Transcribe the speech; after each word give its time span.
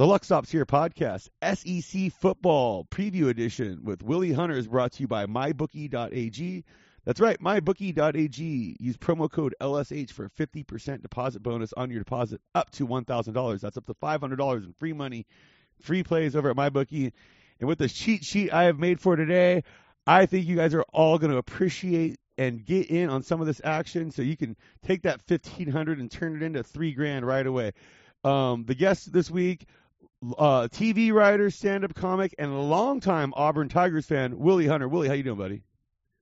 The 0.00 0.06
Luck 0.06 0.24
Stops 0.24 0.50
Here 0.50 0.64
podcast, 0.64 1.28
SEC 1.42 2.10
Football 2.10 2.86
Preview 2.90 3.28
Edition 3.28 3.80
with 3.84 4.02
Willie 4.02 4.32
Hunter 4.32 4.56
is 4.56 4.66
brought 4.66 4.92
to 4.92 5.02
you 5.02 5.06
by 5.06 5.26
MyBookie.ag. 5.26 6.64
That's 7.04 7.20
right, 7.20 7.38
MyBookie.ag. 7.38 8.76
Use 8.80 8.96
promo 8.96 9.30
code 9.30 9.54
LSH 9.60 10.10
for 10.12 10.24
a 10.24 10.30
50% 10.30 11.02
deposit 11.02 11.42
bonus 11.42 11.74
on 11.74 11.90
your 11.90 11.98
deposit 11.98 12.40
up 12.54 12.70
to 12.70 12.86
$1,000. 12.88 13.60
That's 13.60 13.76
up 13.76 13.84
to 13.84 13.92
$500 13.92 14.64
in 14.64 14.72
free 14.78 14.94
money, 14.94 15.26
free 15.82 16.02
plays 16.02 16.34
over 16.34 16.48
at 16.48 16.56
MyBookie. 16.56 17.12
And 17.58 17.68
with 17.68 17.76
the 17.76 17.88
cheat 17.88 18.24
sheet 18.24 18.54
I 18.54 18.62
have 18.62 18.78
made 18.78 19.00
for 19.00 19.16
today, 19.16 19.64
I 20.06 20.24
think 20.24 20.46
you 20.46 20.56
guys 20.56 20.72
are 20.72 20.86
all 20.94 21.18
going 21.18 21.32
to 21.32 21.36
appreciate 21.36 22.18
and 22.38 22.64
get 22.64 22.90
in 22.90 23.10
on 23.10 23.22
some 23.22 23.42
of 23.42 23.46
this 23.46 23.60
action 23.62 24.12
so 24.12 24.22
you 24.22 24.38
can 24.38 24.56
take 24.82 25.02
that 25.02 25.20
1500 25.28 25.98
and 25.98 26.10
turn 26.10 26.36
it 26.36 26.42
into 26.42 26.62
3 26.62 26.92
grand 26.92 27.26
right 27.26 27.46
away. 27.46 27.72
Um, 28.24 28.64
the 28.64 28.74
guest 28.74 29.12
this 29.12 29.30
week, 29.30 29.66
uh, 30.38 30.68
TV 30.68 31.12
writer, 31.12 31.50
stand-up 31.50 31.94
comic, 31.94 32.34
and 32.38 32.50
a 32.50 32.58
longtime 32.58 33.32
Auburn 33.36 33.68
Tigers 33.68 34.06
fan, 34.06 34.38
Willie 34.38 34.66
Hunter. 34.66 34.88
Willie, 34.88 35.08
how 35.08 35.14
you 35.14 35.22
doing, 35.22 35.38
buddy? 35.38 35.62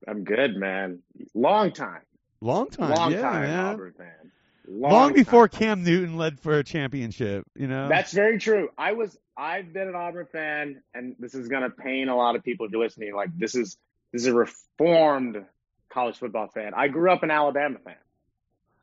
I'm 0.07 0.23
good, 0.23 0.55
man. 0.55 0.99
Long 1.33 1.71
time. 1.71 2.01
Long 2.41 2.69
time. 2.69 2.91
Long 2.91 3.11
yeah, 3.11 3.21
time 3.21 3.41
man. 3.41 3.65
Auburn 3.65 3.93
fan. 3.97 4.31
Long, 4.67 4.91
Long 4.91 5.13
before. 5.13 5.47
Cam 5.47 5.83
Newton 5.83 6.17
led 6.17 6.39
for 6.39 6.59
a 6.59 6.63
championship, 6.63 7.43
you 7.55 7.67
know. 7.67 7.89
That's 7.89 8.13
very 8.13 8.37
true. 8.39 8.69
I 8.77 8.93
was 8.93 9.17
I've 9.35 9.73
been 9.73 9.87
an 9.87 9.95
Auburn 9.95 10.27
fan 10.31 10.83
and 10.93 11.15
this 11.19 11.33
is 11.33 11.47
gonna 11.47 11.71
pain 11.71 12.07
a 12.07 12.15
lot 12.15 12.35
of 12.35 12.43
people 12.43 12.67
if 12.67 12.71
you're 12.71 12.81
listening. 12.81 13.13
Like 13.15 13.35
this 13.35 13.55
is 13.55 13.77
this 14.13 14.21
is 14.21 14.27
a 14.27 14.33
reformed 14.33 15.43
college 15.91 16.17
football 16.17 16.47
fan. 16.47 16.73
I 16.75 16.87
grew 16.87 17.11
up 17.11 17.23
an 17.23 17.31
Alabama 17.31 17.79
fan. 17.83 17.95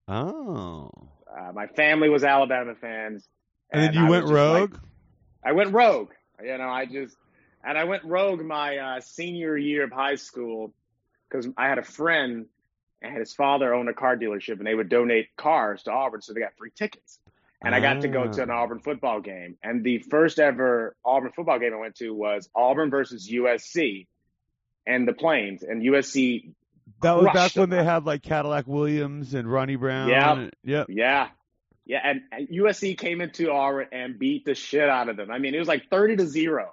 oh. 0.08 0.90
Uh, 1.30 1.52
my 1.52 1.66
family 1.66 2.08
was 2.08 2.24
Alabama 2.24 2.74
fans. 2.74 3.28
And 3.70 3.82
then 3.82 3.94
you 3.94 4.06
I 4.06 4.10
went 4.10 4.26
rogue. 4.26 4.72
like- 4.72 4.80
I 5.46 5.52
went 5.52 5.72
rogue. 5.72 6.10
You 6.42 6.58
know, 6.58 6.68
I 6.68 6.86
just 6.86 7.16
and 7.64 7.78
I 7.78 7.84
went 7.84 8.04
rogue 8.04 8.42
my 8.44 8.76
uh, 8.78 9.00
senior 9.00 9.56
year 9.56 9.84
of 9.84 9.92
high 9.92 10.16
school 10.16 10.72
because 11.28 11.48
I 11.56 11.68
had 11.68 11.78
a 11.78 11.82
friend 11.84 12.46
and 13.00 13.16
his 13.16 13.32
father 13.32 13.72
owned 13.72 13.88
a 13.88 13.94
car 13.94 14.16
dealership 14.16 14.58
and 14.58 14.66
they 14.66 14.74
would 14.74 14.88
donate 14.88 15.28
cars 15.36 15.84
to 15.84 15.92
Auburn, 15.92 16.20
so 16.22 16.32
they 16.32 16.40
got 16.40 16.56
free 16.58 16.70
tickets. 16.74 17.18
And 17.62 17.74
I 17.74 17.80
got 17.80 18.02
to 18.02 18.08
go 18.08 18.30
to 18.30 18.42
an 18.42 18.50
Ah. 18.50 18.62
Auburn 18.62 18.80
football 18.80 19.20
game. 19.20 19.56
And 19.62 19.82
the 19.82 19.98
first 19.98 20.38
ever 20.38 20.94
Auburn 21.04 21.32
football 21.32 21.58
game 21.58 21.72
I 21.74 21.78
went 21.78 21.96
to 21.96 22.10
was 22.12 22.48
Auburn 22.54 22.90
versus 22.90 23.28
USC 23.30 24.06
and 24.86 25.08
the 25.08 25.12
Plains. 25.14 25.62
And 25.62 25.82
USC, 25.82 26.50
that 27.02 27.16
was 27.16 27.24
back 27.26 27.34
crushed 27.34 27.56
when 27.56 27.70
they 27.70 27.82
had 27.82 28.04
like 28.04 28.22
Cadillac 28.22 28.66
Williams 28.66 29.34
and 29.34 29.50
Ronnie 29.50 29.76
Brown. 29.76 30.08
Yep. 30.08 30.36
and- 30.36 30.54
yep. 30.64 30.86
yeah, 30.90 31.28
yeah. 31.86 32.00
And 32.02 32.48
USC 32.48 32.98
came 32.98 33.20
into 33.20 33.50
Auburn 33.50 33.88
and 33.92 34.18
beat 34.18 34.44
the 34.44 34.54
shit 34.54 34.88
out 34.88 35.08
of 35.08 35.16
them. 35.16 35.30
I 35.30 35.38
mean, 35.38 35.54
it 35.54 35.58
was 35.58 35.68
like 35.68 35.88
30 35.88 36.16
to 36.16 36.26
zero. 36.26 36.72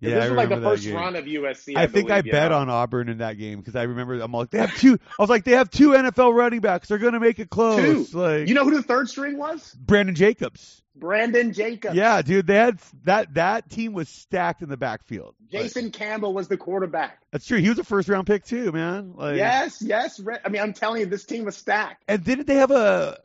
Yeah, 0.00 0.16
this 0.16 0.24
I 0.24 0.28
was 0.30 0.36
like 0.36 0.48
the 0.48 0.60
first 0.60 0.82
game. 0.82 0.96
run 0.96 1.14
of 1.14 1.26
USC. 1.26 1.76
I, 1.76 1.86
think 1.86 2.10
I 2.10 2.22
believe, 2.22 2.26
you 2.26 2.32
bet 2.32 2.50
know? 2.50 2.58
on 2.58 2.68
Auburn 2.68 3.08
in 3.08 3.18
that 3.18 3.38
game 3.38 3.60
because 3.60 3.76
I 3.76 3.84
remember 3.84 4.18
I'm 4.20 4.32
like 4.32 4.50
they 4.50 4.58
have 4.58 4.76
two. 4.76 4.94
I 4.94 5.22
was 5.22 5.30
like 5.30 5.44
they 5.44 5.52
have 5.52 5.70
two 5.70 5.90
NFL 5.90 6.34
running 6.34 6.58
backs. 6.58 6.88
They're 6.88 6.98
gonna 6.98 7.20
make 7.20 7.38
it 7.38 7.50
close. 7.50 8.10
Two. 8.10 8.18
Like 8.18 8.48
You 8.48 8.54
know 8.54 8.64
who 8.64 8.74
the 8.74 8.82
third 8.82 9.08
string 9.08 9.38
was? 9.38 9.72
Brandon 9.78 10.16
Jacobs. 10.16 10.82
Brandon 10.96 11.52
Jacobs. 11.52 11.94
Yeah, 11.94 12.20
dude, 12.22 12.48
they 12.48 12.56
had 12.56 12.80
that 13.04 13.34
that 13.34 13.70
team 13.70 13.92
was 13.92 14.08
stacked 14.08 14.62
in 14.62 14.68
the 14.68 14.76
backfield. 14.76 15.36
Like, 15.52 15.62
Jason 15.62 15.92
Campbell 15.92 16.34
was 16.34 16.48
the 16.48 16.56
quarterback. 16.56 17.18
that's 17.30 17.46
true. 17.46 17.58
He 17.58 17.68
was 17.68 17.78
a 17.78 17.84
first 17.84 18.08
round 18.08 18.26
pick 18.26 18.44
too, 18.44 18.72
man. 18.72 19.14
Like, 19.14 19.36
yes, 19.36 19.80
yes. 19.80 20.20
I 20.44 20.48
mean, 20.48 20.60
I'm 20.60 20.72
telling 20.72 21.00
you, 21.00 21.06
this 21.06 21.24
team 21.24 21.44
was 21.44 21.56
stacked. 21.56 22.02
And 22.08 22.24
didn't 22.24 22.46
they 22.48 22.56
have 22.56 22.72
a 22.72 23.18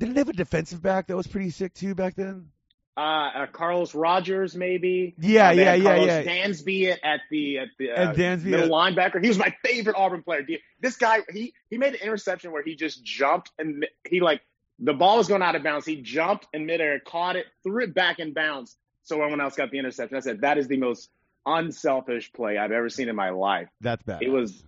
didn't 0.00 0.14
they 0.14 0.20
have 0.20 0.28
a 0.28 0.32
defensive 0.32 0.82
back 0.82 1.06
that 1.06 1.16
was 1.16 1.26
pretty 1.28 1.50
sick 1.50 1.74
too 1.74 1.94
back 1.94 2.16
then? 2.16 2.48
Uh, 2.96 3.00
uh, 3.00 3.46
Carlos 3.46 3.94
Rogers, 3.94 4.56
maybe. 4.56 5.14
Yeah, 5.18 5.48
Uh, 5.48 5.52
yeah, 5.52 5.74
yeah, 5.74 5.82
Carlos 5.84 6.06
yeah. 6.08 6.22
Dansby 6.24 6.90
at, 6.90 6.98
at 7.04 7.20
the 7.30 7.58
at 7.58 7.68
the 7.78 7.90
uh, 7.92 8.12
Dansby 8.14 8.44
middle 8.46 8.64
at- 8.82 8.94
linebacker. 8.94 9.22
He 9.22 9.28
was 9.28 9.38
my 9.38 9.54
favorite 9.64 9.94
Auburn 9.96 10.22
player. 10.22 10.44
This 10.80 10.96
guy, 10.96 11.20
he 11.32 11.54
he 11.70 11.78
made 11.78 11.94
an 11.94 12.00
interception 12.02 12.50
where 12.52 12.62
he 12.64 12.74
just 12.74 13.04
jumped 13.04 13.52
and 13.58 13.86
he 14.08 14.20
like 14.20 14.42
the 14.80 14.92
ball 14.92 15.18
was 15.18 15.28
going 15.28 15.42
out 15.42 15.54
of 15.54 15.62
bounds. 15.62 15.86
He 15.86 15.96
jumped 16.02 16.46
in 16.52 16.66
midair, 16.66 16.98
caught 17.00 17.36
it, 17.36 17.46
threw 17.62 17.84
it 17.84 17.94
back 17.94 18.18
in 18.18 18.32
bounds. 18.34 18.76
So 19.04 19.16
everyone 19.16 19.40
else 19.40 19.54
got 19.54 19.70
the 19.70 19.78
interception. 19.78 20.16
I 20.16 20.20
said 20.20 20.40
that 20.40 20.58
is 20.58 20.66
the 20.68 20.76
most 20.78 21.08
unselfish 21.46 22.32
play 22.32 22.58
I've 22.58 22.72
ever 22.72 22.88
seen 22.88 23.08
in 23.08 23.16
my 23.16 23.30
life. 23.30 23.68
That's 23.80 24.02
bad. 24.02 24.22
It 24.22 24.30
was. 24.30 24.62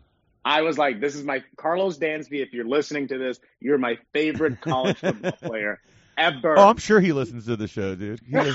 I 0.44 0.62
was 0.62 0.76
like, 0.76 1.00
this 1.00 1.14
is 1.14 1.24
my 1.24 1.42
Karlos 1.56 1.98
Dansby. 1.98 2.42
If 2.42 2.52
you're 2.52 2.66
listening 2.66 3.08
to 3.08 3.18
this, 3.18 3.38
you're 3.60 3.78
my 3.78 3.98
favorite 4.12 4.60
college 4.60 4.98
football 4.98 5.32
player 5.42 5.80
ever. 6.16 6.58
Oh, 6.58 6.68
I'm 6.68 6.78
sure 6.78 7.00
he 7.00 7.12
listens 7.12 7.46
to 7.46 7.56
the 7.56 7.68
show, 7.68 7.94
dude. 7.94 8.20
He, 8.28 8.54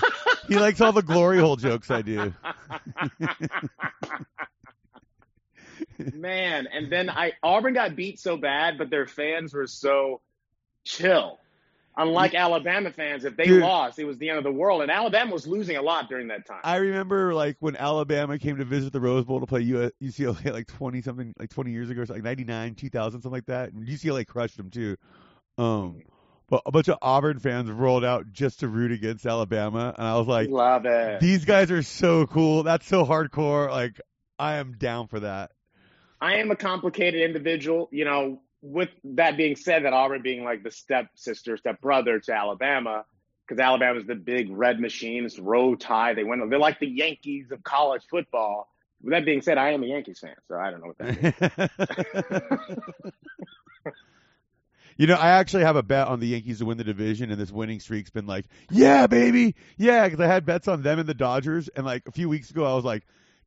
he 0.50 0.58
likes 0.58 0.82
all 0.82 0.92
the 0.92 1.02
glory 1.02 1.40
hole 1.40 1.56
jokes 1.56 1.90
I 1.90 2.02
do. 2.02 2.34
Man, 6.14 6.68
and 6.72 6.92
then 6.92 7.10
I 7.10 7.34
Auburn 7.42 7.74
got 7.74 7.96
beat 7.96 8.20
so 8.20 8.38
bad, 8.38 8.78
but 8.78 8.90
their 8.90 9.08
fans 9.08 9.54
were 9.54 9.68
so 9.68 10.22
chill. 10.84 11.40
Unlike 12.00 12.36
Alabama 12.36 12.92
fans, 12.92 13.26
if 13.26 13.36
they 13.36 13.46
Dude. 13.46 13.64
lost, 13.64 13.98
it 13.98 14.06
was 14.06 14.20
the 14.20 14.30
end 14.30 14.38
of 14.38 14.44
the 14.44 14.52
world. 14.52 14.84
And 14.84 14.92
Alabama 14.92 15.34
was 15.34 15.48
losing 15.48 15.78
a 15.78 15.82
lot 15.82 16.08
during 16.08 16.28
that 16.28 16.46
time. 16.46 16.60
I 16.64 16.76
remember 16.76 17.34
like 17.34 17.58
when 17.60 17.76
Alabama 17.76 18.38
came 18.38 18.58
to 18.58 18.66
visit 18.66 18.94
the 18.94 19.02
Rose 19.02 19.26
Bowl 19.26 19.40
to 19.40 19.48
play 19.48 19.64
UCLA 19.64 20.54
like 20.54 20.68
20 20.68 21.02
something, 21.02 21.34
like 21.40 21.50
20 21.50 21.72
years 21.72 21.90
ago, 21.90 22.06
so 22.06 22.14
like 22.14 22.24
99, 22.24 22.76
2000, 22.76 23.22
something 23.22 23.32
like 23.32 23.48
that. 23.48 23.74
And 23.74 23.88
UCLA 23.88 24.28
crushed 24.28 24.58
them 24.58 24.70
too. 24.70 24.96
Um, 25.58 26.04
but 26.50 26.62
a 26.66 26.72
bunch 26.72 26.88
of 26.88 26.98
Auburn 27.02 27.40
fans 27.40 27.70
rolled 27.70 28.06
out 28.06 28.32
just 28.32 28.62
to 28.62 28.68
root 28.68 28.92
against 28.92 29.26
Alabama, 29.26 29.94
and 29.98 30.08
I 30.08 30.18
was 30.18 30.28
like, 30.28 30.50
Love 30.50 30.86
it. 30.86 31.20
these 31.20 31.44
guys 31.44 31.72
are 31.72 31.84
so 31.84 32.26
cool. 32.26 32.64
That's 32.64 32.88
so 32.88 33.06
hardcore. 33.06 33.70
Like, 33.70 34.00
I 34.40 34.56
am 34.56 34.74
down 34.78 35.08
for 35.08 35.20
that. 35.22 35.52
I 36.22 36.36
am 36.36 36.50
a 36.50 36.56
complicated 36.56 37.22
individual. 37.22 37.90
You 37.92 38.06
know, 38.06 38.42
with 38.62 38.90
that 39.04 39.38
being 39.38 39.56
said, 39.56 39.86
that 39.86 39.94
Auburn 39.94 40.22
being 40.22 40.44
like 40.44 40.64
the 40.64 40.72
step 40.72 41.08
sister, 41.16 41.58
step 41.58 41.82
brother 41.82 42.20
to 42.20 42.34
Alabama, 42.34 43.06
because 43.48 43.62
Alabama's 43.62 44.06
the 44.06 44.16
big 44.16 44.50
red 44.50 44.80
machine. 44.80 45.26
It's 45.26 45.40
Roll 45.40 45.76
Tide. 45.78 46.18
They 46.18 46.24
went. 46.24 46.48
They're 46.50 46.60
like 46.60 46.80
the 46.80 46.88
Yankees 46.88 47.52
of 47.52 47.64
college 47.64 48.04
football. 48.10 48.70
With 49.02 49.12
that 49.12 49.26
being 49.26 49.42
said, 49.42 49.58
I 49.58 49.72
am 49.72 49.84
a 49.84 49.88
Yankees 49.88 50.20
fan, 50.20 50.36
so 50.48 50.56
I 50.56 50.72
don't 50.72 50.82
know 50.82 50.88
what 50.88 50.98
that 50.98 51.22
means. 52.66 52.80
You 54.98 55.06
know, 55.06 55.14
I 55.14 55.30
actually 55.30 55.64
have 55.64 55.76
a 55.76 55.84
bet 55.84 56.08
on 56.08 56.20
the 56.20 56.28
Yankees 56.28 56.58
to 56.58 56.66
win 56.66 56.80
the 56.80 56.84
division, 56.84 57.30
and 57.30 57.40
this 57.40 57.52
winning 57.52 57.80
streak's 57.80 58.10
been 58.10 58.26
like, 58.26 58.46
yeah, 58.72 59.06
baby, 59.06 59.56
yeah, 59.78 60.08
because 60.08 60.20
I 60.20 60.26
had 60.26 60.44
bets 60.44 60.68
on 60.68 60.82
them 60.82 60.98
and 60.98 61.08
the 61.08 61.14
Dodgers, 61.14 61.68
and 61.70 61.86
like 61.86 62.02
a 62.08 62.12
few 62.12 62.28
weeks 62.28 62.50
ago, 62.50 62.66
I 62.66 62.74
was 62.74 62.84
like, 62.84 63.04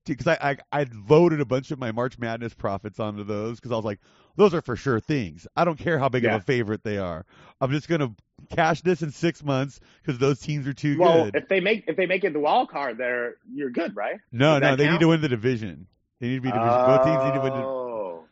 because 0.07 0.27
I, 0.27 0.57
I 0.73 0.81
I 0.83 0.87
loaded 1.09 1.41
a 1.41 1.45
bunch 1.45 1.71
of 1.71 1.79
my 1.79 1.93
March 1.93 2.19
Madness 2.19 2.55
profits 2.55 2.99
onto 3.01 3.25
those 3.25 3.57
because 3.59 3.73
I 3.73 3.77
was 3.77 3.85
like, 3.85 4.01
those 4.37 4.55
are 4.55 4.61
for 4.63 4.77
sure 4.77 5.01
things. 5.01 5.47
I 5.57 5.65
don't 5.65 5.79
care 5.79 5.99
how 5.99 6.09
big 6.09 6.25
Yeah. 6.25 6.37
of 6.37 6.43
a 6.43 6.45
favorite 6.45 6.83
they 6.83 6.99
are. 6.99 7.25
I'm 7.61 7.71
just 7.71 7.89
gonna 7.89 8.15
cash 8.51 8.81
this 8.83 9.03
in 9.03 9.11
six 9.11 9.45
months 9.45 9.81
because 10.03 10.19
those 10.19 10.41
teams 10.41 10.67
are 10.67 10.73
too 10.73 10.99
well, 10.99 11.25
good. 11.25 11.35
Well, 11.35 11.43
if 11.43 11.49
they 11.49 11.61
make 11.61 11.85
if 11.87 11.97
they 11.97 12.07
make 12.07 12.25
it 12.25 12.33
the 12.33 12.41
wild 12.41 12.71
card, 12.71 12.99
there 12.99 13.35
you're 13.53 13.71
good, 13.71 13.95
right? 13.97 14.17
no, 14.33 14.59
does 14.59 14.71
no, 14.71 14.77
they 14.77 14.91
need 14.91 15.01
to 15.01 15.09
win 15.09 15.21
the 15.21 15.29
division. 15.29 15.87
They 16.21 16.29
need 16.29 16.37
to 16.37 16.41
be 16.43 16.49
division. 16.51 16.69
Both 16.69 17.05
teams 17.05 17.25
need 17.25 17.35
to 17.35 17.41
win. 17.41 17.53
The, 17.53 17.67
Oh, 17.67 18.25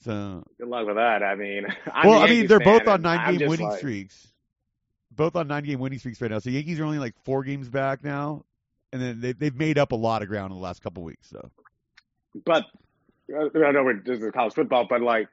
so 0.00 0.44
good 0.58 0.68
luck 0.68 0.86
with 0.86 0.96
that. 0.96 1.22
I 1.22 1.34
mean, 1.34 1.66
I'm 1.92 2.08
well, 2.08 2.22
I 2.22 2.28
mean, 2.28 2.46
they're 2.46 2.60
both 2.60 2.86
on 2.86 3.02
nine 3.02 3.36
game 3.38 3.48
winning 3.48 3.68
like- 3.68 3.78
streaks. 3.78 4.28
Both 5.10 5.34
on 5.34 5.48
nine 5.48 5.64
game 5.64 5.78
winning 5.80 5.98
streaks 5.98 6.20
right 6.20 6.30
now. 6.30 6.40
So 6.40 6.50
Yankees 6.50 6.78
are 6.78 6.84
only 6.84 6.98
like 6.98 7.14
four 7.24 7.42
games 7.42 7.70
back 7.70 8.04
now, 8.04 8.44
and 8.96 9.02
then 9.02 9.20
they, 9.20 9.32
they've 9.32 9.54
made 9.56 9.78
up 9.78 9.92
a 9.92 9.96
lot 9.96 10.22
of 10.22 10.28
ground 10.28 10.52
in 10.52 10.58
the 10.58 10.62
last 10.62 10.82
couple 10.82 11.02
weeks. 11.02 11.28
So 11.28 11.50
But 12.44 12.64
uh, 13.32 13.58
I 13.64 13.72
know 13.72 13.84
we're 13.84 14.00
this 14.00 14.20
is 14.20 14.30
college 14.32 14.54
football, 14.54 14.86
but 14.88 15.00
like 15.00 15.28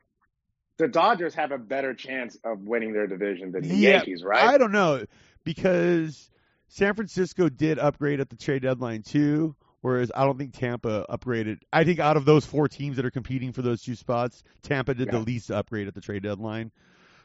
the 0.77 0.87
Dodgers 0.87 1.35
have 1.35 1.51
a 1.51 1.57
better 1.57 1.93
chance 1.93 2.37
of 2.43 2.59
winning 2.61 2.93
their 2.93 3.07
division 3.07 3.51
than 3.51 3.67
the 3.67 3.75
Yeah, 3.75 3.89
Yankees, 3.91 4.23
right? 4.23 4.43
I 4.43 4.57
don't 4.57 4.71
know 4.71 5.05
because 5.43 6.29
San 6.67 6.93
Francisco 6.95 7.49
did 7.49 7.79
upgrade 7.79 8.19
at 8.19 8.29
the 8.29 8.35
trade 8.35 8.63
deadline 8.63 9.03
too, 9.03 9.55
whereas 9.81 10.11
I 10.15 10.25
don't 10.25 10.37
think 10.37 10.53
Tampa 10.53 11.05
upgraded. 11.09 11.59
I 11.71 11.83
think 11.83 11.99
out 11.99 12.17
of 12.17 12.25
those 12.25 12.45
four 12.45 12.67
teams 12.67 12.95
that 12.95 13.05
are 13.05 13.11
competing 13.11 13.51
for 13.51 13.61
those 13.61 13.83
two 13.83 13.95
spots, 13.95 14.43
Tampa 14.63 14.93
did 14.93 15.11
the 15.11 15.19
least 15.19 15.51
upgrade 15.51 15.87
at 15.87 15.93
the 15.93 16.01
trade 16.01 16.23
deadline. 16.23 16.71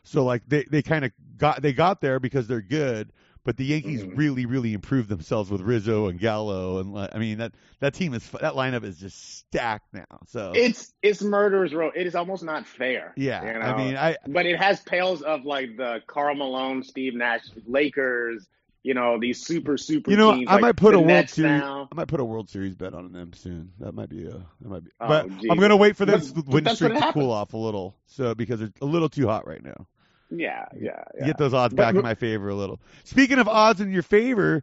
So 0.05 0.25
like 0.25 0.43
they 0.49 0.65
they 0.65 0.83
kind 0.83 1.05
of 1.05 1.13
got 1.37 1.63
they 1.63 1.73
got 1.73 2.01
there 2.01 2.21
because 2.21 2.47
they're 2.47 2.63
good, 2.63 3.13
but 3.49 3.57
the 3.57 3.65
Yankees 3.65 4.05
Mhm. 4.05 4.19
really 4.19 4.45
really 4.45 4.75
improved 4.75 5.09
themselves 5.09 5.51
with 5.51 5.63
Rizzo 5.63 6.09
and 6.09 6.21
Gallo 6.21 6.81
and 6.81 7.09
I 7.15 7.19
mean 7.19 7.39
that 7.39 7.53
that 7.81 7.95
team 7.95 8.13
is 8.13 8.29
that 8.33 8.53
lineup 8.53 8.85
is 8.85 8.99
just 9.01 9.39
stacked 9.39 9.95
now. 9.95 10.05
So 10.27 10.53
It's 10.55 10.93
it's 11.03 11.23
murderers 11.23 11.73
row. 11.73 11.91
It 11.97 12.07
is 12.07 12.15
almost 12.15 12.45
not 12.45 12.67
fair. 12.67 13.15
yeah, 13.17 13.43
you 13.43 13.59
I 13.59 13.75
mean 13.79 13.97
I 13.97 14.17
but 14.27 14.45
it 14.45 14.59
has 14.59 14.83
pails 14.83 15.23
of 15.23 15.47
like 15.47 15.79
the 15.79 16.03
Karl 16.07 16.35
Malone, 16.35 16.83
Steve 16.83 17.15
Nash, 17.15 17.41
Lakers. 17.67 18.47
You 18.83 18.93
know 18.93 19.19
these 19.19 19.43
super 19.45 19.79
super. 19.79 20.11
You 20.11 20.19
know, 20.19 20.35
teams, 20.35 20.49
I 20.49 20.53
like 20.55 20.61
might 20.63 20.77
put 20.77 20.95
a 20.95 21.01
World 21.01 21.31
Series. 21.31 21.61
now. 21.61 21.89
I 21.91 21.95
might 21.95 22.09
put 22.09 22.21
a 22.21 22.25
World 22.25 22.51
Series 22.51 22.75
bet 22.75 22.93
on 22.93 23.13
them 23.13 23.33
soon. 23.33 23.73
That 23.81 23.93
might 23.95 24.11
be 24.11 24.25
a. 24.27 24.31
That 24.61 24.69
might 24.69 24.85
be. 24.85 24.91
Oh, 25.01 25.09
but 25.09 25.29
geez. 25.41 25.51
I'm 25.51 25.59
gonna 25.59 25.77
wait 25.77 25.97
for 25.97 26.05
this 26.05 26.33
But- 26.33 26.47
win 26.47 26.67
streak 26.67 26.93
to 26.93 26.99
happens. 27.01 27.15
cool 27.15 27.31
off 27.33 27.55
a 27.55 27.57
little, 27.57 27.97
so 28.07 28.35
because 28.35 28.61
it's 28.61 28.79
a 28.83 28.85
little 28.87 29.09
too 29.09 29.27
hot 29.27 29.47
right 29.47 29.63
now. 29.65 29.87
Yeah, 30.31 30.67
yeah, 30.79 31.05
yeah. 31.19 31.27
Get 31.27 31.39
those 31.39 31.55
odds 31.55 31.75
But- 31.75 31.83
back 31.83 31.95
in 31.95 32.03
my 32.03 32.15
favor 32.15 32.49
a 32.49 32.55
little. 32.55 32.81
Speaking 33.05 33.39
of 33.39 33.49
odds 33.49 33.81
in 33.81 33.91
your 33.91 34.03
favor, 34.03 34.63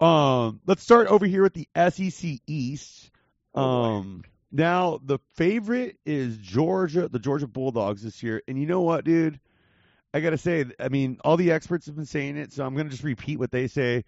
Um, 0.00 0.60
let's 0.66 0.82
start 0.82 1.08
over 1.08 1.26
here 1.26 1.42
with 1.42 1.52
the 1.52 1.68
SEC 1.74 2.40
East. 2.46 3.10
Oh. 3.54 3.62
Um, 3.62 4.24
now 4.50 4.98
the 5.04 5.18
favorite 5.34 5.98
is 6.06 6.38
Georgia, 6.38 7.06
the 7.06 7.18
Georgia 7.18 7.46
Bulldogs 7.46 8.02
this 8.02 8.22
year. 8.22 8.40
And 8.48 8.58
you 8.58 8.64
know 8.66 8.80
what, 8.80 9.04
dude? 9.04 9.38
I 10.14 10.20
gotta 10.20 10.38
say, 10.38 10.64
I 10.80 10.88
mean, 10.88 11.18
all 11.22 11.36
the 11.36 11.52
experts 11.52 11.84
have 11.84 11.96
been 11.96 12.06
saying 12.06 12.38
it, 12.38 12.50
so 12.54 12.64
I'm 12.64 12.74
gonna 12.74 12.88
just 12.88 13.04
repeat 13.04 13.38
what 13.38 13.50
they 13.50 13.66
say. 13.66 14.04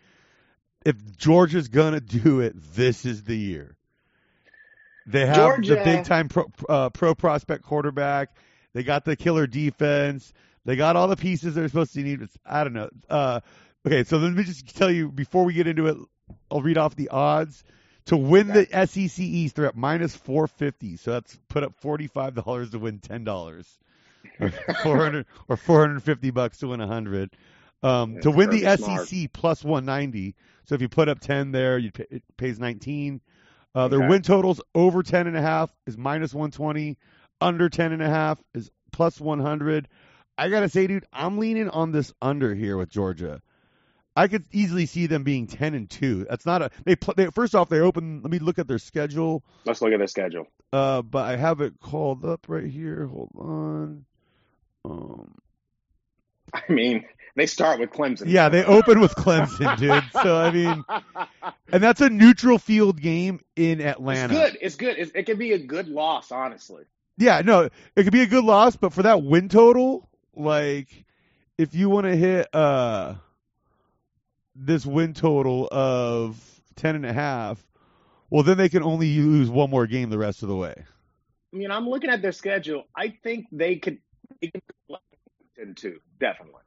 If 0.87 0.97
Georgia's 1.19 1.69
gonna 1.69 2.01
do 2.25 2.41
it, 2.41 2.55
this 2.75 3.05
is 3.05 3.25
the 3.25 3.37
year. 3.37 3.77
They 5.07 5.27
have 5.27 5.37
Georgia- 5.37 5.75
the 5.77 5.85
big 5.85 6.05
time 6.05 6.29
pro, 6.29 6.51
uh, 6.71 6.89
pro 6.89 7.15
prospect 7.15 7.65
quarterback. 7.65 8.35
They 8.73 8.83
got 8.83 9.05
the 9.05 9.15
killer 9.15 9.47
defense. 9.47 10.33
They 10.65 10.77
got 10.77 10.97
all 10.97 11.09
the 11.09 11.17
pieces 11.17 11.55
they're 11.55 11.69
supposed 11.69 11.95
to 11.95 12.03
need. 12.03 12.23
It's, 12.23 12.37
I 12.47 12.65
don't 12.65 12.73
know. 12.73 12.89
Uh, 13.09 13.41
okay, 13.87 14.05
so 14.05 14.19
let 14.19 14.33
me 14.33 14.45
just 14.45 14.77
tell 14.77 14.91
you 14.91 15.11
before 15.11 15.45
we 15.45 15.55
get 15.55 15.67
into 15.67 15.87
it. 15.87 15.97
I'll 16.51 16.63
read 16.63 16.79
off 16.79 16.95
the 16.95 17.09
odds 17.09 17.65
to 18.07 18.17
win 18.17 18.49
the 18.49 18.67
SEC 18.87 19.19
East. 19.19 19.57
They're 19.57 19.67
at 19.67 19.77
minus 19.77 20.15
four 20.15 20.47
fifty. 20.47 20.97
So 20.97 21.13
that's 21.13 21.39
put 21.49 21.63
up 21.63 21.75
forty 21.81 22.07
five 22.07 22.35
dollars 22.35 22.71
to 22.71 22.79
win 22.79 23.01
ten 23.01 23.25
dollars, 23.25 23.67
or 24.41 24.51
four 24.83 24.97
hundred 24.99 25.27
or 25.49 25.57
four 25.57 25.81
hundred 25.81 26.03
fifty 26.03 26.31
bucks 26.31 26.59
to 26.59 26.69
win 26.69 26.81
a 26.81 26.87
hundred. 26.87 27.31
Um, 27.83 28.21
to 28.21 28.31
win 28.31 28.51
the 28.51 28.77
smart. 28.77 29.09
SEC 29.09 29.33
plus 29.33 29.65
one 29.65 29.85
ninety. 29.85 30.37
So 30.65 30.77
if 30.77 30.81
you 30.81 30.89
put 30.89 31.09
up 31.09 31.19
ten 31.19 31.51
there, 31.51 31.77
you 31.77 31.91
pay, 31.91 32.07
it 32.11 32.23
pays 32.37 32.59
nineteen. 32.59 33.21
Uh, 33.75 33.89
their 33.89 33.99
Okay. 34.01 34.09
win 34.09 34.23
totals 34.23 34.61
over 34.75 35.03
ten 35.03 35.27
and 35.27 35.37
a 35.37 35.43
half 35.43 35.71
is 35.87 35.99
minus 35.99 36.33
one 36.33 36.51
twenty. 36.53 36.97
Under 37.41 37.69
ten 37.69 37.93
and 37.93 38.03
a 38.03 38.09
half 38.09 38.39
is 38.55 38.71
plus 38.93 39.21
one 39.21 39.41
hundred. 39.41 39.89
I 40.39 40.49
gotta 40.49 40.69
say, 40.69 40.87
dude, 40.87 41.07
I'm 41.13 41.39
leaning 41.39 41.69
on 41.69 41.93
this 41.93 42.13
under 42.23 42.55
here 42.55 42.77
with 42.77 42.89
Georgia. 42.89 43.41
I 44.15 44.29
could 44.29 44.45
easily 44.53 44.87
see 44.87 45.07
them 45.07 45.23
being 45.25 45.47
ten 45.47 45.75
and 45.75 45.89
two. 45.89 46.27
That's 46.29 46.45
not 46.45 46.61
a 46.63 46.71
they. 46.85 46.97
Pl- 46.97 47.15
they 47.17 47.27
first 47.27 47.55
off, 47.55 47.69
they 47.69 47.81
open. 47.81 48.21
Let 48.23 48.31
me 48.31 48.39
look 48.39 48.59
at 48.59 48.69
their 48.69 48.79
schedule. 48.79 49.43
Let's 49.65 49.81
look 49.81 49.93
at 49.93 49.99
their 49.99 50.07
schedule. 50.07 50.47
Uh, 50.73 51.03
but 51.03 51.25
I 51.25 51.37
have 51.37 51.61
it 51.61 51.81
called 51.81 52.25
up 52.25 52.47
right 52.49 52.67
here. 52.67 53.07
Hold 53.07 53.31
on. 53.39 54.05
Um, 54.85 55.35
I 56.55 56.63
mean, 56.69 57.07
they 57.37 57.47
start 57.47 57.81
with 57.81 57.91
Clemson. 57.91 58.25
yeah, 58.27 58.51
they 58.51 58.65
open 58.65 59.01
with 59.01 59.15
Clemson, 59.15 59.79
dude. 59.79 60.05
So 60.13 60.37
I 60.37 60.51
mean, 60.51 60.85
and 61.73 61.83
that's 61.83 62.03
a 62.03 62.11
neutral 62.11 62.59
field 62.59 63.01
game 63.01 63.41
in 63.57 63.81
it's 63.81 63.87
Atlanta. 63.97 64.35
good. 64.35 64.59
It's 64.61 64.77
good. 64.77 64.99
It's, 64.99 65.13
it 65.15 65.25
could 65.25 65.39
be 65.39 65.53
a 65.53 65.59
good 65.59 65.89
loss, 65.89 66.31
honestly. 66.33 66.85
Yeah, 67.17 67.41
no, 67.43 67.71
it 67.97 68.03
could 68.05 68.13
be 68.13 68.23
a 68.23 68.27
good 68.27 68.45
loss, 68.45 68.77
but 68.77 68.93
for 68.93 69.05
that 69.05 69.23
win 69.23 69.49
total, 69.49 70.09
like 70.35 71.05
if 71.59 71.75
you 71.75 71.89
want 71.89 72.07
to 72.07 72.17
hit 72.17 72.49
uh 72.55 73.15
this 74.55 74.85
win 74.85 75.15
total 75.15 75.69
of 75.71 76.39
ten 76.77 76.95
and 76.97 77.07
a 77.07 77.13
half, 77.13 77.65
well 78.31 78.43
then 78.43 78.59
they 78.59 78.69
can 78.69 78.83
only 78.83 79.19
lose 79.19 79.51
one 79.51 79.71
more 79.71 79.87
game 79.87 80.11
the 80.11 80.19
rest 80.19 80.43
of 80.43 80.49
the 80.49 80.57
way. 80.57 80.75
I 81.53 81.57
mean, 81.57 81.71
I'm 81.71 81.89
looking 81.89 82.11
at 82.11 82.23
their 82.23 82.33
schedule. 82.33 82.85
I 82.97 83.15
think 83.23 83.47
they 83.53 83.77
could, 83.77 83.99
they 84.41 84.49
could 84.49 84.63
in 85.63 85.75
definitely. 86.19 86.61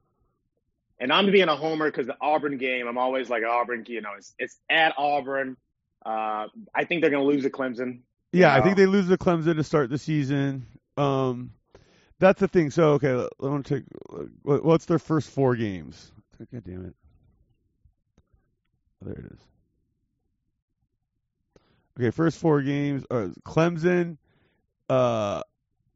And 1.00 1.12
I'm 1.12 1.30
being 1.30 1.50
a 1.50 1.56
homer 1.56 1.92
because 1.92 2.08
the 2.08 2.16
Auburn 2.22 2.58
game, 2.58 2.88
I'm 2.88 2.98
always 2.98 3.30
like 3.30 3.44
Auburn. 3.44 3.84
You 3.88 4.02
know, 4.02 4.12
it's 4.18 4.34
it's 4.40 4.58
at 4.70 4.94
Auburn. 4.98 5.58
Uh, 6.06 6.48
I 6.74 6.86
think 6.86 7.02
they're 7.02 7.10
going 7.10 7.24
to 7.24 7.28
lose 7.28 7.44
to 7.44 7.50
Clemson. 7.50 8.02
Yeah, 8.32 8.54
I 8.54 8.62
think 8.62 8.78
they 8.78 8.86
lose 8.86 9.10
to 9.10 9.18
Clemson 9.18 9.56
to 9.56 9.64
start 9.64 9.90
the 9.90 9.98
season. 9.98 10.66
Um, 10.98 11.52
that's 12.20 12.40
the 12.40 12.48
thing. 12.48 12.72
So 12.72 12.94
okay, 12.94 13.12
I 13.12 13.46
want 13.46 13.66
to 13.68 13.76
take. 13.76 13.84
What's 14.44 14.86
their 14.86 15.00
first 15.00 15.30
four 15.30 15.56
games? 15.56 16.12
God 16.52 16.64
damn 16.66 16.86
it! 16.86 16.96
There 19.02 19.14
it 19.14 19.26
is. 19.32 19.40
Okay, 22.00 22.12
first 22.12 22.40
four 22.40 22.62
games 22.62 23.06
are 23.10 23.28
Clemson. 23.46 24.18
Uh, 24.90 25.42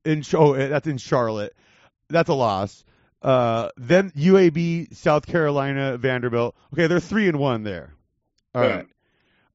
in 0.06 0.24
oh, 0.34 0.54
that's 0.54 0.88
in 0.88 0.98
Charlotte. 0.98 1.56
That's 2.10 2.30
a 2.30 2.34
loss. 2.34 2.84
Uh, 3.22 3.70
then 3.76 4.12
UAB, 4.12 4.96
South 4.96 5.26
Carolina, 5.28 5.98
Vanderbilt. 5.98 6.56
Okay, 6.74 6.88
they're 6.88 7.02
three 7.02 7.28
and 7.28 7.38
one 7.38 7.64
there. 7.64 7.94
All 8.56 8.62
Good. 8.62 8.76
right. 8.76 8.88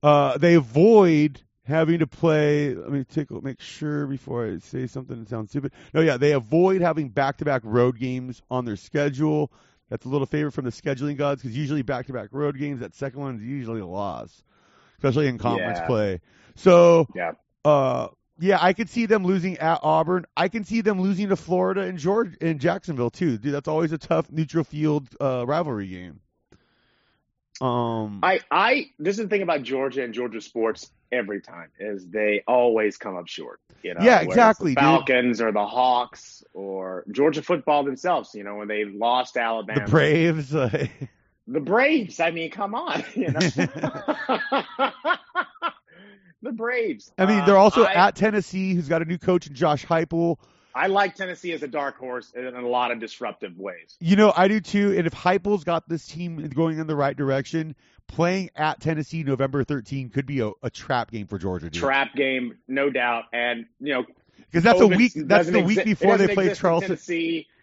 Uh, 0.02 0.38
they 0.38 0.54
avoid 0.54 1.40
having 1.64 1.98
to 2.00 2.06
play. 2.06 2.74
Let 2.74 2.90
me 2.90 3.04
take 3.04 3.30
make 3.42 3.60
sure 3.60 4.06
before 4.06 4.46
I 4.46 4.58
say 4.58 4.86
something 4.86 5.18
that 5.18 5.28
sounds 5.28 5.50
stupid. 5.50 5.72
No, 5.92 6.00
yeah, 6.00 6.16
they 6.16 6.32
avoid 6.32 6.80
having 6.80 7.08
back-to-back 7.08 7.62
road 7.64 7.98
games 7.98 8.42
on 8.50 8.64
their 8.64 8.76
schedule. 8.76 9.50
That's 9.90 10.06
a 10.06 10.08
little 10.08 10.26
favor 10.26 10.50
from 10.50 10.64
the 10.64 10.70
scheduling 10.70 11.16
gods 11.16 11.42
because 11.42 11.56
usually 11.56 11.82
back-to-back 11.82 12.28
road 12.32 12.58
games, 12.58 12.80
that 12.80 12.94
second 12.94 13.20
one 13.20 13.36
is 13.36 13.42
usually 13.42 13.80
a 13.80 13.86
loss, 13.86 14.42
especially 14.96 15.28
in 15.28 15.38
conference 15.38 15.78
Yeah. 15.80 15.86
play. 15.86 16.20
So, 16.56 17.06
Yeah. 17.14 17.32
uh, 17.64 18.08
yeah, 18.38 18.58
I 18.60 18.72
could 18.72 18.88
see 18.88 19.06
them 19.06 19.24
losing 19.24 19.58
at 19.58 19.80
Auburn. 19.82 20.26
I 20.36 20.48
can 20.48 20.64
see 20.64 20.80
them 20.80 21.00
losing 21.00 21.28
to 21.28 21.36
Florida 21.36 21.82
and 21.82 21.98
George 21.98 22.34
in 22.36 22.58
Jacksonville 22.58 23.10
too. 23.10 23.38
Dude, 23.38 23.54
that's 23.54 23.68
always 23.68 23.92
a 23.92 23.98
tough 23.98 24.30
neutral 24.30 24.64
field 24.64 25.08
uh, 25.20 25.44
rivalry 25.46 25.86
game. 25.86 26.20
Um, 27.60 28.20
I, 28.22 28.40
I, 28.50 28.90
this 28.98 29.18
is 29.18 29.24
the 29.24 29.28
thing 29.28 29.42
about 29.42 29.62
Georgia 29.62 30.02
and 30.02 30.12
Georgia 30.12 30.40
sports 30.40 30.90
every 31.14 31.40
time 31.40 31.68
is 31.78 32.06
they 32.06 32.42
always 32.46 32.96
come 32.96 33.16
up 33.16 33.28
short. 33.28 33.60
You 33.82 33.94
know, 33.94 34.00
Yeah, 34.02 34.20
exactly, 34.20 34.74
The 34.74 34.80
dude. 34.80 34.84
Falcons 34.84 35.40
or 35.40 35.52
the 35.52 35.66
Hawks 35.66 36.42
or 36.52 37.04
Georgia 37.10 37.42
football 37.42 37.84
themselves. 37.84 38.34
You 38.34 38.44
know, 38.44 38.56
when 38.56 38.68
they 38.68 38.84
lost 38.84 39.36
Alabama, 39.36 39.84
the 39.84 39.90
Braves. 39.90 40.54
The 41.46 41.60
Braves. 41.60 42.20
I 42.20 42.30
mean, 42.30 42.50
come 42.50 42.74
on. 42.74 43.04
You 43.14 43.30
know? 43.30 43.40
the 46.42 46.52
Braves. 46.52 47.12
I 47.18 47.26
mean, 47.26 47.40
Um, 47.40 47.46
they're 47.46 47.58
also 47.58 47.84
I, 47.84 47.92
at 47.92 48.16
Tennessee, 48.16 48.72
who's 48.74 48.88
got 48.88 49.02
a 49.02 49.04
new 49.04 49.18
coach 49.18 49.46
in 49.46 49.54
Josh 49.54 49.84
Heupel. 49.84 50.38
I 50.74 50.88
like 50.88 51.14
Tennessee 51.14 51.52
as 51.52 51.62
a 51.62 51.68
dark 51.68 51.96
horse 51.96 52.32
in 52.32 52.46
a 52.46 52.66
lot 52.66 52.90
of 52.90 52.98
disruptive 52.98 53.56
ways. 53.56 53.96
You 54.00 54.16
know, 54.16 54.32
I 54.36 54.48
do 54.48 54.60
too. 54.60 54.94
And 54.96 55.06
if 55.06 55.14
Heupel's 55.14 55.62
got 55.62 55.88
this 55.88 56.06
team 56.06 56.48
going 56.48 56.78
in 56.78 56.86
the 56.86 56.96
right 56.96 57.16
direction, 57.16 57.76
playing 58.08 58.50
at 58.56 58.80
Tennessee 58.80 59.22
November 59.22 59.62
13 59.62 60.10
could 60.10 60.26
be 60.26 60.40
a, 60.40 60.50
a 60.62 60.70
trap 60.70 61.10
game 61.10 61.26
for 61.26 61.38
Georgia. 61.38 61.70
Dude. 61.70 61.80
Trap 61.80 62.14
game, 62.14 62.58
no 62.66 62.90
doubt. 62.90 63.24
And 63.32 63.66
you 63.78 63.94
know, 63.94 64.04
because 64.36 64.64
that's 64.64 64.80
a 64.80 64.86
week. 64.86 65.12
That's 65.14 65.48
the 65.48 65.60
week 65.60 65.78
exi- 65.78 65.84
before 65.84 66.18
they 66.18 66.34
play 66.34 66.52
Charleston. 66.54 66.90
Tennessee. 66.90 67.46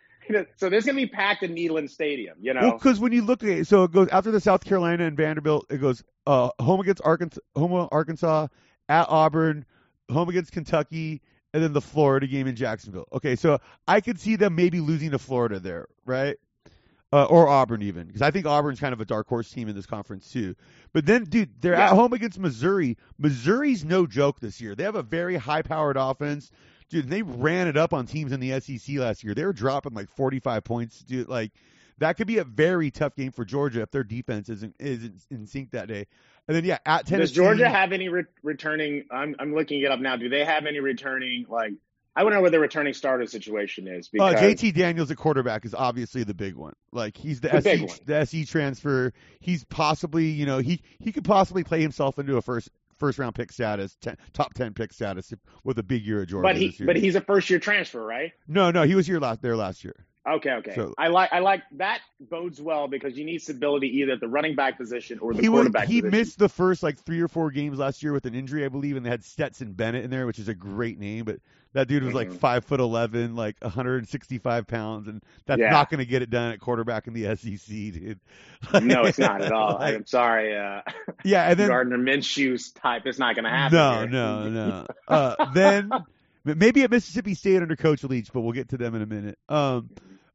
So 0.55 0.69
there's 0.69 0.85
going 0.85 0.95
to 0.95 1.01
be 1.01 1.07
packed 1.07 1.43
in 1.43 1.53
Neyland 1.55 1.89
Stadium. 1.89 2.37
You 2.39 2.53
know, 2.53 2.61
Well, 2.61 2.71
because 2.73 3.01
when 3.01 3.11
you 3.11 3.21
look 3.21 3.43
at 3.43 3.49
it, 3.49 3.67
so 3.67 3.83
it 3.83 3.91
goes 3.91 4.07
after 4.09 4.31
the 4.31 4.39
South 4.39 4.63
Carolina 4.63 5.05
and 5.05 5.17
Vanderbilt, 5.17 5.65
it 5.69 5.79
goes 5.79 6.05
uh, 6.25 6.51
home 6.57 6.79
against 6.79 7.01
Arkansas, 7.03 7.41
home 7.53 7.89
Arkansas, 7.91 8.47
at 8.87 9.07
Auburn, 9.09 9.65
home 10.09 10.29
against 10.29 10.53
Kentucky, 10.53 11.21
and 11.53 11.61
then 11.63 11.73
the 11.73 11.81
Florida 11.81 12.27
game 12.27 12.47
in 12.47 12.55
Jacksonville. 12.55 13.07
Okay, 13.13 13.35
so 13.35 13.59
I 13.87 14.01
could 14.01 14.19
see 14.19 14.35
them 14.35 14.55
maybe 14.55 14.79
losing 14.79 15.11
to 15.11 15.19
Florida 15.19 15.59
there, 15.59 15.87
right? 16.05 16.37
Uh, 17.13 17.25
or 17.25 17.49
Auburn 17.49 17.81
even, 17.81 18.07
because 18.07 18.21
I 18.21 18.31
think 18.31 18.45
Auburn's 18.45 18.79
kind 18.79 18.93
of 18.93 19.01
a 19.01 19.05
dark 19.05 19.27
horse 19.27 19.51
team 19.51 19.67
in 19.67 19.75
this 19.75 19.85
conference 19.85 20.31
too. 20.31 20.55
But 20.93 21.05
then, 21.05 21.25
dude, 21.25 21.49
they're 21.61 21.73
Yeah. 21.73 21.87
at 21.89 21.93
home 21.95 22.13
against 22.13 22.39
Missouri. 22.39 22.97
Missouri's 23.19 23.83
no 23.83 24.07
joke 24.07 24.39
this 24.39 24.61
year. 24.61 24.75
They 24.75 24.83
have 24.83 24.95
a 24.95 25.03
very 25.03 25.35
high-powered 25.35 25.97
offense. 25.97 26.51
Dude, 26.89 27.09
they 27.09 27.21
ran 27.21 27.67
it 27.67 27.75
up 27.75 27.93
on 27.93 28.05
teams 28.05 28.31
in 28.31 28.39
the 28.39 28.51
SEC 28.53 28.97
last 28.97 29.25
year. 29.25 29.33
They 29.33 29.43
were 29.45 29.51
dropping 29.51 29.93
like 29.93 30.07
45 30.09 30.63
points. 30.63 31.03
Dude, 31.03 31.27
like 31.27 31.51
that 31.97 32.15
could 32.15 32.27
be 32.27 32.37
a 32.37 32.45
very 32.45 32.91
tough 32.91 33.15
game 33.15 33.33
for 33.33 33.43
Georgia 33.43 33.81
if 33.81 33.91
their 33.91 34.03
defense 34.05 34.47
isn't 34.47 34.75
isn't 34.79 35.25
in 35.29 35.45
sync 35.47 35.71
that 35.71 35.89
day. 35.89 36.07
And 36.47 36.57
then 36.57 36.65
yeah, 36.65 36.79
at 36.85 37.05
Tennessee. 37.05 37.21
does 37.23 37.31
Georgia 37.31 37.69
have 37.69 37.91
any 37.91 38.09
re- 38.09 38.23
returning? 38.43 39.05
I'm 39.11 39.35
I'm 39.39 39.53
looking 39.53 39.81
it 39.81 39.91
up 39.91 39.99
now. 39.99 40.15
Do 40.15 40.27
they 40.29 40.43
have 40.43 40.65
any 40.65 40.79
returning? 40.79 41.45
Like, 41.47 41.73
I 42.15 42.23
know 42.23 42.41
where 42.41 42.49
the 42.49 42.59
returning 42.59 42.93
starter 42.93 43.25
situation 43.27 43.87
is. 43.87 44.07
Uh, 44.07 44.31
Because 44.31 44.41
JT 44.41 44.73
Daniels 44.73 45.11
at 45.11 45.17
quarterback 45.17 45.65
is 45.65 45.73
obviously 45.73 46.23
the 46.23 46.33
big 46.33 46.55
one. 46.55 46.73
Like 46.91 47.15
he's 47.15 47.39
the, 47.39 47.49
The 47.49 47.57
SE 47.57 47.87
the 48.05 48.15
SE 48.15 48.45
transfer. 48.45 49.13
He's 49.39 49.63
possibly 49.65 50.25
you 50.25 50.45
know 50.45 50.57
he 50.57 50.81
he 50.99 51.11
could 51.11 51.23
possibly 51.23 51.63
play 51.63 51.81
himself 51.81 52.19
into 52.19 52.37
a 52.37 52.41
first 52.41 52.69
first 52.97 53.17
round 53.17 53.35
pick 53.35 53.51
status, 53.51 53.95
ten, 54.01 54.17
top 54.33 54.53
ten 54.53 54.73
pick 54.73 54.93
status 54.93 55.33
with 55.63 55.79
a 55.79 55.83
big 55.83 56.05
year 56.05 56.21
at 56.23 56.27
Georgia. 56.27 56.43
but 56.43 56.57
he 56.57 56.75
but 56.85 56.95
he's 56.95 57.15
a 57.15 57.21
first 57.21 57.49
year 57.49 57.59
transfer, 57.59 58.03
right? 58.03 58.33
no 58.47 58.71
no 58.71 58.83
he 58.83 58.95
was 58.95 59.07
here 59.07 59.19
last 59.19 59.41
there 59.41 59.55
last 59.55 59.83
year. 59.83 59.95
Okay, 60.27 60.51
okay. 60.51 60.75
So- 60.75 60.93
I 60.99 61.07
like 61.07 61.33
I 61.33 61.39
like 61.39 61.63
that 61.77 62.01
bodes 62.19 62.61
well 62.61 62.87
because 62.87 63.17
you 63.17 63.25
need 63.25 63.39
stability 63.41 63.87
either 63.99 64.11
at 64.13 64.19
the 64.19 64.27
running 64.27 64.55
back 64.55 64.77
position 64.77 65.17
or 65.19 65.33
the 65.33 65.41
he 65.41 65.49
was 65.49 65.65
he 65.87 66.01
position. 66.01 66.09
missed 66.11 66.37
the 66.37 66.49
first 66.49 66.83
like 66.83 66.99
three 66.99 67.21
or 67.21 67.27
four 67.27 67.49
games 67.49 67.79
last 67.79 68.03
year 68.03 68.13
with 68.13 68.25
an 68.27 68.35
injury, 68.35 68.63
I 68.63 68.67
believe, 68.69 68.97
and 68.97 69.05
they 69.05 69.09
had 69.09 69.23
Stetson 69.23 69.73
Bennett 69.73 70.03
in 70.05 70.11
there, 70.11 70.27
which 70.27 70.37
is 70.37 70.47
a 70.47 70.53
great 70.53 70.99
name, 70.99 71.25
but 71.25 71.37
that 71.73 71.87
dude 71.87 72.03
was 72.03 72.13
like 72.13 72.29
Mhm. 72.29 72.35
five 72.37 72.65
foot 72.65 72.79
eleven, 72.79 73.35
like 73.35 73.55
165 73.61 74.67
pounds, 74.67 75.07
and 75.07 75.23
that's 75.47 75.59
Yeah. 75.59 75.69
not 75.71 75.89
going 75.89 75.99
to 75.99 76.05
get 76.05 76.21
it 76.21 76.29
done 76.29 76.51
at 76.51 76.59
quarterback 76.59 77.07
in 77.07 77.13
the 77.13 77.25
SEC, 77.35 77.91
dude. 77.91 78.19
no, 78.81 79.03
it's 79.05 79.17
not 79.17 79.41
at 79.41 79.51
all. 79.51 79.75
Like, 79.79 79.95
I'm 79.95 80.05
sorry, 80.05 80.55
uh, 80.55 80.81
yeah, 81.23 81.49
and 81.49 81.59
then 81.59 81.69
Gardner 81.69 81.97
Minshew's 81.97 82.71
type. 82.71 83.03
It's 83.05 83.17
not 83.19 83.35
going 83.35 83.45
to 83.45 83.49
happen. 83.49 83.75
no, 83.77 83.99
here. 84.01 84.07
no, 84.09 84.49
no. 84.49 84.85
Uh, 85.07 85.51
then 85.53 85.91
maybe 86.43 86.83
at 86.83 86.91
Mississippi 86.91 87.33
State 87.35 87.61
under 87.61 87.75
Coach 87.75 88.03
Leach, 88.03 88.31
but 88.33 88.41
we'll 88.41 88.53
get 88.53 88.69
to 88.69 88.77
them 88.77 88.95
in 88.95 89.01
a 89.01 89.05
minute. 89.05 89.37
Um, 89.49 89.89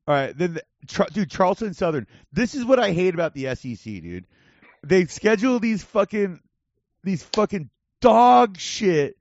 all 0.09 0.15
right, 0.15 0.37
then 0.37 0.55
the, 0.55 0.63
Char- 0.87 1.09
dude, 1.13 1.31
Charleston 1.31 1.75
Southern. 1.75 2.07
This 2.33 2.55
is 2.55 2.65
what 2.65 2.79
I 2.79 2.93
hate 2.93 3.15
about 3.15 3.35
the 3.35 3.55
SEC, 3.55 3.83
dude. 3.85 4.27
they 4.85 5.07
schedule 5.07 5.59
these 5.59 5.83
fucking 5.83 6.41
these 7.03 7.23
fucking 7.23 7.71
dog 8.01 8.59
shit, 8.59 9.17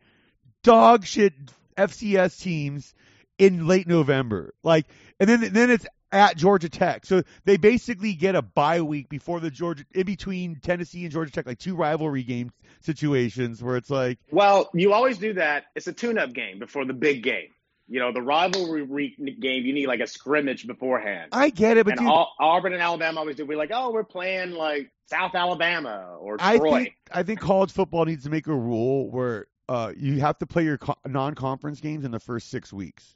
dog 0.63 1.06
shit 1.06 1.34
FCS 1.77 2.39
teams 2.39 2.94
in 3.38 3.68
late 3.68 3.88
November. 3.88 4.54
Like, 4.63 4.86
and 5.20 5.30
then 5.30 5.54
then 5.54 5.72
it's 5.72 5.86
at 6.15 6.38
Georgia 6.38 6.69
Tech. 6.69 7.05
So 7.05 7.24
they 7.43 7.57
basically 7.57 8.13
get 8.13 8.36
a 8.36 8.41
bye 8.41 8.81
week 8.81 9.10
before 9.10 9.39
the 9.39 9.51
Georgia 9.51 9.84
in 9.93 10.05
between 10.05 10.55
Tennessee 10.62 11.03
and 11.03 11.12
Georgia 11.12 11.31
Tech, 11.31 11.45
like 11.45 11.60
two 11.60 11.75
rivalry 11.75 12.24
game 12.24 12.51
situations 12.81 13.62
where 13.62 13.75
it's 13.75 13.89
like 13.89 14.17
Well, 14.31 14.69
you 14.74 14.93
always 14.93 15.17
do 15.17 15.34
that. 15.34 15.65
It's 15.75 15.88
a 15.88 15.93
tune-up 15.93 16.34
game 16.34 16.60
before 16.60 16.86
the 16.86 16.93
big 16.93 17.22
game. 17.24 17.50
You 17.88 18.00
know, 18.00 18.12
the 18.12 18.22
rivalry 18.22 19.15
game, 19.39 19.63
you 19.65 19.74
need 19.74 19.88
like 19.88 20.00
a 20.00 20.07
scrimmage 20.07 20.65
beforehand. 20.65 21.29
I 21.34 21.51
get 21.51 21.77
it, 21.77 21.86
but 21.86 21.91
and 21.91 22.00
dude, 22.00 22.10
Au- 22.10 22.31
Auburn 22.39 22.74
and 22.74 22.81
Alabama 22.81 23.19
always 23.19 23.36
do. 23.36 23.45
We're 23.45 23.57
like, 23.57 23.72
oh, 23.72 23.91
we're 23.91 24.03
playing 24.03 24.51
like 24.51 24.89
South 25.07 25.36
Alabama 25.36 26.17
or 26.19 26.38
I 26.39 26.57
Troy. 26.57 26.84
think 26.84 26.95
I 27.12 27.22
think 27.24 27.41
college 27.41 27.72
football 27.72 28.05
needs 28.05 28.24
to 28.24 28.31
make 28.31 28.48
a 28.48 28.55
rule 28.55 29.12
where 29.12 29.45
uh, 29.69 29.91
you 29.95 30.19
have 30.22 30.39
to 30.39 30.48
play 30.48 30.63
your 30.63 30.79
co- 30.79 30.95
non-conference 31.05 31.79
games 31.79 32.05
in 32.05 32.12
the 32.12 32.19
first 32.19 32.50
six 32.50 32.74
weeks. 32.74 33.15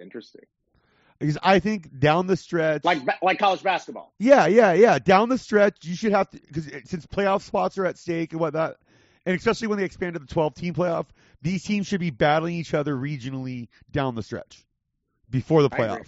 Interesting. 0.00 0.46
Because 1.20 1.36
I 1.42 1.58
think 1.58 1.98
down 2.00 2.26
the 2.26 2.36
stretch, 2.36 2.82
Like 2.82 3.02
like 3.22 3.38
college 3.38 3.62
basketball. 3.62 4.12
yeah, 4.18 4.46
yeah, 4.46 4.72
yeah, 4.72 4.98
down 4.98 5.28
the 5.28 5.36
stretch, 5.38 5.84
you 5.84 5.94
should 5.94 6.12
have 6.12 6.30
to 6.30 6.40
because 6.40 6.66
since 6.86 7.06
playoff 7.06 7.42
spots 7.42 7.76
are 7.76 7.84
at 7.84 7.98
stake 7.98 8.32
and 8.32 8.40
whatnot, 8.40 8.76
and 9.26 9.36
especially 9.36 9.68
when 9.68 9.78
they 9.78 9.84
expanded 9.84 10.26
the 10.26 10.34
12-team 10.34 10.72
playoff, 10.74 11.06
these 11.42 11.62
teams 11.62 11.86
should 11.86 12.00
be 12.00 12.10
battling 12.10 12.54
each 12.56 12.72
other 12.72 12.96
regionally 12.96 13.68
down 13.92 14.14
the 14.14 14.22
stretch 14.22 14.64
before 15.28 15.62
the 15.62 15.68
playoff. 15.68 16.06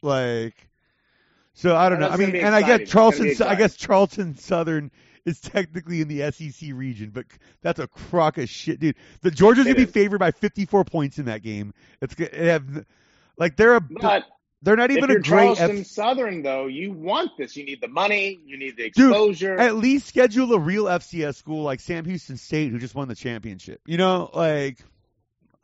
Like, 0.00 0.54
so 1.52 1.76
I 1.76 1.90
don't 1.90 2.00
know. 2.00 2.08
I 2.08 2.16
mean, 2.16 2.34
and 2.34 2.54
I 2.54 2.60
exciting. 2.60 2.66
get 2.66 2.80
It's 2.80 2.94
gonna 2.94 3.12
Charleston. 3.12 3.46
I 3.46 3.54
guess 3.56 3.76
Charleston 3.76 4.36
Southern 4.38 4.90
is 5.26 5.38
technically 5.40 6.00
in 6.00 6.08
the 6.08 6.32
SEC 6.32 6.70
region, 6.72 7.10
but 7.10 7.26
that's 7.60 7.78
a 7.78 7.86
crock 7.86 8.38
of 8.38 8.48
shit, 8.48 8.80
dude. 8.80 8.96
The 9.20 9.30
Georgia's 9.30 9.66
It 9.66 9.74
gonna 9.74 9.86
be 9.86 9.92
favored 9.92 10.18
by 10.18 10.30
54 10.30 10.84
points 10.86 11.18
in 11.18 11.26
that 11.26 11.42
game. 11.42 11.74
It's 12.00 12.14
gonna 12.14 12.30
have 12.34 12.86
like 13.40 13.56
they're 13.56 13.74
a 13.76 13.80
But 13.80 14.24
they're 14.62 14.76
not 14.76 14.90
if 14.90 14.98
even 14.98 15.08
you're 15.10 15.18
a 15.18 15.22
great 15.22 15.56
Charleston 15.56 15.78
F- 15.80 15.86
Southern, 15.86 16.42
though, 16.42 16.66
you 16.66 16.92
want 16.92 17.30
this. 17.38 17.56
You 17.56 17.64
need 17.64 17.80
the 17.80 17.88
money. 17.88 18.38
You 18.44 18.58
need 18.58 18.76
the 18.76 18.90
Dude, 18.90 19.10
exposure. 19.10 19.56
at 19.58 19.74
least 19.76 20.06
schedule 20.06 20.52
a 20.52 20.58
real 20.58 20.84
FCS 20.84 21.34
school 21.36 21.62
like 21.64 21.80
Sam 21.80 22.04
Houston 22.04 22.36
State 22.36 22.70
who 22.70 22.78
just 22.78 22.94
won 22.94 23.08
the 23.08 23.14
championship. 23.14 23.80
You 23.86 23.96
know, 23.96 24.30
like 24.34 24.78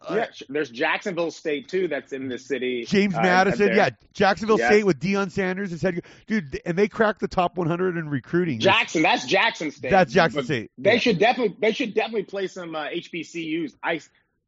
uh, 0.08 0.14
yeah, 0.16 0.26
there's 0.48 0.70
Jacksonville 0.70 1.30
State 1.30 1.68
too. 1.68 1.88
That's 1.88 2.12
in 2.12 2.28
the 2.28 2.38
city. 2.38 2.84
James 2.86 3.14
uh, 3.14 3.20
Madison, 3.22 3.74
yeah, 3.74 3.90
Jacksonville 4.14 4.58
Yes. 4.58 4.68
State 4.70 4.84
with 4.86 4.98
Deion 5.00 5.30
Sanders 5.30 5.72
as 5.72 5.82
head, 5.82 6.00
dude, 6.26 6.60
and 6.64 6.76
they 6.78 6.86
cracked 6.88 7.20
the 7.20 7.28
top 7.28 7.56
100 7.58 7.96
in 7.98 8.08
recruiting. 8.08 8.60
Jackson. 8.60 9.02
That's 9.02 9.26
Jackson 9.26 9.70
State. 9.72 9.90
That's 9.90 10.12
Jackson 10.12 10.38
But 10.38 10.44
State. 10.46 10.70
They 10.78 10.92
Yeah. 10.94 10.98
should 11.00 11.18
definitely. 11.18 11.56
They 11.60 11.72
should 11.72 11.92
definitely 11.92 12.24
play 12.24 12.46
some 12.46 12.74
uh, 12.74 12.84
HBCUs. 12.88 13.74
I, 13.82 14.00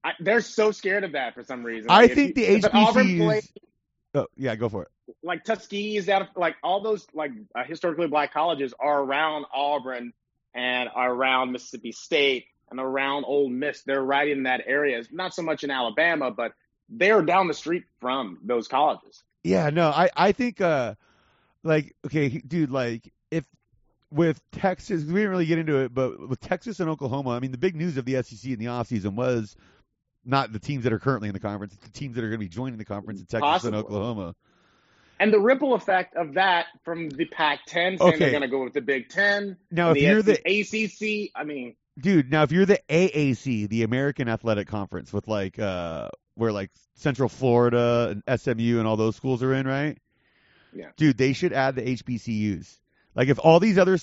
I. 0.08 0.12
They're 0.20 0.40
so 0.40 0.70
scared 0.72 1.04
of 1.04 1.12
that 1.12 1.34
for 1.34 1.42
some 1.44 1.62
reason. 1.64 1.90
I 1.90 2.02
Like, 2.02 2.12
think 2.14 2.36
you- 2.38 2.46
the 2.60 2.68
HBCUs. 2.68 3.18
play- 3.24 3.42
Oh, 4.14 4.26
yeah, 4.36 4.56
go 4.56 4.68
for 4.68 4.82
it. 4.84 4.88
like 5.22 5.44
Tuskegee 5.44 5.96
is 5.96 6.08
out 6.08 6.22
of 6.22 6.28
like 6.34 6.56
all 6.62 6.80
those 6.82 7.06
like 7.14 7.30
uh, 7.54 7.62
historically 7.64 8.06
black 8.08 8.32
colleges 8.32 8.72
are 8.80 9.02
around 9.02 9.44
Auburn 9.52 10.12
and 10.54 10.88
are 10.94 11.12
around 11.12 11.52
Mississippi 11.52 11.92
State 11.92 12.46
and 12.70 12.80
around 12.80 13.24
Ole 13.24 13.48
Miss. 13.50 13.82
They're 13.82 14.02
right 14.02 14.28
in 14.28 14.44
that 14.44 14.62
area. 14.66 14.98
It's 14.98 15.12
not 15.12 15.34
so 15.34 15.42
much 15.42 15.62
in 15.62 15.70
Alabama, 15.70 16.30
but 16.30 16.52
they're 16.88 17.22
down 17.22 17.48
the 17.48 17.54
street 17.54 17.84
from 18.00 18.38
those 18.42 18.66
colleges. 18.66 19.22
Yeah, 19.44 19.68
no, 19.70 19.88
I 19.90 20.08
I 20.16 20.32
think 20.32 20.60
uh 20.62 20.94
like 21.62 21.94
okay, 22.06 22.28
dude, 22.28 22.70
like 22.70 23.12
if 23.30 23.44
with 24.10 24.40
Texas, 24.52 25.04
we 25.04 25.14
didn't 25.14 25.30
really 25.30 25.46
get 25.46 25.58
into 25.58 25.76
it, 25.80 25.92
but 25.92 26.28
with 26.28 26.40
Texas 26.40 26.80
and 26.80 26.88
Oklahoma, 26.88 27.30
I 27.30 27.40
mean, 27.40 27.52
the 27.52 27.58
big 27.58 27.76
news 27.76 27.98
of 27.98 28.06
the 28.06 28.22
SEC 28.22 28.50
in 28.50 28.58
the 28.58 28.66
offseason 28.66 29.14
was 29.14 29.54
not 30.28 30.52
the 30.52 30.58
teams 30.58 30.85
that 30.85 30.92
are 30.92 30.99
currently 30.99 31.28
in 31.28 31.32
the 31.35 31.40
conference, 31.40 31.73
it's 31.75 31.82
the 31.85 31.90
teams 31.90 32.14
that 32.16 32.23
are 32.25 32.28
going 32.28 32.38
to 32.40 32.44
be 32.44 32.49
joining 32.49 32.78
the 32.78 32.85
conference 32.85 33.20
in 33.20 33.26
Texas 33.26 33.40
Possibly. 33.40 33.78
and 33.78 33.87
Oklahoma. 33.87 34.35
And 35.20 35.32
the 35.32 35.40
ripple 35.40 35.75
effect 35.75 36.14
of 36.14 36.35
that 36.35 36.66
from 36.85 37.08
the 37.11 37.25
Pac-10 37.25 37.73
saying 37.73 38.00
Okay. 38.00 38.18
they're 38.18 38.30
going 38.30 38.42
to 38.42 38.49
go 38.49 38.62
with 38.62 38.73
the 38.75 38.80
Big 38.80 39.08
Ten, 39.08 39.56
Now, 39.70 39.90
if 39.90 39.94
the, 39.94 40.00
you're 40.02 40.23
the 40.23 40.35
ACC. 40.47 41.32
I 41.35 41.42
mean, 41.44 41.75
dude, 41.99 42.30
now 42.30 42.44
if 42.44 42.52
you're 42.52 42.66
the 42.66 42.80
AAC, 42.88 43.68
the 43.68 43.82
American 43.82 44.28
Athletic 44.28 44.68
Conference, 44.68 45.12
with 45.12 45.26
like 45.26 45.58
uh 45.58 46.11
where 46.37 46.52
like 46.52 46.70
Central 46.94 47.28
Florida 47.28 48.14
and 48.28 48.40
SMU 48.40 48.78
and 48.78 48.87
all 48.87 48.97
those 48.97 49.16
schools 49.16 49.42
are 49.42 49.52
in, 49.54 49.66
right? 49.66 49.99
Yeah. 50.73 50.90
Dude, 50.97 51.18
they 51.18 51.32
should 51.32 51.52
add 51.52 51.75
the 51.75 51.82
HBCUs. 51.97 52.78
Like 53.16 53.28
if 53.28 53.40
all 53.40 53.58
these 53.58 53.78
other 53.78 53.99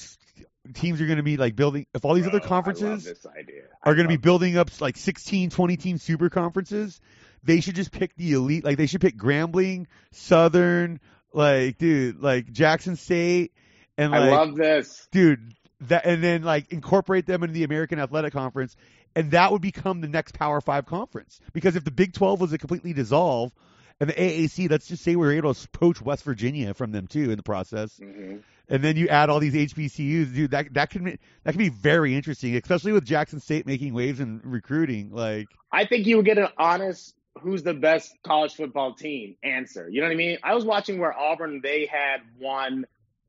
teams 0.73 1.01
are 1.01 1.05
going 1.05 1.17
to 1.17 1.23
be 1.23 1.37
like 1.37 1.55
building, 1.55 1.85
if 1.93 2.05
all 2.05 2.13
these 2.13 2.23
bro, 2.23 2.37
other 2.37 2.39
conferences 2.39 2.85
I 2.85 2.89
love 2.89 3.03
this 3.03 3.25
idea. 3.25 3.63
are 3.83 3.95
going 3.95 4.05
to 4.05 4.13
be 4.13 4.17
building 4.17 4.57
up 4.57 4.69
like 4.81 4.97
16, 4.97 5.49
20 5.49 5.77
team 5.77 5.97
super 5.97 6.29
conferences, 6.29 6.99
they 7.43 7.61
should 7.61 7.75
just 7.75 7.91
pick 7.91 8.15
the 8.15 8.33
elite. 8.33 8.63
Like 8.63 8.77
they 8.77 8.87
should 8.87 9.01
pick 9.01 9.17
Grambling, 9.17 9.85
Southern, 10.11 10.99
like 11.33 11.77
dude, 11.77 12.21
like 12.21 12.51
Jackson 12.51 12.95
State, 12.95 13.53
and 13.97 14.15
I 14.15 14.31
love 14.31 14.55
this. 14.55 15.07
dude 15.11 15.53
that, 15.81 16.05
and 16.05 16.23
then 16.23 16.43
like 16.43 16.71
incorporate 16.71 17.25
them 17.25 17.43
into 17.43 17.53
the 17.53 17.63
American 17.63 17.99
Athletic 17.99 18.33
Conference, 18.33 18.75
and 19.15 19.31
that 19.31 19.51
would 19.51 19.61
become 19.61 20.01
the 20.01 20.07
next 20.07 20.33
Power 20.33 20.61
Five 20.61 20.85
conference. 20.85 21.39
Because 21.53 21.75
if 21.75 21.83
the 21.83 21.91
Big 21.91 22.13
Twelve 22.13 22.41
was 22.41 22.51
to 22.51 22.57
completely 22.57 22.93
dissolve, 22.93 23.51
and 23.99 24.09
the 24.09 24.13
AAC, 24.13 24.69
let's 24.69 24.87
just 24.87 25.03
say 25.03 25.11
we 25.11 25.25
were 25.25 25.33
able 25.33 25.53
to 25.53 25.69
poach 25.69 26.01
West 26.01 26.23
Virginia 26.23 26.73
from 26.73 26.91
them 26.91 27.07
too 27.07 27.29
in 27.29 27.37
the 27.37 27.43
process, 27.43 27.97
hmm 27.97 28.37
and 28.69 28.83
then 28.83 28.95
you 28.97 29.07
add 29.07 29.29
all 29.29 29.39
these 29.39 29.53
HBCUs, 29.53 30.33
dude, 30.33 30.51
that 30.51 30.73
that 30.73 30.89
can 30.89 31.03
be, 31.03 31.19
that 31.43 31.51
can 31.51 31.59
be 31.59 31.69
very 31.69 32.15
interesting, 32.15 32.55
especially 32.55 32.91
with 32.91 33.05
Jackson 33.05 33.39
State 33.39 33.65
making 33.65 33.93
waves 33.93 34.19
in 34.19 34.41
recruiting. 34.43 35.11
Like, 35.11 35.47
I 35.71 35.85
think 35.85 36.07
you 36.07 36.17
would 36.17 36.25
get 36.25 36.37
an 36.37 36.49
honest 36.57 37.15
who's 37.41 37.63
the 37.63 37.73
best 37.73 38.15
college 38.23 38.53
football 38.53 38.93
team 38.93 39.35
answer. 39.43 39.89
You 39.89 40.01
know 40.01 40.07
what 40.07 40.13
I 40.13 40.17
mean? 40.17 40.37
I 40.43 40.55
was 40.55 40.65
watching 40.65 40.99
where 40.99 41.13
Auburn 41.13 41.59
they 41.61 41.85
had 41.85 42.21
won 42.39 42.85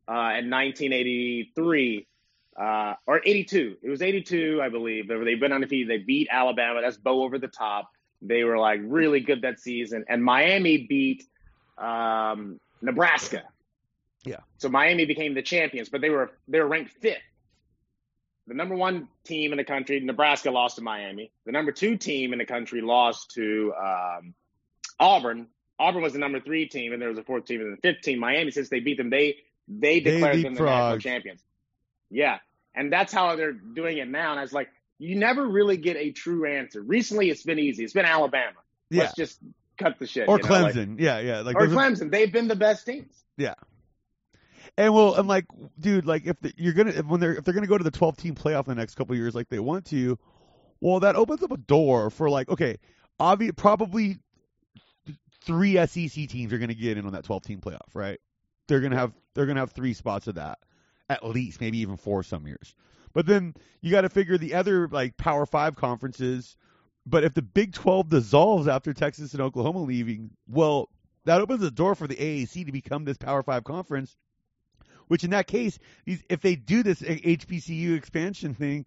uh, 0.08 0.38
in 0.38 0.50
1983 0.50 2.06
uh, 2.56 2.94
or 3.06 3.20
82. 3.24 3.76
It 3.82 3.90
was 3.90 4.02
82, 4.02 4.60
I 4.62 4.68
believe. 4.68 5.08
They've 5.08 5.40
been 5.40 5.52
undefeated. 5.52 5.88
They 5.88 6.02
beat 6.04 6.28
Alabama. 6.30 6.80
That's 6.82 6.96
bow 6.96 7.22
over 7.22 7.38
the 7.38 7.48
top. 7.48 7.90
They 8.22 8.44
were 8.44 8.58
like 8.58 8.80
really 8.82 9.20
good 9.20 9.42
that 9.42 9.60
season. 9.60 10.04
And 10.08 10.24
Miami 10.24 10.86
beat 10.86 11.24
um, 11.76 12.60
Nebraska. 12.80 13.42
Yeah. 14.26 14.40
So 14.58 14.68
Miami 14.68 15.04
became 15.04 15.34
the 15.34 15.42
champions, 15.42 15.88
but 15.88 16.00
they 16.00 16.10
were 16.10 16.30
they 16.48 16.58
were 16.60 16.66
ranked 16.66 16.92
fifth. 17.00 17.18
The 18.48 18.54
number 18.54 18.76
one 18.76 19.08
team 19.24 19.52
in 19.52 19.58
the 19.58 19.64
country, 19.64 19.98
Nebraska, 20.00 20.50
lost 20.50 20.76
to 20.76 20.82
Miami. 20.82 21.32
The 21.46 21.52
number 21.52 21.72
two 21.72 21.96
team 21.96 22.32
in 22.32 22.38
the 22.38 22.44
country 22.44 22.80
lost 22.80 23.32
to 23.32 23.72
um, 23.74 24.34
Auburn. 25.00 25.48
Auburn 25.78 26.02
was 26.02 26.12
the 26.12 26.20
number 26.20 26.40
three 26.40 26.66
team, 26.68 26.92
and 26.92 27.02
there 27.02 27.08
was 27.08 27.18
a 27.18 27.24
fourth 27.24 27.44
team 27.46 27.60
and 27.60 27.76
the 27.76 27.80
fifth 27.80 28.02
team. 28.02 28.20
Miami, 28.20 28.50
since 28.52 28.68
they 28.68 28.80
beat 28.80 28.96
them, 28.98 29.10
they 29.10 29.36
they 29.68 29.98
They 30.00 30.10
declared 30.12 30.44
them 30.44 30.54
the 30.54 30.62
national 30.62 30.98
champions. 31.00 31.42
Yeah, 32.08 32.38
and 32.74 32.92
that's 32.92 33.12
how 33.12 33.34
they're 33.34 33.52
doing 33.52 33.98
it 33.98 34.08
now. 34.08 34.30
And 34.30 34.38
I 34.38 34.42
was 34.42 34.52
like, 34.52 34.68
you 34.98 35.16
never 35.16 35.44
really 35.46 35.76
get 35.76 35.96
a 35.96 36.12
true 36.12 36.46
answer. 36.46 36.80
Recently, 36.80 37.28
it's 37.30 37.42
been 37.42 37.58
easy. 37.58 37.82
It's 37.82 37.92
been 37.92 38.04
Alabama. 38.06 38.56
yeah, 38.90 39.02
Let's 39.02 39.16
just 39.16 39.40
cut 39.76 39.98
the 39.98 40.06
shit. 40.06 40.28
or 40.28 40.38
you 40.38 40.44
know, 40.44 40.48
like- 40.62 40.74
Clemson, 40.74 41.00
yeah, 41.00 41.18
yeah, 41.18 41.40
like 41.40 41.56
or 41.56 41.66
Clemson. 41.66 42.10
They've 42.12 42.32
been 42.32 42.46
the 42.48 42.56
best 42.56 42.86
teams. 42.86 43.12
And 44.78 44.92
well, 44.94 45.14
I'm 45.14 45.26
like, 45.26 45.46
dude, 45.80 46.06
like 46.06 46.26
if 46.26 46.38
the, 46.40 46.52
you're 46.56 46.74
gonna 46.74 46.90
if 46.90 47.06
when 47.06 47.20
they're 47.20 47.34
if 47.34 47.44
they're 47.44 47.54
gonna 47.54 47.66
go 47.66 47.78
to 47.78 47.84
the 47.84 47.90
12 47.90 48.16
team 48.16 48.34
playoff 48.34 48.68
in 48.68 48.74
the 48.74 48.74
next 48.74 48.94
couple 48.94 49.16
years, 49.16 49.34
like 49.34 49.48
they 49.48 49.58
want 49.58 49.86
to, 49.86 50.18
well, 50.80 51.00
that 51.00 51.16
opens 51.16 51.42
up 51.42 51.52
a 51.52 51.56
door 51.56 52.10
for 52.10 52.28
like, 52.28 52.48
okay, 52.48 52.76
obvious, 53.18 53.52
probably 53.56 54.18
three 55.44 55.74
SEC 55.86 56.28
teams 56.28 56.52
are 56.52 56.58
gonna 56.58 56.74
get 56.74 56.98
in 56.98 57.06
on 57.06 57.12
that 57.12 57.24
12 57.24 57.42
team 57.42 57.60
playoff, 57.60 57.94
right? 57.94 58.20
They're 58.68 58.80
gonna 58.80 58.96
have 58.96 59.12
they're 59.34 59.46
gonna 59.46 59.60
have 59.60 59.72
three 59.72 59.94
spots 59.94 60.26
of 60.26 60.34
that, 60.34 60.58
at 61.08 61.24
least, 61.24 61.60
maybe 61.60 61.78
even 61.78 61.96
four 61.96 62.22
some 62.22 62.46
years. 62.46 62.74
But 63.16 63.24
then 63.24 63.54
you 63.80 63.90
got 63.90 64.02
to 64.02 64.10
figure 64.10 64.36
the 64.36 64.52
other 64.52 64.88
like 64.88 65.16
Power 65.16 65.46
Five 65.46 65.74
conferences. 65.74 66.54
But 67.06 67.24
if 67.24 67.32
the 67.32 67.40
Big 67.40 67.72
12 67.72 68.10
dissolves 68.10 68.68
after 68.68 68.92
Texas 68.92 69.32
and 69.32 69.40
Oklahoma 69.40 69.78
leaving, 69.78 70.32
well, 70.46 70.90
that 71.24 71.40
opens 71.40 71.60
the 71.60 71.70
door 71.70 71.94
for 71.94 72.06
the 72.06 72.16
AAC 72.16 72.66
to 72.66 72.72
become 72.72 73.06
this 73.06 73.16
Power 73.16 73.42
Five 73.42 73.64
conference 73.64 74.16
which 75.08 75.24
in 75.24 75.30
that 75.30 75.46
case, 75.46 75.78
these 76.04 76.22
if 76.28 76.40
they 76.40 76.56
do 76.56 76.82
this 76.82 77.00
HBCU 77.00 77.96
expansion 77.96 78.54
thing, 78.54 78.86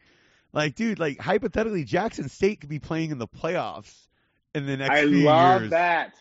like 0.53 0.75
dude, 0.75 0.99
like 0.99 1.19
hypothetically, 1.19 1.83
Jackson 1.83 2.29
State 2.29 2.61
could 2.61 2.69
be 2.69 2.79
playing 2.79 3.11
in 3.11 3.17
the 3.17 3.27
playoffs 3.27 3.93
in 4.53 4.65
the 4.65 4.77
next 4.77 4.91
I 4.91 5.01
few 5.07 5.23
love 5.23 5.61
years. 5.61 5.71
that. 5.71 6.13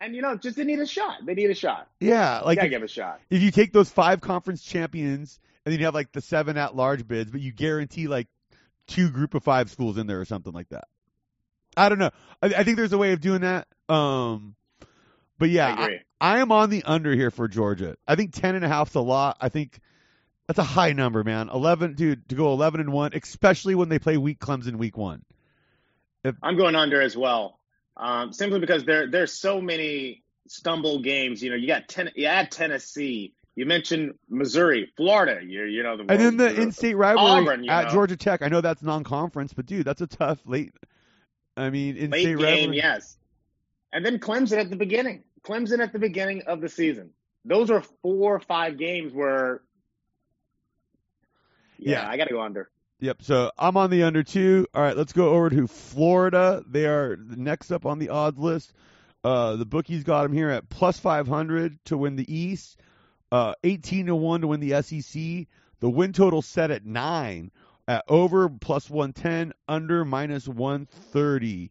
And 0.00 0.14
you 0.14 0.22
know, 0.22 0.36
just 0.36 0.56
they 0.56 0.64
need 0.64 0.78
a 0.78 0.86
shot. 0.86 1.24
They 1.24 1.34
need 1.34 1.50
a 1.50 1.54
shot. 1.54 1.88
Yeah, 2.00 2.40
like 2.40 2.58
if, 2.58 2.70
give 2.70 2.82
a 2.82 2.88
shot. 2.88 3.20
if 3.30 3.40
you 3.42 3.50
take 3.50 3.72
those 3.72 3.88
five 3.88 4.20
conference 4.20 4.62
champions 4.62 5.40
and 5.64 5.72
then 5.72 5.80
you 5.80 5.86
have 5.86 5.94
like 5.94 6.12
the 6.12 6.20
seven 6.20 6.58
at 6.58 6.76
large 6.76 7.06
bids, 7.08 7.30
but 7.30 7.40
you 7.40 7.52
guarantee 7.52 8.06
like 8.06 8.28
two 8.86 9.10
group 9.10 9.34
of 9.34 9.42
five 9.42 9.70
schools 9.70 9.96
in 9.96 10.06
there 10.06 10.20
or 10.20 10.24
something 10.24 10.52
like 10.52 10.68
that. 10.68 10.88
I 11.76 11.88
don't 11.88 11.98
know. 11.98 12.10
I, 12.42 12.46
I 12.46 12.64
think 12.64 12.76
there's 12.76 12.92
a 12.92 12.98
way 12.98 13.12
of 13.12 13.20
doing 13.20 13.40
that. 13.40 13.66
Um, 13.88 14.54
but 15.38 15.50
yeah, 15.50 15.68
I 15.68 15.84
agree. 15.84 16.00
I 16.20 16.38
am 16.38 16.50
on 16.52 16.70
the 16.70 16.82
under 16.84 17.14
here 17.14 17.30
for 17.30 17.48
Georgia. 17.48 17.96
I 18.06 18.14
think 18.16 18.32
ten 18.32 18.54
and 18.54 18.64
a 18.64 18.68
half's 18.68 18.94
a 18.94 19.00
lot. 19.00 19.36
I 19.40 19.48
think 19.48 19.78
That's 20.46 20.58
a 20.58 20.64
high 20.64 20.92
number, 20.92 21.24
man. 21.24 21.48
Eleven, 21.48 21.94
dude, 21.94 22.28
to 22.28 22.34
go 22.34 22.52
eleven 22.52 22.80
and 22.80 22.92
one, 22.92 23.12
especially 23.14 23.74
when 23.74 23.88
they 23.88 23.98
play 23.98 24.16
weak 24.16 24.38
Clemson 24.38 24.76
week 24.76 24.96
one. 24.96 25.22
I'm 26.42 26.56
going 26.56 26.74
under 26.74 27.00
as 27.00 27.16
well, 27.16 27.58
um, 27.96 28.32
simply 28.32 28.60
because 28.60 28.84
there 28.84 29.10
there's 29.10 29.32
so 29.32 29.60
many 29.60 30.22
stumble 30.48 31.00
games. 31.00 31.42
You 31.42 31.50
know, 31.50 31.56
you 31.56 31.66
got 31.66 31.88
ten, 31.88 32.10
you 32.14 32.26
add 32.26 32.50
Tennessee. 32.50 33.32
You 33.54 33.64
mentioned 33.64 34.14
Missouri, 34.28 34.92
Florida. 34.96 35.40
You 35.42 35.64
you 35.64 35.82
know 35.82 35.96
the 35.96 36.04
And 36.08 36.20
then 36.20 36.36
the 36.36 36.60
in-state 36.60 36.94
rivalry 36.94 37.42
Auburn, 37.42 37.68
at 37.68 37.84
know. 37.86 37.90
Georgia 37.90 38.16
Tech. 38.16 38.42
I 38.42 38.48
know 38.48 38.60
that's 38.60 38.82
non-conference, 38.82 39.52
but 39.54 39.66
dude, 39.66 39.86
that's 39.86 40.00
a 40.00 40.06
tough 40.06 40.38
late. 40.44 40.72
I 41.56 41.70
mean, 41.70 41.96
in-state 41.96 42.38
late 42.38 42.38
game, 42.38 42.70
rivalry. 42.70 42.76
yes. 42.76 43.16
And 43.92 44.04
then 44.04 44.18
Clemson 44.18 44.58
at 44.58 44.68
the 44.68 44.76
beginning. 44.76 45.24
Clemson 45.46 45.78
at 45.80 45.92
the 45.92 45.98
beginning 45.98 46.42
of 46.46 46.60
the 46.60 46.68
season. 46.68 47.10
Those 47.44 47.70
are 47.70 47.82
four 48.02 48.34
or 48.34 48.40
five 48.40 48.78
games 48.78 49.12
where. 49.12 49.62
Yeah, 51.78 52.02
Yeah. 52.02 52.10
I 52.10 52.16
got 52.16 52.24
to 52.28 52.34
go 52.34 52.42
under. 52.42 52.68
Yep. 53.00 53.22
So 53.22 53.50
I'm 53.58 53.76
on 53.76 53.90
the 53.90 54.04
under 54.04 54.22
two. 54.22 54.66
All 54.74 54.82
right, 54.82 54.96
let's 54.96 55.12
go 55.12 55.30
over 55.30 55.50
to 55.50 55.66
Florida. 55.66 56.64
They 56.66 56.86
are 56.86 57.16
next 57.16 57.70
up 57.70 57.84
on 57.86 57.98
the 57.98 58.08
odds 58.08 58.38
list. 58.38 58.72
Uh, 59.22 59.56
the 59.56 59.66
bookies 59.66 60.02
got 60.04 60.22
them 60.22 60.32
here 60.32 60.50
at 60.50 60.68
plus 60.68 60.98
500 60.98 61.78
to 61.86 61.96
win 61.98 62.16
the 62.16 62.32
East, 62.34 62.78
uh, 63.32 63.54
18 63.64 64.06
to 64.06 64.14
one 64.16 64.40
to 64.40 64.46
win 64.46 64.60
the 64.60 64.82
SEC. 64.82 65.46
The 65.80 65.90
win 65.90 66.12
total 66.12 66.42
set 66.42 66.70
at 66.70 66.86
nine. 66.86 67.50
At 67.88 68.04
over 68.08 68.48
plus 68.48 68.88
110, 68.90 69.52
under 69.68 70.04
minus 70.04 70.48
130. 70.48 71.70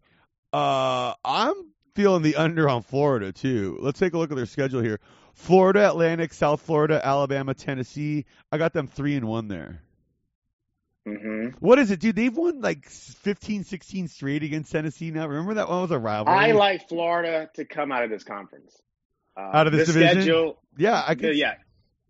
Uh, 0.53 1.13
I'm 1.25 1.53
feeling 1.95 2.21
the 2.21 2.35
under 2.35 2.69
on 2.69 2.83
Florida 2.83 3.31
too. 3.31 3.77
Let's 3.81 3.99
take 3.99 4.13
a 4.13 4.17
look 4.17 4.31
at 4.31 4.37
their 4.37 4.45
schedule 4.45 4.81
here. 4.81 4.99
Florida, 5.33 5.87
Atlantic, 5.89 6.33
South 6.33 6.61
Florida, 6.61 7.01
Alabama, 7.03 7.53
Tennessee. 7.53 8.25
I 8.51 8.57
got 8.57 8.73
them 8.73 8.87
three 8.87 9.15
and 9.15 9.27
one 9.27 9.47
there. 9.47 9.81
hmm 11.05 11.49
What 11.59 11.79
is 11.79 11.91
it, 11.91 11.99
dude? 11.99 12.15
They've 12.15 12.35
won 12.35 12.61
like 12.61 12.85
15, 12.87 13.63
16 13.63 14.07
straight 14.07 14.43
against 14.43 14.71
Tennessee 14.71 15.11
now. 15.11 15.27
Remember 15.27 15.55
that 15.55 15.69
one 15.69 15.81
was 15.81 15.91
a 15.91 15.99
rivalry? 15.99 16.37
I 16.37 16.51
like 16.51 16.87
Florida 16.87 17.49
to 17.55 17.65
come 17.65 17.91
out 17.91 18.03
of 18.03 18.09
this 18.09 18.23
conference. 18.23 18.75
Uh, 19.37 19.41
Out 19.53 19.67
of 19.67 19.73
this 19.73 19.87
division? 19.87 20.21
schedule, 20.21 20.57
Yeah, 20.77 21.03
I 21.05 21.15
could. 21.15 21.35
yeah, 21.35 21.55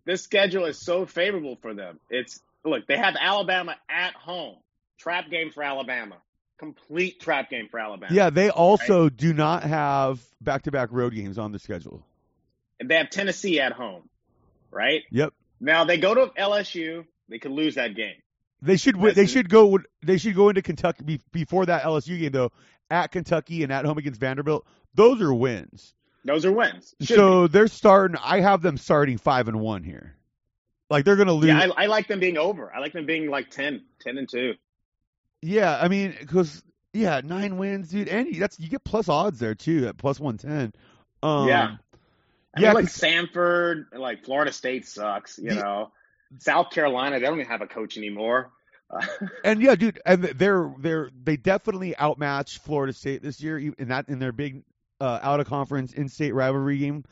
this 0.04 0.22
schedule 0.22 0.66
is 0.66 0.78
so 0.78 1.04
favorable 1.06 1.56
for 1.60 1.74
them. 1.74 1.98
It's 2.08 2.40
look, 2.64 2.86
they 2.86 2.96
have 2.96 3.16
Alabama 3.20 3.74
at 3.90 4.14
home. 4.14 4.56
Trap 5.00 5.28
game 5.30 5.50
for 5.50 5.62
Alabama. 5.64 6.16
Complete 6.58 7.20
trap 7.20 7.50
game 7.50 7.68
for 7.70 7.78
Alabama. 7.78 8.12
Yeah, 8.14 8.30
they 8.30 8.50
also 8.50 9.08
do 9.08 9.32
not 9.34 9.62
have 9.62 10.20
back-to-back 10.40 10.88
road 10.90 11.14
games 11.14 11.38
on 11.38 11.52
the 11.52 11.58
schedule. 11.58 12.04
And 12.80 12.88
they 12.88 12.96
have 12.96 13.10
Tennessee 13.10 13.60
at 13.60 13.72
home, 13.72 14.08
right? 14.70 15.02
Yep. 15.10 15.34
Now 15.60 15.84
they 15.84 15.98
go 15.98 16.14
to 16.14 16.26
LSU. 16.38 17.04
They 17.28 17.38
could 17.38 17.50
lose 17.52 17.74
that 17.74 17.94
game. 17.94 18.14
They 18.62 18.76
should. 18.76 18.94
wi- 18.94 19.10
That's 19.10 19.16
They 19.16 19.22
it. 19.24 19.30
should 19.30 19.48
go. 19.50 19.78
They 20.02 20.16
should 20.18 20.34
go 20.34 20.48
into 20.48 20.62
Kentucky 20.62 21.20
before 21.32 21.66
that 21.66 21.82
LSU 21.82 22.18
game 22.18 22.32
though. 22.32 22.52
At 22.90 23.10
Kentucky 23.12 23.62
and 23.64 23.72
at 23.72 23.84
home 23.84 23.98
against 23.98 24.20
Vanderbilt, 24.20 24.64
those 24.94 25.20
are 25.20 25.34
wins. 25.34 25.94
Those 26.24 26.44
are 26.44 26.52
wins. 26.52 26.94
Should 27.00 27.16
so 27.16 27.48
they're 27.48 27.66
starting. 27.68 28.16
I 28.22 28.40
have 28.40 28.62
them 28.62 28.78
starting 28.78 29.18
five 29.18 29.48
and 29.48 29.60
one 29.60 29.82
here. 29.82 30.14
Like 30.88 31.04
they're 31.04 31.16
going 31.16 31.26
to 31.28 31.34
lose. 31.34 31.48
yeah, 31.48 31.68
I, 31.76 31.84
I 31.84 31.86
like 31.86 32.06
them 32.08 32.20
being 32.20 32.38
over. 32.38 32.72
I 32.72 32.78
like 32.78 32.92
them 32.92 33.06
being 33.06 33.28
like 33.28 33.50
10, 33.50 33.82
10 34.00 34.18
and 34.18 34.28
two. 34.28 34.54
Yeah, 35.46 35.78
I 35.80 35.86
mean, 35.88 36.14
because 36.18 36.64
yeah, 36.92 37.20
nine 37.22 37.56
wins, 37.56 37.90
dude, 37.90 38.08
and 38.08 38.26
you, 38.26 38.40
that's 38.40 38.58
you 38.58 38.68
get 38.68 38.82
plus 38.84 39.08
odds 39.08 39.38
there 39.38 39.54
too 39.54 39.86
at 39.86 39.96
plus 39.96 40.18
one 40.18 40.38
ten. 40.38 40.72
Um, 41.22 41.48
Yeah. 41.48 41.76
I 42.56 42.60
yeah, 42.60 42.68
mean, 42.68 42.74
like 42.74 42.86
Samford, 42.86 43.84
like 43.96 44.24
Florida 44.24 44.52
State 44.52 44.88
sucks. 44.88 45.38
You 45.38 45.50
The- 45.50 45.54
know, 45.54 45.92
South 46.40 46.70
Carolina, 46.70 47.20
they 47.20 47.26
don't 47.26 47.38
even 47.38 47.50
have 47.50 47.60
a 47.62 47.66
coach 47.66 47.96
anymore. 47.96 48.50
Uh, 48.90 49.06
and 49.44 49.62
yeah, 49.62 49.74
dude, 49.76 50.00
and 50.04 50.24
they're 50.24 50.74
they're 50.78 51.10
they 51.22 51.36
definitely 51.36 51.96
outmatched 51.98 52.58
Florida 52.58 52.92
State 52.92 53.22
this 53.22 53.40
year 53.40 53.58
in 53.58 53.88
that 53.88 54.08
in 54.08 54.18
their 54.18 54.32
big 54.32 54.62
uh, 55.00 55.20
out 55.22 55.38
of 55.38 55.46
conference 55.46 55.92
in 55.92 56.08
state 56.08 56.32
rivalry 56.34 56.78
game. 56.78 57.04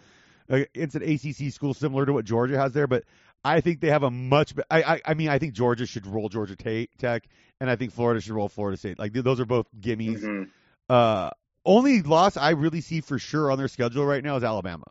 Uh, 0.51 0.61
it's 0.75 0.95
an 0.95 1.03
ACC 1.03 1.53
school 1.53 1.73
similar 1.75 2.05
to 2.07 2.13
what 2.13 2.25
Georgia 2.25 2.59
has 2.59 2.73
there, 2.73 2.87
but 2.87 3.05
I 3.45 3.61
think 3.61 3.81
they 3.81 3.91
have 3.91 4.03
a 4.03 4.11
much. 4.11 4.55
I 4.71 4.83
I, 4.83 5.01
I 5.05 5.15
mean, 5.15 5.29
I 5.29 5.39
think 5.39 5.53
Georgia 5.55 5.87
should 5.87 6.07
roll 6.07 6.29
Georgia 6.29 6.57
Ta- 6.57 6.91
Tech, 6.99 7.29
and 7.61 7.69
I 7.69 7.77
think 7.77 7.93
Florida 7.93 8.21
should 8.21 8.33
roll 8.33 8.49
Florida 8.49 8.77
State. 8.79 8.99
Like 8.99 9.13
those 9.13 9.41
are 9.41 9.45
both 9.45 9.67
gimmies. 9.81 10.21
mhm. 10.23 10.49
Uh, 10.89 11.31
only 11.65 12.03
loss 12.03 12.37
I 12.37 12.51
really 12.51 12.81
see 12.81 13.01
for 13.01 13.19
sure 13.19 13.51
on 13.51 13.59
their 13.59 13.69
schedule 13.69 14.05
right 14.05 14.23
now 14.23 14.37
is 14.37 14.45
Alabama. 14.45 14.85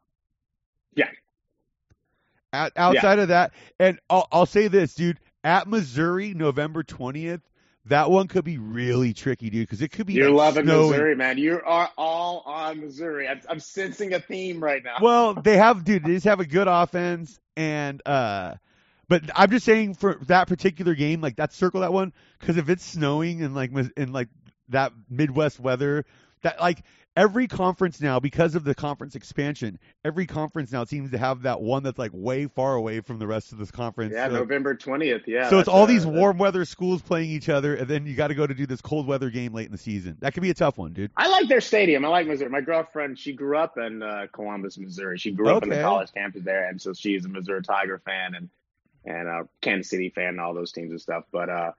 Yeah. 0.95 1.09
At, 2.51 2.73
outside 2.75 3.17
of 3.19 3.29
that, 3.29 3.51
and 3.79 3.99
I'll, 4.09 4.27
I'll 4.31 4.45
say 4.45 4.67
this, 4.67 4.93
dude. 4.93 5.19
At 5.43 5.67
Missouri, 5.67 6.33
November 6.33 6.83
twentieth, 6.83 7.41
that 7.85 8.09
one 8.09 8.27
could 8.27 8.45
be 8.45 8.57
really 8.57 9.13
tricky, 9.13 9.49
dude, 9.49 9.67
because 9.67 9.81
it 9.81 9.89
could 9.89 10.07
be 10.07 10.13
You're 10.13 10.29
like 10.29 10.55
loving 10.55 10.65
snowing. 10.65 10.91
Missouri, 10.91 11.15
man. 11.15 11.37
You 11.37 11.61
are 11.65 11.89
all 11.97 12.43
on 12.45 12.79
Missouri. 12.79 13.27
I'm, 13.27 13.41
I'm 13.49 13.59
sensing 13.59 14.13
a 14.13 14.19
theme 14.19 14.63
right 14.63 14.83
now. 14.83 14.97
Well, 15.01 15.33
they 15.33 15.57
have, 15.57 15.83
dude. 15.83 16.03
They 16.03 16.13
just 16.13 16.25
have 16.25 16.39
a 16.39 16.45
good 16.45 16.67
offense, 16.69 17.39
and 17.57 18.01
uh, 18.05 18.55
but 19.09 19.23
I'm 19.35 19.51
just 19.51 19.65
saying 19.65 19.95
for 19.95 20.17
that 20.27 20.47
particular 20.47 20.95
game, 20.95 21.19
like 21.19 21.35
that 21.35 21.51
circle 21.51 21.81
that 21.81 21.91
one, 21.91 22.13
because 22.39 22.57
if 22.57 22.69
it's 22.69 22.85
snowing 22.85 23.43
and 23.43 23.53
like 23.53 23.71
in 23.97 24.13
like 24.13 24.29
that 24.69 24.93
Midwest 25.09 25.59
weather, 25.59 26.05
that 26.41 26.61
like 26.61 26.83
every 27.15 27.47
conference 27.47 28.01
now 28.01 28.19
because 28.19 28.55
of 28.55 28.63
the 28.63 28.73
conference 28.75 29.15
expansion, 29.15 29.79
every 30.03 30.25
conference 30.25 30.71
now 30.71 30.83
seems 30.83 31.11
to 31.11 31.17
have 31.17 31.43
that 31.43 31.61
one 31.61 31.83
that's 31.83 31.97
like 31.99 32.11
way 32.13 32.47
far 32.47 32.75
away 32.75 32.99
from 33.01 33.19
the 33.19 33.27
rest 33.27 33.51
of 33.51 33.57
this 33.57 33.71
conference. 33.71 34.13
yeah, 34.13 34.27
So- 34.27 34.33
November 34.33 34.75
20th. 34.75 35.27
Yeah. 35.27 35.49
so 35.49 35.59
it's 35.59 35.67
all 35.67 35.83
uh, 35.83 35.87
these 35.87 36.05
warm 36.05 36.37
weather 36.37 36.65
schools 36.65 37.01
playing 37.01 37.29
each 37.29 37.49
other, 37.49 37.75
and 37.75 37.87
then 37.87 38.05
you 38.05 38.15
got 38.15 38.27
to 38.27 38.35
go 38.35 38.47
to 38.47 38.53
do 38.53 38.65
this 38.65 38.81
cold 38.81 39.07
weather 39.07 39.29
game 39.29 39.53
late 39.53 39.65
in 39.67 39.71
the 39.71 39.77
season. 39.77 40.17
That 40.19 40.33
could 40.33 40.43
be 40.43 40.49
a 40.49 40.55
tough 40.55 40.77
one, 40.77 40.93
dude. 40.93 41.11
I 41.15 41.27
like 41.29 41.47
their 41.47 41.61
stadium. 41.61 42.03
I 42.05 42.07
like 42.09 42.27
Missouri. 42.27 42.49
My 42.49 42.61
girlfriend, 42.61 43.19
she 43.19 43.33
grew 43.33 43.57
up 43.57 43.77
in 43.77 44.01
uh, 44.01 44.27
Columbus, 44.31 44.77
Missouri. 44.77 45.17
She 45.17 45.31
grew 45.31 45.49
up 45.49 45.63
in 45.63 45.69
the 45.69 45.81
college 45.81 46.11
campus 46.13 46.43
there, 46.43 46.67
and 46.69 46.81
so 46.81 46.93
she's 46.93 47.25
a 47.25 47.29
Missouri 47.29 47.61
Tiger 47.63 48.01
fan 48.05 48.35
and 48.35 48.49
and 49.05 49.27
a 49.27 49.47
Kansas 49.61 49.89
City 49.89 50.09
fan 50.09 50.29
and 50.29 50.39
all 50.39 50.53
those 50.53 50.71
teams 50.71 50.91
and 50.91 51.01
stuff. 51.01 51.25
But 51.31 51.49
uh, 51.49 51.71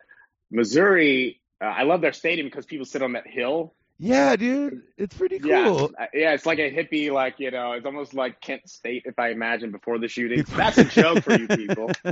Missouri, 0.51 1.41
uh, 1.61 1.65
I 1.65 1.83
love 1.85 2.01
their 2.01 2.13
stadium 2.13 2.47
because 2.47 2.67
people 2.67 2.85
sit 2.87 3.03
on 3.03 3.13
that 3.13 3.27
hill. 3.27 3.75
Yeah, 3.99 4.35
dude, 4.37 4.83
it's 4.99 5.17
pretty 5.17 5.39
cool. 5.39 5.51
Yeah, 5.51 6.05
Uh, 6.05 6.07
yeah, 6.13 6.33
it's 6.35 6.45
like 6.47 6.59
a 6.59 6.69
hippie, 6.71 7.13
like 7.13 7.37
you 7.39 7.51
know, 7.53 7.73
it's 7.73 7.87
almost 7.87 8.13
like 8.13 8.41
Kent 8.41 8.69
State, 8.69 9.03
if 9.07 9.19
I 9.19 9.31
imagine 9.31 9.71
before 9.71 9.99
the 9.99 10.09
shooting. 10.09 10.43
That's 10.49 10.79
a 10.79 10.85
joke 10.85 11.23
for 11.23 11.39
you 11.39 11.47
people. 11.47 11.91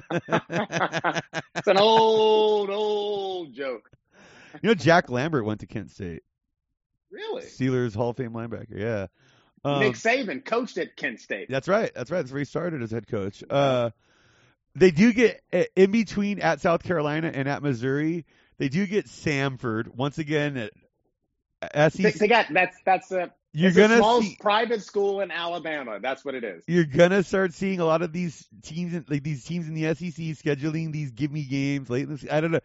It's 1.54 1.66
an 1.68 1.78
old, 1.78 2.70
old 2.70 3.54
joke. 3.54 3.90
You 4.62 4.68
know, 4.68 4.74
Jack 4.74 5.10
Lambert 5.10 5.44
went 5.44 5.60
to 5.60 5.66
Kent 5.66 5.90
State. 5.90 6.22
Really? 7.10 7.42
Steelers 7.42 7.94
Hall 7.94 8.10
of 8.10 8.16
Fame 8.16 8.32
linebacker. 8.32 8.78
Yeah. 8.78 9.06
Um, 9.64 9.80
Nick 9.80 9.94
Saban 9.94 10.44
coached 10.44 10.78
at 10.78 10.96
Kent 10.96 11.20
State. 11.20 11.48
that's 11.50 11.68
right. 11.68 11.92
That's 11.94 12.10
right. 12.10 12.18
That's 12.18 12.32
where 12.32 12.40
he 12.40 12.44
started 12.44 12.82
as 12.82 12.90
head 12.90 13.06
coach. 13.06 13.44
Uh, 13.48 13.90
they 14.74 14.90
do 14.90 15.12
get 15.12 15.42
in 15.76 15.90
between 15.90 16.40
at 16.40 16.60
South 16.60 16.82
Carolina 16.82 17.30
and 17.32 17.48
at 17.48 17.62
Missouri. 17.62 18.24
They 18.58 18.68
do 18.68 18.86
get 18.86 19.06
Samford 19.06 19.88
once 19.94 20.18
again 20.18 20.70
SEC. 21.74 22.14
they 22.14 22.28
got 22.28 22.46
that's 22.50 22.76
that's 22.84 23.10
a 23.12 23.30
You're 23.52 23.68
it's 23.68 23.76
gonna 23.76 23.94
a 23.94 23.98
small 23.98 24.22
see. 24.22 24.36
private 24.40 24.82
school 24.82 25.20
in 25.20 25.30
Alabama. 25.30 25.98
That's 26.00 26.24
what 26.24 26.34
it 26.34 26.44
is. 26.44 26.64
You're 26.66 26.84
gonna 26.84 27.22
start 27.22 27.52
seeing 27.54 27.80
a 27.80 27.84
lot 27.84 28.02
of 28.02 28.12
these 28.12 28.46
teams, 28.62 28.94
in, 28.94 29.04
like 29.08 29.22
these 29.22 29.44
teams 29.44 29.68
in 29.68 29.74
the 29.74 29.94
SEC, 29.94 30.12
scheduling 30.36 30.92
these 30.92 31.10
give 31.10 31.30
me 31.30 31.44
games 31.44 31.90
late 31.90 32.08
in 32.08 32.16
the. 32.16 32.34
I 32.34 32.40
don't 32.40 32.52
know. 32.52 32.60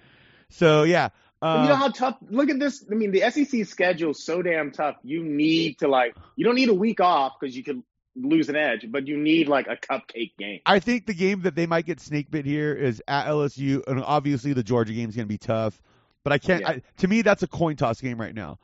So 0.50 0.84
yeah, 0.84 1.10
And 1.42 1.64
you 1.64 1.70
know 1.70 1.76
uh, 1.76 1.78
how 1.78 1.90
tough? 1.90 2.18
Look 2.30 2.50
at 2.50 2.60
this. 2.60 2.86
I 2.90 2.96
mean, 2.96 3.12
the 3.12 3.30
SEC 3.30 3.66
schedule 3.66 4.12
is 4.12 4.24
so 4.24 4.42
damn 4.42 4.72
tough. 4.72 4.96
You 5.04 5.24
need 5.24 5.80
to 5.80 5.88
like. 5.88 6.16
You 6.36 6.46
don't 6.46 6.56
need 6.56 6.70
a 6.70 6.74
week 6.74 7.02
off 7.02 7.34
because 7.40 7.56
you 7.56 7.64
could 7.64 7.84
lose 8.16 8.50
an 8.50 8.56
edge, 8.56 8.90
but 8.90 9.08
you 9.08 9.18
need 9.18 9.48
like 9.48 9.68
a 9.68 9.76
cupcake 9.76 10.32
game. 10.38 10.62
I 10.66 10.80
think 10.80 11.06
the 11.06 11.14
game 11.14 11.42
that 11.42 11.56
they 11.56 11.66
might 11.68 11.86
get 11.86 12.00
snake 12.00 12.32
bit 12.32 12.46
here 12.46 12.74
is 12.74 13.02
at 13.08 13.28
LSU, 13.28 13.84
and 13.88 14.04
obviously 14.04 14.54
the 14.54 14.64
Georgia 14.64 14.94
game 14.94 15.10
is 15.10 15.16
going 15.16 15.28
to 15.28 15.30
be 15.30 15.38
tough. 15.38 15.80
But 16.24 16.34
I 16.34 16.38
can't. 16.40 16.62
Yeah. 16.62 16.70
I, 16.70 16.82
to 16.98 17.08
me, 17.08 17.22
that's 17.22 17.44
a 17.44 17.48
coin 17.48 17.76
toss 17.76 18.02
game 18.02 18.20
right 18.20 18.34
now. 18.34 18.60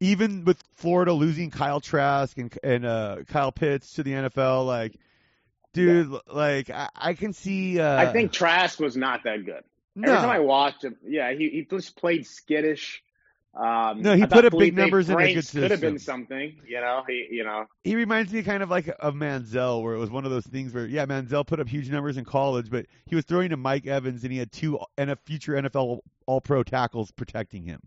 Even 0.00 0.44
with 0.44 0.62
Florida 0.74 1.12
losing 1.12 1.50
Kyle 1.50 1.80
Trask 1.80 2.36
and 2.38 2.56
and 2.62 2.84
uh, 2.84 3.18
Kyle 3.28 3.52
Pitts 3.52 3.94
to 3.94 4.02
the 4.02 4.12
NFL, 4.12 4.66
like, 4.66 4.96
dude, 5.72 6.14
like 6.32 6.70
I, 6.70 6.88
I 6.94 7.14
can 7.14 7.32
see. 7.32 7.80
Uh, 7.80 7.96
I 7.96 8.12
think 8.12 8.32
Trask 8.32 8.80
was 8.80 8.96
not 8.96 9.24
that 9.24 9.44
good. 9.44 9.62
Every 9.96 10.16
time 10.16 10.30
I 10.30 10.40
watched 10.40 10.84
him, 10.84 10.96
yeah, 11.06 11.32
he 11.32 11.48
he 11.50 11.66
just 11.70 11.96
played 11.96 12.26
skittish. 12.26 13.02
Um, 13.54 14.02
No, 14.02 14.16
he 14.16 14.26
put 14.26 14.44
up 14.44 14.52
big 14.58 14.74
numbers 14.74 15.08
in 15.08 15.18
a 15.18 15.34
good 15.34 15.48
Could 15.48 15.70
have 15.70 15.80
been 15.80 16.00
something, 16.00 16.56
you 16.66 16.80
know. 16.80 17.04
He, 17.06 17.28
you 17.30 17.44
know, 17.44 17.66
he 17.84 17.94
reminds 17.94 18.32
me 18.32 18.42
kind 18.42 18.64
of 18.64 18.70
like 18.70 18.88
of 18.98 19.14
Manziel, 19.14 19.80
where 19.82 19.94
it 19.94 19.98
was 19.98 20.10
one 20.10 20.24
of 20.24 20.32
those 20.32 20.44
things 20.44 20.74
where 20.74 20.86
yeah, 20.86 21.06
Manziel 21.06 21.46
put 21.46 21.60
up 21.60 21.68
huge 21.68 21.88
numbers 21.88 22.16
in 22.16 22.24
college, 22.24 22.68
but 22.68 22.86
he 23.06 23.14
was 23.14 23.24
throwing 23.24 23.50
to 23.50 23.56
Mike 23.56 23.86
Evans, 23.86 24.24
and 24.24 24.32
he 24.32 24.38
had 24.38 24.50
two 24.50 24.80
and 24.98 25.10
a 25.10 25.16
future 25.16 25.52
NFL 25.52 26.00
All 26.26 26.40
Pro 26.40 26.64
tackles 26.64 27.12
protecting 27.12 27.62
him. 27.62 27.80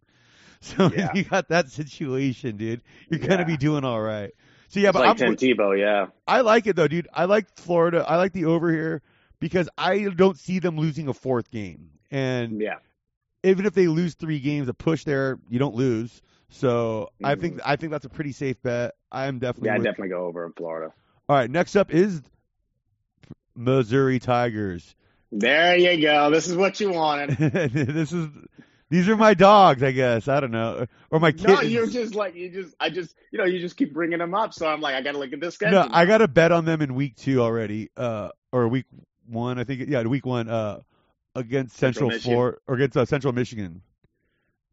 So 0.61 0.91
Yeah. 0.95 1.11
you 1.13 1.23
got 1.23 1.49
that 1.49 1.69
situation, 1.69 2.57
dude. 2.57 2.81
You're 3.09 3.19
Yeah. 3.21 3.27
gonna 3.27 3.45
be 3.45 3.57
doing 3.57 3.83
all 3.83 4.01
right. 4.01 4.31
So 4.69 4.79
yeah, 4.79 4.89
it's 4.89 4.93
but 4.97 5.01
like 5.05 5.21
I'm, 5.21 5.35
Tim 5.35 5.35
Tebow, 5.35 5.77
yeah. 5.79 6.07
I 6.27 6.41
like 6.41 6.67
it 6.67 6.75
though, 6.75 6.87
dude. 6.87 7.07
I 7.13 7.25
like 7.25 7.55
Florida. 7.57 8.03
I 8.07 8.17
like 8.17 8.33
the 8.33 8.45
over 8.45 8.71
here. 8.71 9.01
because 9.39 9.69
I 9.77 9.99
don't 10.15 10.35
see 10.39 10.57
them 10.57 10.77
losing 10.79 11.07
a 11.09 11.13
fourth 11.13 11.51
game. 11.51 11.91
And 12.09 12.59
Yeah. 12.59 12.77
even 13.43 13.67
if 13.67 13.73
they 13.75 13.87
lose 13.87 14.15
three 14.15 14.39
games, 14.39 14.67
a 14.67 14.73
push 14.73 15.03
there, 15.03 15.37
you 15.47 15.59
don't 15.59 15.75
lose. 15.75 16.23
So 16.49 17.11
I 17.23 17.35
Mhm. 17.35 17.41
think 17.41 17.59
I 17.63 17.75
think 17.75 17.91
that's 17.91 18.05
a 18.05 18.09
pretty 18.09 18.31
safe 18.31 18.59
bet. 18.63 18.95
I'm 19.11 19.37
definitely 19.37 19.67
Yeah, 19.67 19.73
I 19.75 19.77
with- 19.77 19.85
definitely 19.85 20.09
go 20.09 20.25
over 20.25 20.43
in 20.45 20.53
Florida. 20.53 20.91
all 21.29 21.35
right. 21.35 21.51
Next 21.51 21.75
up 21.75 21.93
is 21.93 22.23
Missouri 23.55 24.19
Tigers. 24.19 24.95
There 25.31 25.75
you 25.77 26.01
go. 26.01 26.31
This 26.31 26.47
is 26.47 26.55
what 26.55 26.79
you 26.79 26.91
wanted. 26.91 27.37
this 27.37 28.11
is 28.13 28.27
these 28.89 29.09
are 29.09 29.17
my 29.17 29.33
dogs, 29.33 29.83
I 29.83 29.91
guess. 29.91 30.27
I 30.27 30.39
don't 30.39 30.51
know, 30.51 30.85
or 31.11 31.19
my 31.19 31.31
kittens. 31.31 31.57
No, 31.57 31.61
you're 31.61 31.87
just 31.87 32.15
like 32.15 32.35
you 32.35 32.49
just 32.49 32.75
I 32.79 32.89
just 32.89 33.15
you 33.31 33.37
know 33.39 33.45
you 33.45 33.59
just 33.59 33.75
keep 33.77 33.93
bringing 33.93 34.19
them 34.19 34.33
up. 34.33 34.53
So 34.53 34.67
I'm 34.67 34.79
like 34.81 34.95
I 34.95 35.01
got 35.01 35.13
to 35.13 35.17
look 35.17 35.33
at 35.33 35.39
this 35.41 35.55
schedule. 35.55 35.87
No, 35.87 35.89
I 35.91 36.05
got 36.05 36.21
a 36.21 36.27
bet 36.27 36.51
on 36.51 36.65
them 36.65 36.81
in 36.81 36.95
week 36.95 37.15
two 37.17 37.41
already, 37.41 37.89
uh, 37.97 38.29
or 38.51 38.67
week 38.67 38.85
one. 39.27 39.59
I 39.59 39.63
think, 39.65 39.89
yeah, 39.89 40.03
week 40.03 40.25
one, 40.25 40.47
uh, 40.49 40.79
against 41.35 41.75
Central 41.75 42.09
Central, 42.11 42.35
Michigan. 42.41 42.55
Or 42.67 42.75
against 42.75 42.97
uh, 42.97 43.05
Central 43.05 43.33
Michigan, 43.33 43.81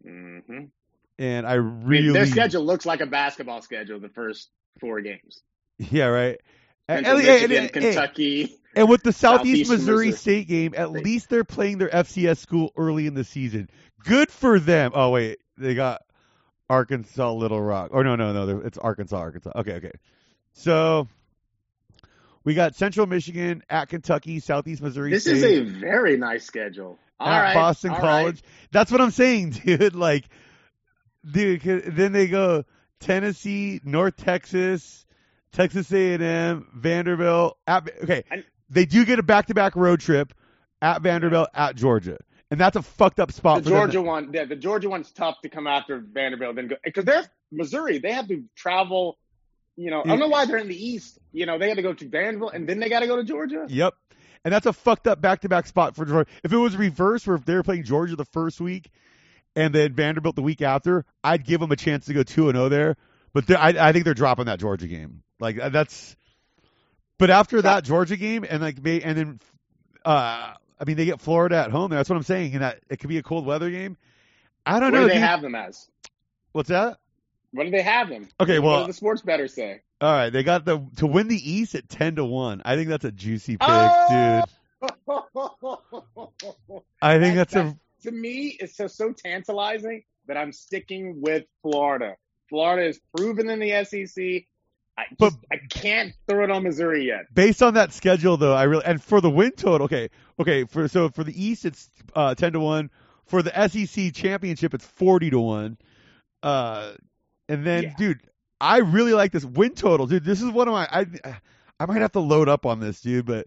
hmm 0.05 0.39
and 1.19 1.47
I 1.47 1.55
I 1.55 1.59
mean, 1.59 1.83
really, 1.85 2.13
their 2.13 2.27
schedule 2.27 2.65
looks 2.65 2.85
like 2.87 3.01
a 3.01 3.07
basketball 3.07 3.63
schedule. 3.63 4.01
The 4.01 4.09
first 4.09 4.49
four 4.81 5.01
games: 5.01 5.43
yeah, 5.79 6.07
right. 6.07 6.41
And, 6.89 7.07
Central 7.07 7.19
and- 7.19 7.27
and- 7.29 7.51
Michigan, 7.51 7.63
and- 7.63 7.73
Kentucky. 7.73 8.57
and 8.77 8.89
with 8.89 9.03
the 9.03 9.13
Southeast, 9.13 9.69
Southeast 9.69 9.71
Missouri, 9.71 10.07
Missouri. 10.09 10.13
State 10.13 10.49
game, 10.49 10.75
at 10.77 10.91
least 10.91 11.31
they're 11.31 11.45
playing 11.45 11.79
their 11.79 11.89
FCS 11.89 12.39
school 12.39 12.73
early 12.77 13.07
in 13.07 13.15
the 13.15 13.25
season. 13.25 13.71
Good 14.05 14.31
for 14.31 14.59
them. 14.59 14.93
Oh 14.95 15.11
wait, 15.11 15.39
they 15.57 15.75
got 15.75 16.03
Arkansas 16.69 17.33
Little 17.33 17.61
Rock. 17.61 17.91
Or 17.93 18.05
no, 18.05 18.17
no, 18.17 18.33
no, 18.33 18.61
it's 18.61 18.79
Arkansas, 18.79 19.17
Arkansas. 19.17 19.53
Okay, 19.57 19.75
okay. 19.75 19.93
So 20.53 21.09
we 22.45 22.55
got 22.55 22.75
Central 22.77 23.07
Michigan 23.07 23.63
at 23.69 23.89
Kentucky, 23.89 24.41
Southeast 24.41 24.83
Missouri. 24.83 25.11
This 25.11 25.25
State. 25.25 25.37
is 25.37 25.45
a 25.45 25.63
very 25.63 26.17
nice 26.17 26.45
schedule. 26.45 26.99
All 27.19 27.29
at 27.29 27.43
right, 27.43 27.55
Boston 27.55 27.95
College. 27.95 28.43
That's 28.71 28.91
what 28.91 29.01
I'm 29.01 29.11
saying, 29.11 29.51
dude. 29.65 29.95
Like, 29.95 30.25
dude. 31.29 31.63
Then 31.63 32.13
they 32.13 32.27
go 32.27 32.65
Tennessee, 33.01 33.81
North 33.85 34.17
Texas, 34.17 35.07
Texas 35.53 35.91
A&M, 35.93 36.69
Vanderbilt. 36.75 37.57
At, 37.67 37.91
okay, 38.03 38.25
they 38.69 38.85
do 38.85 39.05
get 39.05 39.19
a 39.19 39.23
back-to-back 39.23 39.77
road 39.77 40.01
trip 40.01 40.35
at 40.83 41.01
Vanderbilt, 41.03 41.49
at 41.55 41.77
Georgia, 41.77 42.19
and 42.55 42.61
that's 42.61 42.77
a 42.77 42.83
fucked 42.83 43.19
up 43.19 43.33
spot 43.33 43.65
The 43.65 43.71
for 43.71 43.77
Georgia 43.77 43.99
them. 43.99 44.07
one, 44.07 44.31
yeah, 44.33 44.45
the 44.45 44.55
Georgia 44.55 44.89
one's 44.89 45.11
tough 45.11 45.41
to 45.43 45.49
come 45.49 45.67
after 45.67 45.99
Vanderbilt, 45.99 46.55
then 46.55 46.69
go 46.69 46.77
because 46.85 47.05
they're 47.05 47.25
Missouri. 47.51 47.99
They 47.99 48.13
have 48.13 48.29
to 48.29 48.45
travel. 48.55 49.19
You 49.77 49.91
know, 49.91 50.03
I 50.03 50.07
don't 50.07 50.21
know 50.21 50.29
why 50.29 50.47
they're 50.47 50.59
in 50.59 50.69
the 50.69 50.87
East. 50.87 51.19
You 51.33 51.47
know, 51.47 51.59
they 51.59 51.67
got 51.67 51.75
to 51.75 51.83
go 51.83 51.93
to 51.93 52.09
Vanderbilt 52.09 52.55
and 52.55 52.69
then 52.69 52.79
they 52.79 52.89
got 52.89 53.01
to 53.01 53.09
go 53.09 53.17
to 53.17 53.25
Georgia. 53.25 53.67
Yep. 53.69 53.95
And 54.45 54.55
that's 54.55 54.67
a 54.67 54.73
fucked 54.73 55.09
up 55.09 55.21
back-to-back 55.21 55.67
spot 55.67 55.97
for 55.97 56.05
Georgia. 56.05 56.31
If 56.45 56.53
it 56.53 56.57
was 56.57 56.77
reversed, 56.77 57.27
where 57.27 57.35
if 57.35 57.45
they 57.45 57.55
were 57.55 57.65
playing 57.65 57.83
Georgia 57.83 58.15
the 58.15 58.27
first 58.27 58.61
week 58.61 58.89
and 59.57 59.75
then 59.75 59.95
Vanderbilt 59.95 60.37
the 60.37 60.43
week 60.43 60.63
after, 60.63 61.05
I'd 61.25 61.45
give 61.45 61.61
them 61.61 61.73
a 61.73 61.77
chance 61.77 62.07
to 62.07 62.15
go 62.15 62.23
two 62.23 62.49
and 62.49 62.57
zero 62.57 62.69
there. 62.69 62.97
But 63.33 63.51
I, 63.51 63.89
I 63.89 63.93
think 63.93 64.05
they're 64.05 64.15
dropping 64.15 64.47
that 64.47 64.61
Georgia 64.61 64.87
game. 64.87 65.25
Like 65.41 65.57
that's. 65.73 66.15
But 67.19 67.31
after 67.31 67.63
that 67.63 67.83
Georgia 67.85 68.17
game 68.17 68.45
and 68.49 68.63
like 68.63 68.77
and 68.77 69.19
then, 69.19 69.41
uh, 70.05 70.53
I 70.79 70.85
mean 70.85 70.97
they 70.97 71.05
get 71.05 71.21
Florida 71.21 71.57
at 71.57 71.71
home. 71.71 71.91
That's 71.91 72.09
what 72.09 72.17
I'm 72.17 72.23
saying, 72.23 72.53
and 72.55 72.63
that 72.63 72.81
it 72.91 72.99
could 72.99 73.09
be 73.09 73.19
a 73.19 73.23
cold 73.23 73.47
weather 73.47 73.71
game. 73.71 73.97
I 74.67 74.81
don't 74.81 74.93
What 74.93 74.99
know. 75.01 75.09
do 75.09 75.15
they 75.15 75.21
have 75.21 75.43
them 75.43 75.55
as? 75.55 75.89
What's 76.53 76.69
that? 76.71 76.99
What 77.53 77.65
do 77.65 77.71
they 77.71 77.83
have 77.83 78.09
them? 78.09 78.29
Okay, 78.41 78.59
what 78.59 78.69
well, 78.69 78.81
do 78.83 78.87
the 78.89 78.93
sports 78.93 79.23
betters 79.23 79.55
say? 79.55 79.83
all 80.01 80.13
right. 80.13 80.31
They 80.31 80.43
got 80.43 80.65
the 80.65 80.85
to 80.97 81.07
win 81.07 81.29
the 81.29 81.51
East 81.53 81.75
at 81.75 81.89
ten 81.89 82.17
to 82.17 82.25
one. 82.25 82.63
I 82.65 82.75
think 82.77 82.89
that's 82.89 83.05
a 83.05 83.13
juicy 83.13 83.57
pick, 83.57 83.69
Oh! 83.71 84.45
dude. 84.83 84.91
Ah! 85.09 85.45
I 87.03 87.19
think 87.19 87.37
That- 87.37 87.49
that's 87.51 87.55
a 87.55 87.77
to 88.03 88.11
me, 88.11 88.57
it's 88.61 88.77
so 88.77 88.87
so 88.87 89.13
tantalizing 89.13 90.03
that 90.27 90.37
I'm 90.37 90.53
sticking 90.53 91.21
with 91.23 91.45
Florida. 91.63 92.17
Florida 92.51 92.87
is 92.89 93.01
proven 93.17 93.49
in 93.49 93.59
the 93.61 93.85
SEC. 93.85 94.47
I 94.97 95.05
just, 95.09 95.19
But- 95.19 95.35
I 95.51 95.57
can't 95.71 96.13
throw 96.29 96.45
it 96.45 96.51
on 96.51 96.63
Missouri 96.63 97.07
yet. 97.07 97.33
based 97.35 97.63
on 97.63 97.75
that 97.75 97.93
schedule 97.93 98.37
though, 98.37 98.55
I 98.55 98.65
really 98.65 98.85
and 98.85 99.03
for 99.03 99.21
the 99.21 99.31
win 99.31 99.51
total, 99.53 99.87
okay, 99.87 100.09
okay, 100.39 100.65
for 100.65 100.87
so 100.89 101.09
for 101.09 101.25
the 101.25 101.45
East 101.45 101.65
it's 101.65 101.89
uh, 102.15 102.35
ten 102.35 102.53
to 102.53 102.61
one. 102.61 102.91
For 103.27 103.43
the 103.43 103.51
SEC 103.69 104.13
championship, 104.13 104.75
it's 104.75 104.85
forty 104.85 105.31
to 105.31 105.41
one. 105.41 105.79
Uh, 106.43 106.93
and 107.49 107.65
then, 107.67 107.85
Yeah. 107.85 107.95
dude, 107.97 108.21
I 108.61 108.79
really 108.79 109.15
like 109.15 109.33
this 109.33 109.45
win 109.45 109.73
total, 109.75 110.07
dude. 110.07 110.25
This 110.25 110.43
is 110.43 110.51
one 110.51 110.69
of 110.69 110.73
my 110.73 110.87
I 110.91 111.07
I 111.81 111.87
might 111.87 112.03
have 112.03 112.13
to 112.13 112.21
load 112.21 112.49
up 112.49 112.67
on 112.67 112.81
this, 112.81 113.01
dude, 113.01 113.27
but 113.27 113.47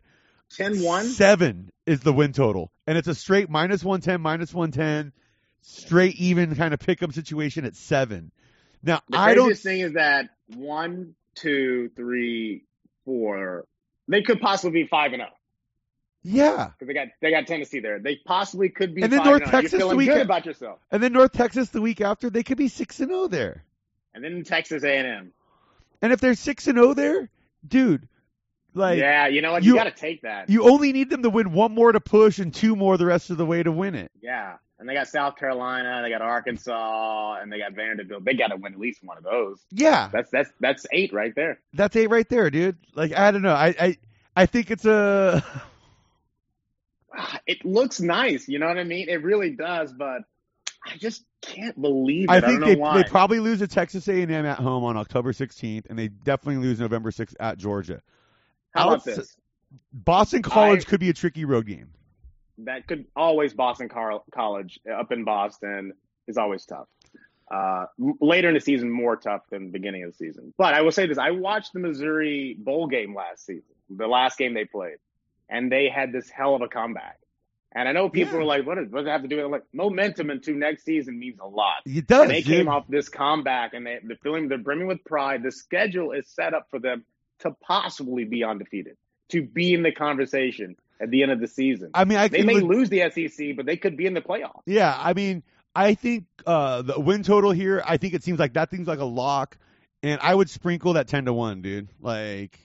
10-1? 0.57 1.03
seven 1.05 1.69
is 1.86 2.01
the 2.01 2.12
win 2.12 2.33
total, 2.33 2.71
and 2.88 2.97
it's 2.97 3.07
a 3.07 3.15
straight 3.15 3.49
minus 3.49 3.83
one 3.83 4.01
ten, 4.01 4.19
minus 4.21 4.53
one 4.53 4.71
ten, 4.71 5.13
straight 5.62 6.15
even 6.15 6.55
kind 6.55 6.73
of 6.73 6.79
pick 6.79 7.01
'em 7.01 7.12
situation 7.12 7.63
at 7.65 7.75
seven. 7.75 8.31
Now 8.83 9.01
The 9.10 9.17
I 9.17 9.33
don't 9.36 9.55
thing 9.57 9.79
is 9.81 9.93
that 9.93 10.29
one, 10.55 11.15
two, 11.41 11.89
three, 11.95 12.63
four. 13.06 13.65
They 14.08 14.21
could 14.21 14.39
possibly 14.39 14.84
be 14.84 14.88
five 14.88 15.13
and 15.13 15.21
zero 15.21 15.32
yeah. 16.28 16.71
because 16.78 16.88
they 16.88 16.93
got 16.93 17.08
they 17.21 17.32
got 17.32 17.47
Tennessee 17.47 17.80
there. 17.80 18.00
They 18.00 18.17
possibly 18.26 18.69
could 18.69 18.93
be. 18.93 19.02
And 19.02 19.12
then 19.12 19.19
5 19.19 19.26
North 19.26 19.41
and 19.41 19.50
oh. 19.50 19.52
Texas 19.52 19.80
You're 19.80 19.89
the 19.89 19.95
weekend. 19.95 20.17
good 20.17 20.26
about 20.26 20.45
yourself. 20.45 20.80
And 20.91 21.02
then 21.02 21.13
North 21.13 21.32
Texas 21.32 21.69
the 21.69 21.82
week 21.82 22.02
after, 22.02 22.30
they 22.30 22.43
could 22.43 22.58
be 22.58 22.67
six 22.67 23.00
and 23.00 23.10
zero 23.10 23.28
there. 23.28 23.63
And 24.13 24.23
then 24.23 24.43
Texas 24.43 24.84
A 24.84 24.97
and 24.97 25.08
M. 25.08 25.32
And 26.02 26.13
if 26.13 26.19
they're 26.19 26.36
six 26.36 26.67
and 26.67 26.78
zero 26.78 26.93
there, 26.93 27.30
dude, 27.67 28.08
like 28.78 29.00
Yeah, 29.00 29.28
you 29.28 29.42
know 29.42 29.52
what? 29.52 29.63
you- 29.63 29.74
You, 29.74 29.78
got 29.78 29.86
to 29.86 29.92
take 29.92 30.22
that. 30.22 30.50
you 30.50 30.63
only 30.70 30.94
need 30.94 31.10
them 31.10 31.24
to 31.24 31.30
win 31.30 31.52
one 31.52 31.74
more 31.74 31.92
to 31.92 32.00
push 32.00 32.40
and 32.40 32.54
two 32.54 32.76
more 32.76 32.98
the 32.98 33.06
rest 33.06 33.30
of 33.30 33.38
the 33.38 33.46
way 33.46 33.63
to 33.63 33.72
win 33.72 33.96
it. 33.96 34.12
yeah, 34.22 34.58
and 34.80 34.88
they 34.88 34.94
got 34.94 35.08
South 35.08 35.36
Carolina, 35.38 36.02
they 36.04 36.10
got 36.10 36.22
Arkansas, 36.22 37.40
and 37.42 37.52
they 37.52 37.58
got 37.58 37.74
Vanderbilt. 37.74 38.24
They 38.24 38.36
got 38.36 38.48
to 38.50 38.56
win 38.58 38.74
at 38.74 38.80
least 38.80 39.00
one 39.04 39.18
of 39.18 39.24
those. 39.24 39.60
Yeah, 39.72 40.10
That's 40.13 40.30
that's 40.30 40.52
that's 40.60 40.86
eight 40.92 41.12
right 41.13 41.34
there. 41.36 41.60
that's 41.74 41.96
eight 41.96 42.08
right 42.12 42.28
there, 42.30 42.50
dude. 42.50 42.78
Like 42.96 43.12
I 43.13 43.32
don't 43.32 43.42
know, 43.42 43.54
I 43.56 43.76
I, 43.80 43.98
I 44.36 44.46
think 44.46 44.70
it's 44.72 44.86
a 44.86 45.44
It 47.48 47.66
looks 47.66 48.00
nice, 48.00 48.48
you 48.48 48.60
know 48.60 48.68
what 48.68 48.78
I 48.78 48.84
mean? 48.84 49.10
It 49.10 49.24
really 49.24 49.52
does, 49.52 49.92
but 49.92 50.22
I 50.86 50.98
just 50.98 51.24
can't 51.42 51.80
believe 51.82 52.26
it. 52.26 52.30
I 52.30 52.38
I, 52.38 52.42
think 52.42 52.52
don't 52.52 52.60
know 52.62 52.66
they 52.68 52.76
why. 52.76 53.02
they 53.02 53.10
probably 53.10 53.40
lose 53.40 53.60
to 53.60 53.68
Texas 53.68 54.08
A 54.08 54.22
and 54.22 54.32
M 54.32 54.46
at 54.46 54.60
home 54.60 54.84
on 54.84 54.98
October 54.98 55.32
16th, 55.34 55.86
and 55.90 55.98
they 55.98 56.10
definitely 56.10 56.62
lose 56.63 56.80
November 56.80 57.10
6th 57.12 57.34
at 57.40 57.58
Georgia. 57.58 58.02
How 58.73 58.89
about 58.89 59.03
this? 59.06 59.36
Boston 59.93 60.41
College 60.41 60.86
I- 60.86 60.89
could 60.89 60.99
be 60.99 61.10
a 61.10 61.13
tricky 61.13 61.45
road 61.45 61.65
game. 61.65 61.89
that 62.60 62.88
could 62.88 63.06
always 63.15 63.53
Boston 63.53 63.89
Car- 63.89 64.23
College 64.34 64.80
uh, 64.89 64.93
up 64.93 65.12
in 65.12 65.23
Boston 65.23 65.93
is 66.27 66.38
always 66.38 66.65
tough. 66.65 66.88
Uh, 67.49 67.86
later 68.19 68.49
in 68.49 68.53
the 68.56 68.60
season, 68.60 68.89
more 68.91 69.15
tough 69.15 69.41
than 69.49 69.65
the 69.67 69.71
beginning 69.71 70.03
of 70.03 70.12
the 70.12 70.17
season. 70.17 70.53
But 70.58 70.73
I 70.73 70.82
will 70.82 70.91
say 70.91 71.08
this: 71.08 71.17
I 71.17 71.32
watched 71.32 71.71
the 71.73 71.80
Missouri 71.80 72.56
bowl 72.60 72.88
game 72.88 73.15
last 73.15 73.45
season, 73.45 73.63
the 73.89 74.08
last 74.08 74.38
game 74.38 74.53
they 74.53 74.65
played, 74.65 74.97
and 75.49 75.71
they 75.71 75.88
had 75.89 76.12
this 76.12 76.30
hell 76.30 76.56
of 76.56 76.62
a 76.62 76.67
comeback. 76.67 77.19
And 77.73 77.88
I 77.88 77.91
know 77.93 78.10
people 78.10 78.34
Yeah. 78.34 78.39
were 78.39 78.45
like, 78.45 78.65
"What 78.65 78.75
does, 78.75 78.89
what 78.89 79.06
it 79.06 79.10
have 79.10 79.21
to 79.21 79.27
do 79.30 79.38
with 79.38 79.45
it?" 79.45 79.49
Like 79.49 79.63
momentum 79.71 80.30
into 80.30 80.53
next 80.56 80.84
season 80.84 81.19
means 81.19 81.39
a 81.39 81.47
lot. 81.47 81.84
It 81.86 82.06
does. 82.08 82.23
And 82.23 82.32
they 82.32 82.41
dude. 82.41 82.58
came 82.58 82.67
off 82.67 82.86
this 82.89 83.08
comeback, 83.08 83.73
and 83.73 83.86
they, 83.86 83.99
they're 84.03 84.17
feeling 84.23 84.49
they're 84.49 84.58
brimming 84.58 84.88
with 84.88 85.03
pride. 85.06 85.41
The 85.43 85.51
schedule 85.53 86.12
is 86.12 86.27
set 86.27 86.53
up 86.53 86.67
for 86.69 86.80
them 86.80 87.06
to 87.39 87.52
possibly 87.62 88.23
be 88.26 88.43
undefeated, 88.43 88.97
to 89.30 89.43
be 89.43 89.73
in 89.73 89.84
the 89.84 89.91
conversation 89.91 90.76
at 91.00 91.10
the 91.12 91.21
end 91.23 91.32
of 91.32 91.39
the 91.39 91.47
season. 91.47 91.91
I 91.93 92.06
mean, 92.06 92.17
I 92.17 92.28
They 92.28 92.43
may 92.43 92.56
look- 92.56 92.63
lose 92.76 92.89
the 92.89 93.10
SEC, 93.12 93.56
but 93.56 93.65
they 93.65 93.78
could 93.78 93.95
be 93.97 94.06
in 94.06 94.13
the 94.13 94.21
playoffs. 94.21 94.62
Yeah, 94.65 94.95
I 94.97 95.13
mean, 95.13 95.43
I 95.76 95.93
think 95.93 96.26
uh, 96.45 96.82
the 96.82 97.00
win 97.00 97.21
total 97.23 97.52
here. 97.52 97.84
I 97.86 97.97
think 97.97 98.13
it 98.15 98.23
seems 98.23 98.39
like 98.39 98.54
that 98.54 98.71
seems 98.71 98.88
like 98.88 99.00
a 99.00 99.06
lock, 99.06 99.58
and 100.02 100.19
I 100.23 100.34
would 100.34 100.50
sprinkle 100.50 100.93
that 100.93 101.08
ten 101.08 101.26
to 101.26 101.34
one, 101.34 101.62
dude. 101.62 101.89
Like, 102.02 102.60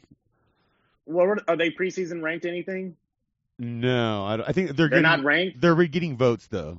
Well, 1.04 1.26
are- 1.26 1.42
are 1.48 1.56
they 1.56 1.70
preseason 1.70 2.22
ranked 2.22 2.46
anything? 2.46 2.96
no, 3.58 4.24
I, 4.24 4.48
I 4.48 4.52
think 4.52 4.68
they're 4.68 4.74
They're 4.74 4.88
getting, 4.88 5.02
not 5.02 5.24
ranked, 5.24 5.60
They're 5.60 5.74
getting 5.86 6.16
votes 6.16 6.46
though. 6.46 6.78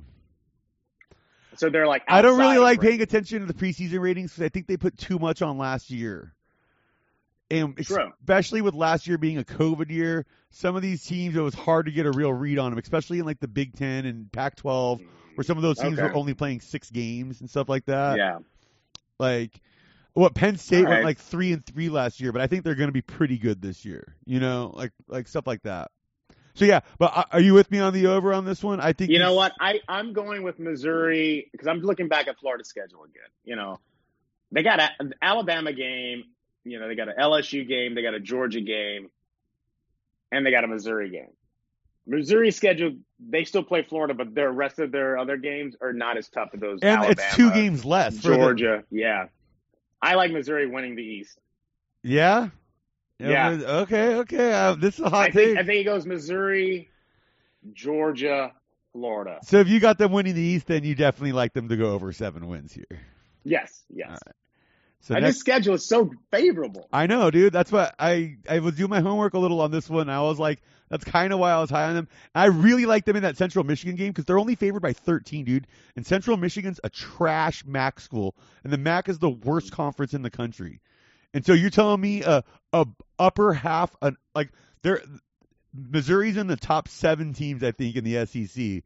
so 1.56 1.70
they're 1.70 1.86
like. 1.86 2.02
I 2.08 2.20
don't 2.20 2.38
really 2.38 2.58
like 2.58 2.80
paying 2.80 3.00
attention 3.00 3.40
to 3.40 3.46
the 3.46 3.54
preseason 3.54 4.00
ratings 4.00 4.32
because 4.32 4.44
I 4.44 4.48
think 4.48 4.66
they 4.66 4.76
put 4.76 4.98
too 4.98 5.18
much 5.20 5.40
on 5.40 5.56
last 5.56 5.90
year, 5.90 6.34
and 7.54 7.76
True. 7.76 8.12
especially 8.20 8.60
with 8.62 8.74
last 8.74 9.06
year 9.06 9.18
being 9.18 9.38
a 9.38 9.44
COVID 9.44 9.90
year, 9.90 10.26
some 10.50 10.76
of 10.76 10.82
these 10.82 11.04
teams 11.04 11.36
it 11.36 11.40
was 11.40 11.54
hard 11.54 11.86
to 11.86 11.92
get 11.92 12.06
a 12.06 12.10
real 12.12 12.32
read 12.32 12.58
on 12.58 12.70
them, 12.70 12.78
especially 12.78 13.18
in 13.18 13.24
like 13.26 13.40
the 13.40 13.48
Big 13.48 13.74
Ten 13.76 14.06
and 14.06 14.30
Pac-12, 14.32 15.00
where 15.34 15.44
some 15.44 15.56
of 15.56 15.62
those 15.62 15.78
teams 15.78 15.98
Okay. 15.98 16.02
were 16.08 16.14
only 16.14 16.34
playing 16.34 16.60
six 16.60 16.90
games 16.90 17.40
and 17.40 17.48
stuff 17.50 17.68
like 17.68 17.84
that. 17.86 18.16
Yeah, 18.18 18.38
Like, 19.18 19.60
what 20.12 20.34
Penn 20.34 20.56
State 20.56 20.84
All 20.84 20.90
went 20.92 21.04
like 21.04 21.18
three 21.18 21.52
and 21.52 21.64
three 21.66 21.88
last 21.88 22.20
year, 22.20 22.30
but 22.30 22.40
I 22.40 22.46
think 22.46 22.62
they're 22.64 22.76
going 22.76 22.88
to 22.88 22.92
be 22.92 23.02
pretty 23.02 23.36
good 23.38 23.60
this 23.60 23.84
year. 23.84 24.14
You 24.24 24.38
know, 24.40 24.72
like 24.74 24.92
like 25.08 25.26
stuff 25.28 25.46
like 25.46 25.62
that. 25.62 25.90
So 26.54 26.64
yeah, 26.66 26.80
but 27.00 27.26
are 27.32 27.40
you 27.40 27.52
with 27.52 27.68
me 27.72 27.80
on 27.80 27.92
the 27.92 28.06
over 28.06 28.32
on 28.32 28.44
this 28.44 28.62
one? 28.62 28.78
I 28.80 28.92
think 28.92 29.10
you 29.10 29.18
know 29.18 29.34
what? 29.34 29.52
I 29.60 29.80
I'm 29.88 30.12
going 30.12 30.44
with 30.44 30.60
Missouri 30.60 31.48
because 31.50 31.66
I'm 31.66 31.80
looking 31.80 32.06
back 32.06 32.28
at 32.28 32.38
Florida's 32.38 32.68
schedule 32.68 33.02
again. 33.02 33.28
You 33.42 33.56
know, 33.56 33.80
they 34.52 34.62
got 34.62 34.78
a- 34.78 34.92
an 35.00 35.14
Alabama 35.20 35.72
game. 35.72 36.24
You 36.64 36.80
know, 36.80 36.88
they 36.88 36.94
got 36.94 37.08
an 37.08 37.14
LSU 37.18 37.66
game. 37.68 37.94
They 37.94 38.02
got 38.02 38.14
a 38.14 38.20
Georgia 38.20 38.60
game, 38.60 39.10
and 40.32 40.44
they 40.46 40.50
got 40.50 40.64
a 40.64 40.66
Missouri 40.68 41.10
game. 41.10 41.30
Missouri 42.06 42.50
schedule, 42.50 42.96
they 43.18 43.44
still 43.44 43.62
play 43.62 43.82
Florida, 43.82 44.12
but 44.14 44.34
the 44.34 44.48
rest 44.50 44.78
of 44.78 44.92
their 44.92 45.16
other 45.18 45.36
games 45.38 45.74
are 45.80 45.92
not 45.94 46.16
as 46.18 46.28
tough 46.28 46.50
as 46.52 46.60
those. 46.60 46.80
And 46.82 46.98
Alabama, 46.98 47.12
it's 47.28 47.36
two 47.36 47.50
games 47.52 47.84
less. 47.84 48.20
for 48.20 48.28
the- 48.28 48.36
Georgia, 48.36 48.84
yeah. 48.90 49.26
I 50.02 50.14
like 50.16 50.30
Missouri 50.32 50.66
winning 50.66 50.96
the 50.96 51.02
East. 51.02 51.38
yeah. 52.02 52.48
Yeah. 53.18 53.50
Okay. 53.82 54.16
Okay. 54.16 54.52
Uh, 54.52 54.74
this 54.74 54.94
is 54.98 55.00
a 55.00 55.08
hot 55.08 55.28
I 55.28 55.30
think. 55.30 55.56
I 55.56 55.62
think 55.62 55.80
it 55.80 55.84
goes 55.84 56.04
Missouri, 56.04 56.90
Georgia, 57.72 58.52
Florida. 58.92 59.38
so 59.44 59.58
if 59.60 59.68
you 59.68 59.80
got 59.80 59.98
them 59.98 60.12
winning 60.12 60.34
the 60.34 60.42
East, 60.42 60.66
then 60.66 60.84
you 60.84 60.94
definitely 60.94 61.32
like 61.32 61.52
them 61.52 61.68
to 61.68 61.76
go 61.76 61.92
over 61.92 62.12
seven 62.12 62.48
wins 62.48 62.72
here. 62.72 63.00
Yes, 63.44 63.82
yes. 63.88 64.18
So 65.04 65.14
and 65.14 65.22
next, 65.22 65.34
this 65.34 65.40
schedule 65.40 65.74
is 65.74 65.86
so 65.86 66.10
favorable. 66.30 66.88
I 66.90 67.06
know, 67.06 67.30
dude. 67.30 67.52
That's 67.52 67.70
what 67.70 67.94
I 67.98 68.38
I 68.48 68.60
was 68.60 68.74
doing 68.74 68.88
my 68.88 69.00
homework 69.00 69.34
a 69.34 69.38
little 69.38 69.60
on 69.60 69.70
this 69.70 69.88
one. 69.88 70.08
I 70.08 70.22
was 70.22 70.38
like, 70.38 70.62
that's 70.88 71.04
kind 71.04 71.30
of 71.30 71.38
why 71.38 71.52
I 71.52 71.60
was 71.60 71.68
high 71.68 71.84
on 71.84 71.94
them. 71.94 72.08
I 72.34 72.46
really 72.46 72.86
like 72.86 73.04
them 73.04 73.14
in 73.14 73.22
that 73.22 73.36
Central 73.36 73.66
Michigan 73.66 73.96
game 73.96 74.12
because 74.12 74.24
they're 74.24 74.38
only 74.38 74.54
favored 74.54 74.80
by 74.80 74.94
13, 74.94 75.44
dude. 75.44 75.66
And 75.94 76.06
Central 76.06 76.38
Michigan's 76.38 76.80
a 76.82 76.88
trash 76.88 77.66
MAC 77.66 78.00
school, 78.00 78.34
and 78.64 78.72
the 78.72 78.78
MAC 78.78 79.10
is 79.10 79.18
the 79.18 79.28
worst 79.28 79.72
conference 79.72 80.14
in 80.14 80.22
the 80.22 80.30
country. 80.30 80.80
And 81.34 81.44
so 81.44 81.52
you're 81.52 81.68
telling 81.68 82.00
me 82.00 82.22
a 82.22 82.42
a 82.72 82.86
upper 83.18 83.52
half, 83.52 83.94
an 84.00 84.16
like 84.34 84.52
they're 84.80 85.02
Missouri's 85.74 86.38
in 86.38 86.46
the 86.46 86.56
top 86.56 86.88
seven 86.88 87.34
teams, 87.34 87.62
I 87.62 87.72
think, 87.72 87.96
in 87.96 88.04
the 88.04 88.24
SEC. 88.24 88.84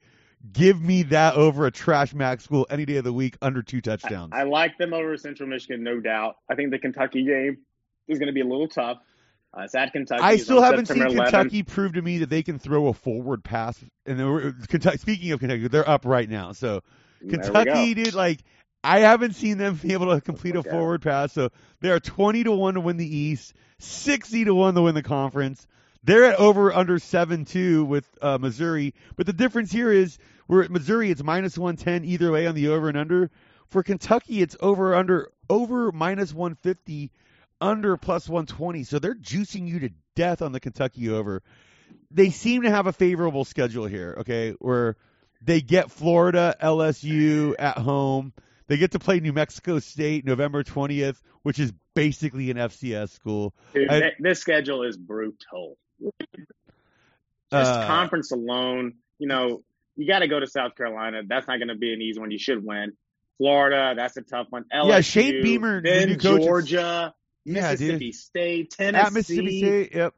Give 0.52 0.80
me 0.80 1.02
that 1.04 1.34
over 1.34 1.66
a 1.66 1.70
trash 1.70 2.14
MAC 2.14 2.40
school 2.40 2.66
any 2.70 2.84
day 2.84 2.96
of 2.96 3.04
the 3.04 3.12
week 3.12 3.36
under 3.42 3.62
two 3.62 3.80
touchdowns. 3.80 4.32
I 4.32 4.44
like 4.44 4.78
them 4.78 4.94
over 4.94 5.16
Central 5.16 5.48
Michigan, 5.48 5.82
no 5.82 6.00
doubt. 6.00 6.36
I 6.48 6.54
think 6.54 6.70
the 6.70 6.78
Kentucky 6.78 7.24
game 7.24 7.58
is 8.06 8.18
going 8.18 8.28
to 8.28 8.32
be 8.32 8.40
a 8.40 8.46
little 8.46 8.68
tough. 8.68 8.98
Uh, 9.56 9.62
it's 9.62 9.74
at 9.74 9.92
Kentucky. 9.92 10.22
I 10.22 10.36
still 10.36 10.62
haven't 10.62 10.86
September 10.86 11.10
seen 11.10 11.18
11th. 11.18 11.30
Kentucky 11.30 11.62
prove 11.62 11.94
to 11.94 12.02
me 12.02 12.18
that 12.18 12.30
they 12.30 12.42
can 12.42 12.58
throw 12.58 12.86
a 12.88 12.92
forward 12.92 13.42
pass. 13.42 13.82
And 14.06 14.24
were, 14.24 14.54
Kentucky, 14.68 14.98
speaking 14.98 15.32
of 15.32 15.40
Kentucky, 15.40 15.68
they're 15.68 15.88
up 15.88 16.04
right 16.04 16.28
now. 16.28 16.52
So 16.52 16.82
Kentucky, 17.28 17.94
dude, 17.94 18.14
like 18.14 18.40
I 18.84 19.00
haven't 19.00 19.34
seen 19.34 19.58
them 19.58 19.74
be 19.74 19.92
able 19.92 20.14
to 20.14 20.20
complete 20.20 20.54
a 20.54 20.62
forward 20.62 21.02
pass. 21.02 21.32
So 21.32 21.50
they 21.80 21.90
are 21.90 22.00
twenty 22.00 22.44
to 22.44 22.52
one 22.52 22.74
to 22.74 22.80
win 22.80 22.96
the 22.96 23.16
East, 23.16 23.54
sixty 23.78 24.44
to 24.44 24.54
one 24.54 24.74
to 24.74 24.82
win 24.82 24.94
the 24.94 25.02
conference. 25.02 25.66
They're 26.04 26.24
at 26.24 26.38
over 26.38 26.72
under 26.72 26.98
seven 26.98 27.44
two 27.44 27.84
with 27.84 28.06
uh, 28.22 28.38
Missouri, 28.38 28.94
but 29.16 29.26
the 29.26 29.32
difference 29.32 29.72
here 29.72 29.90
is 29.90 30.18
we're 30.46 30.62
at 30.62 30.70
Missouri. 30.70 31.10
It's 31.10 31.22
minus 31.22 31.58
one 31.58 31.76
ten 31.76 32.04
either 32.04 32.30
way 32.30 32.46
on 32.46 32.54
the 32.54 32.68
over 32.68 32.88
and 32.88 32.96
under. 32.96 33.30
For 33.68 33.82
Kentucky, 33.82 34.40
it's 34.40 34.56
over 34.60 34.94
under 34.94 35.30
over 35.50 35.92
minus 35.92 36.32
one 36.32 36.54
fifty, 36.54 37.10
under 37.60 37.96
plus 37.96 38.28
one 38.28 38.46
twenty. 38.46 38.84
So 38.84 38.98
they're 38.98 39.14
juicing 39.14 39.68
you 39.68 39.80
to 39.80 39.90
death 40.14 40.40
on 40.40 40.52
the 40.52 40.60
Kentucky 40.60 41.10
over. 41.10 41.42
They 42.10 42.30
seem 42.30 42.62
to 42.62 42.70
have 42.70 42.86
a 42.86 42.92
favorable 42.92 43.44
schedule 43.44 43.86
here. 43.86 44.16
Okay, 44.20 44.52
where 44.60 44.96
they 45.42 45.60
get 45.60 45.90
Florida, 45.90 46.56
LSU 46.62 47.54
at 47.58 47.78
home. 47.78 48.32
They 48.68 48.76
get 48.76 48.92
to 48.92 48.98
play 48.98 49.20
New 49.20 49.32
Mexico 49.32 49.78
State 49.78 50.24
November 50.26 50.62
20th, 50.62 51.20
which 51.42 51.58
is 51.58 51.72
basically 51.94 52.50
an 52.50 52.56
FCS 52.58 53.10
school. 53.10 53.54
Dude, 53.74 53.90
I- 53.90 54.12
this 54.20 54.40
schedule 54.40 54.82
is 54.84 54.96
brutal. 54.96 55.76
Just 56.00 57.70
Uh, 57.72 57.86
conference 57.86 58.30
alone, 58.32 58.94
you 59.18 59.26
know, 59.28 59.62
you 59.96 60.06
got 60.06 60.20
to 60.20 60.28
go 60.28 60.38
to 60.38 60.46
South 60.46 60.76
Carolina. 60.76 61.22
That's 61.26 61.46
not 61.48 61.56
going 61.58 61.68
to 61.68 61.74
be 61.74 61.92
an 61.92 62.02
easy 62.02 62.20
one. 62.20 62.30
You 62.30 62.38
should 62.38 62.64
win. 62.64 62.92
Florida, 63.38 63.94
that's 63.96 64.16
a 64.16 64.22
tough 64.22 64.48
one. 64.50 64.64
LSU, 64.74 64.88
Yeah, 64.88 65.00
Shane 65.00 65.42
Beamer, 65.42 65.80
the 65.82 65.88
then 65.88 66.18
Georgia, 66.18 67.14
Yeah, 67.44 67.70
dude. 67.70 67.80
Mississippi 67.80 68.12
State, 68.12 68.70
Tennessee, 68.72 69.06
At 69.06 69.12
Mississippi 69.12 69.58
State, 69.58 69.94
yep. 69.94 70.14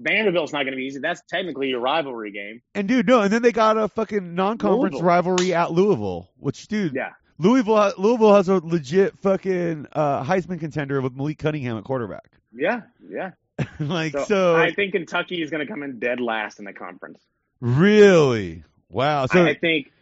Vanderbilt's 0.00 0.52
not 0.52 0.62
going 0.64 0.72
to 0.72 0.76
be 0.76 0.84
easy. 0.86 0.98
That's 0.98 1.22
technically 1.28 1.68
your 1.68 1.78
rivalry 1.80 2.32
game. 2.32 2.60
And 2.74 2.88
dude, 2.88 3.06
no, 3.06 3.20
and 3.22 3.32
then 3.32 3.42
they 3.42 3.52
got 3.52 3.78
a 3.78 3.86
fucking 3.88 4.34
non-conference 4.34 4.94
Louisville. 4.94 5.06
rivalry 5.06 5.54
at 5.54 5.70
Louisville, 5.70 6.28
which 6.36 6.66
dude, 6.66 6.94
Yeah, 6.94 7.10
Louisville, 7.38 7.92
Louisville 7.96 8.34
has 8.34 8.48
a 8.48 8.54
legit 8.56 9.16
fucking 9.20 9.86
uh, 9.92 10.24
Heisman 10.24 10.58
contender 10.58 11.00
with 11.00 11.14
Malik 11.14 11.38
Cunningham 11.38 11.78
at 11.78 11.84
quarterback. 11.84 12.28
yeah, 12.52 12.80
yeah. 13.08 13.30
like 13.80 14.12
So, 14.12 14.24
so, 14.24 14.56
I 14.56 14.72
think 14.72 14.92
Kentucky 14.92 15.42
is 15.42 15.50
going 15.50 15.66
to 15.66 15.70
come 15.70 15.82
in 15.82 15.98
dead 15.98 16.20
last 16.20 16.58
in 16.58 16.64
the 16.64 16.72
conference. 16.72 17.20
really, 17.60 18.64
wow. 18.90 19.26
So 19.26 19.44
I, 19.44 19.50
I 19.50 19.54
think, 19.54 19.92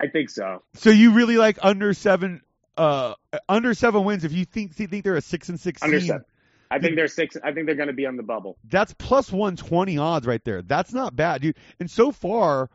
I 0.00 0.08
think 0.08 0.30
so. 0.30 0.62
so 0.74 0.90
you 0.90 1.12
really 1.12 1.36
like 1.36 1.58
under 1.62 1.94
seven, 1.94 2.42
uh, 2.76 3.14
under 3.48 3.74
seven 3.74 4.04
wins 4.04 4.24
if 4.24 4.32
you 4.32 4.44
think 4.44 4.74
think 4.74 5.04
they're 5.04 5.16
a 5.16 5.22
six 5.22 5.48
and 5.48 5.58
six 5.58 5.82
Under 5.82 5.98
team. 5.98 6.08
seven. 6.08 6.24
I 6.70 6.78
think 6.78 6.96
they're 6.96 7.08
six. 7.08 7.36
I 7.42 7.52
think 7.52 7.66
they're 7.66 7.74
going 7.74 7.88
to 7.88 7.94
be 7.94 8.06
on 8.06 8.16
the 8.16 8.22
bubble. 8.22 8.58
That's 8.68 8.92
plus 8.94 9.32
120 9.32 9.98
odds 9.98 10.26
right 10.26 10.44
there. 10.44 10.62
That's 10.62 10.92
not 10.92 11.16
bad, 11.16 11.40
dude. 11.40 11.56
And 11.80 11.90
so 11.90 12.12
far, 12.12 12.68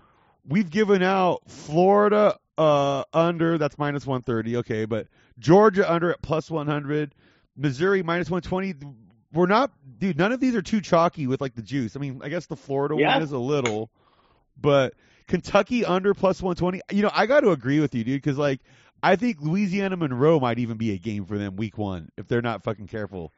we've 0.48 0.70
given 0.70 1.04
out 1.04 1.44
Florida 1.48 2.38
uh, 2.58 3.04
under, 3.14 3.58
that's 3.58 3.78
minus 3.78 4.06
130. 4.06 4.58
Okay, 4.58 4.86
but 4.86 5.08
Georgia 5.40 5.92
under 5.92 6.12
at 6.12 6.22
plus 6.22 6.50
100. 6.50 7.14
Missouri 7.56 8.02
minus 8.02 8.32
120. 8.32 8.74
We're 9.34 9.48
not, 9.48 9.72
dude, 10.00 10.18
none 10.18 10.32
of 10.32 10.40
these 10.40 10.56
are 10.56 10.62
too 10.62 10.80
chalky 10.82 11.28
with 11.28 11.42
like 11.42 11.56
the 11.56 11.62
juice. 11.62 11.96
I 11.96 12.00
mean, 12.00 12.22
I 12.24 12.30
guess 12.30 12.46
the 12.46 12.56
Florida 12.56 12.96
Yeah. 12.98 13.14
one 13.16 13.24
is 13.24 13.32
a 13.32 13.38
little, 13.40 13.90
but 14.60 14.94
Kentucky 15.28 15.84
under 15.86 16.14
plus 16.14 16.42
120. 16.42 16.82
You 16.96 17.02
know, 17.04 17.12
I 17.14 17.26
got 17.26 17.42
to 17.42 17.50
agree 17.52 17.80
with 17.80 17.96
you, 17.96 18.04
dude, 18.04 18.22
because 18.22 18.38
like, 18.38 18.60
I 19.02 19.16
think 19.16 19.38
Louisiana 19.42 19.98
Monroe 19.98 20.40
might 20.40 20.60
even 20.60 20.78
be 20.78 20.92
a 20.94 20.98
game 20.98 21.26
for 21.26 21.38
them 21.38 21.56
week 21.56 21.78
one 21.78 22.10
if 22.18 22.28
they're 22.28 22.42
not 22.42 22.64
fucking 22.64 22.88
careful. 22.88 23.32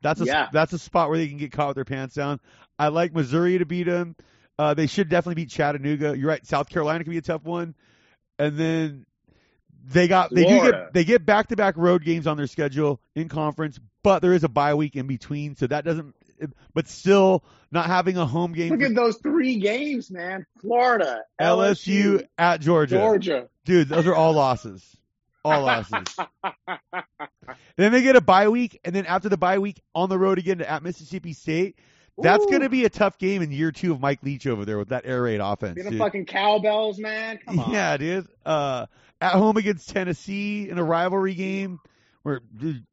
That's 0.00 0.20
a 0.20 0.24
Yeah. 0.24 0.48
that's 0.52 0.72
a 0.72 0.78
spot 0.78 1.08
where 1.10 1.18
they 1.18 1.28
can 1.28 1.36
get 1.38 1.52
caught 1.52 1.68
with 1.68 1.74
their 1.76 1.84
pants 1.84 2.14
down. 2.14 2.40
I 2.78 2.88
like 2.88 3.12
Missouri 3.14 3.58
to 3.58 3.66
beat 3.66 3.84
them. 3.84 4.16
Uh, 4.58 4.74
they 4.74 4.86
should 4.86 5.08
definitely 5.08 5.42
beat 5.42 5.50
Chattanooga. 5.50 6.16
You're 6.18 6.28
right. 6.28 6.44
South 6.46 6.68
Carolina 6.68 7.04
can 7.04 7.10
be 7.12 7.18
a 7.18 7.22
tough 7.22 7.44
one, 7.44 7.74
and 8.38 8.56
then 8.56 9.06
they 9.84 10.08
got 10.08 10.30
they 10.34 10.44
do 10.44 10.60
get 10.70 10.92
they 10.92 11.04
get 11.04 11.24
back 11.24 11.48
to 11.48 11.56
back 11.56 11.76
road 11.76 12.04
games 12.04 12.26
on 12.26 12.36
their 12.36 12.46
schedule 12.46 13.00
in 13.14 13.28
conference, 13.28 13.78
but 14.02 14.20
there 14.20 14.32
is 14.32 14.44
a 14.44 14.48
bye 14.48 14.74
week 14.74 14.96
in 14.96 15.06
between, 15.06 15.56
so 15.56 15.66
that 15.66 15.84
doesn't. 15.84 16.14
But 16.74 16.88
still, 16.88 17.44
not 17.70 17.86
having 17.86 18.16
a 18.16 18.26
home 18.26 18.52
game. 18.52 18.70
Look 18.70 18.80
for 18.80 18.86
at 18.86 18.94
those 18.94 19.16
three 19.18 19.56
games, 19.56 20.10
man. 20.10 20.44
Florida, 20.60 21.20
LSU 21.40 22.26
at 22.36 22.60
Georgia. 22.60 22.96
Georgia. 22.96 23.48
dude, 23.64 23.88
those 23.88 24.06
are 24.06 24.14
all 24.14 24.32
losses. 24.32 24.84
All 25.44 25.62
losses. 25.62 26.16
Then 27.76 27.92
they 27.92 28.02
get 28.02 28.16
a 28.16 28.20
bye 28.20 28.48
week, 28.48 28.78
and 28.84 28.94
then 28.94 29.06
after 29.06 29.28
the 29.28 29.36
bye 29.36 29.58
week, 29.58 29.80
on 29.94 30.08
the 30.08 30.18
road 30.18 30.38
again 30.38 30.60
at 30.60 30.82
Mississippi 30.82 31.32
State. 31.32 31.78
That's 32.18 32.44
going 32.44 32.60
to 32.60 32.68
be 32.68 32.84
a 32.84 32.90
tough 32.90 33.16
game 33.18 33.40
in 33.40 33.50
year 33.50 33.72
two 33.72 33.92
of 33.92 34.00
Mike 34.00 34.22
Leach 34.22 34.46
over 34.46 34.66
there 34.66 34.78
with 34.78 34.90
that 34.90 35.06
air 35.06 35.22
raid 35.22 35.40
offense. 35.40 35.76
Get 35.76 35.90
the 35.90 35.98
fucking 35.98 36.26
cowbells, 36.26 36.98
man. 36.98 37.38
Come 37.38 37.58
on. 37.60 37.72
Yeah, 37.72 37.96
dude. 37.96 38.28
Uh, 38.44 38.86
at 39.20 39.32
home 39.32 39.56
against 39.56 39.88
Tennessee 39.88 40.68
in 40.68 40.78
a 40.78 40.84
rivalry 40.84 41.34
game, 41.34 41.80
where 42.22 42.40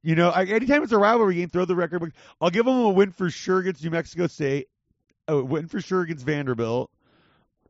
you 0.03 0.15
know, 0.15 0.29
I- 0.29 0.45
anytime 0.45 0.83
it's 0.83 0.91
a 0.91 0.97
rivalry 0.97 1.35
game, 1.35 1.49
throw 1.49 1.65
the 1.65 1.75
record. 1.75 1.99
book. 1.99 2.11
I'll 2.41 2.49
give 2.49 2.65
them 2.65 2.75
a 2.75 2.89
win 2.89 3.11
for 3.11 3.29
sure 3.29 3.59
against 3.59 3.83
New 3.83 3.91
Mexico 3.91 4.27
State, 4.27 4.67
a 5.27 5.41
win 5.41 5.67
for 5.67 5.79
sure 5.81 6.01
against 6.01 6.25
Vanderbilt, 6.25 6.89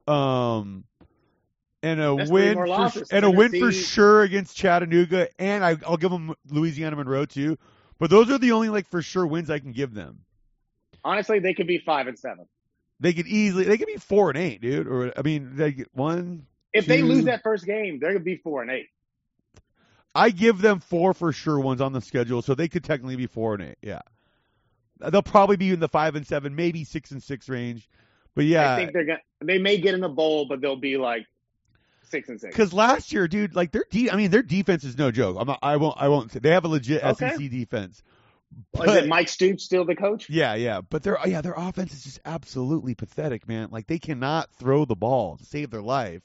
um, 0.08 0.86
and 1.84 2.00
a 2.02 2.15
That's 2.15 2.30
win 2.30 2.56
for 2.56 2.67
losses. 2.67 3.10
and 3.12 3.26
a 3.26 3.32
win 3.32 3.52
for 3.60 3.72
sure 3.72 4.22
against 4.24 4.56
Chattanooga, 4.58 5.30
and 5.39 5.63
I, 5.63 5.78
I'll 5.86 5.98
give 5.98 6.12
them 6.12 6.34
Louisiana 6.50 6.95
Monroe 6.95 7.26
too. 7.26 7.58
But 8.00 8.10
those 8.10 8.30
are 8.32 8.38
the 8.38 8.54
only 8.54 8.69
like 8.69 8.88
for 8.88 9.02
sure 9.02 9.28
wins 9.28 9.50
I 9.50 9.60
can 9.60 9.72
give 9.74 9.93
them. 9.93 10.19
Honestly, 11.04 11.39
they 11.39 11.54
could 11.54 11.67
be 11.67 11.78
five 11.80 12.08
and 12.08 12.17
seven. 12.17 12.45
They 13.02 13.13
could 13.13 13.28
easily 13.28 13.63
they 13.65 13.78
could 13.78 13.88
be 13.88 13.98
four 13.98 14.30
and 14.30 14.38
eight, 14.38 14.62
dude. 14.62 14.88
Or 14.88 15.13
I 15.17 15.22
mean, 15.22 15.56
they 15.56 15.72
get 15.72 15.88
one. 15.93 16.45
If 16.74 16.86
they 16.86 17.02
lose 17.02 17.26
that 17.26 17.43
first 17.43 17.65
game, 17.65 18.00
they're 18.00 18.12
gonna 18.12 18.24
be 18.24 18.38
four 18.38 18.62
and 18.62 18.69
eight. 18.72 18.88
I 20.15 20.32
give 20.32 20.60
them 20.62 20.80
four 20.80 21.13
for 21.13 21.32
sure 21.32 21.60
ones 21.60 21.82
on 21.82 21.93
the 21.93 22.02
schedule, 22.02 22.41
so 22.41 22.56
they 22.56 22.67
could 22.67 22.84
technically 22.84 23.15
be 23.15 23.28
four 23.28 23.54
and 23.54 23.63
eight. 23.63 23.78
Yeah, 23.82 24.02
they'll 25.00 25.22
probably 25.22 25.58
be 25.58 25.69
in 25.72 25.80
the 25.80 25.88
five 25.88 26.15
and 26.15 26.26
seven, 26.26 26.56
maybe 26.56 26.84
six 26.84 27.12
and 27.12 27.22
six 27.22 27.48
range. 27.50 27.88
But 28.36 28.45
yeah, 28.45 28.74
I 28.74 28.78
think 28.78 28.93
they're 28.93 29.06
gonna. 29.06 29.19
They 29.41 29.58
may 29.58 29.78
get 29.78 29.93
in 29.93 30.02
the 30.02 30.10
bowl, 30.10 30.45
but 30.45 30.62
they'll 30.62 30.76
be 30.76 30.98
like 30.98 31.26
six 32.10 32.30
and 32.30 32.39
six. 32.39 32.54
because 32.56 32.74
last 32.74 33.12
year, 33.13 33.28
dude, 33.28 33.56
like 33.56 33.72
their 33.72 33.86
de- 33.89 34.10
I 34.12 34.15
mean, 34.15 34.32
their 34.32 34.41
defense 34.43 34.84
is 34.84 34.98
no 34.98 35.12
joke. 35.12 35.38
I'm 35.39 35.48
not, 35.48 35.60
I 35.62 35.78
won't. 35.78 35.95
I 36.02 36.08
won't. 36.08 36.32
Say, 36.32 36.39
they 36.39 36.52
have 36.52 36.65
a 36.65 36.69
legit 36.69 37.04
Okay. 37.04 37.30
SEC 37.30 37.50
defense. 37.50 37.98
Is 37.98 38.63
But- 38.74 39.04
it 39.04 39.08
Mike 39.08 39.28
Stoops 39.30 39.63
still 39.63 39.86
the 39.86 39.95
coach? 39.95 40.28
Yeah, 40.30 40.56
yeah, 40.56 40.82
but 40.82 41.04
their 41.04 41.17
yeah 41.26 41.41
their 41.41 41.54
offense 41.56 41.93
is 41.93 42.04
just 42.04 42.19
absolutely 42.26 42.95
pathetic, 42.95 43.48
man. 43.48 43.69
Like 43.72 43.86
they 43.88 44.00
cannot 44.00 44.50
throw 44.54 44.86
the 44.86 44.95
ball 44.95 45.38
to 45.38 45.45
save 45.45 45.69
their 45.69 45.84
life, 45.84 46.24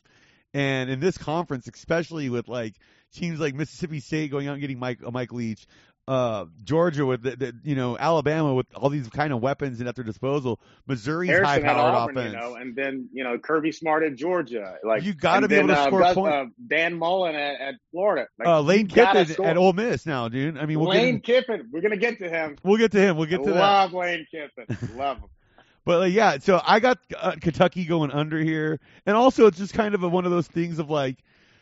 and 0.55 0.89
in 0.89 1.01
this 1.01 1.19
conference, 1.19 1.69
especially 1.69 2.31
with 2.31 2.49
like 2.49 2.75
teams 3.15 3.41
like 3.41 3.55
Mississippi 3.55 4.01
State 4.01 4.31
going 4.31 4.49
out 4.49 4.53
and 4.53 4.61
getting 4.61 4.79
Mike 4.79 4.99
uh, 5.05 5.11
Mike 5.11 5.33
Leach, 5.33 5.67
uh, 6.07 6.45
Georgia 6.65 7.07
with 7.07 7.23
the, 7.23 7.37
the 7.37 7.55
you 7.65 7.75
know 7.75 7.97
Alabama 7.97 8.53
with 8.55 8.67
all 8.75 8.91
these 8.91 9.09
kind 9.09 9.33
of 9.33 9.41
weapons 9.41 9.81
at 9.81 9.95
their 9.95 10.05
disposal, 10.05 10.61
Missouri's 10.87 11.31
high 11.41 11.61
powered 11.61 12.11
offense. 12.11 12.33
you 12.35 12.39
know, 12.39 12.55
and 12.57 12.77
then 12.77 13.09
you 13.13 13.25
know 13.25 13.39
Kirby 13.39 13.73
Smart 13.73 14.03
at 14.05 14.15
Georgia. 14.17 14.75
Like 14.85 15.03
You 15.03 15.15
gotta 15.15 15.45
and 15.45 15.49
be 15.49 15.55
able 15.57 15.69
to 15.69 15.79
uh, 15.79 15.87
score 15.87 16.01
Gus- 16.01 16.15
points. 16.15 16.35
uh, 16.35 16.45
Dan 16.67 16.99
Mullen 16.99 17.35
at, 17.35 17.61
at 17.61 17.75
Florida. 17.91 18.27
Like, 18.39 18.49
uh, 18.49 18.61
Lane 18.61 18.87
Kiffin 18.87 19.27
score. 19.27 19.47
at 19.47 19.57
Ole 19.57 19.73
Miss 19.73 20.05
now, 20.05 20.29
dude. 20.29 20.59
I 20.59 20.67
mean, 20.67 20.79
we'll 20.79 20.91
Lane 20.91 21.15
him, 21.17 21.21
Kiffin. 21.21 21.69
We're 21.73 21.81
gonna 21.81 21.97
get 21.97 22.19
to 22.19 22.29
him. 22.29 22.57
we'll 22.63 22.77
get 22.79 22.93
to 22.93 23.01
him. 23.01 23.17
We'll 23.17 23.27
get 23.27 23.43
to 23.43 23.51
that. 23.53 23.59
love 23.59 23.93
Lane 23.95 24.27
Kiffin. 24.31 24.97
Love 24.99 25.19
him. 25.19 25.29
But 25.87 25.99
like, 25.99 26.15
yeah, 26.15 26.39
so 26.39 26.59
I 26.65 26.81
got 26.81 26.97
uh, 27.15 27.33
Kentucky 27.39 27.85
going 27.85 28.11
under 28.11 28.39
here, 28.39 28.81
and 29.05 29.15
also 29.19 29.49
it's 29.49 29.59
just 29.59 29.75
kind 29.75 29.95
of 29.95 30.03
a, 30.03 30.09
one 30.09 30.25
of 30.25 30.31
those 30.31 30.47
things 30.47 30.79
of 30.79 30.89
like 30.89 31.19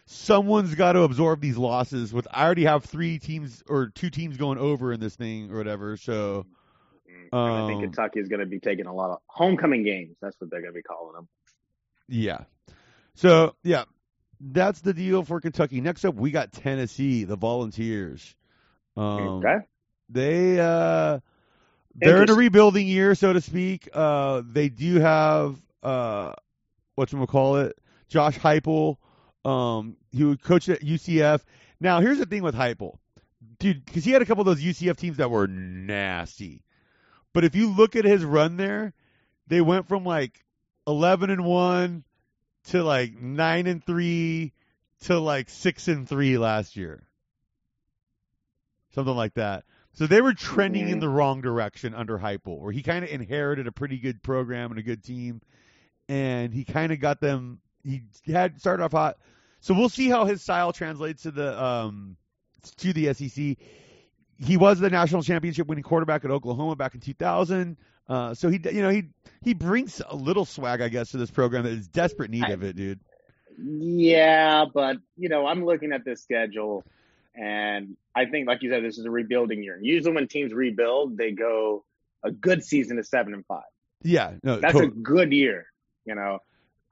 someone's 0.06 0.74
got 0.74 0.92
to 0.92 1.02
absorb 1.02 1.40
these 1.40 1.56
losses. 1.56 2.12
With 2.12 2.26
I 2.30 2.44
already 2.44 2.64
have 2.64 2.84
three 2.84 3.18
teams 3.18 3.62
or 3.68 3.88
two 3.88 4.10
teams 4.10 4.36
going 4.36 4.58
over 4.58 4.92
in 4.92 5.00
this 5.00 5.14
thing 5.16 5.50
or 5.50 5.56
whatever. 5.56 5.96
So 5.96 6.46
And 7.32 7.56
I 7.56 7.66
think 7.66 7.82
Um, 7.82 7.82
Kentucky 7.82 8.20
is 8.20 8.28
going 8.28 8.40
to 8.40 8.46
be 8.46 8.60
taking 8.60 8.86
a 8.86 8.94
lot 8.94 9.10
of 9.10 9.18
homecoming 9.26 9.84
games. 9.84 10.16
That's 10.20 10.38
what 10.40 10.50
they're 10.50 10.60
going 10.60 10.72
to 10.72 10.76
be 10.76 10.82
calling 10.82 11.14
them. 11.14 11.28
yeah, 12.08 12.44
so 13.14 13.54
yeah, 13.62 13.84
that's 14.40 14.80
the 14.80 14.92
deal 14.92 15.22
for 15.24 15.40
Kentucky. 15.40 15.80
Next 15.80 16.04
up, 16.04 16.14
we 16.14 16.30
got 16.30 16.52
Tennessee, 16.52 17.24
the 17.24 17.36
Volunteers. 17.36 18.34
Um, 18.96 19.44
okay. 19.44 19.56
They 20.10 20.60
uh 20.60 21.20
they're 21.94 22.22
in 22.22 22.30
a 22.30 22.34
rebuilding 22.34 22.86
year, 22.86 23.14
so 23.14 23.32
to 23.32 23.40
speak. 23.40 23.88
Uh 23.92 24.42
they 24.44 24.68
do 24.68 25.00
have 25.00 25.56
uh 25.82 26.34
call 27.28 27.56
it 27.56 27.78
Josh 28.08 28.38
Heupel, 28.38 28.96
um, 29.44 29.96
who 30.16 30.36
coached 30.36 30.68
at 30.68 30.80
UCF. 30.82 31.40
Now, 31.80 32.00
here's 32.00 32.18
the 32.18 32.26
thing 32.26 32.42
with 32.42 32.54
Heupel, 32.54 32.98
dude, 33.58 33.84
because 33.84 34.04
he 34.04 34.12
had 34.12 34.22
a 34.22 34.26
couple 34.26 34.42
of 34.42 34.46
those 34.46 34.62
UCF 34.64 34.96
teams 34.96 35.16
that 35.16 35.30
were 35.30 35.46
nasty. 35.46 36.62
But 37.32 37.44
if 37.44 37.54
you 37.54 37.70
look 37.70 37.96
at 37.96 38.04
his 38.04 38.24
run 38.24 38.56
there, 38.56 38.92
they 39.48 39.60
went 39.60 39.88
from 39.88 40.04
like 40.04 40.44
11 40.86 41.30
and 41.30 41.44
one 41.44 42.04
to 42.64 42.82
like 42.84 43.20
nine 43.20 43.66
and 43.66 43.84
three 43.84 44.52
to 45.00 45.18
like 45.18 45.48
six 45.50 45.88
and 45.88 46.08
three 46.08 46.38
last 46.38 46.76
year, 46.76 47.02
something 48.94 49.14
like 49.14 49.34
that. 49.34 49.64
So 49.94 50.06
they 50.06 50.20
were 50.20 50.32
trending 50.34 50.88
in 50.88 50.98
Mhm. 50.98 51.00
the 51.00 51.08
wrong 51.08 51.40
direction 51.40 51.94
under 51.94 52.18
Heupel, 52.18 52.60
where 52.60 52.72
he 52.72 52.82
kind 52.82 53.04
of 53.04 53.10
inherited 53.10 53.66
a 53.66 53.72
pretty 53.72 53.98
good 53.98 54.22
program 54.22 54.70
and 54.70 54.78
a 54.78 54.82
good 54.82 55.02
team, 55.02 55.40
and 56.08 56.54
he 56.54 56.64
kind 56.64 56.92
of 56.92 57.00
got 57.00 57.20
them. 57.20 57.60
He 57.84 58.02
had 58.32 58.60
started 58.60 58.82
off 58.82 58.92
hot, 58.92 59.18
so 59.60 59.74
we'll 59.74 59.88
see 59.88 60.08
how 60.08 60.24
his 60.24 60.42
style 60.42 60.72
translates 60.72 61.22
to 61.24 61.30
the 61.30 61.62
um 61.62 62.16
to 62.78 62.92
the 62.92 63.12
SEC. 63.14 63.56
He 64.38 64.56
was 64.56 64.80
the 64.80 64.90
national 64.90 65.22
championship 65.22 65.66
winning 65.66 65.84
quarterback 65.84 66.24
at 66.24 66.30
Oklahoma 66.30 66.74
back 66.76 66.94
in 66.94 67.00
2000. 67.00 67.76
Uh, 68.08 68.34
so 68.34 68.48
he, 68.50 68.60
you 68.72 68.82
know, 68.82 68.90
he 68.90 69.04
he 69.42 69.54
brings 69.54 70.02
a 70.06 70.16
little 70.16 70.44
swag, 70.44 70.80
I 70.80 70.88
guess, 70.88 71.12
to 71.12 71.16
this 71.16 71.30
program 71.30 71.64
that 71.64 71.72
is 71.72 71.88
desperate 71.88 72.30
need 72.30 72.48
of 72.48 72.62
it, 72.62 72.76
dude. 72.76 73.00
Yeah, 73.58 74.64
but 74.72 74.96
you 75.16 75.28
know, 75.28 75.46
I'm 75.46 75.64
looking 75.64 75.92
at 75.92 76.04
this 76.04 76.22
schedule, 76.22 76.84
and 77.34 77.96
I 78.14 78.26
think, 78.26 78.48
like 78.48 78.62
you 78.62 78.70
said, 78.70 78.82
this 78.82 78.98
is 78.98 79.04
a 79.04 79.10
rebuilding 79.10 79.62
year. 79.62 79.78
Usually, 79.80 80.14
when 80.14 80.26
teams 80.26 80.52
rebuild, 80.52 81.16
they 81.16 81.32
go 81.32 81.84
a 82.22 82.30
good 82.30 82.64
season 82.64 82.96
to 82.96 83.04
seven 83.04 83.34
and 83.34 83.46
five. 83.46 83.62
Yeah, 84.02 84.32
no, 84.42 84.58
That's 84.58 84.74
tot- 84.74 84.84
a 84.84 84.88
good 84.88 85.32
year, 85.32 85.66
you 86.04 86.14
know. 86.14 86.40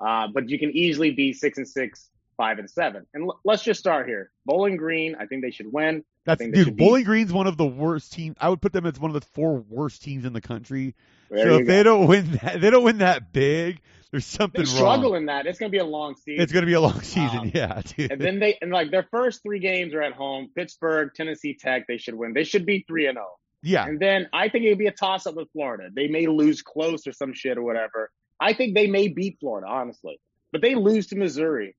Uh, 0.05 0.29
but 0.33 0.49
you 0.49 0.59
can 0.59 0.71
easily 0.77 1.11
be 1.11 1.33
six 1.33 1.59
and 1.59 1.69
six, 1.69 2.09
five 2.37 2.59
and 2.59 2.71
seven. 2.71 3.07
And 3.15 3.25
l- 3.25 3.41
let's 3.45 3.63
just 3.63 3.81
start 3.81 4.07
here. 4.07 4.31
Bowling 4.47 4.77
Green, 4.77 5.17
I 5.19 5.27
think 5.27 5.43
they 5.43 5.51
should 5.51 5.73
win. 5.73 6.05
that's 6.25 6.39
think 6.41 6.55
dude. 6.55 6.67
should 6.67 6.77
be- 6.77 6.85
Bowling 6.85 7.05
Green's 7.05 7.33
one 7.33 7.47
of 7.47 7.57
the 7.57 7.67
worst 7.67 8.13
teams. 8.13 8.37
I 8.41 8.49
would 8.49 8.61
put 8.63 8.73
them 8.73 8.87
as 8.87 8.99
one 8.99 9.11
of 9.15 9.21
the 9.21 9.27
four 9.33 9.57
worst 9.69 10.03
teams 10.03 10.25
in 10.25 10.33
the 10.33 10.41
country. 10.41 10.95
There 11.31 11.45
so 11.47 11.55
if 11.59 11.67
go. 11.67 11.73
they 11.73 11.83
don't 11.83 12.07
win 12.07 12.39
that, 12.43 12.61
they 12.61 12.71
don't 12.71 12.83
win 12.85 12.99
that 12.99 13.33
big. 13.33 13.81
There's 14.11 14.27
something 14.27 14.61
wrong. 14.63 14.67
they 14.67 14.77
struggle 14.77 15.13
wrong. 15.13 15.21
in 15.21 15.27
that. 15.27 15.47
It's 15.47 15.61
going 15.61 15.71
to 15.71 15.77
be 15.77 15.81
a 15.81 15.85
long 15.85 16.17
season. 16.17 16.43
It's 16.43 16.51
going 16.53 16.63
to 16.63 16.67
be 16.67 16.73
a 16.73 16.81
long 16.81 17.01
season. 17.03 17.39
Um, 17.39 17.51
yeah, 17.55 17.81
dude. 17.85 18.11
and 18.11 18.21
then 18.21 18.41
they 18.41 18.59
and 18.61 18.73
like 18.73 18.91
their 18.91 19.07
first 19.11 19.43
three 19.45 19.61
games 19.61 19.95
are 19.95 20.03
at 20.03 20.15
home. 20.15 20.49
Pittsburgh, 20.57 21.11
Tennessee 21.15 21.55
Tech, 21.61 21.87
they 21.87 21.99
should 21.99 22.15
win. 22.15 22.33
They 22.33 22.43
should 22.45 22.67
be 22.67 22.85
three 22.89 23.07
and 23.07 23.15
zero. 23.17 23.29
yeah, 23.63 23.87
And 23.87 24.01
then 24.01 24.29
I 24.33 24.49
think 24.49 24.65
it'd 24.65 24.79
be 24.79 24.89
a 24.89 24.93
toss 24.93 25.27
up 25.27 25.37
with 25.37 25.49
Florida. 25.53 25.91
They 25.95 26.09
may 26.09 26.27
lose 26.27 26.63
close 26.63 27.07
or 27.07 27.13
some 27.13 27.35
shit 27.35 27.57
or 27.59 27.63
whatever. 27.63 28.11
I 28.41 28.53
think 28.55 28.75
they 28.75 28.87
may 28.87 29.09
beat 29.09 29.39
Florida, 29.41 29.67
honestly. 29.69 30.19
But 30.53 30.63
they 30.63 30.75
lose 30.75 31.09
to 31.09 31.17
Missouri. 31.17 31.77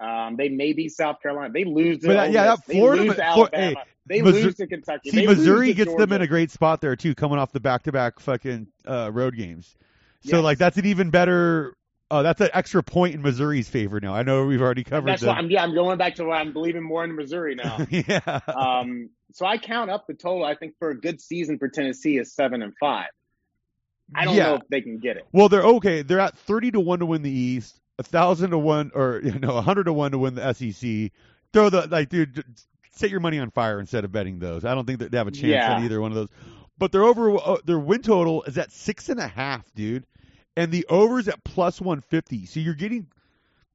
Um, 0.00 0.36
they 0.36 0.48
may 0.48 0.72
beat 0.72 0.90
South 0.92 1.16
Carolina. 1.22 1.52
They 1.52 1.64
lose 1.64 1.98
to 2.00 2.08
But, 2.08 2.32
yeah, 2.32 2.44
that 2.44 2.66
They 2.66 2.80
lose 2.80 3.14
to 3.16 3.24
Alabama. 3.24 3.62
hey, 3.62 3.76
they 4.06 4.22
Missouri- 4.22 4.42
lose 4.44 4.54
to 4.56 4.66
Kentucky. 4.66 5.10
See, 5.10 5.16
They 5.20 5.26
Missouri 5.26 5.72
gets 5.74 5.94
them 5.94 6.12
in 6.12 6.22
a 6.22 6.26
great 6.26 6.50
spot 6.50 6.80
there 6.80 6.96
too, 6.96 7.14
coming 7.14 7.38
off 7.38 7.52
the 7.52 7.60
back-to-back 7.60 8.18
fucking 8.18 8.66
uh, 8.86 9.10
road 9.12 9.36
games. 9.36 9.74
So 10.22 10.36
Yes. 10.36 10.44
like 10.44 10.58
that's 10.58 10.76
an 10.78 10.86
even 10.86 11.10
better. 11.10 11.74
Uh, 12.10 12.22
that's 12.22 12.40
an 12.40 12.48
extra 12.52 12.82
point 12.82 13.14
in 13.14 13.22
Missouri's 13.22 13.68
favor 13.68 14.00
now. 14.00 14.12
I 14.14 14.22
know 14.24 14.44
we've 14.46 14.60
already 14.60 14.82
covered 14.84 15.08
That's 15.08 15.22
them. 15.22 15.28
why 15.30 15.36
I'm 15.38 15.50
yeah, 15.50 15.62
I'm 15.62 15.74
going 15.74 15.96
back 15.96 16.16
to 16.16 16.24
why 16.24 16.40
I'm 16.40 16.52
believing 16.52 16.82
more 16.82 17.04
in 17.04 17.14
Missouri 17.14 17.54
now. 17.54 17.78
yeah. 17.90 18.40
um, 18.48 19.10
so 19.32 19.46
I 19.46 19.58
count 19.58 19.90
up 19.90 20.06
the 20.08 20.14
total. 20.14 20.44
I 20.44 20.56
think 20.56 20.74
for 20.78 20.90
a 20.90 20.98
good 21.00 21.20
season 21.20 21.58
for 21.58 21.68
Tennessee 21.68 22.18
is 22.18 22.34
seven 22.34 22.62
and 22.62 22.72
five. 22.80 23.08
I 24.14 24.24
don't 24.24 24.34
yeah. 24.34 24.44
know 24.44 24.54
if 24.56 24.68
they 24.68 24.80
can 24.80 24.98
get 24.98 25.16
it. 25.16 25.26
Well, 25.32 25.48
they're 25.48 25.62
okay. 25.62 26.02
They're 26.02 26.20
at 26.20 26.36
thirty 26.36 26.70
to 26.72 26.80
one 26.80 26.98
to 27.00 27.06
win 27.06 27.22
the 27.22 27.30
East, 27.30 27.80
a 27.98 28.02
thousand 28.02 28.50
to 28.50 28.58
one, 28.58 28.90
or 28.94 29.20
you 29.24 29.38
know, 29.38 29.56
a 29.56 29.62
hundred 29.62 29.84
to 29.84 29.92
one 29.92 30.12
to 30.12 30.18
win 30.18 30.34
the 30.34 30.52
SEC. 30.52 31.12
Throw 31.52 31.70
the 31.70 31.86
like, 31.88 32.08
dude, 32.08 32.44
set 32.90 33.10
your 33.10 33.20
money 33.20 33.38
on 33.38 33.50
fire 33.50 33.80
instead 33.80 34.04
of 34.04 34.12
betting 34.12 34.38
those. 34.38 34.64
I 34.64 34.74
don't 34.74 34.86
think 34.86 35.00
that 35.00 35.10
they 35.10 35.18
have 35.18 35.28
a 35.28 35.32
chance 35.32 35.44
Yeah. 35.46 35.76
at 35.76 35.82
either 35.82 36.00
one 36.00 36.12
of 36.12 36.16
those. 36.16 36.28
But 36.78 36.92
their 36.92 37.04
over 37.04 37.36
uh, 37.36 37.56
their 37.64 37.78
win 37.78 38.02
total 38.02 38.42
is 38.44 38.56
at 38.56 38.72
six 38.72 39.08
and 39.08 39.20
a 39.20 39.28
half, 39.28 39.70
dude, 39.74 40.06
and 40.56 40.72
the 40.72 40.86
overs 40.88 41.28
at 41.28 41.42
plus 41.44 41.80
one 41.80 42.00
fifty. 42.00 42.46
So 42.46 42.60
you're 42.60 42.74
getting, 42.74 43.06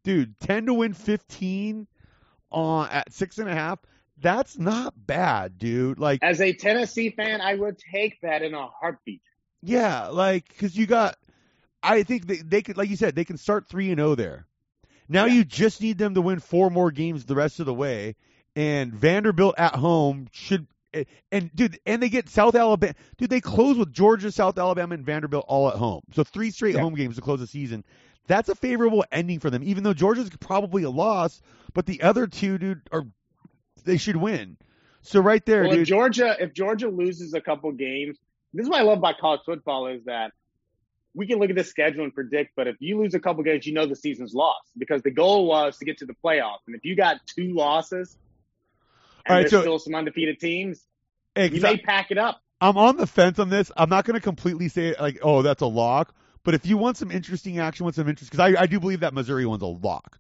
dude, 0.04 0.40
ten 0.40 0.66
to 0.66 0.74
win 0.74 0.94
fifteen 0.94 1.88
on 2.52 2.90
at 2.90 3.14
six 3.14 3.38
and 3.38 3.48
a 3.48 3.54
half. 3.54 3.80
That's 4.18 4.58
not 4.58 4.94
bad, 5.06 5.60
dude. 5.60 6.00
Like 6.00 6.24
As 6.24 6.42
a 6.42 6.54
Tennessee 6.54 7.10
fan, 7.10 7.42
I 7.42 7.54
would 7.56 7.78
take 7.78 8.20
that 8.22 8.42
in 8.42 8.54
a 8.54 8.68
heartbeat. 8.68 9.22
Yeah, 9.62 10.08
like 10.08 10.48
because 10.50 10.76
you 10.78 10.86
got, 10.86 11.16
I 11.82 12.04
think 12.04 12.28
they, 12.28 12.38
they 12.38 12.62
could, 12.62 12.78
like 12.78 12.90
you 12.90 12.96
said, 12.96 13.16
they 13.16 13.26
can 13.26 13.38
start 13.38 13.68
three 13.68 13.90
and 13.92 14.00
zero 14.00 14.16
there. 14.16 14.46
Now 15.08 15.26
Yeah. 15.26 15.36
you 15.36 15.46
just 15.46 15.82
need 15.82 15.98
them 15.98 16.16
to 16.16 16.22
win 16.22 16.40
four 16.40 16.70
more 16.70 16.92
games 16.92 17.26
the 17.26 17.36
rest 17.36 17.60
of 17.60 17.66
the 17.66 17.74
way, 17.74 18.16
and 18.56 18.94
Vanderbilt 18.94 19.56
at 19.58 19.76
home 19.76 20.28
should. 20.32 20.68
and- 20.94 21.06
And 21.32 21.56
dude, 21.56 21.78
and 21.86 22.02
they 22.02 22.10
get 22.10 22.30
South 22.30 22.56
Alabama. 22.56 22.94
Dude, 23.18 23.30
they 23.30 23.42
close 23.42 23.78
with 23.78 23.92
Georgia, 23.92 24.32
South 24.32 24.58
Alabama, 24.58 24.94
and 24.96 25.06
Vanderbilt 25.06 25.44
all 25.48 25.68
at 25.68 25.76
home. 25.76 26.02
So 26.14 26.24
three 26.24 26.52
straight 26.52 26.76
Yeah. 26.76 26.82
home 26.82 26.96
games 26.96 27.16
to 27.16 27.22
close 27.22 27.40
the 27.42 27.48
season. 27.48 27.84
That's 28.28 28.50
a 28.50 28.56
favorable 28.56 29.04
ending 29.12 29.40
for 29.40 29.50
them. 29.50 29.62
Even 29.64 29.84
though 29.84 29.94
Georgia's 29.94 30.30
probably 30.40 30.84
a 30.84 30.90
loss, 30.90 31.42
but 31.74 31.86
the 31.86 32.02
other 32.02 32.28
two, 32.28 32.58
dude, 32.58 32.82
are 32.92 33.06
they 33.84 33.98
should 33.98 34.16
win. 34.16 34.58
So 35.02 35.20
right 35.20 35.46
there, 35.46 35.64
Well, 35.64 35.74
if 35.74 35.78
dude. 35.80 35.88
Georgia, 35.88 36.36
if 36.40 36.54
Georgia 36.54 36.88
loses 36.90 37.34
a 37.36 37.42
couple 37.42 37.72
games, 37.74 38.18
this 38.56 38.64
is 38.66 38.70
what 38.70 38.80
I 38.80 38.84
love 38.84 38.98
about 39.00 39.18
college 39.20 39.42
football 39.46 39.88
is 39.88 40.04
that 40.06 40.32
we 41.14 41.28
can 41.28 41.40
look 41.40 41.50
at 41.50 41.56
the 41.56 41.64
schedule 41.64 42.04
and 42.04 42.14
predict, 42.14 42.52
but 42.56 42.68
if 42.68 42.76
you 42.80 43.00
lose 43.00 43.14
a 43.14 43.20
couple 43.20 43.42
games, 43.44 43.66
you 43.66 43.74
know 43.74 43.86
the 43.86 43.96
season's 43.96 44.34
lost 44.34 44.70
because 44.78 45.02
the 45.02 45.12
goal 45.12 45.48
was 45.48 45.78
to 45.78 45.86
get 45.86 46.00
to 46.00 46.06
the 46.06 46.16
playoffs. 46.24 46.60
And 46.68 46.76
if 46.76 46.84
you 46.84 46.96
got 46.96 47.18
two 47.26 47.54
losses 47.54 48.18
and 49.26 49.32
All 49.32 49.36
right, 49.36 49.42
there's 49.42 49.52
so- 49.52 49.62
still 49.62 49.80
some 49.80 49.96
undefeated 49.96 50.40
teams, 50.40 50.84
you 51.38 51.62
may 51.62 51.78
pack 51.78 52.12
it 52.12 52.18
up. 52.18 52.42
I'm 52.62 52.78
on 52.78 52.96
the 52.98 53.06
fence 53.08 53.40
on 53.40 53.50
this. 53.50 53.72
I'm 53.76 53.90
not 53.90 54.06
going 54.06 54.16
to 54.16 54.22
completely 54.22 54.70
say 54.70 54.96
like, 55.00 55.20
oh, 55.22 55.42
that's 55.42 55.62
a 55.62 55.66
lock. 55.68 56.14
But 56.44 56.54
if 56.54 56.66
you 56.66 56.78
want 56.78 56.96
some 56.96 57.12
interesting 57.12 57.60
action, 57.60 57.84
want 57.84 57.96
some 57.96 58.08
interest, 58.08 58.32
because 58.32 58.56
I, 58.56 58.62
I 58.62 58.66
do 58.68 58.80
believe 58.80 59.02
that 59.02 59.14
Missouri 59.14 59.46
one's 59.46 59.62
a 59.64 59.66
lock. 59.68 60.18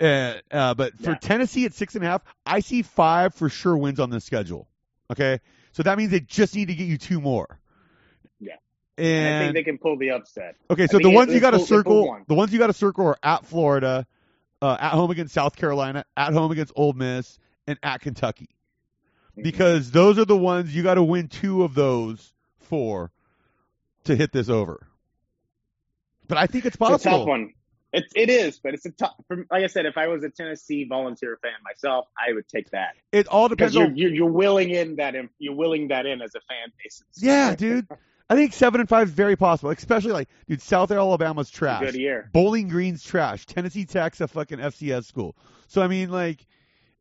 Uh, 0.00 0.34
uh, 0.50 0.74
but 0.74 0.96
for 0.98 1.10
Yeah. 1.10 1.18
Tennessee 1.20 1.66
at 1.66 1.74
six 1.74 1.94
and 1.94 2.02
a 2.02 2.08
half, 2.08 2.22
I 2.46 2.60
see 2.60 2.82
five 2.82 3.34
for 3.34 3.48
sure 3.48 3.76
wins 3.76 4.00
on 4.00 4.10
the 4.10 4.20
schedule. 4.20 4.66
Okay, 5.12 5.40
so 5.72 5.82
that 5.82 5.98
means 5.98 6.10
they 6.10 6.20
just 6.20 6.54
need 6.54 6.68
to 6.68 6.74
get 6.74 6.86
you 6.86 6.96
two 6.98 7.20
more. 7.20 7.59
Yeah. 9.00 9.06
And 9.08 9.36
I 9.36 9.40
think 9.44 9.54
they 9.54 9.62
can 9.64 9.78
pull 9.78 9.96
the 9.96 10.10
upset. 10.12 10.56
okay, 10.70 10.86
so 10.86 10.98
the 10.98 11.10
ones 11.10 11.30
it- 11.30 11.34
you 11.34 11.40
got 11.40 11.50
to 11.52 11.58
they 11.58 11.64
pull- 11.64 11.76
they 11.78 11.82
pull 11.82 12.04
circle, 12.04 12.24
the 12.28 12.34
ones 12.34 12.52
you 12.52 12.58
got 12.58 12.66
to 12.68 12.72
circle 12.72 13.06
are 13.06 13.18
at 13.22 13.44
Florida, 13.46 14.06
uh, 14.62 14.76
at 14.80 14.92
home 14.92 15.10
against 15.10 15.34
South 15.34 15.56
Carolina, 15.56 16.04
at 16.16 16.32
home 16.32 16.50
against 16.52 16.72
Ole 16.76 16.92
Miss, 16.92 17.38
and 17.66 17.78
at 17.82 18.00
Kentucky 18.00 18.48
Mhm. 19.38 19.42
because 19.44 19.90
those 19.90 20.18
are 20.18 20.24
the 20.24 20.36
ones 20.36 20.74
you 20.74 20.82
got 20.82 20.94
to 20.94 21.02
win 21.02 21.28
two 21.28 21.62
of 21.62 21.74
those 21.74 22.32
four 22.58 23.10
to 24.04 24.16
hit 24.16 24.32
this 24.32 24.48
over. 24.48 24.86
But 26.28 26.38
I 26.38 26.46
think 26.46 26.64
it's 26.66 26.76
possible. 26.76 26.96
It's 26.96 27.06
a 27.06 27.10
tough 27.10 27.26
one. 27.26 27.52
It, 27.92 28.04
it 28.14 28.30
is, 28.30 28.60
but 28.60 28.72
it's 28.74 28.86
a 28.86 28.90
tough. 28.92 29.14
Like 29.28 29.64
I 29.64 29.66
said, 29.66 29.84
if 29.84 29.98
I 29.98 30.06
was 30.06 30.22
a 30.22 30.30
Tennessee 30.30 30.84
volunteer 30.84 31.36
fan 31.42 31.50
myself, 31.64 32.06
I 32.16 32.32
would 32.32 32.48
take 32.48 32.70
that 32.70 32.94
It 33.10 33.26
all 33.26 33.48
depends 33.48 33.74
you're, 33.74 33.86
on. 33.86 33.96
you're 33.96 34.10
you're 34.14 34.30
willing 34.30 34.70
in 34.70 34.94
that 34.96 35.16
in, 35.16 35.28
you're 35.40 35.56
willing 35.56 35.88
that 35.88 36.06
in 36.06 36.22
as 36.22 36.32
a 36.36 36.40
fan 36.40 36.70
base. 36.80 37.02
Yeah, 37.16 37.56
dude. 37.56 37.88
I 38.30 38.36
think 38.36 38.52
seven 38.52 38.78
and 38.78 38.88
five 38.88 39.08
is 39.08 39.12
very 39.12 39.34
possible, 39.34 39.70
especially 39.70 40.12
like, 40.12 40.28
dude, 40.46 40.62
South 40.62 40.92
Alabama's 40.92 41.50
trash. 41.50 41.82
good 41.82 41.96
year. 41.96 42.30
Bowling 42.32 42.68
Green's 42.68 43.02
trash. 43.02 43.44
Tennessee 43.44 43.84
Tech's 43.84 44.20
a 44.20 44.28
fucking 44.28 44.58
FCS 44.58 45.04
school. 45.04 45.36
So 45.66 45.82
I 45.82 45.88
mean, 45.88 46.10
like, 46.10 46.46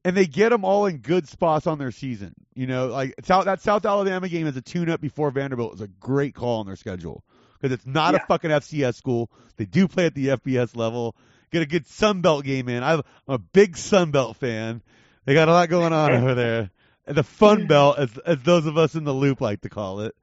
and 0.03 0.17
they 0.17 0.25
get 0.25 0.49
them 0.49 0.65
all 0.65 0.87
in 0.87 0.97
good 0.97 1.27
spots 1.27 1.67
on 1.67 1.77
their 1.77 1.91
season. 1.91 2.33
You 2.55 2.65
know, 2.65 2.87
like 2.87 3.13
South, 3.23 3.45
that 3.45 3.61
South 3.61 3.85
Alabama 3.85 4.27
game 4.27 4.47
is 4.47 4.57
a 4.57 4.61
tune-up 4.61 5.01
before 5.01 5.29
Vanderbilt 5.29 5.75
is 5.75 5.81
a 5.81 5.87
great 5.87 6.33
call 6.33 6.61
on 6.61 6.65
their 6.65 6.75
schedule 6.75 7.23
because 7.53 7.73
it's 7.73 7.85
not 7.85 8.15
a 8.15 8.19
fucking 8.27 8.49
FCS 8.49 8.95
school. 8.95 9.29
They 9.57 9.65
do 9.65 9.87
play 9.87 10.07
at 10.07 10.15
the 10.15 10.29
FBS 10.29 10.75
level. 10.75 11.15
Get 11.51 11.61
a 11.61 11.67
good 11.67 11.85
Sun 11.85 12.21
Belt 12.21 12.43
game 12.43 12.69
in. 12.69 12.81
I'm 12.81 13.03
a 13.27 13.37
big 13.37 13.77
Sun 13.77 14.09
Belt 14.09 14.37
fan. 14.37 14.81
They 15.25 15.35
got 15.35 15.47
a 15.47 15.51
lot 15.51 15.69
going 15.69 15.93
on 15.93 16.11
over 16.11 16.33
there. 16.33 16.71
The 17.05 17.23
Fun 17.23 17.67
Belt, 17.67 17.99
as, 17.99 18.17
as 18.19 18.41
those 18.41 18.65
of 18.65 18.79
us 18.79 18.95
in 18.95 19.03
the 19.03 19.13
loop 19.13 19.41
like 19.41 19.61
to 19.61 19.69
call 19.69 20.01
it. 20.01 20.15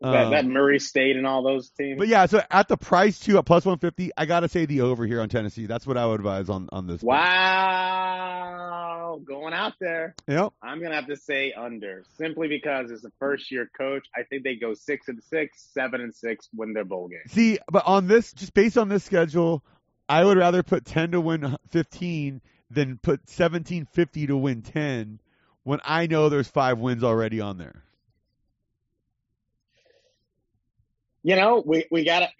That, 0.00 0.26
Um, 0.26 0.30
that 0.30 0.46
Murray 0.46 0.78
State 0.78 1.16
and 1.16 1.26
all 1.26 1.42
those 1.42 1.70
teams. 1.70 1.98
But 1.98 2.08
yeah, 2.08 2.26
so 2.26 2.40
at 2.50 2.68
the 2.68 2.76
price 2.76 3.18
too, 3.18 3.38
at 3.38 3.46
plus 3.46 3.64
one 3.64 3.78
fifty, 3.78 4.10
I 4.16 4.26
gotta 4.26 4.48
say 4.48 4.64
the 4.64 4.82
over 4.82 5.06
here 5.06 5.20
on 5.20 5.28
Tennessee. 5.28 5.66
That's 5.66 5.86
what 5.86 5.96
I 5.96 6.06
would 6.06 6.20
advise 6.20 6.48
on 6.48 6.68
on 6.70 6.86
this. 6.86 7.02
Wow, 7.02 7.20
going 9.24 9.54
out 9.54 9.72
there. 9.80 10.14
Yep. 10.28 10.52
I'm 10.62 10.80
gonna 10.80 10.94
have 10.94 11.08
to 11.08 11.16
say 11.16 11.52
under, 11.52 12.04
simply 12.16 12.48
because 12.48 12.92
as 12.92 13.04
a 13.04 13.10
first 13.18 13.50
year 13.50 13.68
coach, 13.76 14.06
I 14.14 14.22
think 14.22 14.44
they 14.44 14.54
go 14.54 14.74
six 14.74 15.08
and 15.08 15.20
six, 15.24 15.68
seven 15.74 16.00
and 16.00 16.14
six, 16.14 16.48
win 16.54 16.74
their 16.74 16.84
bowl 16.84 17.08
game. 17.08 17.22
See, 17.26 17.58
but 17.70 17.84
on 17.86 18.06
this, 18.06 18.32
just 18.32 18.54
based 18.54 18.78
on 18.78 18.88
this 18.88 19.04
schedule, 19.04 19.64
I 20.08 20.24
would 20.24 20.38
rather 20.38 20.62
put 20.62 20.84
ten 20.84 21.10
to 21.10 21.20
win 21.20 21.56
fifteen 21.70 22.40
than 22.70 22.98
put 22.98 23.28
seventeen 23.28 23.88
fifty 23.92 24.28
to 24.28 24.36
win 24.36 24.62
ten 24.62 25.18
when 25.64 25.80
I 25.84 26.06
know 26.06 26.28
there's 26.28 26.48
five 26.48 26.78
wins 26.78 27.02
already 27.02 27.40
on 27.40 27.58
there. 27.58 27.82
You 31.28 31.36
know, 31.36 31.62
we 31.66 31.84
we 31.90 32.04
gotta. 32.04 32.30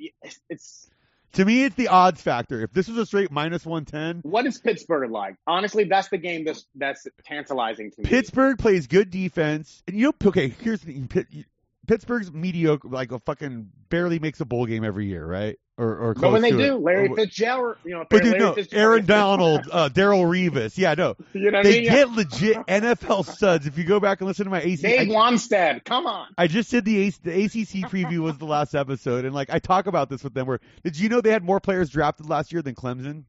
It's 0.49 0.89
To 1.35 1.45
me, 1.45 1.65
it's 1.65 1.75
the 1.75 1.89
odds 1.89 2.23
factor. 2.23 2.63
If 2.63 2.73
this 2.73 2.89
was 2.89 2.97
a 2.97 3.05
straight 3.05 3.31
minus 3.31 3.67
one 3.67 3.85
ten, 3.85 4.21
what 4.23 4.47
is 4.47 4.59
Pittsburgh 4.59 5.11
like? 5.11 5.35
Honestly, 5.47 5.85
that's 5.85 6.09
the 6.09 6.17
game 6.17 6.47
that's 6.47 6.65
that's 6.75 7.07
tantalizing 7.23 7.91
to 7.91 8.01
me. 8.01 8.09
Pittsburgh 8.09 8.57
plays 8.57 8.87
good 8.87 9.11
defense, 9.11 9.83
and 9.87 9.95
you 9.95 10.05
know, 10.07 10.29
okay, 10.29 10.49
here's 10.49 10.81
the 10.81 10.95
thing: 10.95 11.45
Pittsburgh's 11.87 12.33
mediocre, 12.33 12.89
like 12.89 13.13
a 13.13 13.19
fucking 13.19 13.69
barely 13.91 14.21
makes 14.21 14.41
a 14.41 14.47
bowl 14.47 14.65
game 14.65 14.85
every 14.85 15.05
year, 15.05 15.27
right? 15.27 15.59
Or 15.81 15.97
or 15.97 16.15
close 16.15 16.23
but 16.23 16.33
when 16.33 16.43
they 16.43 16.51
do, 16.51 16.75
it. 16.75 16.81
Larry 16.81 17.09
Fitzgerald, 17.15 17.77
you 17.85 17.93
know, 17.93 18.05
But 18.11 18.25
dude, 18.25 18.33
Larry 18.41 18.55
no, 18.57 18.65
Aaron 18.73 19.07
Donald, 19.07 19.61
uh, 19.73 19.89
Darrelle 19.89 20.25
Revis, 20.27 20.77
yeah, 20.77 20.95
no, 20.95 21.15
you 21.35 21.53
know 21.53 21.61
I 21.61 21.63
they 21.63 21.81
mean? 21.83 21.85
get 21.85 22.11
legit 22.11 22.57
NFL 22.67 23.25
studs. 23.27 23.65
If 23.65 23.79
you 23.79 23.85
go 23.85 24.01
back 24.01 24.21
and 24.21 24.27
listen 24.27 24.47
to 24.47 24.51
my 24.51 24.61
AC, 24.61 24.83
Dave 24.83 25.09
I, 25.09 25.13
Wannstedt, 25.15 25.85
come 25.85 26.07
on. 26.07 26.27
I 26.37 26.49
just 26.49 26.73
did 26.73 26.85
the, 26.85 26.99
AC, 26.99 27.21
the 27.23 27.31
ACC 27.45 27.89
preview 27.93 28.19
was 28.19 28.37
the 28.39 28.45
last 28.45 28.75
episode, 28.75 29.25
and 29.25 29.33
like 29.33 29.51
I 29.51 29.61
talk 29.61 29.87
about 29.87 30.11
this 30.11 30.25
with 30.25 30.35
them. 30.35 30.49
Where 30.49 30.59
did 30.83 30.99
you 30.99 31.09
know 31.09 31.21
they 31.21 31.31
had 31.31 31.45
more 31.45 31.61
players 31.61 31.91
drafted 31.91 32.29
last 32.29 32.53
year 32.53 32.61
than 32.61 32.75
Clemson? 32.75 33.23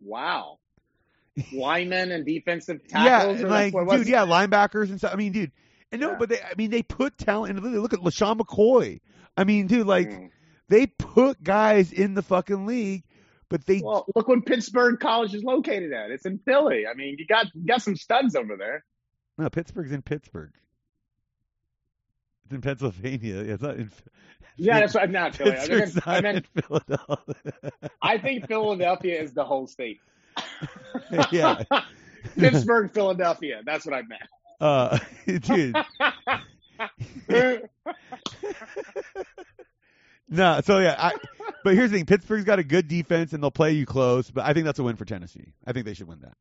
Wow. 0.00 0.58
Linemen 1.52 2.10
and 2.12 2.26
defensive 2.26 2.80
yeah, 2.90 3.18
tackles. 3.18 3.40
and 3.40 3.50
like 3.50 3.72
dude, 3.72 4.08
yeah, 4.08 4.24
linebackers 4.26 4.88
and 4.90 4.98
stuff. 4.98 5.12
I 5.12 5.16
mean, 5.16 5.32
dude, 5.32 5.52
and 5.90 6.00
no, 6.00 6.10
Yeah. 6.10 6.16
but 6.18 6.28
they, 6.28 6.40
I 6.40 6.54
mean, 6.56 6.70
they 6.70 6.82
put 6.82 7.16
talent 7.16 7.56
in. 7.58 7.80
Look 7.82 7.92
at 7.94 8.00
LeSean 8.00 8.38
McCoy. 8.38 9.00
I 9.36 9.44
mean, 9.44 9.66
dude, 9.66 9.86
like 9.86 10.08
Mm. 10.10 10.30
They 10.68 10.86
put 10.86 11.42
guys 11.42 11.92
in 11.92 12.14
the 12.14 12.22
fucking 12.22 12.66
league, 12.66 13.04
but 13.48 13.66
they 13.66 13.80
Well, 13.84 14.06
look 14.14 14.28
when 14.28 14.42
Pittsburgh 14.42 14.98
College 15.00 15.34
is 15.34 15.42
located 15.44 15.92
at. 15.92 16.10
It's 16.10 16.26
in 16.26 16.38
Philly. 16.38 16.86
I 16.86 16.94
mean, 16.94 17.16
you 17.18 17.26
got 17.26 17.46
you 17.54 17.66
got 17.66 17.82
some 17.82 17.96
studs 17.96 18.34
over 18.34 18.56
there. 18.56 18.84
no 19.38 19.50
Pittsburgh's 19.50 19.92
in 19.92 20.02
Pittsburgh. 20.02 20.52
It's 22.44 22.52
in 22.54 22.60
Pennsylvania. 22.60 23.36
Yeah, 23.42 23.52
It's 23.54 23.62
not 23.62 23.76
in. 23.76 23.90
Yeah, 24.56 24.80
that's 24.80 24.94
what 24.94 25.04
I'm 25.04 25.12
not 25.12 25.34
Philly. 25.34 25.56
I 25.56 25.66
not 25.66 26.06
I 26.06 26.20
meant 26.20 26.46
Philadelphia. 26.54 27.52
I 28.02 28.18
think 28.18 28.46
Philadelphia 28.46 29.20
is 29.20 29.32
the 29.32 29.44
whole 29.44 29.66
state. 29.66 30.00
yeah, 31.32 31.62
Pittsburgh, 32.36 32.92
Philadelphia. 32.92 33.62
That's 33.64 33.86
what 33.86 33.94
I 33.94 34.02
meant. 34.02 34.22
uh, 34.60 34.98
dude. 35.26 35.76
No, 40.28 40.60
so 40.64 40.78
yeah, 40.78 40.94
I, 40.98 41.12
but 41.64 41.74
here's 41.74 41.90
the 41.90 41.98
thing: 41.98 42.06
Pittsburgh's 42.06 42.44
got 42.44 42.58
a 42.58 42.64
good 42.64 42.88
defense 42.88 43.32
and 43.32 43.42
they'll 43.42 43.50
play 43.50 43.72
you 43.72 43.86
close. 43.86 44.30
But 44.30 44.44
I 44.44 44.52
think 44.54 44.64
that's 44.66 44.78
a 44.78 44.82
win 44.82 44.96
for 44.96 45.04
Tennessee. 45.04 45.52
I 45.66 45.72
think 45.72 45.86
they 45.86 45.94
should 45.94 46.08
win 46.08 46.20
that. 46.20 46.36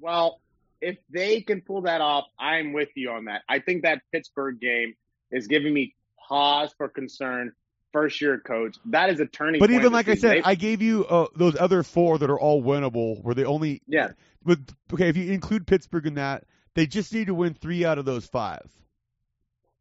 well, 0.00 0.40
if 0.80 0.96
they 1.10 1.40
can 1.40 1.60
pull 1.60 1.82
that 1.82 2.00
off, 2.00 2.24
I'm 2.38 2.72
with 2.72 2.90
you 2.94 3.10
on 3.10 3.24
that. 3.26 3.42
I 3.48 3.58
think 3.58 3.82
that 3.82 4.02
Pittsburgh 4.12 4.60
game 4.60 4.94
is 5.30 5.46
giving 5.46 5.72
me 5.74 5.94
pause 6.28 6.72
for 6.76 6.88
concern. 6.88 7.52
First 7.90 8.20
year 8.20 8.38
coach, 8.38 8.76
that 8.90 9.08
is 9.08 9.18
a 9.18 9.24
turning. 9.24 9.60
Point. 9.60 9.70
But 9.70 9.74
even 9.74 9.92
like 9.92 10.08
I 10.08 10.14
said, 10.14 10.36
They- 10.36 10.42
I 10.44 10.54
gave 10.56 10.82
you 10.82 11.06
uh, 11.06 11.26
those 11.34 11.56
other 11.58 11.82
four 11.82 12.18
that 12.18 12.28
are 12.28 12.38
all 12.38 12.62
winnable. 12.62 13.22
Where 13.24 13.34
they 13.34 13.44
only 13.44 13.80
yeah, 13.88 14.08
with 14.44 14.68
okay, 14.92 15.08
if 15.08 15.16
you 15.16 15.32
include 15.32 15.66
Pittsburgh 15.66 16.06
in 16.06 16.14
that, 16.14 16.44
they 16.74 16.86
just 16.86 17.14
need 17.14 17.28
to 17.28 17.34
win 17.34 17.54
three 17.54 17.86
out 17.86 17.96
of 17.96 18.04
those 18.04 18.26
five. 18.26 18.68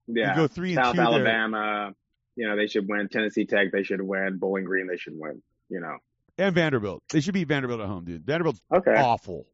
yeah. 0.08 0.30
You 0.30 0.36
go 0.38 0.48
three 0.48 0.70
and 0.74 0.86
South 0.86 0.96
two 0.96 1.02
there. 1.24 1.94
You 2.38 2.48
know, 2.48 2.56
they 2.56 2.68
should 2.68 2.88
win. 2.88 3.10
Tennessee 3.10 3.46
Tech, 3.46 3.72
they 3.74 3.84
should 3.84 4.02
win. 4.02 4.38
Bowling 4.38 4.64
Green, 4.64 4.88
they 4.88 4.96
should 4.98 5.14
win. 5.18 5.42
You 5.70 5.82
know. 5.82 5.98
and 6.38 6.56
Vanderbilt. 6.56 7.04
They 7.10 7.20
should 7.20 7.34
beat 7.34 7.48
Vanderbilt 7.50 7.82
at 7.82 7.88
home, 7.88 8.06
dude. 8.06 8.26
Vanderbilt's 8.26 8.62
Okay. 8.72 8.96
awful, 8.96 9.46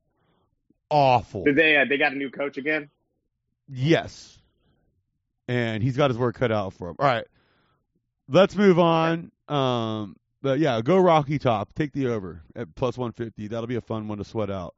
awful. 0.90 1.44
Did 1.46 1.56
they? 1.56 1.78
Uh, 1.78 1.86
they 1.90 1.98
got 1.98 2.12
a 2.12 2.16
new 2.16 2.30
coach 2.30 2.58
again. 2.58 2.90
Yes. 3.70 4.38
And 5.48 5.82
he's 5.84 5.98
got 5.98 6.10
his 6.10 6.18
work 6.18 6.36
cut 6.36 6.52
out 6.52 6.74
for 6.74 6.90
him. 6.90 6.96
All 7.00 7.06
right. 7.08 7.26
Let's 8.30 8.56
move 8.56 8.80
on. 8.80 9.32
Um, 9.48 10.16
but 10.42 10.60
yeah, 10.60 10.82
go 10.82 10.98
Rocky 11.00 11.40
Top. 11.40 11.74
Take 11.74 11.92
the 11.94 12.08
over 12.08 12.42
at 12.56 12.74
plus 12.76 12.98
150. 12.98 13.48
That'll 13.48 13.68
be 13.68 13.76
a 13.76 13.82
fun 13.82 14.08
one 14.08 14.18
to 14.20 14.24
sweat 14.24 14.50
out. 14.50 14.76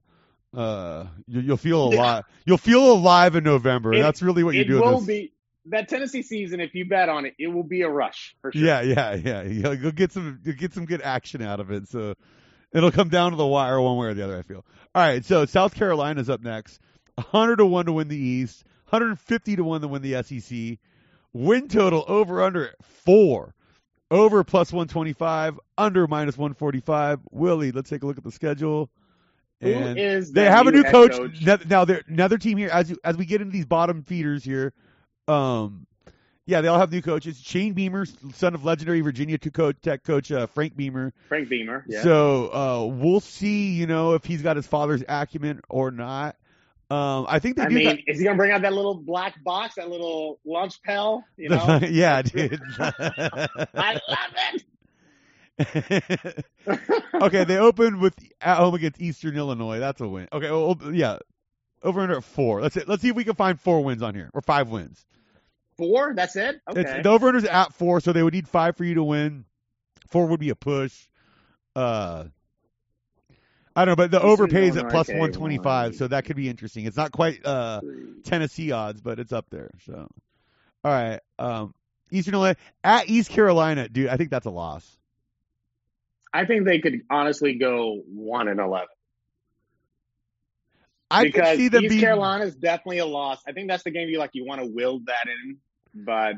Uh, 0.53 1.06
you, 1.28 1.41
you'll 1.41 1.58
feel 1.58 1.89
Yeah. 1.93 1.99
alive. 1.99 2.24
You'll 2.45 2.58
feel 2.58 2.91
alive 2.93 3.36
in 3.36 3.43
November. 3.43 3.93
It- 3.93 4.01
That's 4.01 4.22
really 4.22 4.43
what 4.43 4.56
you 4.56 4.66
do. 4.66 4.78
it 4.78 4.86
will 4.86 5.06
be 5.06 5.34
that 5.68 5.89
Tennessee 5.89 6.22
season. 6.22 6.59
If 6.59 6.76
you 6.76 6.86
bet 6.86 7.09
on 7.09 7.26
it, 7.26 7.34
it 7.39 7.47
will 7.47 7.63
be 7.63 7.82
a 7.82 7.89
rush 7.89 8.36
for 8.41 8.51
sure. 8.51 8.61
Yeah, 8.61 8.82
yeah, 8.82 9.13
yeah. 9.16 9.41
You'll, 9.76 9.91
get 9.91 10.11
some, 10.11 10.39
you'll 10.43 10.55
get 10.55 10.74
some 10.74 10.86
good 10.86 11.01
action 11.01 11.41
out 11.41 11.59
of 11.59 11.72
it. 11.72 11.88
So 11.88 12.16
it'll 12.74 12.91
come 12.91 13.09
down 13.09 13.32
to 13.32 13.38
the 13.38 13.45
wire 13.45 13.80
one 13.82 13.97
way 13.97 14.07
or 14.07 14.13
the 14.13 14.24
other. 14.24 14.38
I 14.38 14.41
feel. 14.43 14.66
All 14.93 15.01
right. 15.01 15.24
So 15.26 15.45
South 15.45 15.74
Carolina's 15.76 16.30
up 16.30 16.41
next. 16.41 16.80
100 17.16 17.57
to 17.57 17.66
one 17.66 17.86
to 17.86 17.93
win 17.93 18.07
the 18.07 18.18
East. 18.18 18.63
150 18.89 19.55
to 19.57 19.63
one 19.63 19.82
to 19.82 19.88
win 19.88 20.01
the 20.01 20.22
SEC. 20.24 20.78
Win 21.34 21.68
total 21.68 22.05
over 22.07 22.43
under 22.43 22.74
four. 22.82 23.53
Over 24.11 24.43
plus 24.43 24.72
125. 24.72 25.59
Under 25.78 26.07
minus 26.07 26.38
145. 26.38 27.20
Willie, 27.32 27.72
let's 27.72 27.89
take 27.89 28.03
a 28.03 28.05
look 28.05 28.18
at 28.18 28.24
the 28.24 28.32
schedule. 28.32 28.89
Who 29.61 29.70
And 29.72 29.97
is 29.97 30.32
they 30.32 30.45
have 30.45 30.68
a 30.68 30.72
new 30.72 30.84
head 30.84 30.91
coach. 30.91 31.41
Now- 31.41 31.57
Now, 31.68 31.86
they're 31.86 32.01
another 32.07 32.38
team 32.38 32.57
here. 32.57 32.70
As 32.70 32.89
you, 32.89 32.97
as 33.03 33.18
we 33.18 33.26
get 33.26 33.41
into 33.41 33.53
these 33.53 33.66
bottom 33.66 34.03
feeders 34.03 34.43
here, 34.43 34.74
um, 35.28 35.88
yeah, 36.46 36.62
they 36.62 36.68
all 36.68 36.78
have 36.78 36.92
new 36.92 37.02
coaches. 37.02 37.42
Shane 37.42 37.74
Beamer, 37.74 38.06
son 38.34 38.54
of 38.54 38.64
legendary 38.64 39.02
Virginia 39.02 39.38
Tech 39.38 40.04
coach 40.04 40.32
uh, 40.32 40.46
Frank 40.48 40.76
Beamer. 40.78 41.12
Frank 41.28 41.50
Beamer. 41.50 41.84
Yeah. 41.88 42.04
So 42.04 42.54
uh, 42.54 42.86
we'll 42.86 43.20
see, 43.20 43.74
you 43.74 43.88
know, 43.88 44.14
if 44.14 44.26
he's 44.26 44.44
got 44.44 44.56
his 44.56 44.68
father's 44.68 45.04
acumen 45.08 45.62
or 45.70 45.90
not. 45.92 46.36
Um, 46.92 47.26
I 47.28 47.40
think 47.40 47.58
they 47.58 47.64
I 47.64 47.70
do. 47.70 47.76
mean, 47.76 48.04
is 48.06 48.20
he 48.20 48.26
gonna 48.26 48.38
bring 48.38 48.52
out 48.52 48.62
that 48.62 48.74
little 48.74 48.94
black 48.94 49.44
box, 49.44 49.76
that 49.76 49.90
little 49.90 50.40
lunch 50.46 50.84
pail? 50.84 51.24
You 51.36 51.50
know, 51.50 51.80
yeah, 51.90 52.22
dude. 52.22 52.62
I 52.80 54.00
love 54.08 54.36
it. 54.54 56.46
okay, 57.16 57.44
they 57.44 57.58
opened 57.58 58.00
with 58.00 58.14
at 58.40 58.58
home 58.58 58.76
against 58.76 59.02
Eastern 59.02 59.36
Illinois. 59.36 59.80
That's 59.80 60.00
a 60.00 60.08
win. 60.08 60.28
Okay, 60.32 60.52
well, 60.52 60.78
yeah, 60.94 61.18
over 61.82 62.02
under 62.02 62.18
at 62.18 62.24
four. 62.24 62.62
Let's 62.62 62.78
let's 62.88 63.02
see 63.02 63.10
if 63.10 63.16
we 63.16 63.24
can 63.24 63.36
find 63.36 63.60
four 63.60 63.84
wins 63.84 64.04
on 64.04 64.14
here 64.14 64.30
or 64.36 64.42
five 64.42 64.70
wins. 64.70 65.08
Four. 65.78 66.14
That's 66.16 66.36
it. 66.36 66.62
Okay. 66.70 66.82
It's, 66.82 67.04
the 67.04 67.10
over 67.10 67.28
under's 67.28 67.44
at 67.44 67.74
four, 67.74 68.00
so 68.00 68.14
they 68.14 68.24
would 68.24 68.34
need 68.34 68.48
five 68.48 68.78
for 68.78 68.84
you 68.84 68.96
to 68.96 69.04
win. 69.04 69.46
Four 70.08 70.28
would 70.28 70.40
be 70.40 70.50
a 70.50 70.56
push. 70.56 71.08
Uh, 71.76 72.26
I 73.76 73.84
don't 73.84 73.92
know, 73.92 73.96
but 73.98 74.12
the 74.12 74.18
Eastern 74.18 74.30
over 74.30 74.48
pays 74.48 74.78
at 74.78 74.90
plus 74.90 75.10
one 75.10 75.34
twenty 75.34 75.58
five, 75.58 75.92
one, 75.92 75.98
so 75.98 76.08
that 76.08 76.24
could 76.24 76.38
be 76.38 76.48
interesting. 76.48 76.86
It's 76.86 76.96
not 76.96 77.12
quite 77.12 77.46
uh 77.46 77.82
Tennessee 78.24 78.72
odds, 78.72 79.02
but 79.02 79.20
it's 79.20 79.34
up 79.34 79.50
there. 79.50 79.72
So, 79.86 80.08
all 80.84 80.92
right, 80.92 81.20
um, 81.38 81.74
Eastern 82.10 82.36
Illinois 82.36 82.56
at 82.84 83.10
East 83.10 83.30
Carolina, 83.30 83.90
dude. 83.90 84.08
I 84.08 84.16
think 84.16 84.30
that's 84.30 84.46
a 84.46 84.52
loss. 84.52 84.90
I 86.34 86.46
think 86.46 86.66
they 86.66 86.80
could 86.80 87.02
honestly 87.10 87.56
go 87.56 88.02
one 88.08 88.48
and 88.48 88.62
eleven. 88.62 88.88
I 91.12 91.26
because 91.26 91.50
could 91.50 91.58
see 91.58 91.68
them 91.68 91.84
East 91.84 91.90
being. 91.90 92.02
Carolina 92.02 92.46
is 92.46 92.56
definitely 92.56 93.00
a 93.00 93.06
loss. 93.06 93.42
I 93.46 93.52
think 93.52 93.70
that's 93.70 93.84
the 93.84 93.92
game 93.92 94.08
you 94.08 94.20
like. 94.20 94.32
You 94.34 94.46
want 94.46 94.62
to 94.62 94.68
will 94.68 95.00
that 95.08 95.28
in, 95.28 95.58
but 95.96 96.36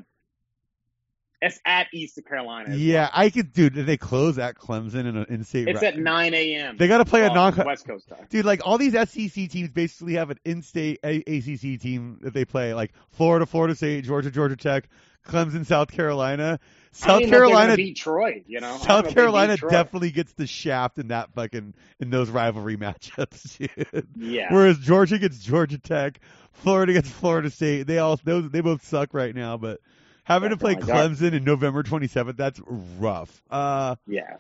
it's 1.42 1.60
at 1.66 1.88
East 1.94 2.20
Carolina. 2.28 2.76
Yeah, 2.76 3.02
well. 3.02 3.10
I 3.14 3.30
could, 3.30 3.54
dude. 3.54 3.76
Did 3.76 3.86
they 3.86 3.98
close 3.98 4.40
at 4.40 4.56
Clemson 4.56 5.06
in 5.06 5.18
an 5.18 5.26
in-state. 5.30 5.68
it's 5.68 5.84
at 5.84 5.98
nine 5.98 6.34
a.m. 6.34 6.78
They 6.78 6.88
got 6.88 6.98
to 6.98 7.06
play 7.06 7.26
a 7.26 7.30
non. 7.30 7.56
West 7.56 7.86
Coast 7.86 8.08
time. 8.08 8.26
Dude, 8.30 8.46
like 8.46 8.66
all 8.66 8.78
these 8.78 8.94
SEC 8.94 9.50
teams 9.50 9.70
basically 9.70 10.14
have 10.14 10.32
an 10.32 10.40
in-state 10.46 11.00
a- 11.04 11.22
ACC 11.28 11.80
team 11.80 12.20
that 12.22 12.34
they 12.34 12.46
play, 12.46 12.74
like 12.74 12.92
Florida, 13.12 13.46
Florida 13.46 13.76
State, 13.76 14.04
Georgia, 14.04 14.32
Georgia 14.32 14.56
Tech, 14.56 14.90
Clemson, 15.28 15.66
South 15.66 15.92
Carolina. 15.92 16.60
South 16.92 17.20
don't 17.20 17.22
even 17.22 17.30
know 17.32 17.38
if 17.38 17.42
they're 17.42 17.50
Carolina, 17.50 17.76
beat 17.76 17.98
Troy. 17.98 18.44
You 18.48 18.60
know, 18.60 18.74
I 18.74 18.78
South 18.78 19.00
if 19.00 19.04
they 19.06 19.10
beat 19.10 19.14
Carolina 19.16 19.58
definitely 19.58 20.12
gets 20.12 20.34
the 20.34 20.48
shaft 20.48 20.98
in 20.98 21.10
that 21.10 21.32
fucking 21.34 21.74
in 22.00 22.10
those 22.10 22.30
rivalry 22.30 22.78
matchups. 22.78 23.58
Dude. 23.58 24.08
Yeah. 24.16 24.52
Whereas 24.52 24.80
Georgia 24.80 25.20
gets 25.20 25.40
Georgia 25.40 25.78
Tech, 25.78 26.20
Florida 26.54 26.94
gets 26.94 27.10
Florida 27.10 27.52
State. 27.52 27.84
They 27.84 28.00
all 28.00 28.20
those 28.24 28.50
they 28.50 28.62
both 28.62 28.84
suck 28.86 29.14
right 29.14 29.36
now, 29.36 29.58
but 29.58 29.80
having 30.24 30.50
to 30.50 30.58
play 30.58 30.76
Clemson 30.76 31.34
in 31.34 31.44
November 31.44 31.84
27th, 31.84 32.36
that's 32.36 32.60
rough. 33.00 33.42
Uh, 33.50 33.96
yeah. 34.08 34.38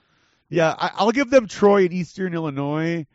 yeah, 0.49 0.73
I, 0.77 0.91
I'll 0.95 1.11
give 1.11 1.29
them 1.29 1.47
Troy 1.47 1.85
and 1.85 1.93
Eastern 1.93 2.33
Illinois, 2.33 3.05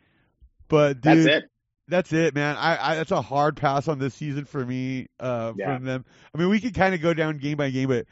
but 0.67 1.01
That's 1.01 1.19
dude, 1.19 1.27
it. 1.27 1.49
That's 1.87 2.13
it, 2.13 2.33
man. 2.35 2.55
I, 2.57 2.91
I 2.91 2.95
that's 2.95 3.11
a 3.11 3.21
hard 3.21 3.57
pass 3.57 3.87
on 3.87 3.99
this 3.99 4.13
season 4.13 4.45
for 4.45 4.65
me. 4.65 5.07
Uh, 5.19 5.53
Yeah. 5.55 5.75
from 5.75 5.85
them. 5.85 6.05
I 6.33 6.37
mean, 6.37 6.49
we 6.49 6.59
could 6.59 6.73
kind 6.73 6.93
of 6.95 7.01
go 7.01 7.13
down 7.13 7.37
game 7.37 7.57
by 7.57 7.69
game, 7.69 7.89
but 7.89 8.05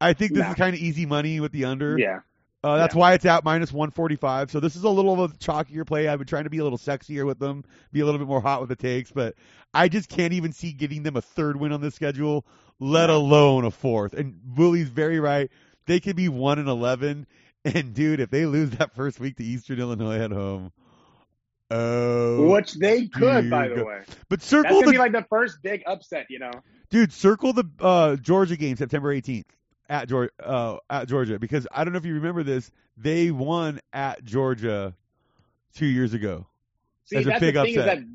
I 0.00 0.12
think 0.14 0.32
this 0.32 0.42
Nah. 0.42 0.50
is 0.50 0.56
kind 0.56 0.74
of 0.74 0.80
easy 0.80 1.06
money 1.06 1.40
with 1.40 1.52
the 1.52 1.66
under. 1.66 1.98
Yeah. 1.98 2.20
Uh, 2.62 2.76
that's 2.76 2.94
why 2.94 3.14
it's 3.14 3.24
at 3.24 3.42
minus 3.42 3.72
145. 3.72 4.50
So 4.50 4.60
this 4.60 4.76
is 4.76 4.84
a 4.84 4.88
little 4.90 5.22
of 5.22 5.32
a 5.32 5.34
chalkier 5.36 5.86
play. 5.86 6.08
I've 6.08 6.18
been 6.18 6.28
trying 6.28 6.44
to 6.44 6.50
be 6.50 6.58
a 6.58 6.62
little 6.62 6.78
sexier 6.78 7.24
with 7.24 7.38
them, 7.38 7.64
be 7.90 8.00
a 8.00 8.04
little 8.04 8.18
bit 8.18 8.28
more 8.28 8.42
hot 8.42 8.60
with 8.60 8.68
the 8.68 8.76
takes, 8.76 9.10
but 9.10 9.34
I 9.72 9.88
just 9.88 10.10
can't 10.10 10.34
even 10.34 10.52
see 10.52 10.72
getting 10.72 11.02
them 11.02 11.16
a 11.16 11.22
third 11.22 11.56
win 11.58 11.72
on 11.72 11.80
the 11.80 11.90
schedule, 11.90 12.44
let 12.78 13.08
alone 13.08 13.64
a 13.64 13.70
fourth. 13.70 14.12
And 14.12 14.40
Willie's 14.56 14.90
very 14.90 15.20
right. 15.20 15.50
They 15.86 16.00
could 16.00 16.16
be 16.16 16.28
one 16.28 16.58
and 16.58 16.68
11. 16.68 17.26
And 17.62 17.92
dude, 17.94 18.20
if 18.20 18.30
they 18.30 18.46
lose 18.46 18.70
that 18.72 18.94
first 18.94 19.20
week 19.20 19.36
to 19.36 19.44
Eastern 19.44 19.80
Illinois 19.80 20.18
at 20.18 20.30
home, 20.30 20.72
oh, 21.70 22.48
Which 22.50 22.74
they 22.74 23.06
could, 23.08 23.50
by 23.50 23.68
the 23.68 23.84
way. 23.84 24.02
but 24.28 24.40
That's 24.40 24.46
circle 24.46 24.80
gonna 24.80 24.86
the 24.86 24.92
be 24.92 24.98
like 24.98 25.12
the 25.12 25.26
first 25.28 25.58
big 25.62 25.82
upset, 25.86 26.26
you 26.30 26.38
know. 26.38 26.50
dude, 26.90 27.12
circle 27.12 27.52
the 27.52 27.64
uh, 27.80 28.16
Georgia 28.16 28.56
game 28.56 28.76
September 28.76 29.14
18th 29.14 29.44
at 29.88 30.08
Georgia, 30.08 30.30
uh, 30.44 30.76
at 30.88 31.08
Georgia 31.08 31.38
because 31.38 31.66
I 31.72 31.84
don't 31.84 31.92
know 31.92 31.98
if 31.98 32.04
you 32.04 32.14
remember 32.14 32.42
this, 32.42 32.70
they 32.96 33.30
won 33.30 33.80
at 33.92 34.24
Georgia 34.24 34.94
two 35.74 35.86
years 35.86 36.14
ago. 36.14 36.46
See, 37.06 37.22
That's 37.22 37.26
a 37.26 37.40
big 37.40 37.54
the 37.54 37.62
thing 37.62 37.78
upset. 37.78 37.98
is 37.98 38.04
that 38.04 38.08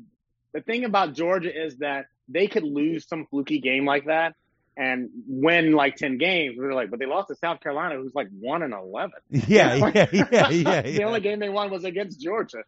the 0.52 0.60
thing 0.62 0.84
about 0.84 1.14
Georgia 1.14 1.50
is 1.54 1.78
that 1.78 2.06
they 2.28 2.46
could 2.46 2.64
lose 2.64 3.06
some 3.06 3.26
fluky 3.26 3.60
game 3.60 3.84
like 3.84 4.06
that 4.06 4.34
and 4.76 5.10
win 5.28 5.72
like 5.72 5.96
ten 5.96 6.16
games. 6.18 6.56
We're 6.58 6.72
like, 6.74 6.90
but 6.90 6.98
they 6.98 7.06
lost 7.06 7.28
to 7.28 7.34
South 7.36 7.60
Carolina, 7.60 7.96
who's 7.96 8.14
like 8.14 8.28
one 8.40 8.62
and 8.62 8.72
eleven. 8.72 9.18
Yeah, 9.30 9.74
yeah, 9.74 10.06
yeah, 10.12 10.48
yeah. 10.50 10.82
the 10.82 10.90
yeah. 10.90 11.04
only 11.04 11.20
game 11.20 11.38
they 11.40 11.48
won 11.50 11.70
was 11.70 11.84
against 11.84 12.20
Georgia. 12.20 12.62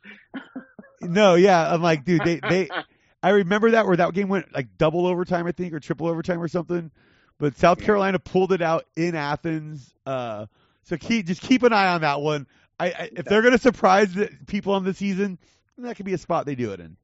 No, 1.01 1.35
yeah, 1.35 1.73
I'm 1.73 1.83
like, 1.83 2.05
dude, 2.05 2.23
they 2.25 2.41
they. 2.41 2.69
I 3.23 3.31
remember 3.31 3.73
that 3.73 3.87
where 3.87 3.97
that 3.97 4.15
game 4.15 4.29
went 4.29 4.55
like 4.55 4.79
double 4.79 5.07
overtime, 5.07 5.47
I 5.47 5.53
think, 5.53 5.73
or 5.75 5.81
triple 5.81 6.07
overtime 6.07 6.41
or 6.41 6.49
something. 6.49 6.91
But 7.39 7.57
South 7.57 7.81
Yeah. 7.81 7.87
Carolina 7.87 8.19
pulled 8.19 8.53
it 8.53 8.63
out 8.63 8.85
in 8.97 9.15
Athens. 9.15 9.93
Uh, 10.07 10.47
so 10.85 10.97
keep 10.97 11.27
just 11.27 11.43
keep 11.43 11.63
an 11.63 11.73
eye 11.73 11.89
on 11.89 12.03
that 12.03 12.21
one. 12.21 12.47
I, 12.79 12.87
I 12.87 13.11
if 13.13 13.25
they're 13.25 13.43
gonna 13.43 13.59
surprise 13.59 14.15
the 14.15 14.31
people 14.47 14.73
on 14.73 14.85
the 14.85 14.95
season, 14.95 15.39
that 15.79 15.97
could 15.97 16.07
be 16.07 16.15
a 16.15 16.19
spot 16.19 16.47
they 16.47 16.55
do 16.55 16.73
it 16.73 16.81
in. 16.81 16.97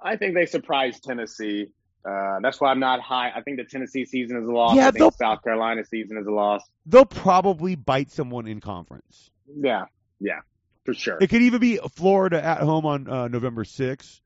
I 0.00 0.16
think 0.16 0.34
they 0.34 0.46
surprised 0.46 1.04
Tennessee. 1.04 1.68
Uh, 2.04 2.38
that's 2.42 2.60
why 2.60 2.70
I'm 2.70 2.80
not 2.80 3.00
high. 3.00 3.32
I 3.34 3.40
think 3.40 3.56
the 3.56 3.64
Tennessee 3.64 4.04
season 4.04 4.36
is 4.36 4.46
a 4.46 4.52
loss. 4.52 4.76
Yeah, 4.76 4.88
I 4.88 4.90
think 4.90 5.14
South 5.14 5.42
Carolina 5.42 5.84
season 5.84 6.18
is 6.18 6.26
a 6.26 6.30
loss. 6.30 6.62
They'll 6.84 7.06
probably 7.06 7.76
bite 7.76 8.10
someone 8.10 8.46
in 8.46 8.60
conference. 8.60 9.30
Yeah, 9.56 9.86
yeah, 10.20 10.40
for 10.84 10.94
sure. 10.94 11.18
It 11.20 11.28
could 11.30 11.42
even 11.42 11.60
be 11.60 11.78
Florida 11.94 12.42
at 12.44 12.58
home 12.60 12.86
on 12.86 13.08
uh, 13.08 13.28
November 13.28 13.64
6th. 13.64 14.20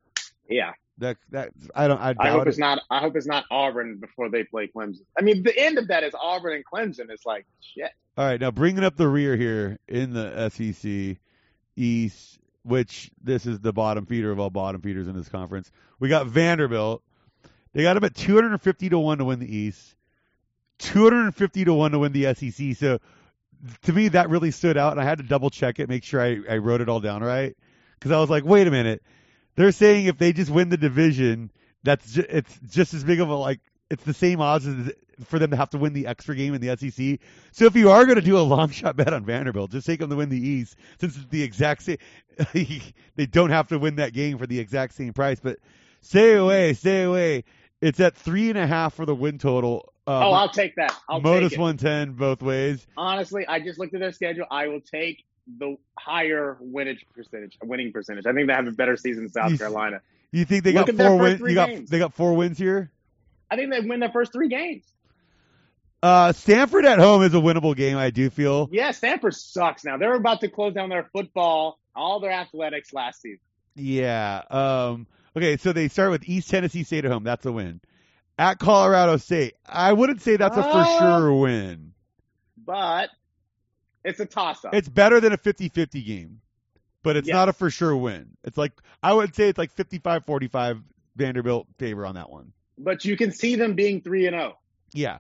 Yeah, 0.49 0.73
That 0.99 1.19
that 1.31 1.51
I 1.75 1.89
don't 1.89 2.01
I 2.01 2.15
doubt 2.15 2.27
I 2.27 2.31
hope 2.31 2.43
it. 2.47 2.49
it's 2.49 2.59
not. 2.59 2.81
I 2.91 3.01
hope 3.01 3.17
it's 3.17 3.27
not 3.27 3.45
Auburn 3.51 3.99
before 3.99 4.31
they 4.31 4.45
play 4.45 4.67
Clemson. 4.75 5.01
I 5.19 5.23
mean, 5.23 5.43
the 5.43 5.57
end 5.57 5.77
of 5.79 5.89
that 5.89 6.05
is 6.05 6.15
Auburn 6.19 6.55
and 6.55 6.65
Clemson. 6.65 7.11
It's 7.11 7.27
like 7.27 7.47
shit. 7.61 7.91
All 8.17 8.25
right, 8.25 8.41
now 8.41 8.51
bringing 8.51 8.83
up 8.83 8.97
the 8.97 9.07
rear 9.09 9.37
here 9.37 9.79
in 9.87 10.13
the 10.15 10.49
SEC 10.51 11.19
East, 11.77 12.39
which 12.65 13.11
this 13.23 13.45
is 13.47 13.61
the 13.61 13.73
bottom 13.73 14.07
feeder 14.07 14.33
of 14.33 14.41
all 14.41 14.51
bottom 14.51 14.81
feeders 14.81 15.07
in 15.07 15.15
this 15.15 15.29
conference. 15.29 15.71
We 16.01 16.09
got 16.09 16.27
Vanderbilt. 16.27 17.03
They 17.75 17.83
got 17.83 17.95
them 17.95 18.05
at 18.05 18.15
250 18.17 18.89
to 18.89 18.99
1 18.99 19.19
to 19.19 19.25
win 19.27 19.39
the 19.39 19.55
East, 19.57 19.95
250 20.79 21.65
to 21.67 21.75
1 21.75 21.91
to 21.93 21.99
win 21.99 22.13
the 22.13 22.35
SEC. 22.35 22.75
So 22.77 22.99
to 23.83 23.93
me, 23.93 24.09
that 24.09 24.31
really 24.31 24.51
stood 24.51 24.77
out, 24.77 24.93
and 24.93 25.01
I 25.01 25.05
had 25.05 25.19
to 25.19 25.25
double 25.25 25.51
check 25.51 25.79
it, 25.79 25.89
make 25.89 26.05
sure 26.05 26.21
I, 26.21 26.41
I 26.49 26.57
wrote 26.59 26.81
it 26.81 26.89
all 26.89 27.01
down 27.01 27.23
right. 27.23 27.57
Because 27.95 28.13
I 28.13 28.21
was 28.21 28.31
like, 28.31 28.45
wait 28.45 28.67
a 28.67 28.71
minute. 28.71 29.03
They're 29.57 29.73
saying 29.73 30.07
if 30.07 30.19
they 30.19 30.33
just 30.33 30.51
win 30.51 30.69
the 30.69 30.77
division, 30.77 31.51
that's 31.83 32.13
ju- 32.13 32.27
it's 32.29 32.59
just 32.71 32.95
as 32.95 33.03
big 33.03 33.21
of 33.21 33.29
a 33.29 33.35
like 33.35 33.61
it's 33.91 34.05
the 34.05 34.15
same 34.15 34.41
odds 34.41 34.67
as 34.67 34.93
for 35.25 35.39
them 35.39 35.51
to 35.51 35.57
have 35.57 35.71
to 35.71 35.79
win 35.79 35.93
the 35.93 36.07
extra 36.07 36.37
game 36.37 36.55
in 36.55 36.61
the 36.61 36.77
SEC. 36.77 37.19
So 37.51 37.65
if 37.65 37.75
you 37.75 37.91
are 37.91 38.05
going 38.05 38.17
to 38.17 38.23
do 38.23 38.39
a 38.39 38.41
long 38.41 38.71
shot 38.71 38.97
bet 38.97 39.13
on 39.13 39.25
Vanderbilt, 39.25 39.73
just 39.73 39.87
take 39.87 40.01
them 40.01 40.11
to 40.11 40.17
win 40.17 40.29
the 40.29 40.39
East 40.39 40.77
since 41.01 41.17
it's 41.17 41.27
the 41.27 41.43
exact 41.43 41.83
same. 41.83 41.99
they 42.53 43.27
don't 43.27 43.51
have 43.51 43.69
to 43.69 43.79
win 43.79 43.97
that 43.97 44.13
game 44.13 44.39
for 44.39 44.47
the 44.47 44.61
exact 44.61 44.95
same 44.95 45.13
price. 45.13 45.41
But 45.41 45.59
stay 46.01 46.35
away, 46.35 46.75
stay 46.75 47.03
away. 47.03 47.45
It's 47.81 48.01
at 48.01 48.17
three 48.17 48.51
and 48.51 48.59
a 48.59 48.67
half 48.67 48.95
for 48.95 49.07
the 49.07 49.15
win 49.15 49.39
total. 49.39 49.93
Uh, 50.09 50.27
oh, 50.27 50.33
I'll 50.33 50.49
take 50.49 50.77
that. 50.77 50.99
I'll 51.07 51.21
Modus 51.21 51.51
take 51.51 51.59
110 51.61 52.15
both 52.15 52.41
ways. 52.41 52.87
Honestly, 52.97 53.47
I 53.47 53.61
just 53.61 53.79
looked 53.79 53.93
at 53.93 54.01
their 54.01 54.13
schedule. 54.13 54.47
I 54.51 54.69
will 54.69 54.81
take 54.81 55.23
the 55.59 55.77
higher 55.99 56.57
winnage 56.61 57.05
percentage, 57.15 57.59
winning 57.63 57.93
percentage. 57.93 58.25
I 58.25 58.33
think 58.33 58.47
they 58.49 58.55
have 58.55 58.67
a 58.67 58.73
better 58.73 58.97
season 58.97 59.25
than 59.25 59.33
South 59.33 59.51
You- 59.53 59.59
Carolina. 59.59 60.01
You 60.31 60.47
think 60.47 60.65
they 60.65 60.73
Look 60.73 60.87
got 60.87 60.97
four 60.97 61.19
wins? 61.19 61.41
You 61.41 61.55
got 61.55 61.87
they 61.87 61.99
got 61.99 62.15
four 62.15 62.35
wins 62.37 62.57
here. 62.59 62.91
I 63.51 63.57
think 63.57 63.71
they 63.71 63.81
win 63.81 64.01
their 64.01 64.11
first 64.11 64.33
three 64.33 64.49
games. 64.49 64.85
Uh, 66.03 66.33
Stanford 66.33 66.85
at 66.85 66.99
home 66.99 67.23
is 67.23 67.35
a 67.35 67.39
winnable 67.39 67.75
game. 67.77 67.97
I 67.97 68.11
do 68.11 68.31
feel. 68.31 68.69
Yeah, 68.71 68.93
Stanford 68.93 69.35
sucks 69.35 69.85
now. 69.85 69.97
They're 69.97 70.15
about 70.15 70.41
to 70.41 70.49
close 70.49 70.75
down 70.75 70.91
their 70.91 71.09
football, 71.13 71.79
all 71.97 72.21
their 72.21 72.31
athletics 72.31 72.93
last 72.93 73.23
season. 73.23 73.41
Yeah. 73.75 74.43
Um. 74.51 75.07
Okay, 75.37 75.57
so 75.57 75.73
they 75.73 75.89
start 75.89 76.11
with 76.11 76.29
East 76.29 76.51
Tennessee 76.51 76.83
State 76.83 77.05
at 77.05 77.11
home. 77.11 77.25
That's 77.25 77.45
a 77.47 77.53
win. 77.53 77.81
At 78.39 78.59
Colorado 78.61 79.17
State, 79.17 79.55
I 79.67 79.93
wouldn't 79.93 80.23
say 80.23 80.37
that's 80.37 80.57
a 80.57 80.63
for 80.63 80.69
Uh, 80.69 80.99
sure 80.99 81.35
win. 81.35 81.93
But 82.57 83.11
it's 84.05 84.21
a 84.21 84.27
toss 84.27 84.65
up. 84.65 84.75
It's 84.75 84.89
better 84.89 85.21
than 85.21 85.33
a 85.33 85.39
50-50 85.39 86.03
game, 86.07 86.41
but 87.03 87.17
it's 87.17 87.27
Yes. 87.27 87.35
not 87.35 87.49
a 87.49 87.53
for 87.53 87.69
sure 87.71 87.97
win. 87.97 88.37
It's 88.45 88.57
like 88.57 88.73
I 89.03 89.13
would 89.13 89.35
say 89.35 89.49
it's 89.49 89.59
like 89.59 89.75
55-45 89.75 90.83
Vanderbilt 91.17 91.67
favor 91.79 92.07
on 92.07 92.15
that 92.15 92.31
one. 92.31 92.53
But 92.79 93.05
you 93.05 93.17
can 93.17 93.33
see 93.33 93.57
them 93.57 93.75
being 93.75 94.01
three 94.01 94.27
and 94.27 94.37
oh. 94.37 94.39
zero. 94.39 94.59
Yeah. 94.93 95.19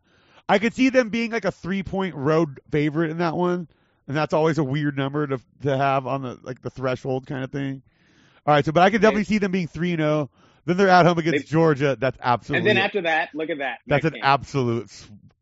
I 0.49 0.59
could 0.59 0.73
see 0.75 0.89
them 0.89 1.11
being 1.11 1.33
like 1.33 1.45
a 1.45 1.51
three 1.53 1.83
point 1.83 2.15
road 2.15 2.61
favorite 2.71 3.11
in 3.11 3.19
that 3.19 3.37
one. 3.37 3.69
And 4.07 4.17
that's 4.17 4.33
always 4.33 4.57
a 4.59 4.65
weird 4.65 4.97
number 4.97 5.27
to 5.27 5.41
to 5.63 5.77
have 5.77 6.07
on 6.07 6.23
the 6.23 6.39
like 6.43 6.63
the 6.63 6.71
threshold 6.71 7.27
kind 7.27 7.43
of 7.45 7.51
thing. 7.51 7.83
All 8.47 8.55
right, 8.55 8.65
so 8.65 8.73
but 8.73 8.83
I 8.83 8.91
could 8.91 9.03
definitely 9.03 9.25
see 9.25 9.39
them 9.39 9.51
being 9.53 9.67
three 9.67 9.93
and 9.93 10.01
zero. 10.01 10.31
Then 10.69 10.77
they're 10.77 10.91
at 10.91 11.07
home 11.07 11.17
against 11.17 11.47
They- 11.47 11.51
Georgia. 11.51 11.97
That's 11.99 12.19
absolutely. 12.23 12.69
And 12.71 12.77
then 12.79 12.85
after 12.85 13.01
that, 13.01 13.31
look 13.35 13.49
at 13.49 13.57
that. 13.59 13.79
that's 13.87 14.05
an 14.05 14.13
game. 14.13 14.21
absolute 14.23 14.91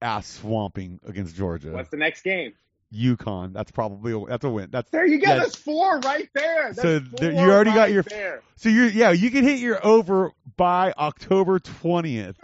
ass 0.00 0.28
swamping 0.28 1.00
against 1.04 1.34
Georgia. 1.34 1.72
What's 1.72 1.90
the 1.90 1.96
next 1.96 2.22
game? 2.22 2.52
UConn. 2.94 3.52
That's 3.52 3.72
probably 3.72 4.12
a, 4.12 4.24
that's 4.24 4.44
a 4.44 4.48
win. 4.48 4.68
That's 4.70 4.88
There 4.90 5.04
you 5.04 5.18
go. 5.20 5.28
Yeah. 5.32 5.38
That's 5.40 5.56
four 5.56 5.98
right 5.98 6.28
there. 6.32 6.66
That's 6.72 6.80
So 6.80 7.00
there- 7.00 7.32
you 7.32 7.38
already 7.50 7.72
got 7.72 7.90
your- 7.90 8.04
there. 8.04 8.40
so 8.54 8.68
you're 8.68 8.86
yeah 8.86 9.10
you 9.10 9.32
can 9.32 9.42
hit 9.42 9.58
your 9.58 9.84
over 9.84 10.30
by 10.56 10.92
October 10.96 11.58
twentieth, 11.58 12.36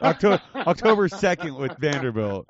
October 0.00 0.40
October 0.54 1.08
second 1.10 1.56
with 1.56 1.76
Vanderbilt. 1.76 2.46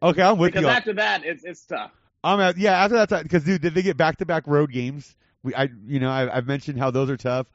Okay, 0.00 0.22
I'm 0.22 0.38
with 0.38 0.52
because 0.52 0.62
you. 0.62 0.68
on- 0.68 0.76
after 0.76 0.92
that, 0.92 1.24
it's 1.24 1.42
it's 1.42 1.62
tough. 1.66 1.90
I'm 2.22 2.38
at 2.38 2.56
yeah 2.56 2.84
after 2.84 3.04
that 3.04 3.24
because 3.24 3.42
dude 3.42 3.62
did 3.62 3.74
they 3.74 3.82
get 3.82 3.96
back 3.96 4.18
to 4.18 4.26
back 4.26 4.44
road 4.46 4.70
games? 4.70 5.16
We 5.42 5.56
I 5.56 5.68
you 5.88 5.98
know 5.98 6.08
I, 6.10 6.36
I've 6.36 6.46
mentioned 6.46 6.78
how 6.78 6.92
those 6.92 7.10
are 7.10 7.16
tough. 7.16 7.48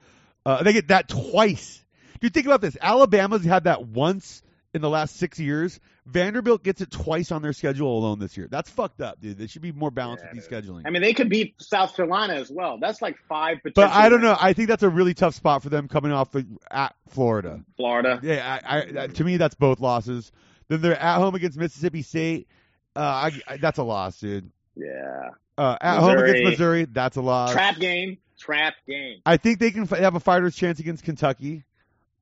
Uh, 0.48 0.64
they 0.64 0.72
get 0.72 0.88
that 0.88 1.10
twice. 1.10 1.84
Dude, 2.22 2.34
think 2.34 2.46
about 2.46 2.62
this. 2.62 2.78
Alabama's 2.82 3.44
had 3.44 3.66
that 3.66 3.86
once 3.86 4.42
in 4.74 4.82
the 4.82 4.90
last 4.90 5.18
six 5.18 5.38
years. 5.40 5.78
Vanderbilt 6.06 6.64
gets 6.64 6.80
it 6.80 6.90
twice 6.90 7.34
on 7.34 7.42
their 7.42 7.52
schedule 7.52 7.98
alone 7.98 8.18
this 8.20 8.38
year. 8.38 8.48
That's 8.50 8.70
fucked 8.70 9.02
up, 9.02 9.20
dude. 9.20 9.38
They 9.38 9.48
should 9.48 9.62
be 9.62 9.74
more 9.74 9.92
balanced 9.92 10.24
Yeah, 10.24 10.34
with 10.34 10.50
these 10.50 10.50
scheduling. 10.50 10.84
I 10.86 10.90
mean, 10.90 11.02
they 11.02 11.14
could 11.14 11.28
beat 11.28 11.62
South 11.62 11.98
Carolina 11.98 12.36
as 12.36 12.50
well. 12.50 12.78
That's 12.80 13.02
like 13.02 13.18
five. 13.28 13.58
but 13.62 13.78
I 13.92 14.08
don't 14.08 14.22
know. 14.22 14.38
I 14.40 14.54
think 14.54 14.70
that's 14.70 14.84
a 14.84 14.90
really 14.90 15.14
tough 15.14 15.36
spot 15.36 15.64
for 15.64 15.70
them 15.70 15.90
coming 15.90 16.14
off 16.14 16.32
the, 16.32 16.48
at 16.72 16.96
Florida. 17.10 17.66
Florida. 17.76 18.22
Yeah, 18.24 18.60
I, 18.66 19.04
I, 19.04 19.08
to 19.08 19.24
me 19.26 19.36
that's 19.36 19.56
both 19.56 19.82
losses. 19.82 20.32
Then 20.70 20.80
they're 20.82 20.98
at 20.98 21.18
home 21.18 21.36
against 21.36 21.58
Mississippi 21.58 22.04
State. 22.04 22.48
Uh, 22.96 23.00
I, 23.00 23.42
I, 23.48 23.58
that's 23.58 23.80
a 23.80 23.84
loss, 23.84 24.18
dude. 24.22 24.50
Yeah. 24.78 25.30
Uh, 25.58 25.76
at 25.82 26.00
home 26.00 26.18
against 26.20 26.44
Missouri, 26.44 26.86
that's 26.86 27.18
a 27.18 27.22
loss. 27.22 27.52
Trap 27.52 27.78
game. 27.80 28.18
Trap 28.40 28.76
game. 28.88 29.22
I 29.26 29.38
think 29.38 29.60
they 29.60 29.72
can 29.72 29.84
f- 29.84 29.98
have 29.98 30.16
a 30.16 30.20
fighter's 30.20 30.56
chance 30.56 30.80
against 30.80 31.04
Kentucky. 31.04 31.64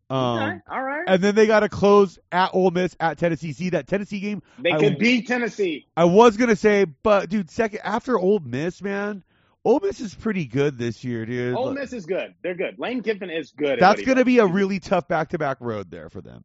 Um, 0.10 0.40
okay. 0.40 0.58
All 0.70 0.84
right. 0.84 1.04
And 1.08 1.22
then 1.22 1.36
they 1.36 1.48
got 1.48 1.62
to 1.62 1.70
close 1.70 2.18
at 2.32 2.52
Ole 2.54 2.72
Miss, 2.72 2.96
at 3.00 3.18
Tennessee. 3.18 3.52
See 3.54 3.72
that 3.72 3.88
Tennessee 3.88 4.20
game? 4.20 4.42
They 4.60 4.72
I- 4.72 4.80
could 4.80 4.98
beat 5.00 5.28
Tennessee. 5.28 5.88
I 5.98 6.06
was 6.06 6.38
gonna 6.38 6.56
say, 6.56 6.86
but 6.86 7.30
dude, 7.30 7.50
second 7.50 7.82
after 7.84 8.18
Ole 8.18 8.40
Miss, 8.40 8.82
man, 8.82 9.24
Ole 9.66 9.80
Miss 9.82 10.00
is 10.00 10.14
pretty 10.14 10.46
good 10.46 10.78
this 10.78 11.04
year, 11.04 11.26
dude. 11.26 11.56
Ole 11.56 11.74
Miss 11.74 11.92
is 11.92 12.06
good. 12.06 12.36
They're 12.44 12.54
good. 12.56 12.78
Lane 12.78 13.02
Kiffin 13.02 13.32
is 13.32 13.52
good. 13.52 13.80
That's 13.80 14.02
gonna 14.02 14.18
does. 14.18 14.26
be 14.26 14.38
a 14.40 14.46
really 14.46 14.80
tough 14.80 15.08
back-to-back 15.08 15.58
road 15.60 15.90
there 15.92 16.10
for 16.10 16.22
them. 16.22 16.44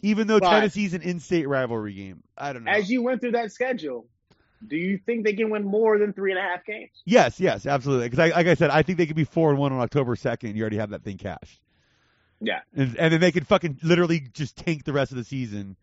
Even 0.00 0.26
though 0.26 0.40
But- 0.40 0.50
Tennessee's 0.50 0.94
an 0.94 1.02
in-state 1.02 1.46
rivalry 1.46 1.92
game, 1.94 2.22
I 2.36 2.52
don't 2.54 2.64
know. 2.64 2.72
As 2.72 2.90
you 2.90 3.02
went 3.02 3.20
through 3.20 3.32
that 3.32 3.52
schedule, 3.52 4.06
do 4.66 4.76
you 4.76 4.98
think 5.04 5.24
they 5.24 5.32
can 5.32 5.50
win 5.50 5.64
more 5.64 5.98
than 5.98 6.12
three 6.12 6.30
and 6.30 6.38
a 6.38 6.42
half 6.42 6.64
games? 6.64 6.90
yes, 7.04 7.40
yes, 7.40 7.66
absolutely. 7.66 8.08
Because 8.08 8.30
like 8.32 8.46
I 8.46 8.54
said, 8.54 8.70
I 8.70 8.82
think 8.82 8.98
they 8.98 9.06
could 9.06 9.16
be 9.16 9.24
four 9.24 9.50
and 9.50 9.58
one 9.58 9.72
on 9.72 9.80
October 9.80 10.16
second. 10.16 10.56
You 10.56 10.62
already 10.62 10.78
have 10.78 10.90
that 10.90 11.02
thing 11.02 11.18
cashed. 11.18 11.60
Yeah. 12.40 12.60
and, 12.74 12.96
and 12.98 13.12
then 13.12 13.20
they 13.20 13.32
could 13.32 13.46
fucking 13.46 13.78
literally 13.82 14.20
just 14.20 14.56
tank 14.56 14.84
the 14.84 14.92
rest 14.92 15.10
of 15.10 15.18
the 15.18 15.24
season 15.24 15.76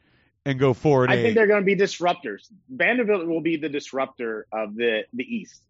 and 0.46 0.60
go 0.60 0.74
four 0.74 1.04
and 1.04 1.14
I 1.14 1.22
think 1.22 1.36
they're 1.36 1.48
going 1.48 1.62
to 1.62 1.66
be 1.66 1.76
disruptors. 1.76 2.50
Vanderbilt 2.70 3.26
will 3.26 3.42
be 3.42 3.58
the 3.58 3.70
disruptor 3.70 4.46
of 4.52 4.76
the 4.76 5.04
the 5.14 5.24
East. 5.24 5.62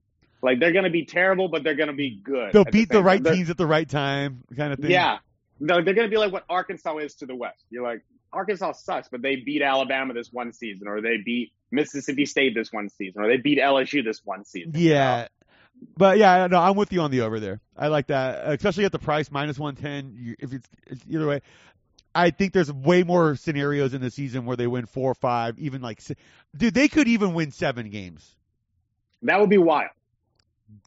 Like 0.41 0.59
they're 0.59 0.73
going 0.73 0.83
to 0.83 0.89
be 0.89 1.05
terrible, 1.05 1.47
but 1.47 1.63
they're 1.63 1.75
going 1.75 1.87
to 1.87 1.95
be 1.95 2.19
good. 2.21 2.51
They'll 2.51 2.65
beat 2.65 2.89
the, 2.89 2.95
the, 2.95 3.03
right 3.03 3.23
time. 3.23 3.33
Teams 3.35 3.49
at 3.49 3.57
the 3.57 3.65
right 3.65 3.87
time, 3.87 4.43
kind 4.55 4.73
of 4.73 4.79
thing. 4.79 4.91
Yeah. 4.91 5.19
No, 5.59 5.81
they're 5.81 5.93
going 5.93 6.07
to 6.07 6.11
be 6.11 6.17
like 6.17 6.33
what 6.33 6.43
Arkansas 6.49 6.97
is 6.97 7.15
to 7.15 7.25
the 7.25 7.35
West. 7.35 7.63
You're 7.69 7.83
like, 7.83 8.03
Arkansas 8.33 8.73
sucks, 8.73 9.07
but 9.07 9.21
they 9.21 9.37
beat 9.37 9.61
Alabama 9.61 10.13
this 10.13 10.33
one 10.33 10.51
season, 10.51 10.87
or 10.87 10.99
they 10.99 11.17
beat 11.23 11.53
Mississippi 11.73 12.25
State 12.25 12.53
this 12.55 12.71
one 12.71 12.89
season, 12.89 13.21
or 13.23 13.27
they 13.27 13.37
beat 13.37 13.57
LSU 13.57 14.03
this 14.03 14.21
one 14.23 14.45
season. 14.45 14.71
Yeah. 14.75 15.27
But 15.97 16.17
yeah, 16.17 16.47
no, 16.47 16.59
I'm 16.59 16.75
with 16.75 16.93
you 16.93 17.01
on 17.01 17.11
the 17.11 17.21
over 17.21 17.39
there. 17.39 17.59
I 17.75 17.87
like 17.87 18.07
that, 18.07 18.47
especially 18.53 18.85
at 18.85 18.91
the 18.91 18.99
price 18.99 19.31
minus 19.31 19.59
110. 19.59 20.15
You- 20.17 20.35
If 20.39 20.53
it's, 20.53 20.69
it's 20.87 21.03
either 21.09 21.27
way, 21.27 21.41
I 22.15 22.29
think 22.29 22.53
there's 22.53 22.71
way 22.71 23.03
more 23.03 23.35
scenarios 23.35 23.93
in 23.93 24.01
the 24.01 24.11
season 24.11 24.45
where 24.45 24.55
they 24.55 24.67
win 24.67 24.85
four 24.85 25.11
or 25.11 25.15
five, 25.15 25.57
even 25.59 25.81
like, 25.81 25.99
dude, 26.55 26.73
they 26.73 26.87
could 26.87 27.07
even 27.07 27.33
win 27.33 27.51
seven 27.51 27.89
games. 27.89 28.35
That 29.23 29.39
would 29.39 29.49
be 29.49 29.57
wild. 29.57 29.89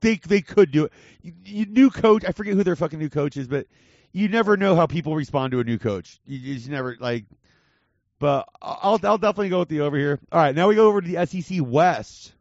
They 0.01 0.17
they 0.17 0.41
could 0.41 0.71
do 0.71 0.85
it. 0.87 0.93
You, 1.23 1.33
you, 1.45 1.67
new 1.67 1.91
coach, 1.91 2.25
I 2.27 2.33
forget 2.33 2.55
who 2.55 2.65
their 2.65 2.77
fucking 2.77 2.99
new 2.99 3.09
coach 3.09 3.37
is, 3.37 3.47
but 3.49 3.67
you 4.13 4.29
never 4.29 4.57
know 4.57 4.75
how 4.77 4.87
people 4.87 5.15
respond 5.15 5.53
to 5.53 5.61
a 5.61 5.65
new 5.65 5.79
coach. 5.79 6.19
You, 6.27 6.39
you 6.39 6.55
just 6.55 6.69
never 6.69 6.97
like. 7.01 7.25
But 8.19 8.49
I'll 8.63 8.99
I'll 9.03 9.19
definitely 9.19 9.51
go 9.51 9.59
with 9.61 9.69
the 9.69 9.81
over 9.81 9.97
here. 9.97 10.19
All 10.33 10.41
right, 10.41 10.55
now 10.55 10.69
we 10.69 10.75
go 10.75 10.87
over 10.89 11.01
to 11.03 11.07
the 11.09 11.27
SEC 11.27 11.59
West, 11.61 12.33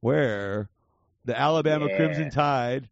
where 0.00 0.68
the 1.24 1.38
Alabama 1.38 1.86
Yeah. 1.88 1.96
Crimson 1.96 2.30
Tide 2.30 2.88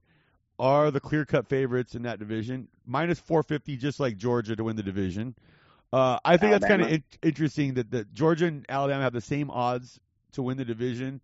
are 0.59 0.91
the 0.91 1.01
clear 1.01 1.25
cut 1.25 1.49
favorites 1.49 1.95
in 1.95 2.03
that 2.03 2.19
division, 2.19 2.69
minus 2.87 3.19
450, 3.19 3.77
just 3.77 3.99
like 4.01 4.17
Georgia 4.17 4.55
to 4.57 4.65
win 4.65 4.77
the 4.77 4.83
division. 4.83 5.35
Uh, 5.93 6.19
I 6.25 6.37
think 6.37 6.53
that's 6.53 6.67
kind 6.67 6.83
of 6.83 6.89
in- 6.93 7.05
interesting 7.23 7.75
that, 7.75 7.91
that 7.93 8.13
Georgia 8.13 8.47
and 8.47 8.67
Alabama 8.69 9.03
have 9.03 9.13
the 9.13 9.21
same 9.21 9.51
odds 9.51 9.99
to 10.33 10.43
win 10.43 10.57
the 10.57 10.65
division, 10.65 11.21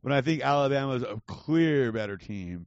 when 0.00 0.12
I 0.12 0.20
think 0.22 0.42
Alabama 0.42 0.94
is 0.94 1.02
a 1.02 1.20
clear 1.26 1.92
better 1.92 2.16
team. 2.16 2.66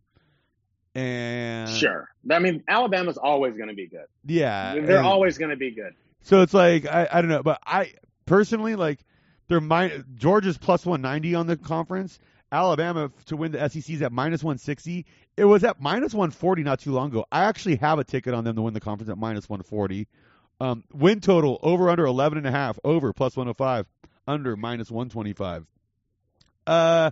And 0.96 1.70
Sure. 1.70 2.08
I 2.30 2.40
mean, 2.40 2.64
Alabama's 2.68 3.18
always 3.18 3.56
going 3.56 3.70
to 3.70 3.76
be 3.76 3.88
good. 3.88 4.06
yeah, 4.26 4.76
They're 4.76 4.98
and- 4.98 5.06
always 5.06 5.38
going 5.38 5.52
to 5.52 5.58
be 5.58 5.72
good. 5.72 5.94
So 6.22 6.42
it's 6.42 6.54
like 6.54 6.86
I, 6.86 7.08
I 7.12 7.22
don't 7.22 7.30
know, 7.30 7.44
but 7.44 7.60
I 7.66 7.94
personally 8.26 8.76
like 8.76 9.04
they're 9.48 9.62
Georgia's 10.16 10.58
plus 10.58 10.86
one 10.86 11.02
ninety 11.02 11.36
on 11.36 11.48
the 11.48 11.58
conference. 11.58 12.20
Alabama 12.52 13.12
to 13.28 13.38
win 13.38 13.54
the 13.54 13.70
SEC 13.70 13.90
is 13.90 14.02
at 14.02 14.12
minus 14.12 14.44
one 14.44 14.58
sixty. 14.58 15.06
It 15.38 15.46
was 15.46 15.64
at 15.64 15.82
minus 15.82 16.14
one 16.14 16.32
forty 16.32 16.64
not 16.64 16.80
too 16.80 16.92
long 16.92 17.10
ago. 17.10 17.26
I 17.32 17.46
actually 17.46 17.78
have 17.78 18.00
a 18.00 18.04
ticket 18.04 18.34
on 18.34 18.44
them 18.44 18.56
to 18.56 18.62
win 18.62 18.74
the 18.74 18.80
conference 18.80 19.10
at 19.10 19.18
minus 19.18 19.48
one 19.50 19.64
forty. 19.64 20.08
Um, 20.60 20.84
win 20.94 21.22
total 21.22 21.60
over 21.64 21.90
under 21.90 22.06
eleven 22.06 22.38
and 22.38 22.48
a 22.48 22.52
half. 22.52 22.78
Over 22.84 23.14
plus 23.14 23.36
one 23.36 23.48
hundred 23.48 23.58
five. 23.58 23.88
Under 24.28 24.56
minus 24.56 24.92
one 24.92 25.10
twenty 25.10 25.34
five. 25.34 25.66
Uh, 26.68 27.12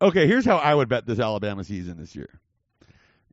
okay. 0.00 0.26
Here's 0.26 0.44
how 0.44 0.56
I 0.56 0.74
would 0.74 0.88
bet 0.88 1.06
this 1.06 1.20
Alabama 1.20 1.62
season 1.62 1.98
this 1.98 2.16
year. 2.16 2.40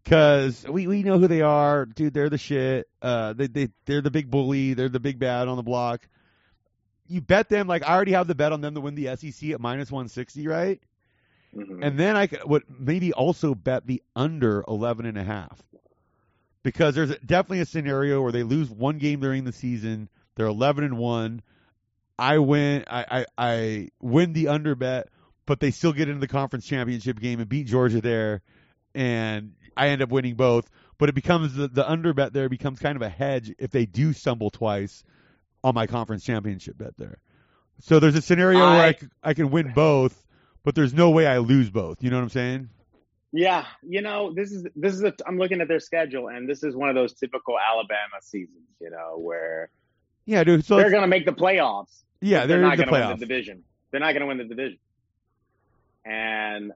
Cause 0.09 0.65
we, 0.67 0.87
we 0.87 1.03
know 1.03 1.19
who 1.19 1.27
they 1.27 1.41
are, 1.41 1.85
dude. 1.85 2.13
They're 2.13 2.29
the 2.29 2.37
shit. 2.37 2.87
Uh, 3.01 3.33
they 3.33 3.47
they 3.47 3.69
they're 3.85 4.01
the 4.01 4.11
big 4.11 4.31
bully. 4.31 4.73
They're 4.73 4.87
the 4.87 5.01
big 5.01 5.19
bad 5.19 5.49
on 5.49 5.57
the 5.57 5.63
block. 5.63 6.07
You 7.07 7.19
bet 7.19 7.49
them 7.49 7.67
like 7.67 7.83
I 7.83 7.93
already 7.93 8.13
have 8.13 8.27
the 8.27 8.35
bet 8.35 8.53
on 8.53 8.61
them 8.61 8.75
to 8.75 8.81
win 8.81 8.95
the 8.95 9.15
SEC 9.17 9.49
at 9.49 9.59
minus 9.59 9.91
one 9.91 10.07
sixty, 10.07 10.47
right? 10.47 10.81
Mhm. 11.53 11.85
And 11.85 11.99
then 11.99 12.15
I 12.15 12.27
could 12.27 12.43
would 12.45 12.63
maybe 12.69 13.11
also 13.11 13.53
bet 13.53 13.85
the 13.85 14.01
under 14.15 14.63
eleven 14.67 15.05
and 15.05 15.17
a 15.17 15.23
half, 15.25 15.61
because 16.63 16.95
there's 16.95 17.15
definitely 17.17 17.59
a 17.61 17.65
scenario 17.65 18.21
where 18.21 18.31
they 18.31 18.43
lose 18.43 18.69
one 18.69 18.99
game 18.99 19.19
during 19.19 19.43
the 19.43 19.51
season. 19.53 20.07
They're 20.35 20.47
eleven 20.47 20.85
and 20.85 20.97
one. 20.97 21.41
I 22.17 22.37
win. 22.37 22.85
I 22.87 23.05
I, 23.09 23.25
I 23.37 23.89
win 24.01 24.31
the 24.31 24.47
under 24.47 24.73
bet, 24.75 25.09
but 25.45 25.59
they 25.59 25.71
still 25.71 25.91
get 25.93 26.07
into 26.07 26.21
the 26.21 26.27
conference 26.29 26.65
championship 26.65 27.19
game 27.19 27.39
and 27.41 27.49
beat 27.49 27.67
Georgia 27.67 27.99
there, 28.01 28.41
and 28.95 29.53
I 29.77 29.89
end 29.89 30.01
up 30.01 30.09
winning 30.09 30.35
both. 30.35 30.69
But 30.97 31.09
it 31.09 31.15
becomes 31.15 31.53
the, 31.53 31.67
the 31.67 31.87
under 31.89 32.13
bet 32.13 32.33
there 32.33 32.49
becomes 32.49 32.79
kind 32.79 32.95
of 32.95 33.01
a 33.01 33.09
hedge 33.09 33.53
if 33.59 33.71
they 33.71 33.85
do 33.85 34.13
stumble 34.13 34.49
twice 34.49 35.03
on 35.63 35.75
my 35.75 35.85
conference 35.87 36.23
championship 36.23 36.77
bet 36.77 36.97
there. 36.97 37.19
So 37.79 37.99
there's 37.99 38.15
a 38.15 38.21
scenario 38.21 38.59
where 38.59 38.81
I, 38.81 38.93
c- 38.93 39.07
I 39.21 39.33
can 39.35 39.51
win 39.51 39.71
both, 39.75 40.25
but 40.63 40.73
there's 40.73 40.93
no 40.95 41.11
way 41.11 41.27
I 41.27 41.37
lose 41.37 41.69
both. 41.69 42.01
You 42.03 42.09
know 42.09 42.17
what 42.17 42.23
I'm 42.23 42.29
saying? 42.29 42.69
Yeah, 43.31 43.65
you 43.87 44.01
know, 44.01 44.33
this 44.33 44.51
is 44.51 44.65
this 44.75 44.93
is 44.93 45.03
a, 45.03 45.13
I'm 45.27 45.37
looking 45.37 45.61
at 45.61 45.67
their 45.67 45.79
schedule, 45.81 46.29
and 46.29 46.49
this 46.49 46.63
is 46.63 46.75
one 46.75 46.89
of 46.89 46.95
those 46.95 47.13
typical 47.13 47.55
Alabama 47.59 48.21
seasons, 48.21 48.65
you 48.79 48.89
know, 48.89 49.17
where 49.19 49.69
Yeah, 50.25 50.43
dude. 50.43 50.65
So 50.65 50.77
they're 50.77 50.89
going 50.89 51.01
to 51.03 51.07
make 51.07 51.25
the 51.25 51.33
playoffs. 51.33 52.03
yeah, 52.21 52.39
but 52.41 52.47
they're, 52.47 52.61
not 52.61 52.77
the 52.77 52.85
gonna 52.85 52.91
win 52.93 53.01
playoff. 53.01 53.19
the 53.19 53.25
division. 53.25 53.63
They're 53.91 53.99
not 53.99 54.13
going 54.13 54.21
to 54.21 54.27
win 54.27 54.37
the 54.37 54.45
division. 54.45 54.79
And 56.05 56.71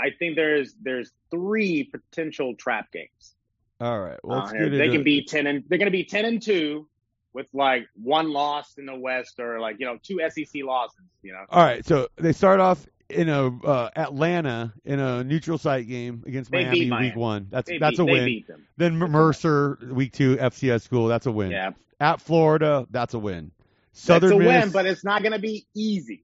I 0.00 0.10
think 0.18 0.36
there's 0.36 0.74
there's 0.82 1.10
three 1.30 1.84
potential 1.84 2.54
trap 2.54 2.92
games. 2.92 3.34
All 3.80 3.98
right, 4.00 4.18
well, 4.24 4.38
Uh, 4.38 4.40
let's 4.42 4.52
here. 4.52 4.70
get 4.70 4.76
they 4.78 4.88
can 4.88 5.00
it. 5.00 5.04
be 5.04 5.24
ten 5.24 5.46
and 5.46 5.64
they're 5.68 5.78
going 5.78 5.86
to 5.86 5.96
be 5.96 6.04
ten 6.04 6.24
and 6.24 6.40
two 6.40 6.88
with 7.32 7.46
like 7.52 7.86
one 8.02 8.32
loss 8.32 8.74
in 8.78 8.86
the 8.86 8.94
West 8.98 9.38
or 9.40 9.60
like 9.60 9.76
you 9.78 9.86
know 9.86 9.98
two 10.02 10.20
SEC 10.30 10.62
losses. 10.64 10.98
You 11.22 11.32
know, 11.32 11.44
All 11.50 11.62
right, 11.62 11.84
so 11.84 12.08
they 12.16 12.32
start 12.32 12.60
off 12.60 12.86
in 13.08 13.28
a 13.28 13.48
uh, 13.64 13.90
Atlanta 13.94 14.72
in 14.84 14.98
a 14.98 15.22
neutral 15.22 15.58
site 15.58 15.86
game 15.88 16.24
against 16.26 16.50
Miami, 16.50 16.86
Miami. 16.86 17.08
week 17.08 17.16
one. 17.16 17.46
That's 17.50 17.68
they 17.68 17.78
that's 17.78 17.98
beat, 17.98 18.02
a 18.02 18.04
win. 18.04 18.44
Then 18.78 18.96
Mercer 18.98 19.78
week 19.92 20.12
two 20.12 20.36
FCS 20.36 20.82
school. 20.82 21.06
That's 21.08 21.26
a 21.26 21.32
win. 21.32 21.50
Yeah, 21.50 21.70
At 22.00 22.20
Florida, 22.20 22.86
that's 22.90 23.14
a 23.14 23.18
win. 23.18 23.50
Southern 23.92 24.30
that's 24.30 24.40
a 24.40 24.44
Miss. 24.44 24.64
win, 24.64 24.72
but 24.72 24.86
it's 24.86 25.04
not 25.04 25.22
going 25.22 25.32
to 25.32 25.38
be 25.38 25.66
easy. 25.74 26.22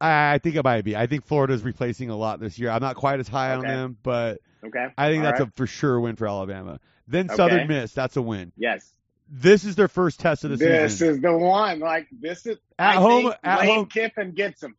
I, 0.00 0.34
I 0.34 0.38
think 0.38 0.56
it 0.56 0.64
might 0.64 0.82
be. 0.84 0.96
I 0.96 1.06
think 1.06 1.24
Florida's 1.26 1.62
replacing 1.62 2.10
a 2.10 2.16
lot 2.16 2.40
this 2.40 2.58
year. 2.58 2.70
I'm 2.70 2.80
not 2.82 2.96
quite 2.96 3.20
as 3.20 3.28
high 3.28 3.54
on 3.54 3.62
them, 3.62 3.96
but 4.02 4.40
Okay, 4.64 4.86
I 4.96 5.08
think 5.10 5.24
All 5.24 5.30
that's 5.30 5.40
right. 5.40 5.48
a 5.48 5.52
for 5.52 5.66
sure 5.66 6.00
win 6.00 6.16
for 6.16 6.26
Alabama. 6.26 6.80
Then 7.06 7.26
Okay. 7.26 7.36
Southern 7.36 7.68
Miss, 7.68 7.92
that's 7.92 8.16
a 8.16 8.22
win. 8.22 8.52
yes. 8.56 8.92
This 9.30 9.64
is 9.64 9.76
their 9.76 9.88
first 9.88 10.20
test 10.20 10.44
of 10.44 10.50
the 10.50 10.56
This 10.56 10.92
season. 10.94 11.06
This 11.08 11.16
is 11.16 11.22
the 11.22 11.36
one. 11.36 11.80
Like 11.80 12.06
this 12.10 12.46
is 12.46 12.56
At 12.78 12.90
I 12.90 12.94
home- 12.94 13.22
think 13.24 13.34
at 13.44 13.58
Lane 13.60 13.68
home- 13.76 13.86
Kiffin 13.86 14.32
gets 14.32 14.62
him. 14.62 14.74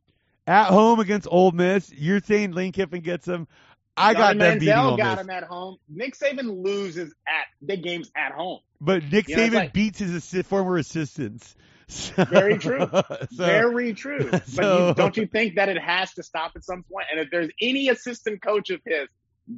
At 0.48 0.68
home 0.70 1.00
against 1.00 1.28
Ole 1.30 1.52
Miss, 1.52 1.92
you're 1.94 2.20
saying 2.22 2.54
Lane 2.54 2.72
Kiffin 2.72 3.02
gets 3.02 3.26
them. 3.26 3.48
I 3.96 4.14
got 4.14 4.38
Johnny 4.38 4.40
them 4.40 4.60
beating 4.60 4.74
Manziel 4.74 4.92
Ole 4.92 4.98
got 4.98 5.18
Miss. 5.18 5.26
him 5.26 5.30
at 5.30 5.44
home. 5.44 5.78
Nick 5.88 6.18
Saban 6.18 6.64
loses 6.64 7.14
at 7.28 7.46
big 7.64 7.84
games 7.84 8.10
at 8.16 8.32
home. 8.32 8.60
But 8.82 9.04
Nick 9.12 9.28
You 9.28 9.36
know, 9.38 9.44
Saban 9.50 9.54
like- 9.54 9.74
beats 9.74 10.00
his 10.00 10.12
assi- 10.12 10.46
former 10.46 10.78
assistants. 10.78 11.56
So- 11.90 12.24
Very 12.26 12.58
true. 12.58 12.88
so, 12.92 13.06
Very 13.32 13.94
true. 13.94 14.30
But 14.32 14.48
so- 14.48 14.88
you, 14.90 14.94
don't 14.94 15.18
you 15.18 15.26
think 15.26 15.56
that 15.56 15.70
it 15.70 15.78
has 15.82 16.14
to 16.14 16.24
stop 16.24 16.52
at 16.56 16.64
some 16.64 16.84
point? 16.84 17.08
And 17.12 17.20
if 17.20 17.30
there's 17.32 17.50
any 17.62 17.90
assistant 17.90 18.42
coach 18.42 18.70
of 18.70 18.80
his 18.86 19.08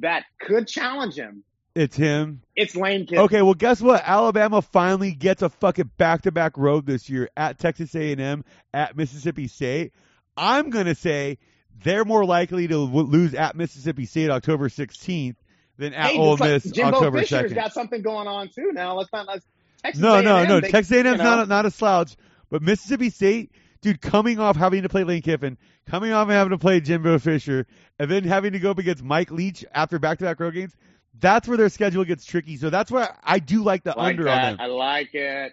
that 0.00 0.24
could 0.40 0.66
challenge 0.66 1.14
him, 1.14 1.44
it's 1.74 1.96
him. 1.96 2.42
it's 2.54 2.76
Lane 2.76 3.06
Kiffin. 3.06 3.24
Okay, 3.24 3.40
well, 3.42 3.54
guess 3.54 3.80
what? 3.80 4.02
Alabama 4.04 4.60
finally 4.60 5.12
gets 5.12 5.40
a 5.42 5.48
fucking 5.48 5.90
back-to-back 5.96 6.58
road 6.58 6.84
this 6.86 7.08
year 7.08 7.30
at 7.36 7.58
Texas 7.58 7.94
A&M, 7.94 8.44
at 8.74 8.94
Mississippi 8.96 9.48
State. 9.48 9.92
I'm 10.36 10.68
gonna 10.70 10.94
say 10.94 11.38
they're 11.82 12.04
more 12.04 12.24
likely 12.26 12.68
to 12.68 12.86
w- 12.86 13.06
lose 13.06 13.34
at 13.34 13.56
Mississippi 13.56 14.04
State 14.06 14.28
October 14.30 14.68
16th 14.68 15.36
than 15.78 15.94
at 15.94 16.10
Hey, 16.10 16.18
Ole 16.18 16.32
it's 16.34 16.40
like 16.40 16.50
Miss 16.64 16.72
Jimbo 16.72 16.96
October 16.98 17.18
Fisher's 17.20 17.52
2nd. 17.52 17.54
got 17.54 17.72
something 17.72 18.02
going 18.02 18.28
on 18.28 18.48
too. 18.48 18.72
Now 18.72 18.96
let's 18.96 19.12
not. 19.12 19.26
Let's, 19.26 19.44
Texas 19.84 20.00
No, 20.02 20.20
no, 20.20 20.36
A&M, 20.36 20.48
no. 20.48 20.60
they- 20.60 20.70
Texas 20.70 20.92
A&M's 20.96 21.12
you 21.12 21.16
know, 21.18 21.24
not 21.24 21.38
a, 21.40 21.46
not 21.46 21.66
a 21.66 21.70
slouch, 21.70 22.16
but 22.50 22.62
Mississippi 22.62 23.10
State, 23.10 23.50
dude, 23.80 24.00
coming 24.00 24.38
off 24.38 24.56
having 24.56 24.82
to 24.82 24.88
play 24.88 25.04
Lane 25.04 25.22
Kiffin, 25.22 25.58
coming 25.86 26.12
off 26.12 26.28
having 26.28 26.50
to 26.50 26.58
play 26.58 26.80
Jimbo 26.80 27.18
Fisher, 27.18 27.66
and 27.98 28.10
then 28.10 28.24
having 28.24 28.52
to 28.52 28.58
go 28.58 28.70
up 28.70 28.78
against 28.78 29.02
Mike 29.02 29.30
Leach 29.30 29.64
after 29.74 29.98
back-to-back 29.98 30.38
road 30.40 30.54
games. 30.54 30.76
That's 31.18 31.46
where 31.46 31.56
their 31.56 31.68
schedule 31.68 32.04
gets 32.04 32.24
tricky. 32.24 32.56
So 32.56 32.70
that's 32.70 32.90
where 32.90 33.08
I 33.22 33.38
do 33.38 33.62
like 33.62 33.84
the 33.84 33.94
like 33.96 34.10
under 34.12 34.24
that. 34.24 34.44
on 34.44 34.50
them 34.52 34.60
I 34.60 34.66
like 34.66 35.14
it. 35.14 35.52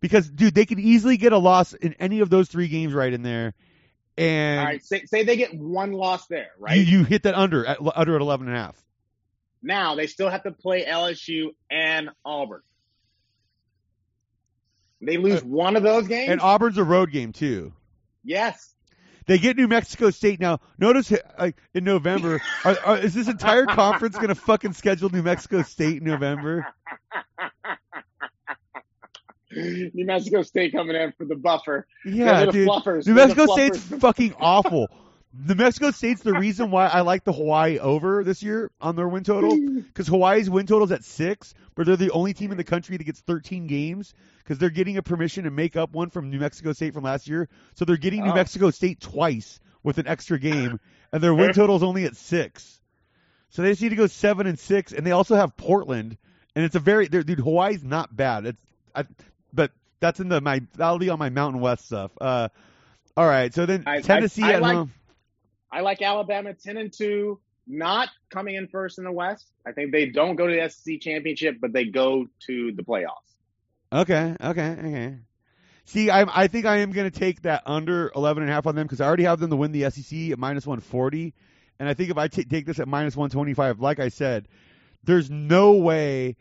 because, 0.00 0.28
dude, 0.28 0.54
they 0.54 0.66
could 0.66 0.80
easily 0.80 1.16
get 1.16 1.32
a 1.32 1.38
loss 1.38 1.74
in 1.74 1.94
any 1.94 2.20
of 2.20 2.30
those 2.30 2.48
three 2.48 2.68
games 2.68 2.92
right 2.92 3.12
in 3.12 3.22
there, 3.22 3.54
and 4.18 4.58
All 4.60 4.66
right, 4.66 4.84
say, 4.84 5.04
say 5.04 5.22
they 5.24 5.36
get 5.36 5.54
one 5.54 5.92
loss 5.92 6.26
there, 6.26 6.48
right? 6.58 6.76
you 6.78 6.84
you 6.98 7.04
hit 7.04 7.22
that 7.24 7.34
under 7.34 7.64
at 7.66 7.78
under 7.94 8.14
at 8.16 8.20
eleven 8.20 8.48
and 8.48 8.56
a 8.56 8.60
half. 8.60 8.82
now 9.62 9.94
they 9.94 10.06
still 10.06 10.28
have 10.30 10.42
to 10.44 10.52
play 10.52 10.84
LSU 10.86 11.48
and 11.70 12.10
Auburn. 12.24 12.62
They 15.00 15.16
lose 15.18 15.42
one 15.44 15.76
of 15.76 15.82
those 15.82 16.06
games. 16.08 16.28
Uh, 16.28 16.32
And 16.32 16.40
Auburn's 16.40 16.78
a 16.78 16.84
road 16.84 17.10
game 17.12 17.32
too. 17.32 17.72
yes. 18.24 18.72
They 19.28 19.38
get 19.38 19.56
New 19.56 19.66
Mexico 19.66 20.10
State 20.10 20.38
now. 20.38 20.60
Notice, 20.78 21.12
like 21.36 21.56
in 21.74 21.82
November, 21.82 22.40
are, 22.64 22.76
are, 22.84 22.98
is 22.98 23.12
this 23.12 23.26
entire 23.26 23.66
conference 23.66 24.14
going 24.14 24.28
to 24.28 24.36
fucking 24.36 24.72
schedule 24.72 25.10
New 25.10 25.22
Mexico 25.24 25.62
State 25.62 25.96
in 25.96 26.04
November? 26.04 26.64
New 29.50 30.06
Mexico 30.06 30.42
State 30.42 30.72
coming 30.72 30.94
in 30.96 31.12
for 31.18 31.24
the 31.24 31.34
buffer. 31.34 31.86
Yeah, 32.04 32.44
the 32.44 32.52
dude. 32.52 32.68
fluffers. 32.68 33.06
New 33.06 33.14
Mexico 33.14 33.46
State's 33.46 33.78
fucking 33.78 34.34
awful. 34.38 34.88
New 35.38 35.54
Mexico 35.54 35.90
State's 35.90 36.22
the 36.22 36.32
reason 36.32 36.70
why 36.70 36.86
I 36.86 37.00
like 37.02 37.24
the 37.24 37.32
Hawaii 37.32 37.78
over 37.78 38.24
this 38.24 38.42
year 38.42 38.70
on 38.80 38.96
their 38.96 39.08
win 39.08 39.24
total 39.24 39.56
because 39.82 40.06
Hawaii's 40.06 40.48
win 40.48 40.66
total's 40.66 40.92
at 40.92 41.04
six, 41.04 41.54
but 41.74 41.86
they're 41.86 41.96
the 41.96 42.10
only 42.12 42.32
team 42.34 42.50
in 42.52 42.56
the 42.56 42.64
country 42.64 42.96
that 42.96 43.04
gets 43.04 43.20
13 43.20 43.66
games 43.66 44.14
because 44.38 44.58
they're 44.58 44.70
getting 44.70 44.96
a 44.96 45.02
permission 45.02 45.44
to 45.44 45.50
make 45.50 45.76
up 45.76 45.92
one 45.92 46.10
from 46.10 46.30
New 46.30 46.38
Mexico 46.38 46.72
State 46.72 46.94
from 46.94 47.04
last 47.04 47.28
year. 47.28 47.48
So 47.74 47.84
they're 47.84 47.96
getting 47.96 48.22
New 48.24 48.30
Oh. 48.30 48.34
Mexico 48.34 48.70
State 48.70 49.00
twice 49.00 49.60
with 49.82 49.98
an 49.98 50.06
extra 50.06 50.38
game, 50.38 50.80
and 51.12 51.22
their 51.22 51.34
win 51.34 51.52
total 51.52 51.76
is 51.76 51.82
only 51.82 52.04
at 52.04 52.16
six. 52.16 52.80
So 53.50 53.62
they 53.62 53.70
just 53.70 53.82
need 53.82 53.90
to 53.90 53.96
go 53.96 54.06
seven 54.06 54.46
and 54.46 54.58
six, 54.58 54.92
and 54.92 55.06
they 55.06 55.12
also 55.12 55.36
have 55.36 55.56
Portland, 55.56 56.16
and 56.54 56.64
it's 56.64 56.74
a 56.74 56.80
very 56.80 57.08
dude. 57.08 57.38
Hawaii's 57.38 57.84
not 57.84 58.14
bad. 58.14 58.46
It's 58.46 58.60
I, 58.94 59.04
but 59.52 59.70
that's 60.00 60.18
in 60.20 60.28
the 60.28 60.40
my 60.40 60.62
that'll 60.76 60.98
be 60.98 61.08
on 61.10 61.18
my 61.18 61.30
Mountain 61.30 61.60
West 61.60 61.86
stuff. 61.86 62.10
Uh, 62.20 62.48
all 63.16 63.26
right, 63.26 63.52
so 63.54 63.64
then 63.66 63.84
I- 63.86 64.00
Tennessee 64.00 64.42
I 64.42 64.52
at 64.54 64.62
like- 64.62 64.74
home. 64.76 64.92
I 65.70 65.80
like 65.80 66.02
Alabama 66.02 66.54
ten 66.54 66.76
and 66.76 66.92
two, 66.92 67.40
not 67.66 68.08
coming 68.30 68.54
in 68.54 68.68
first 68.68 68.98
in 68.98 69.04
the 69.04 69.12
West. 69.12 69.50
I 69.66 69.72
think 69.72 69.92
they 69.92 70.06
don't 70.06 70.36
go 70.36 70.46
to 70.46 70.54
the 70.54 70.68
SEC 70.68 71.00
championship, 71.00 71.56
but 71.60 71.72
they 71.72 71.86
go 71.86 72.26
to 72.46 72.72
the 72.72 72.82
playoffs. 72.82 73.34
Okay, 73.92 74.36
okay, 74.40 74.70
okay. 74.78 75.16
See, 75.84 76.10
I 76.10 76.24
I 76.42 76.46
think 76.48 76.66
I 76.66 76.78
am 76.78 76.92
going 76.92 77.10
to 77.10 77.16
take 77.16 77.42
that 77.42 77.62
under 77.66 78.10
11 78.16 78.42
and 78.42 78.50
a 78.50 78.54
half 78.54 78.66
on 78.66 78.74
them 78.74 78.86
because 78.86 79.00
I 79.00 79.06
already 79.06 79.24
have 79.24 79.38
them 79.40 79.50
to 79.50 79.56
win 79.56 79.72
the 79.72 79.88
SEC 79.90 80.30
at 80.30 80.38
minus 80.38 80.66
140, 80.66 81.34
and 81.78 81.88
I 81.88 81.94
think 81.94 82.10
if 82.10 82.18
I 82.18 82.28
ta- 82.28 82.42
take 82.48 82.66
this 82.66 82.80
at 82.80 82.88
minus 82.88 83.16
125, 83.16 83.80
like 83.80 84.00
I 84.00 84.08
said, 84.08 84.48
there's 85.04 85.30
no 85.30 85.72
way 85.72 86.36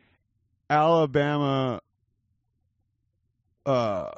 Alabama 0.69 1.82
uh 3.65 4.11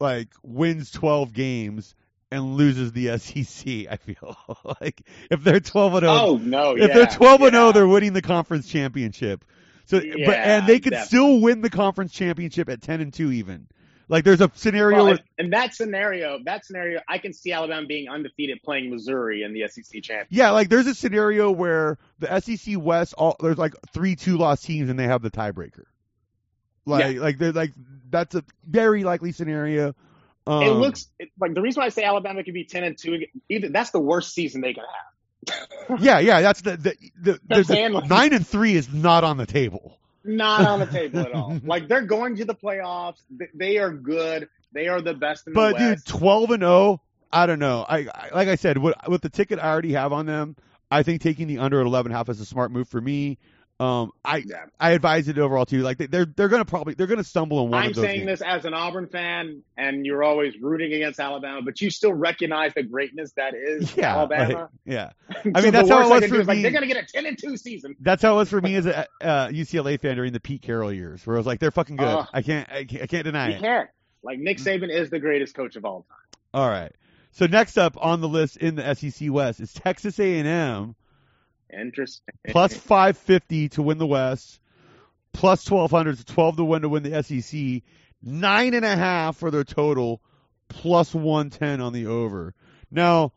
like 0.00 0.28
wins 0.42 0.90
12 0.90 1.32
games 1.32 1.94
and 2.36 2.56
loses 2.56 2.92
the 2.92 3.18
SEC. 3.18 3.86
I 3.90 3.96
feel 3.96 4.36
like 4.80 5.02
if 5.30 5.42
they're 5.42 5.60
12 5.60 5.94
and 5.94 6.02
0, 6.02 6.12
Oh 6.12 6.36
no! 6.36 6.76
if 6.76 6.88
yeah, 6.88 6.94
they're 6.94 7.06
12 7.06 7.40
and 7.42 7.52
0, 7.52 7.72
they're 7.72 7.88
winning 7.88 8.12
the 8.12 8.22
conference 8.22 8.68
championship. 8.68 9.44
So, 9.86 10.00
but 10.00 10.34
and 10.34 10.66
they 10.66 10.80
could 10.80 10.90
definitely. 10.90 11.06
still 11.06 11.40
win 11.40 11.60
the 11.62 11.70
conference 11.70 12.12
championship 12.12 12.68
at 12.68 12.82
10 12.82 13.00
and 13.00 13.12
2 13.14 13.32
even. 13.32 13.68
Like 14.08 14.24
there's 14.24 14.40
a 14.40 14.50
scenario 14.54 14.96
Well, 14.98 15.06
where, 15.06 15.18
in, 15.38 15.46
in 15.46 15.50
that 15.50 15.74
scenario, 15.74 16.38
that 16.44 16.64
scenario, 16.64 17.00
I 17.08 17.18
can 17.18 17.32
see 17.32 17.50
Alabama 17.52 17.86
being 17.88 18.08
undefeated 18.08 18.62
playing 18.62 18.90
Missouri 18.90 19.42
in 19.42 19.52
the 19.52 19.66
SEC 19.68 19.84
championship. 20.02 20.26
yeah, 20.30 20.50
like 20.50 20.68
there's 20.68 20.86
a 20.86 20.94
scenario 20.94 21.50
where 21.50 21.98
the 22.20 22.40
SEC 22.40 22.74
West 22.78 23.14
all 23.14 23.36
there's 23.40 23.58
like 23.58 23.74
3 23.92 24.14
2 24.16 24.36
loss 24.38 24.62
teams 24.62 24.90
and 24.90 24.98
they 24.98 25.06
have 25.08 25.22
the 25.22 25.30
tiebreaker. 25.30 25.84
Like 26.84 27.16
like 27.16 27.38
they're 27.38 27.52
like 27.52 27.72
that's 28.10 28.34
a 28.36 28.44
very 28.64 29.02
likely 29.02 29.32
scenario. 29.32 29.94
Um, 30.46 30.62
it 30.62 30.70
looks 30.70 31.08
it, 31.18 31.30
like 31.40 31.54
the 31.54 31.62
reason 31.62 31.80
why 31.80 31.86
I 31.86 31.88
say 31.90 32.04
Alabama 32.04 32.44
could 32.44 32.54
be 32.54 32.64
ten 32.64 32.84
and 32.84 32.96
two. 32.96 33.26
Either 33.48 33.68
that's 33.68 33.90
the 33.90 34.00
worst 34.00 34.32
season 34.32 34.60
they 34.60 34.74
could 34.74 34.84
have. 34.84 35.68
Yeah, 36.00 36.18
yeah, 36.18 36.40
that's 36.40 36.60
the 36.62 36.76
the, 36.76 36.94
the, 37.20 37.40
the, 37.48 37.62
the 37.62 37.88
like- 37.90 38.10
9 38.10 38.32
and 38.32 38.44
3 38.46 38.74
is 38.74 38.92
not 38.92 39.22
on 39.22 39.36
the 39.36 39.46
table. 39.46 39.96
Not 40.24 40.66
on 40.66 40.80
the 40.80 40.86
table 40.86 41.20
at 41.20 41.32
all. 41.32 41.60
Like 41.64 41.86
they're 41.86 42.02
going 42.02 42.36
to 42.36 42.44
the 42.44 42.54
playoffs. 42.54 43.22
They- 43.30 43.50
They 43.54 43.78
are 43.78 43.92
good. 43.92 44.48
They 44.72 44.88
are 44.88 45.00
the 45.00 45.14
best 45.14 45.46
in 45.46 45.52
the 45.52 45.60
west. 45.60 45.76
But 45.76 45.78
dude, 45.78 46.04
twelve 46.04 46.50
and 46.50 46.62
zero. 46.62 47.00
I 47.32 47.46
don't 47.46 47.60
know. 47.60 47.84
I, 47.88 48.08
I 48.12 48.30
like 48.34 48.48
I 48.48 48.56
said, 48.56 48.78
with, 48.78 48.94
with 49.06 49.22
the 49.22 49.28
ticket 49.28 49.58
I 49.60 49.68
already 49.68 49.92
have 49.92 50.12
on 50.12 50.26
them, 50.26 50.56
I 50.90 51.02
think 51.02 51.22
taking 51.22 51.46
the 51.46 51.58
under 51.58 51.80
at 51.80 51.86
eleven 51.86 52.10
half 52.12 52.28
is 52.28 52.40
a 52.40 52.44
smart 52.46 52.70
move 52.72 52.88
for 52.88 53.00
me. 53.00 53.38
Um, 53.78 54.12
I 54.24 54.38
Yeah. 54.38 54.64
I 54.80 54.92
advise 54.92 55.28
it 55.28 55.36
overall 55.38 55.66
too. 55.66 55.82
Like 55.82 55.98
they, 55.98 56.06
they're 56.06 56.24
they're 56.24 56.48
gonna 56.48 56.64
probably 56.64 56.94
they're 56.94 57.06
gonna 57.06 57.22
stumble 57.22 57.62
in 57.62 57.70
one 57.70 57.82
I'm 57.82 57.92
saying 57.92 58.20
games. 58.26 58.40
this 58.40 58.42
as 58.42 58.64
an 58.64 58.72
Auburn 58.72 59.06
fan, 59.06 59.62
and 59.76 60.06
you're 60.06 60.22
always 60.24 60.54
rooting 60.58 60.94
against 60.94 61.20
Alabama, 61.20 61.60
but 61.62 61.78
you 61.82 61.90
still 61.90 62.14
recognize 62.14 62.72
the 62.74 62.82
greatness 62.82 63.32
that 63.36 63.52
is 63.54 63.94
Yeah, 63.96 64.16
Alabama. 64.16 64.54
like, 64.54 64.68
yeah. 64.86 65.10
So 65.44 65.50
I 65.54 65.60
mean, 65.60 65.72
that's 65.72 65.90
how 65.90 66.00
it 66.00 66.08
was 66.08 66.26
for 66.30 66.40
is, 66.40 66.46
like 66.46 66.56
me. 66.56 66.62
they're 66.62 66.72
gonna 66.72 66.86
get 66.86 66.96
a 66.96 67.06
ten 67.06 67.26
and 67.26 67.38
two 67.38 67.58
season. 67.58 67.96
That's 68.00 68.22
how 68.22 68.32
it 68.32 68.36
was 68.36 68.48
for 68.48 68.62
me 68.62 68.76
as 68.76 68.86
a 68.86 69.06
uh, 69.20 69.48
UCLA 69.48 70.00
fan 70.00 70.16
during 70.16 70.32
the 70.32 70.40
Pete 70.40 70.62
Carroll 70.62 70.90
years, 70.90 71.26
where 71.26 71.36
I 71.36 71.38
was 71.38 71.46
like, 71.46 71.60
they're 71.60 71.70
fucking 71.70 71.96
good. 71.96 72.06
Ugh. 72.08 72.26
I 72.32 72.40
can't 72.40 72.68
I 72.72 72.84
can't, 72.84 73.02
I 73.02 73.06
can't 73.06 73.24
deny 73.24 73.50
You 73.50 73.54
it. 73.56 73.60
can't. 73.60 73.90
Like 74.22 74.38
Nick 74.38 74.56
Saban 74.56 74.90
is 74.90 75.10
the 75.10 75.20
greatest 75.20 75.54
coach 75.54 75.76
of 75.76 75.84
all 75.84 76.06
time. 76.08 76.16
All 76.54 76.68
right. 76.68 76.92
So 77.32 77.44
next 77.46 77.76
up 77.76 77.98
on 78.00 78.22
the 78.22 78.28
list 78.28 78.56
in 78.56 78.76
the 78.76 78.94
SEC 78.94 79.30
West 79.30 79.60
is 79.60 79.74
Texas 79.74 80.18
A&M. 80.18 80.94
Interesting. 81.72 82.34
plus 82.48 82.74
550 82.76 83.70
to 83.70 83.82
win 83.82 83.98
the 83.98 84.06
West, 84.06 84.60
plus 85.32 85.68
1200 85.68 86.18
to 86.18 86.24
12 86.24 86.56
to 86.56 86.64
win 86.64 86.82
to 86.82 86.88
win 86.88 87.02
the 87.02 87.22
SEC, 87.22 87.82
nine 88.22 88.74
and 88.74 88.84
a 88.84 88.96
half 88.96 89.36
for 89.36 89.50
their 89.50 89.64
total, 89.64 90.20
plus 90.68 91.14
110 91.14 91.80
on 91.80 91.92
the 91.92 92.06
over. 92.06 92.54
Now, 92.90 93.32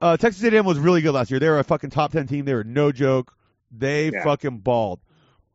uh, 0.00 0.16
Texas 0.16 0.42
A&M 0.44 0.64
was 0.66 0.78
really 0.78 1.00
good 1.02 1.12
last 1.12 1.30
year. 1.30 1.40
They 1.40 1.48
were 1.48 1.58
a 1.58 1.64
fucking 1.64 1.90
top 1.90 2.12
10 2.12 2.26
team. 2.26 2.44
They 2.44 2.54
were 2.54 2.64
no 2.64 2.92
joke. 2.92 3.34
They 3.70 4.10
Yeah. 4.10 4.22
fucking 4.24 4.58
balled. 4.58 5.00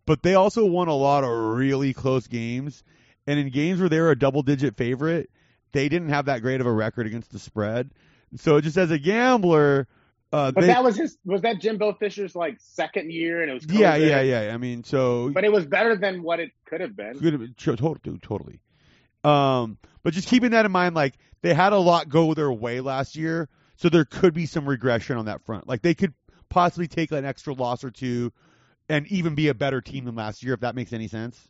But 0.06 0.24
they 0.24 0.34
also 0.34 0.66
won 0.66 0.88
a 0.88 0.95
lot 0.95 1.24
of 1.24 1.30
really 1.30 1.93
close 1.93 2.28
games. 2.28 2.84
And 3.28 3.39
in 3.39 3.49
games 3.52 3.80
where 3.80 3.88
they 3.89 3.99
were 3.99 4.10
a 4.12 4.18
double 4.18 4.41
digit 4.41 4.76
favorite, 4.76 5.30
they 5.72 5.88
didn't 5.89 6.10
have 6.10 6.26
that 6.26 6.41
great 6.41 6.60
of 6.60 6.68
a 6.68 6.72
record 6.72 7.06
against 7.06 7.32
the 7.32 7.39
spread. 7.39 7.91
So 8.36 8.60
just 8.62 8.78
as 8.78 8.89
a 8.91 8.97
gambler, 8.97 9.88
uh, 10.32 10.52
But 10.52 10.62
they, 10.62 10.68
that 10.68 10.84
was 10.84 10.96
his. 10.96 11.18
Was 11.26 11.42
that 11.42 11.60
Jimbo 11.60 11.94
Fisher's 11.94 12.36
like 12.36 12.58
second 12.60 13.12
year, 13.12 13.42
and 13.42 13.52
it 13.52 13.54
was 13.54 13.66
yeah, 13.68 13.98
COVID, 13.98 14.10
yeah, 14.10 14.22
yeah. 14.22 14.54
I 14.54 14.58
mean, 14.58 14.84
so 14.84 15.30
But 15.30 15.44
it 15.44 15.52
was 15.52 15.66
better 15.66 15.96
than 15.96 16.24
what 16.24 16.40
it 16.40 16.52
could 16.66 16.82
have 16.82 16.96
been. 16.96 17.20
Could 17.20 17.34
have 17.34 17.42
been 17.42 17.54
to- 17.56 17.76
to- 17.76 18.18
totally. 18.22 18.60
Um, 19.24 19.78
but 20.04 20.14
just 20.14 20.28
keeping 20.28 20.52
that 20.52 20.66
in 20.66 20.72
mind, 20.72 20.96
like 20.96 21.16
they 21.42 21.54
had 21.54 21.74
a 21.74 21.78
lot 21.78 22.10
go 22.10 22.34
their 22.34 22.52
way 22.52 22.80
last 22.82 23.16
year, 23.16 23.50
so 23.76 23.90
there 23.90 24.06
could 24.06 24.34
be 24.34 24.46
some 24.46 24.68
regression 24.68 25.18
on 25.18 25.26
that 25.26 25.44
front. 25.46 25.68
Like 25.68 25.82
they 25.82 25.94
could 25.94 26.14
possibly 26.50 26.88
take 26.88 27.12
an 27.12 27.26
extra 27.26 27.54
loss 27.54 27.84
or 27.84 27.92
two, 27.92 28.32
and 28.90 29.06
even 29.08 29.36
be 29.36 29.50
a 29.50 29.54
better 29.54 29.82
team 29.82 30.06
than 30.06 30.16
last 30.16 30.44
year, 30.44 30.54
if 30.54 30.62
that 30.62 30.76
makes 30.76 30.94
any 30.94 31.08
sense. 31.08 31.48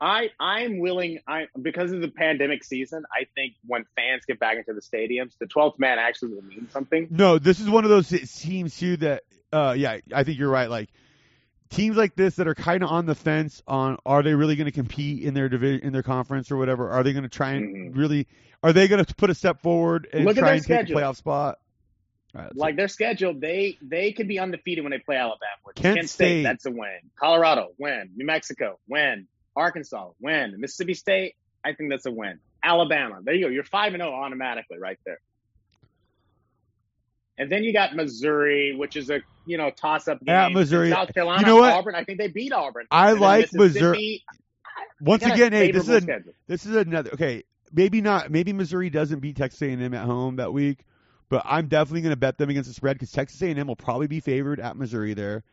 I 0.00 0.30
I'm 0.40 0.78
willing. 0.78 1.18
I 1.26 1.46
because 1.60 1.92
of 1.92 2.00
the 2.00 2.08
pandemic 2.08 2.64
season. 2.64 3.04
I 3.12 3.26
think 3.34 3.54
when 3.66 3.84
fans 3.96 4.24
get 4.26 4.38
back 4.40 4.56
into 4.56 4.72
the 4.72 4.80
stadiums, 4.80 5.36
the 5.38 5.46
12th 5.46 5.78
man 5.78 5.98
actually 5.98 6.34
will 6.34 6.42
mean 6.42 6.68
something. 6.70 7.08
No, 7.10 7.38
this 7.38 7.60
is 7.60 7.68
one 7.68 7.84
of 7.84 7.90
those 7.90 8.08
teams 8.08 8.78
too 8.78 8.96
that, 8.98 9.24
uh, 9.52 9.74
yeah, 9.76 9.98
I 10.14 10.24
think 10.24 10.38
you're 10.38 10.50
right. 10.50 10.70
Like 10.70 10.88
teams 11.68 11.96
like 11.96 12.14
this 12.16 12.36
that 12.36 12.48
are 12.48 12.54
kind 12.54 12.82
of 12.82 12.90
on 12.90 13.06
the 13.06 13.14
fence 13.14 13.62
on 13.66 13.98
are 14.06 14.22
they 14.22 14.34
really 14.34 14.56
going 14.56 14.66
to 14.66 14.72
compete 14.72 15.22
in 15.22 15.34
their 15.34 15.48
division 15.48 15.86
in 15.86 15.92
their 15.92 16.02
conference 16.02 16.50
or 16.50 16.56
whatever? 16.56 16.90
Are 16.90 17.02
they 17.02 17.12
going 17.12 17.24
to 17.24 17.28
try 17.28 17.52
and 17.52 17.94
Mhm. 17.94 17.96
really? 17.96 18.26
Are 18.62 18.72
they 18.72 18.88
going 18.88 19.04
to 19.04 19.14
put 19.14 19.30
a 19.30 19.34
step 19.34 19.60
forward 19.62 20.08
and 20.12 20.24
Look 20.24 20.36
at 20.36 20.40
try 20.40 20.48
their 20.48 20.56
and 20.56 20.64
take 20.64 20.90
a 20.90 20.92
playoff 20.92 21.16
spot? 21.16 21.58
Right, 22.32 22.54
Like 22.54 22.76
their 22.76 22.88
schedule, 22.88 23.34
they 23.34 23.76
they 23.82 24.12
could 24.12 24.28
be 24.28 24.38
undefeated 24.38 24.84
when 24.84 24.92
they 24.92 24.98
play 24.98 25.16
Alabama. 25.16 25.46
Kent 25.74 25.96
Kent, 25.96 26.10
State. 26.10 26.26
State, 26.26 26.42
that's 26.44 26.64
a 26.64 26.70
win. 26.70 27.00
Colorado, 27.18 27.70
win. 27.78 28.10
New 28.14 28.24
Mexico, 28.24 28.78
win. 28.88 29.26
Arkansas, 29.56 30.10
win. 30.20 30.54
Mississippi 30.58 30.94
State, 30.94 31.34
I 31.64 31.74
think 31.74 31.90
that's 31.90 32.06
a 32.06 32.10
win. 32.10 32.38
Alabama, 32.62 33.20
there 33.22 33.34
you 33.34 33.46
go. 33.46 33.50
You're 33.50 33.64
five 33.64 33.94
and 33.94 34.02
zero 34.02 34.12
automatically 34.12 34.78
right 34.78 34.98
there. 35.06 35.20
And 37.38 37.50
then 37.50 37.64
you 37.64 37.72
got 37.72 37.96
Missouri, 37.96 38.74
which 38.76 38.96
is 38.96 39.08
a 39.10 39.20
you 39.46 39.56
know 39.56 39.70
toss 39.70 40.08
up 40.08 40.20
game. 40.20 40.34
At 40.34 40.52
Missouri. 40.52 40.90
South 40.90 41.12
Carolina, 41.14 41.40
You 41.40 41.46
know 41.46 41.56
what? 41.56 41.72
Auburn. 41.72 41.94
I 41.94 42.04
think 42.04 42.18
they 42.18 42.28
beat 42.28 42.52
Auburn. 42.52 42.86
I 42.90 43.12
And 43.12 43.20
like 43.20 43.52
Missouri. 43.52 44.22
Once 45.00 45.22
they 45.22 45.28
got 45.30 45.38
a 45.38 45.46
again, 45.46 45.52
hey, 45.52 45.72
this 45.72 45.88
is 45.88 46.04
a, 46.04 46.20
this 46.46 46.66
is 46.66 46.76
another 46.76 47.10
okay. 47.14 47.44
Maybe 47.72 48.00
not. 48.00 48.30
Maybe 48.30 48.52
Missouri 48.52 48.90
doesn't 48.90 49.20
beat 49.20 49.36
Texas 49.36 49.62
A&M 49.62 49.94
at 49.94 50.04
home 50.04 50.36
that 50.36 50.52
week, 50.52 50.84
but 51.28 51.42
I'm 51.44 51.68
definitely 51.68 52.02
going 52.02 52.10
to 52.12 52.16
bet 52.16 52.36
them 52.36 52.50
against 52.50 52.68
the 52.68 52.74
spread 52.74 52.96
because 52.96 53.12
Texas 53.12 53.40
A&M 53.40 53.66
will 53.66 53.76
probably 53.76 54.08
be 54.08 54.20
favored 54.20 54.60
at 54.60 54.76
Missouri 54.76 55.14
there. 55.14 55.44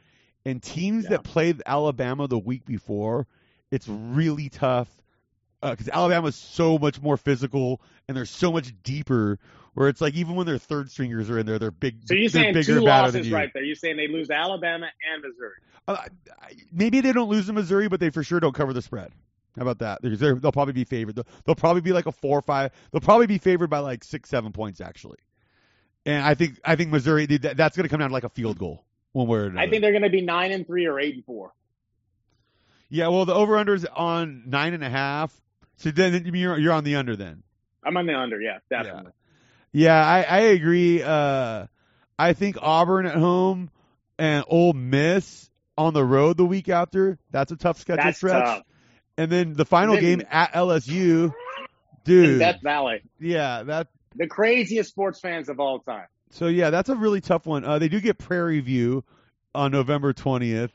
And 0.44 0.62
teams 0.62 1.04
Yeah. 1.06 1.12
that 1.12 1.24
played 1.24 1.62
Alabama 1.66 2.28
the 2.28 2.40
week 2.40 2.66
before, 2.66 3.28
it's 3.72 3.88
really 3.88 4.50
tough 4.50 4.90
because 5.62 5.90
Alabama 5.90 6.28
is 6.28 6.36
so 6.36 6.78
much 6.78 7.02
more 7.02 7.18
physical 7.18 7.82
and 8.08 8.16
they're 8.16 8.26
so 8.26 8.52
much 8.52 8.74
deeper. 8.84 9.40
Where 9.74 9.90
it's 9.90 10.02
like 10.02 10.16
even 10.16 10.34
when 10.36 10.48
their 10.48 10.58
third 10.58 10.90
stringers 10.90 11.30
are 11.30 11.38
in 11.38 11.46
there, 11.46 11.60
they're 11.60 11.70
big. 11.70 12.08
So 12.08 12.16
you're 12.16 12.30
saying 12.30 12.56
bigger, 12.56 12.80
two 12.80 12.82
losses 12.82 13.30
right 13.30 13.52
there. 13.54 13.64
You're 13.64 13.76
saying 13.76 13.96
they 13.96 14.08
lose 14.08 14.32
Alabama 14.32 14.88
and 15.14 15.22
Missouri. 15.22 15.58
Uh, 15.88 15.98
maybe 16.72 17.00
they 17.02 17.14
don't 17.14 17.30
lose 17.30 17.46
to 17.46 17.54
Missouri, 17.54 17.88
but 17.88 18.00
they 18.00 18.10
for 18.10 18.24
sure 18.24 18.40
don't 18.40 18.56
cover 18.56 18.74
the 18.74 18.82
spread. 18.82 19.12
How 19.56 19.62
about 19.62 19.80
that? 19.80 20.02
They're, 20.02 20.16
they're, 20.16 20.36
they'll 20.36 20.52
probably 20.52 20.74
be 20.74 20.84
favored. 20.84 21.16
They'll, 21.16 21.28
they'll 21.46 21.56
probably 21.56 21.82
be 21.82 21.92
like 21.92 22.08
a 22.08 22.12
four 22.12 22.40
or 22.40 22.42
five. 22.42 22.72
They'll 22.92 23.02
probably 23.02 23.28
be 23.28 23.38
favored 23.38 23.70
by 23.70 23.80
like 23.80 24.04
six, 24.04 24.30
seven 24.30 24.52
points 24.52 24.82
actually. 24.82 25.18
And 26.08 26.26
I 26.26 26.34
think 26.34 26.60
I 26.66 26.76
think 26.76 26.90
Missouri 26.90 27.26
that, 27.26 27.58
that's 27.58 27.76
going 27.76 27.84
to 27.84 27.90
come 27.90 28.00
down 28.00 28.10
to 28.10 28.14
like 28.14 28.24
a 28.24 28.30
field 28.30 28.58
goal 28.58 28.84
one 29.12 29.28
way 29.28 29.40
or 29.40 29.44
another. 29.46 29.60
I 29.60 29.70
think 29.70 29.82
they're 29.82 29.92
going 29.92 30.04
to 30.04 30.10
be 30.10 30.22
nine 30.22 30.52
and 30.52 30.66
three 30.66 30.88
or 30.88 31.00
eight 31.00 31.16
and 31.16 31.26
four. 31.26 31.54
Yeah. 32.90 33.08
Well, 33.10 33.26
the 33.26 33.34
over 33.34 33.58
under 33.58 33.74
is 33.74 33.86
on 33.86 34.44
nine 34.48 34.74
and 34.74 34.84
a 34.84 34.90
half. 34.90 35.34
So 35.78 35.92
then 35.92 36.26
you're 36.34 36.58
you're 36.58 36.74
on 36.74 36.84
the 36.84 36.96
under 36.96 37.16
then. 37.16 37.44
I'm 37.84 37.96
on 37.98 38.06
the 38.06 38.16
under. 38.16 38.42
Yeah, 38.42 38.58
definitely. 38.70 39.12
Yeah, 39.72 40.04
I, 40.06 40.24
I 40.24 40.40
agree. 40.40 41.04
Uh, 41.04 41.68
I 42.18 42.34
think 42.34 42.58
Auburn 42.62 43.06
at 43.06 43.16
home 43.16 43.70
and 44.18 44.44
Ole 44.48 44.74
Miss 44.74 45.50
on 45.78 45.94
the 45.94 46.04
road 46.04 46.38
the 46.38 46.46
week 46.46 46.68
after. 46.70 47.20
That's 47.32 47.52
a 47.52 47.56
tough 47.56 47.80
schedule 47.80 48.04
That's 48.04 48.18
stretch. 48.18 48.44
tough. 48.44 48.64
And 49.18 49.32
then 49.32 49.54
the 49.54 49.66
final 49.66 49.96
Then- 49.96 50.04
game 50.04 50.24
at 50.32 50.54
LSU, 50.54 51.34
dude. 52.04 52.40
Death 52.40 52.62
Valley, 52.64 53.02
yeah, 53.20 53.64
that. 53.64 53.88
the 54.16 54.28
craziest 54.28 54.90
sports 54.90 55.20
fans 55.20 55.50
of 55.50 55.60
all 55.60 55.80
time. 55.80 56.08
So 56.32 56.48
yeah, 56.48 56.72
that's 56.72 56.90
a 56.90 56.96
really 56.96 57.22
tough 57.22 57.46
one. 57.46 57.64
Uh, 57.64 57.78
they 57.80 57.88
do 57.90 58.00
get 58.02 58.18
Prairie 58.18 58.60
View 58.60 59.04
on 59.56 59.72
November 59.72 60.14
twentieth. 60.14 60.72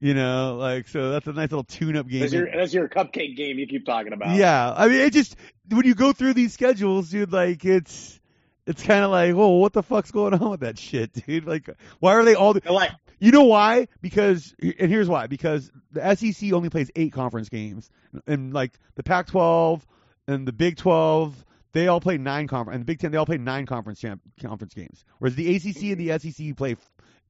You 0.00 0.14
know, 0.14 0.56
like 0.58 0.88
so 0.88 1.10
that's 1.12 1.26
a 1.26 1.32
nice 1.32 1.50
little 1.50 1.64
tune-up 1.64 2.08
game. 2.08 2.20
That's 2.20 2.32
your, 2.32 2.48
that's 2.54 2.74
your 2.74 2.88
cupcake 2.88 3.36
game 3.36 3.58
you 3.58 3.66
keep 3.66 3.86
talking 3.86 4.12
about. 4.12 4.36
Yeah, 4.36 4.72
I 4.76 4.88
mean, 4.88 5.00
it 5.00 5.12
just 5.12 5.36
when 5.70 5.86
you 5.86 5.94
go 5.94 6.12
through 6.12 6.34
these 6.34 6.52
schedules, 6.52 7.10
dude, 7.10 7.32
like 7.32 7.64
it's 7.64 8.20
It's 8.66 8.82
kind 8.82 9.04
of 9.04 9.10
like, 9.10 9.34
well, 9.34 9.58
what 9.58 9.72
the 9.72 9.82
fuck's 9.82 10.10
going 10.10 10.34
on 10.34 10.50
with 10.50 10.60
that 10.60 10.78
shit, 10.78 11.12
dude? 11.26 11.46
Like, 11.46 11.68
why 12.00 12.14
are 12.14 12.24
they 12.24 12.34
all? 12.34 12.54
They're 12.54 12.72
like, 12.72 12.92
You 13.18 13.30
know 13.30 13.44
why? 13.44 13.88
Because, 14.00 14.54
and 14.60 14.90
here's 14.90 15.08
why. 15.08 15.26
Because 15.26 15.70
the 15.92 16.14
SEC 16.16 16.52
only 16.52 16.70
plays 16.70 16.90
eight 16.96 17.12
conference 17.12 17.48
games, 17.48 17.90
and 18.26 18.52
like 18.52 18.72
the 18.96 19.02
Pac-12 19.02 19.82
and 20.26 20.46
the 20.48 20.52
Big 20.52 20.76
12, 20.76 21.44
they 21.72 21.88
all 21.88 22.00
play 22.00 22.18
nine 22.18 22.46
conference, 22.46 22.76
and 22.76 22.82
the 22.82 22.86
Big 22.86 22.98
Ten, 23.00 23.10
they 23.10 23.18
all 23.18 23.26
play 23.26 23.38
nine 23.38 23.66
conference 23.66 24.00
champ, 24.00 24.22
conference 24.42 24.74
games. 24.74 25.04
Whereas 25.18 25.34
the 25.34 25.56
ACC 25.56 25.82
and 25.84 25.98
the 25.98 26.18
SEC 26.18 26.56
play 26.56 26.76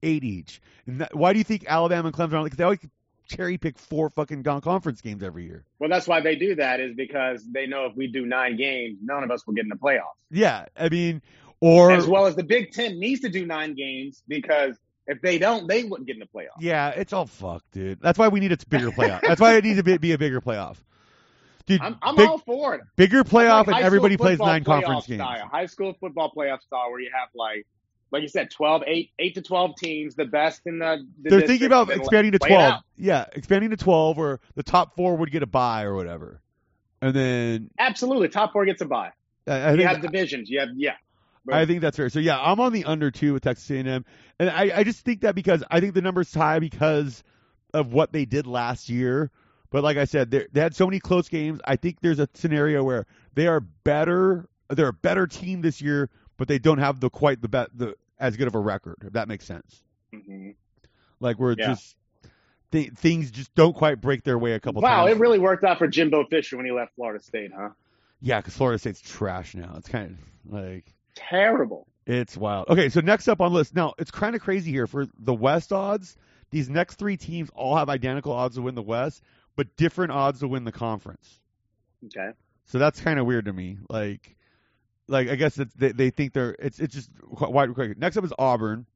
eight 0.05 0.25
each. 0.25 0.61
And 0.87 1.01
that, 1.01 1.15
why 1.15 1.33
do 1.33 1.39
you 1.39 1.45
think 1.45 1.65
Alabama 1.67 2.09
and 2.09 2.17
Clemson 2.17 2.35
are? 2.35 2.45
Because 2.45 2.59
they 2.59 2.65
always 2.65 2.81
cherry 3.27 3.59
pick 3.59 3.79
four 3.79 4.11
fucking 4.11 4.43
conference 4.45 5.01
games 5.01 5.23
every 5.23 5.45
year. 5.45 5.65
well, 5.79 5.89
that's 5.89 6.07
why 6.07 6.21
they 6.21 6.37
do 6.37 6.55
that 6.57 6.81
is 6.81 6.95
because 6.95 7.45
they 7.51 7.67
know 7.67 7.87
if 7.87 7.97
we 7.97 8.07
do 8.07 8.27
nine 8.27 8.57
games, 8.57 8.99
none 9.03 9.25
of 9.25 9.31
us 9.31 9.47
will 9.47 9.55
get 9.55 9.65
in 9.65 9.71
the 9.71 9.77
playoffs. 9.77 10.19
Yeah, 10.31 10.67
I 10.77 10.89
mean, 10.89 11.23
or 11.61 11.91
As 11.91 12.07
well 12.07 12.27
as 12.27 12.37
the 12.37 12.45
Big 12.45 12.73
Ten 12.73 12.99
needs 12.99 13.23
to 13.23 13.31
do 13.31 13.47
nine 13.47 13.75
games 13.75 14.23
because 14.29 14.77
if 15.07 15.21
they 15.23 15.39
don't, 15.39 15.67
they 15.67 15.85
wouldn't 15.85 16.07
get 16.07 16.17
in 16.17 16.21
the 16.21 16.27
playoffs. 16.27 16.61
Yeah, 16.61 16.91
it's 16.91 17.13
all 17.13 17.27
fucked, 17.27 17.73
dude. 17.73 18.01
That's 18.01 18.19
why 18.19 18.29
we 18.29 18.41
need 18.41 18.53
a 18.53 18.59
bigger 18.69 18.91
playoff. 18.91 19.21
That's 19.23 19.41
why 19.41 19.57
it 19.57 19.65
needs 19.65 19.79
to 19.79 19.83
be, 19.83 19.97
be 19.97 20.13
a 20.13 20.19
bigger 20.19 20.41
playoff. 20.41 20.77
Dude, 21.67 21.81
I'm, 21.81 21.97
I'm 22.03 22.17
big- 22.17 22.29
all 22.29 22.39
for 22.39 22.75
it. 22.75 22.83
bigger 22.97 23.25
playoff 23.25 23.67
Like 23.67 23.77
and 23.77 23.85
everybody 23.85 24.19
plays 24.19 24.39
nine 24.39 24.65
conference 24.65 25.07
playoff 25.07 25.09
games. 25.09 25.21
Style. 25.23 25.49
High 25.51 25.67
school 25.67 25.95
football 25.99 26.31
playoff 26.37 26.61
style 26.61 26.91
where 26.91 27.01
you 27.01 27.11
have 27.19 27.31
like, 27.35 27.67
like 28.15 28.23
you 28.23 28.29
said, 28.29 28.49
12, 28.49 28.85
8, 28.87 29.11
8 29.19 29.35
to 29.35 29.43
12 29.43 29.77
teams, 29.77 30.15
the 30.15 30.25
best 30.25 30.63
in 30.67 30.79
the. 30.79 31.05
the 31.21 31.31
They're 31.31 31.41
thinking 31.41 31.67
about 31.67 31.91
expanding 31.91 32.31
to 32.31 32.39
12. 32.39 32.81
Yeah, 32.97 33.25
expanding 33.33 33.71
to 33.71 33.77
12 33.77 34.17
where 34.17 34.41
the 34.55 34.63
top 34.63 34.95
four 34.95 35.17
would 35.17 35.33
get 35.33 35.43
a 35.43 35.47
bye 35.47 35.83
or 35.83 35.97
whatever. 35.97 36.41
And 37.03 37.13
then 37.13 37.71
Absolutely. 37.77 38.29
Top 38.29 38.53
four 38.53 38.65
gets 38.67 38.81
a 38.83 38.85
bye. 38.85 39.11
I, 39.49 39.53
I 39.53 39.71
You 39.73 39.77
think 39.79 39.89
have 39.89 40.01
divisions. 40.01 40.49
You 40.49 40.61
have, 40.61 40.69
yeah. 40.77 40.95
I 41.51 41.67
think 41.67 41.81
that's 41.81 41.97
fair. 41.97 42.09
So 42.09 42.21
yeah, 42.21 42.41
I'm 42.41 42.61
on 42.61 42.73
the 42.73 42.85
under 42.85 43.11
two 43.11 43.33
with 43.35 43.43
Texas 43.43 43.69
A&M, 43.69 44.05
and 44.39 44.49
I, 44.49 44.79
I 44.79 44.85
just 44.85 45.05
think 45.05 45.23
that 45.23 45.35
because 45.35 45.63
I 45.71 45.81
think 45.81 45.93
the 45.93 46.01
number's 46.01 46.33
high 46.33 46.61
because 46.61 47.23
of 47.75 47.93
what 47.93 48.13
they 48.13 48.25
did 48.25 48.47
last 48.47 48.89
year. 48.89 49.31
But 49.71 49.83
like 49.83 49.97
I 49.97 50.05
said, 50.05 50.31
they 50.31 50.47
they 50.53 50.61
had 50.61 50.75
so 50.75 50.87
many 50.87 51.01
close 51.01 51.29
games. 51.29 51.61
I 51.67 51.77
think 51.77 52.01
there's 52.01 52.21
a 52.21 52.29
scenario 52.33 52.85
where 52.85 53.07
they 53.35 53.49
are 53.49 53.61
better. 53.61 54.49
They're 54.71 54.89
a 54.89 54.93
better 54.93 55.27
team 55.27 55.61
this 55.61 55.83
year, 55.83 56.09
but 56.37 56.49
they 56.49 56.59
don't 56.59 56.79
have 56.79 57.01
the 57.01 57.11
quite 57.11 57.43
the 57.43 57.49
bet 57.49 57.69
the 57.75 57.97
as 58.19 58.37
good 58.37 58.47
of 58.49 58.55
a 58.55 58.61
record. 58.61 58.97
If 59.05 59.13
that 59.15 59.29
makes 59.29 59.45
sense. 59.45 59.83
hmm 60.13 60.51
Like 61.21 61.39
we're 61.39 61.55
Yeah. 61.59 61.69
just 61.69 61.97
th- 62.73 62.93
things 62.93 63.31
just 63.31 63.55
don't 63.55 63.75
quite 63.75 64.01
break 64.01 64.25
their 64.25 64.39
way 64.39 64.53
a 64.53 64.61
couple 64.61 64.83
times. 64.83 64.91
Wow, 64.91 65.05
times. 65.07 65.17
it 65.17 65.21
really 65.21 65.39
worked 65.39 65.65
out 65.65 65.79
for 65.79 65.87
Jimbo 65.89 66.25
Fisher 66.27 66.57
when 66.57 66.67
he 66.67 66.73
left 66.73 66.95
Florida 66.97 67.23
State, 67.23 67.51
huh? 67.57 67.71
yeah, 68.21 68.41
because 68.41 68.57
Florida 68.57 68.79
State's 68.79 69.01
trash 69.01 69.55
now. 69.55 69.75
It's 69.77 69.89
kind 69.89 70.17
of 70.47 70.53
like 70.53 70.93
Terrible. 71.15 71.87
It's 72.07 72.37
wild. 72.37 72.69
Okay, 72.69 72.89
so 72.91 73.01
next 73.01 73.29
up 73.29 73.41
on 73.41 73.53
the 73.53 73.59
list. 73.59 73.75
Now, 73.75 73.95
it's 73.99 74.11
kind 74.11 74.35
of 74.35 74.43
crazy 74.43 74.71
here 74.73 74.87
for 74.87 75.07
the 75.19 75.33
West 75.33 75.73
odds. 75.73 76.17
These 76.51 76.69
next 76.69 76.97
three 76.97 77.17
teams 77.17 77.51
all 77.55 77.77
have 77.77 77.89
identical 77.89 78.33
odds 78.33 78.57
to 78.57 78.63
win 78.63 78.75
the 78.75 78.83
West, 78.83 79.23
but 79.57 79.75
different 79.77 80.13
odds 80.13 80.41
to 80.41 80.49
win 80.49 80.65
the 80.65 80.73
conference. 80.73 81.41
Okay. 82.07 82.31
So 82.67 82.79
that's 82.79 83.01
kind 83.01 83.19
of 83.19 83.27
weird 83.27 83.45
to 83.47 83.53
me. 83.53 83.79
Like, 83.89 84.37
like 85.09 85.29
I 85.29 85.35
guess 85.37 85.59
it's, 85.59 85.75
they 85.75 85.93
they 85.93 86.11
think 86.11 86.33
they're 86.33 86.57
it's 86.59 86.79
it's 86.81 86.95
just 86.95 87.11
qu- 87.37 87.51
wide 87.51 87.73
quick. 87.75 87.99
Next 87.99 88.17
up 88.17 88.25
is 88.25 88.33
Auburn. 88.39 88.87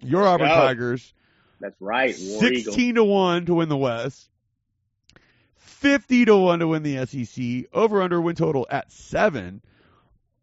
Your 0.00 0.26
Auburn 0.26 0.48
go. 0.48 0.54
Tigers, 0.54 1.14
That's 1.60 1.80
right. 1.80 2.14
War 2.18 2.44
Eagle. 2.44 2.64
sixteen 2.72 2.94
to 2.96 3.04
one 3.04 3.46
to 3.46 3.54
win 3.54 3.68
the 3.68 3.76
West, 3.76 4.28
fifty 5.56 6.24
to 6.24 6.36
one 6.36 6.58
to 6.60 6.68
win 6.68 6.82
the 6.82 7.06
SEC. 7.06 7.68
Over 7.72 8.02
under 8.02 8.20
win 8.20 8.36
total 8.36 8.66
at 8.70 8.90
seven. 8.92 9.62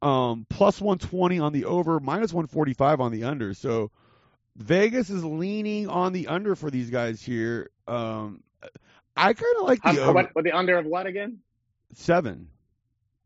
Um, 0.02 0.46
plus 0.50 0.82
one 0.82 0.98
twenty 0.98 1.40
on 1.40 1.54
the 1.54 1.66
over, 1.66 2.00
minus 2.00 2.34
one 2.34 2.48
forty 2.48 2.74
five 2.74 3.00
on 3.00 3.12
the 3.12 3.24
under. 3.24 3.54
So 3.54 3.92
Vegas 4.56 5.10
is 5.10 5.24
leaning 5.24 5.88
on 5.88 6.12
the 6.14 6.28
under 6.28 6.56
for 6.56 6.70
these 6.70 6.90
guys 6.90 7.22
here. 7.22 7.70
Um, 7.88 8.44
I 9.16 9.34
kind 9.34 9.56
of 9.60 9.64
like 9.68 9.82
the 9.82 9.90
how- 9.90 10.00
over 10.00 10.14
what, 10.14 10.30
what 10.36 10.44
the 10.44 10.52
under 10.52 10.78
of 10.78 10.86
what 10.86 11.06
again? 11.06 11.40
seven. 11.94 12.48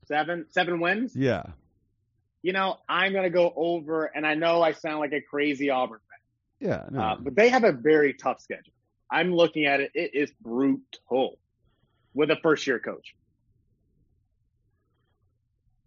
Seven? 0.06 0.46
Seven 0.52 0.80
wins? 0.80 1.16
Yeah, 1.16 1.44
You 2.48 2.54
know, 2.54 2.78
I'm 2.88 3.12
going 3.12 3.26
to 3.26 3.30
go 3.30 3.52
over, 3.58 4.06
and 4.06 4.26
I 4.26 4.34
know 4.34 4.62
I 4.62 4.72
sound 4.72 5.00
like 5.02 5.12
a 5.12 5.20
crazy 5.20 5.70
Auburn 5.70 6.00
fan. 6.10 6.70
yeah. 6.70 6.86
No. 6.90 7.02
Uh, 7.02 7.16
but 7.20 7.36
they 7.36 7.50
have 7.50 7.66
a 7.66 7.74
very 7.74 8.14
tough 8.14 8.40
schedule. 8.40 8.72
I'm 9.12 9.36
looking 9.36 9.66
at 9.66 9.82
it; 9.82 9.92
it 9.94 10.12
is 10.14 10.32
brutal 10.40 11.38
with 12.14 12.32
a 12.32 12.38
first-year 12.38 12.80
coach. 12.80 13.16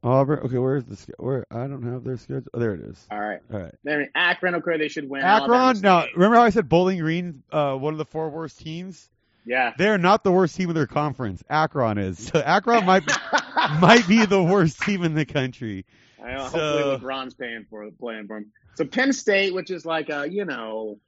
Auburn. 0.03 0.41
Okay, 0.41 0.59
where's 0.59 0.85
the 0.85 0.99
where? 1.17 1.47
I 1.51 1.67
don't 1.67 1.83
have 1.83 2.05
their 2.05 2.19
schedule. 2.19 2.51
Oh, 2.53 2.59
there 2.59 2.75
it 2.75 2.81
is. 2.81 3.07
All 3.11 3.19
right, 3.19 3.41
All 3.51 3.61
right. 3.61 3.75
then 3.83 4.11
Akron, 4.15 4.57
okay, 4.57 4.77
they 4.77 4.89
should 4.89 5.09
win. 5.09 5.23
Akron. 5.23 5.81
Now, 5.81 6.09
remember 6.15 6.37
how 6.37 6.43
I 6.43 6.51
said 6.51 6.69
Bowling 6.69 6.99
Green, 6.99 7.43
uh, 7.51 7.75
one 7.77 7.95
of 7.95 7.99
the 7.99 8.05
four 8.05 8.29
worst 8.29 8.59
teams? 8.59 9.09
yeah, 9.47 9.73
They're 9.79 9.97
not 9.97 10.25
the 10.25 10.33
worst 10.33 10.57
team 10.57 10.69
in 10.69 10.75
their 10.75 10.87
conference. 10.87 11.43
Akron 11.49 11.97
is. 11.97 12.19
So 12.19 12.39
Akron 12.39 12.85
might 12.85 13.05
might 13.81 14.07
be 14.07 14.27
the 14.27 14.43
worst 14.43 14.83
team 14.83 15.05
in 15.05 15.15
the 15.15 15.25
country. 15.25 15.87
I 16.23 16.33
know, 16.35 16.49
so- 16.49 16.59
hopefully 16.59 16.99
LeBron's 17.11 17.35
paying 17.35 17.67
for 17.71 17.89
playing 17.99 18.27
for 18.27 18.39
him. 18.39 18.53
So 18.77 18.85
Penn 18.85 19.13
State, 19.13 19.55
which 19.55 19.71
is 19.71 19.85
like 19.85 20.09
a 20.11 20.27
you 20.31 20.45
know, 20.45 20.99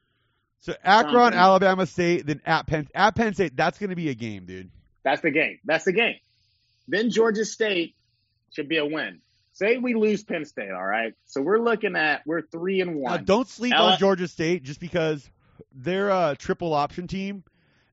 So 0.61 0.75
Akron, 0.85 1.15
Something. 1.15 1.39
Alabama 1.41 1.87
State, 1.87 2.27
then 2.27 2.41
at 2.45 2.67
Penn 2.67 2.89
at 2.95 3.15
Penn 3.15 3.35
State. 3.35 3.57
That's 3.57 3.79
going 3.79 3.91
to 3.91 3.97
be 3.97 4.09
a 4.11 4.15
game, 4.15 4.45
dude. 4.47 4.71
that's 5.03 5.23
the 5.23 5.31
game. 5.31 5.59
That's 5.65 5.85
the 5.85 5.93
game. 5.93 6.17
Then 6.89 7.11
Georgia 7.11 7.45
State 7.45 7.95
should 8.53 8.69
be 8.69 8.77
a 8.79 8.85
win. 8.87 9.21
Say 9.55 9.77
we 9.79 9.95
lose 9.95 10.25
Penn 10.25 10.45
State, 10.45 10.71
all 10.71 10.85
right. 10.85 11.15
So 11.27 11.43
we're 11.43 11.59
looking 11.59 11.95
at 11.97 12.23
we're 12.27 12.43
three 12.43 12.81
and 12.81 12.97
Now, 12.97 13.11
one. 13.13 13.25
don't 13.25 13.49
sleep 13.49 13.73
Ella- 13.75 13.93
on 13.93 13.99
Georgia 13.99 14.27
State 14.29 14.63
just 14.65 14.81
because 14.81 15.29
they're 15.75 16.11
a 16.11 16.35
triple 16.39 16.73
option 16.75 17.07
team, 17.07 17.45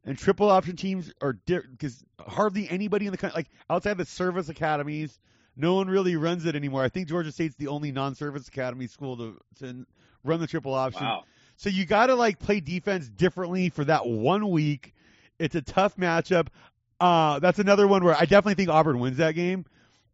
and 0.06 0.18
triple 0.18 0.50
option 0.50 0.76
teams 0.76 1.12
are 1.22 1.34
because 1.34 2.04
hardly 2.20 2.70
anybody 2.70 3.06
in 3.06 3.12
the 3.12 3.18
country, 3.18 3.36
like 3.36 3.50
outside 3.70 3.98
the 3.98 4.06
service 4.06 4.48
academies, 4.50 5.20
no 5.60 5.76
one 5.76 5.90
really 5.90 6.16
runs 6.16 6.46
it 6.46 6.56
anymore. 6.56 6.84
I 6.84 6.90
think 6.90 7.08
Georgia 7.08 7.32
State's 7.32 7.56
the 7.56 7.68
only 7.68 7.92
non-service 7.92 8.48
academy 8.48 8.88
school 8.88 9.18
to 9.18 9.38
to 9.60 9.86
run 10.24 10.40
the 10.40 10.48
triple 10.48 10.74
option. 10.74 11.04
Wow. 11.06 11.26
So 11.58 11.70
you 11.70 11.86
got 11.86 12.08
to 12.08 12.16
like 12.16 12.40
play 12.40 12.62
defense 12.62 13.10
differently 13.10 13.70
for 13.70 13.84
that 13.84 14.08
one 14.08 14.50
week. 14.50 14.94
It's 15.38 15.56
a 15.56 15.62
tough 15.62 15.98
matchup. 15.98 16.48
Uh, 17.00 17.40
that's 17.40 17.60
another 17.60 17.88
one 17.88 18.04
where 18.04 18.16
I 18.16 18.22
definitely 18.22 18.56
think 18.56 18.70
Auburn 18.70 19.00
wins 19.00 19.18
that 19.18 19.36
game, 19.36 19.66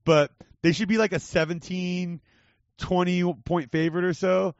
but 0.04 0.32
they 0.64 0.72
should 0.72 0.88
be 0.88 0.98
like 0.98 1.14
a 1.14 1.20
17, 1.20 2.20
20 2.80 3.34
point 3.46 3.72
favorite 3.72 4.06
or 4.06 4.14
so. 4.14 4.56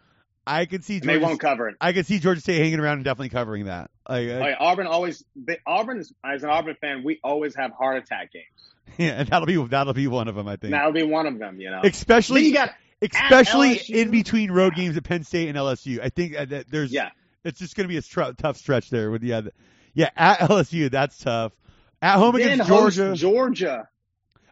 I 0.48 0.66
could 0.66 0.84
see 0.84 0.98
And 0.98 1.04
they 1.04 1.14
Georgia, 1.14 1.26
won't 1.26 1.40
cover 1.40 1.70
it. 1.70 1.76
I 1.82 1.94
could 1.94 2.06
see 2.06 2.20
Georgia 2.20 2.42
State 2.42 2.60
hanging 2.60 2.80
around 2.80 2.98
and 2.98 3.04
definitely 3.04 3.30
covering 3.30 3.66
that. 3.66 3.90
Like, 4.08 4.28
Like 4.30 4.56
Auburn 4.60 4.86
always, 4.86 5.24
they, 5.36 5.58
Auburn 5.66 6.00
is, 6.00 6.14
as 6.24 6.44
an 6.44 6.52
Auburn 6.52 6.76
fan, 6.80 7.04
we 7.04 7.20
always 7.24 7.56
have 7.56 7.72
heart 7.72 7.98
attack 7.98 8.32
games. 8.32 8.46
yeah, 8.98 9.20
and 9.20 9.28
that'll 9.30 9.46
be 9.46 9.56
that'll 9.68 9.94
be 9.94 10.08
one 10.08 10.28
of 10.28 10.36
them, 10.36 10.48
I 10.48 10.56
think. 10.56 10.72
That'll 10.72 10.92
be 10.92 11.04
one 11.04 11.26
of 11.28 11.40
them, 11.40 11.60
you 11.60 11.70
know. 11.70 11.82
Especially 11.84 12.46
you 12.46 12.54
got 12.54 12.72
especially 13.02 13.76
LSU. 13.78 13.96
in 13.96 14.12
between 14.12 14.52
road 14.52 14.76
games 14.76 14.96
at 14.98 15.04
Penn 15.04 15.24
State 15.24 15.50
and 15.50 15.58
LSU. 15.58 16.00
I 16.02 16.10
think 16.10 16.34
that 16.34 16.70
there's 16.70 16.92
yeah, 16.92 17.10
it's 17.44 17.60
just 17.60 17.76
going 17.76 17.86
to 17.86 17.90
be 17.92 17.98
a 17.98 18.02
str- 18.02 18.32
tough 18.38 18.58
stretch 18.58 18.90
there 18.90 19.12
with 19.12 19.22
the 19.22 19.34
other. 19.34 19.52
yeah 19.94 20.10
at 20.16 20.40
LSU 20.40 20.90
that's 20.92 21.18
tough. 21.18 21.54
At 22.02 22.18
home 22.18 22.36
then 22.38 22.54
against 22.54 22.68
Georgia, 22.70 23.14
Georgia. 23.16 23.90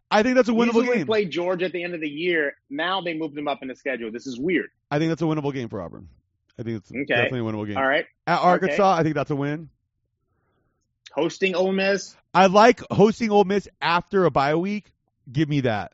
I 0.09 0.21
think 0.23 0.35
that's 0.35 0.49
a 0.49 0.53
winnable 0.53 0.75
Usually 0.81 0.97
game. 0.97 1.05
play 1.07 1.25
Georgia 1.25 1.65
at 1.65 1.71
the 1.71 1.83
end 1.83 1.93
of 1.95 2.01
the 2.01 2.09
year. 2.09 2.55
Now 2.69 3.01
they 3.01 3.13
moved 3.15 3.35
them 3.35 3.47
up 3.47 3.61
in 3.61 3.67
the 3.67 3.75
schedule. 3.75 4.11
This 4.11 4.27
is 4.27 4.39
weird. 4.39 4.69
I 4.91 4.99
think 4.99 5.09
that's 5.09 5.21
a 5.21 5.25
winnable 5.25 5.53
game 5.53 5.69
for 5.69 5.81
Auburn. 5.81 6.07
I 6.59 6.63
think 6.63 6.77
it's 6.77 6.91
Okay. 6.91 7.05
definitely 7.05 7.39
a 7.39 7.43
winnable 7.43 7.65
game. 7.65 7.77
All 7.77 7.87
right, 7.87 8.05
At 8.27 8.39
Arkansas, 8.39 8.93
I 8.95 9.01
think 9.03 9.15
that's 9.15 9.31
a 9.31 9.35
win. 9.35 9.69
Hosting 11.13 11.55
Ole 11.55 11.71
Miss. 11.71 12.15
I 12.33 12.47
like 12.47 12.81
hosting 12.91 13.29
Ole 13.31 13.43
Miss 13.45 13.67
after 13.81 14.25
a 14.25 14.31
bye 14.31 14.55
week. 14.55 14.91
Give 15.31 15.47
me 15.47 15.61
that. 15.61 15.93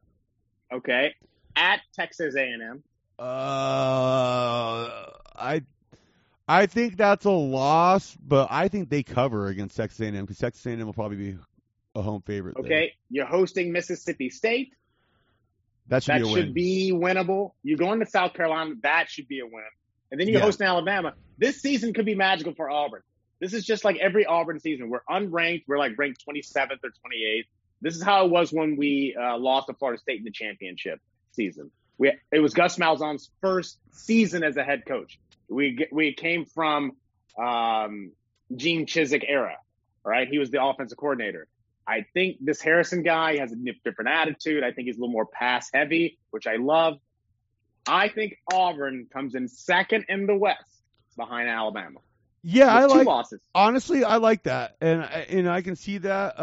Okay, 0.71 1.15
at 1.55 1.81
Texas 1.95 2.35
A&M. 2.35 2.83
Uh, 3.19 4.89
I 5.35 5.61
I 6.47 6.65
think 6.65 6.97
that's 6.97 7.25
a 7.25 7.31
loss, 7.31 8.15
but 8.25 8.47
I 8.49 8.67
think 8.69 8.89
they 8.89 9.03
cover 9.03 9.47
against 9.47 9.75
Texas 9.77 9.99
A&M 9.99 10.13
because 10.25 10.37
Texas 10.37 10.65
A&M 10.65 10.83
will 10.85 10.93
probably 10.93 11.17
be 11.17 11.37
a 11.95 12.01
home 12.01 12.21
favorite. 12.21 12.55
there. 12.55 12.65
Okay, 12.65 12.93
you're 13.09 13.25
hosting 13.25 13.71
Mississippi 13.71 14.29
State. 14.29 14.73
that 15.87 16.03
should 16.03 16.13
That 16.15 16.23
be 16.23 16.29
a 16.29 16.33
should 16.35 16.53
be 16.53 16.91
winnable. 16.93 17.51
You're 17.63 17.77
going 17.77 17.99
to 17.99 18.05
South 18.05 18.33
Carolina. 18.33 18.75
That 18.83 19.09
should 19.09 19.27
be 19.27 19.39
a 19.39 19.45
win. 19.45 19.63
And 20.11 20.19
then 20.19 20.27
you're 20.27 20.39
Yeah. 20.39 20.45
hosting 20.45 20.67
Alabama. 20.67 21.13
This 21.37 21.61
season 21.61 21.93
could 21.93 22.05
be 22.05 22.15
magical 22.15 22.53
for 22.53 22.69
Auburn. 22.69 23.01
This 23.39 23.53
is 23.53 23.65
just 23.65 23.85
like 23.85 23.97
every 23.97 24.25
Auburn 24.25 24.59
season. 24.59 24.89
We're 24.89 25.03
unranked. 25.09 25.63
We're 25.67 25.77
like 25.77 25.97
ranked 25.97 26.23
27th 26.27 26.79
or 26.83 26.89
28th. 26.89 27.45
This 27.81 27.95
is 27.95 28.03
how 28.03 28.25
it 28.25 28.31
was 28.31 28.51
when 28.51 28.75
we 28.75 29.15
uh, 29.19 29.37
lost 29.37 29.67
to 29.67 29.73
Florida 29.73 29.99
State 29.99 30.19
in 30.19 30.25
the 30.25 30.31
championship 30.31 30.99
season. 31.31 31.71
We 31.97 32.13
it 32.31 32.39
was 32.39 32.53
Gus 32.53 32.77
Malzahn's 32.77 33.29
first 33.41 33.77
season 33.91 34.43
as 34.43 34.57
a 34.57 34.63
head 34.63 34.85
coach. 34.85 35.19
We 35.49 35.87
we 35.91 36.13
came 36.13 36.45
from 36.45 36.93
um, 37.37 38.11
Gene 38.55 38.85
Chizik 38.85 39.23
era, 39.27 39.57
right? 40.03 40.27
He 40.27 40.39
was 40.39 40.51
the 40.51 40.63
offensive 40.63 40.97
coordinator. 40.97 41.47
I 41.87 42.05
think 42.13 42.37
this 42.39 42.61
Harsin 42.61 43.03
guy 43.03 43.37
has 43.37 43.51
a 43.51 43.55
different 43.55 44.09
attitude. 44.09 44.63
I 44.63 44.71
think 44.71 44.87
he's 44.87 44.97
a 44.97 44.99
little 44.99 45.11
more 45.11 45.25
pass 45.25 45.69
heavy, 45.73 46.19
which 46.29 46.45
I 46.45 46.57
love. 46.57 46.99
I 47.87 48.09
think 48.09 48.35
Auburn 48.53 49.07
comes 49.11 49.33
in 49.33 49.47
second 49.47 50.05
in 50.09 50.27
the 50.27 50.35
West 50.35 50.83
behind 51.17 51.49
Alabama. 51.49 51.99
Yeah, 52.41 52.73
I 52.73 52.83
with 52.83 52.91
like 52.91 53.07
losses. 53.07 53.39
honestly, 53.53 54.03
I 54.03 54.17
like 54.17 54.43
that, 54.43 54.77
and 54.81 55.01
I- 55.03 55.25
and 55.29 55.49
I 55.49 55.61
can 55.61 55.75
see 55.75 55.97
that 55.99 56.35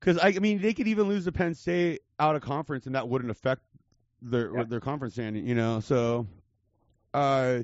because 0.00 0.18
I, 0.18 0.28
I 0.28 0.38
mean 0.38 0.60
they 0.62 0.72
could 0.74 0.86
even 0.88 1.08
lose 1.08 1.24
to 1.24 1.32
Penn 1.32 1.54
State 1.54 2.02
out 2.20 2.36
of 2.36 2.42
conference, 2.42 2.86
and 2.86 2.94
that 2.94 3.08
wouldn't 3.08 3.30
affect 3.30 3.62
their 4.22 4.54
Yeah. 4.56 4.62
their 4.64 4.80
conference 4.80 5.14
standing, 5.14 5.46
you 5.46 5.54
know. 5.54 5.80
So, 5.80 6.26
uh, 7.12 7.60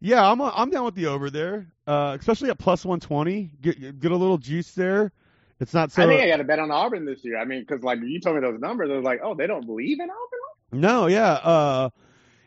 yeah, 0.00 0.30
I'm 0.30 0.40
I'm 0.40 0.70
down 0.70 0.84
with 0.84 0.94
the 0.94 1.06
over 1.06 1.30
there, 1.30 1.68
uh, 1.86 2.16
especially 2.18 2.50
at 2.50 2.58
plus 2.58 2.84
one 2.84 3.00
twenty. 3.00 3.50
Get 3.60 4.00
get 4.00 4.12
a 4.12 4.16
little 4.16 4.38
juice 4.38 4.72
there. 4.72 5.12
It's 5.60 5.72
not 5.72 5.92
so. 5.92 6.02
I 6.02 6.06
think 6.06 6.20
I 6.22 6.28
got 6.28 6.36
to 6.38 6.44
bet 6.44 6.58
on 6.58 6.70
Auburn 6.70 7.04
this 7.06 7.24
year. 7.24 7.38
I 7.38 7.44
mean, 7.44 7.60
because 7.60 7.82
like 7.82 8.00
you 8.02 8.20
told 8.20 8.36
me 8.36 8.42
those 8.42 8.60
numbers, 8.60 8.90
I 8.90 8.94
was 8.96 9.04
like, 9.04 9.20
oh, 9.22 9.34
they 9.34 9.46
don't 9.46 9.64
believe 9.66 10.00
in 10.00 10.08
Auburn. 10.10 10.80
No, 10.80 11.06
yeah. 11.06 11.32
Uh, 11.32 11.90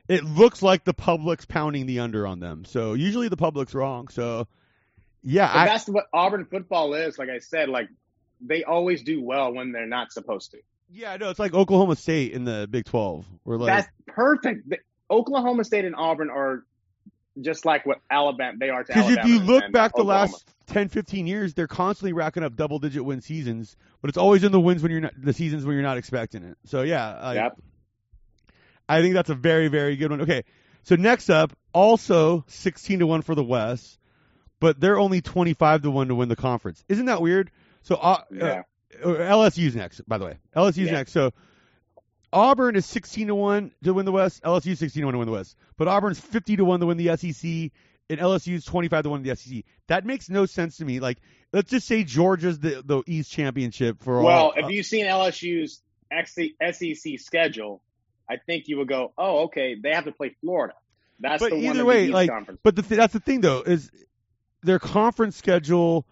it 0.10 0.26
looks 0.26 0.62
like 0.62 0.84
the 0.84 0.94
public's 0.94 1.46
pounding 1.46 1.86
the 1.86 2.00
under 2.00 2.26
on 2.26 2.40
them. 2.40 2.66
So 2.66 2.96
usually 2.96 3.30
the 3.30 3.38
public's 3.38 3.76
wrong. 3.76 4.08
So 4.10 4.48
yeah, 5.24 5.50
I, 5.54 5.66
that's 5.66 5.88
what 5.88 6.08
Auburn 6.12 6.46
football 6.46 6.96
is. 6.96 7.20
Like 7.20 7.30
I 7.30 7.38
said, 7.38 7.70
like 7.70 7.90
they 8.42 8.64
always 8.64 9.04
do 9.04 9.22
well 9.22 9.54
when 9.54 9.72
they're 9.72 9.86
not 9.86 10.12
supposed 10.12 10.52
to. 10.52 10.58
yeah, 10.92 11.16
no, 11.18 11.30
it's 11.30 11.40
like 11.40 11.54
Oklahoma 11.54 11.96
State 11.96 12.34
in 12.34 12.44
the 12.44 12.68
Big 12.70 12.86
Twelve. 12.86 13.26
We're 13.46 13.58
like, 13.58 13.68
That's 13.68 13.90
perfect. 14.08 14.70
The, 14.70 14.80
Oklahoma 15.12 15.64
State 15.64 15.86
and 15.86 15.96
Auburn 15.96 16.30
are 16.30 16.64
just 17.40 17.66
like 17.66 17.86
what 17.86 18.00
Alabama 18.10 18.58
they 18.60 18.70
are 18.70 18.84
to 18.84 18.94
because 18.94 19.12
if 19.12 19.26
you 19.26 19.40
look 19.40 19.72
back 19.72 19.96
the 19.96 20.04
last 20.04 20.46
10, 20.68 20.90
15 20.90 21.26
years, 21.26 21.54
they're 21.54 21.68
constantly 21.68 22.14
racking 22.14 22.44
up 22.44 22.56
double 22.56 22.80
digit 22.80 23.04
win 23.04 23.22
seasons, 23.22 23.76
but 24.02 24.10
it's 24.10 24.18
always 24.18 24.44
in 24.44 24.52
the 24.52 24.60
wins 24.60 24.84
when 24.84 24.92
you're 24.92 25.02
not 25.02 25.14
the 25.18 25.34
seasons 25.34 25.66
when 25.66 25.74
you're 25.76 25.84
not 25.84 25.98
expecting 25.98 26.44
it. 26.44 26.58
So 26.66 26.82
yeah, 26.82 27.18
I, 27.20 27.34
Yep. 27.36 27.62
I 28.90 29.02
think 29.02 29.14
that's 29.14 29.30
a 29.30 29.36
very 29.36 29.68
very 29.70 29.96
good 29.96 30.12
one. 30.12 30.22
Okay, 30.22 30.44
so 30.84 30.96
next 30.96 31.30
up, 31.30 31.54
also 31.74 32.44
sixteen 32.48 33.00
to 33.00 33.08
one 33.08 33.22
for 33.22 33.36
the 33.36 33.44
West, 33.44 34.00
but 34.60 34.80
they're 34.80 35.00
only 35.00 35.22
twenty 35.22 35.54
five 35.54 35.84
to 35.84 35.92
one 35.92 36.08
to 36.10 36.16
win 36.16 36.28
the 36.28 36.36
conference. 36.36 36.84
Isn't 36.90 37.06
that 37.06 37.22
weird? 37.22 37.52
So 37.84 37.96
uh, 37.96 38.22
Yeah. 38.32 38.64
uh, 39.04 39.08
LSU's 39.08 39.76
next, 39.76 40.02
by 40.08 40.18
the 40.18 40.26
way. 40.26 40.38
LSU's 40.56 40.88
Yeah. 40.88 40.92
next. 40.92 41.12
So 41.14 41.32
Auburn 42.32 42.76
is 42.76 42.86
16 42.86 43.28
to 43.28 43.36
1 43.36 43.72
to 43.84 43.94
win 43.94 44.06
the 44.06 44.12
West. 44.12 44.44
LSU 44.44 44.78
16 44.78 45.02
to 45.02 45.06
1 45.08 45.14
to 45.14 45.18
win 45.18 45.26
the 45.26 45.32
West. 45.32 45.56
But 45.78 45.88
Auburn's 45.88 46.20
50 46.20 46.58
to 46.58 46.66
1 46.66 46.80
to 46.82 46.86
win 46.86 46.98
the 46.98 47.18
SEC 47.18 47.72
and 48.10 48.20
LSU's 48.20 48.66
25 48.66 49.04
to 49.04 49.10
1 49.10 49.24
to 49.24 49.30
the 49.30 49.36
SEC. 49.36 49.64
That 49.88 50.06
makes 50.06 50.30
no 50.30 50.46
sense 50.46 50.78
to 50.78 50.86
me. 50.86 51.00
Like 51.00 51.18
let's 51.54 51.72
just 51.72 51.88
say 51.88 52.04
Georgia's 52.04 52.60
the 52.60 52.84
the 52.86 53.02
East 53.08 53.32
Championship 53.32 54.04
for 54.04 54.22
Well, 54.22 54.38
all 54.38 54.54
if 54.56 54.70
you've 54.70 54.86
seen 54.86 55.06
LSU's 55.06 55.82
SEC 56.12 57.18
schedule, 57.20 57.82
I 58.30 58.38
think 58.38 58.68
you 58.68 58.78
would 58.78 58.88
go, 58.88 59.14
oh, 59.18 59.46
okay, 59.46 59.76
they 59.82 59.92
have 59.94 60.06
to 60.06 60.12
play 60.12 60.36
Florida. 60.42 60.74
That's 61.20 61.42
But 61.42 61.50
the 61.50 61.56
one 61.58 61.76
either 61.76 61.86
way, 61.86 62.08
the 62.08 62.14
like, 62.14 62.30
Conference. 62.30 62.60
But 62.64 62.76
the 62.76 62.82
th- 62.84 62.98
that's 62.98 63.14
the 63.14 63.20
thing 63.20 63.42
though 63.42 63.62
is 63.62 63.92
their 64.64 64.80
conference 64.80 65.36
schedule 65.36 66.06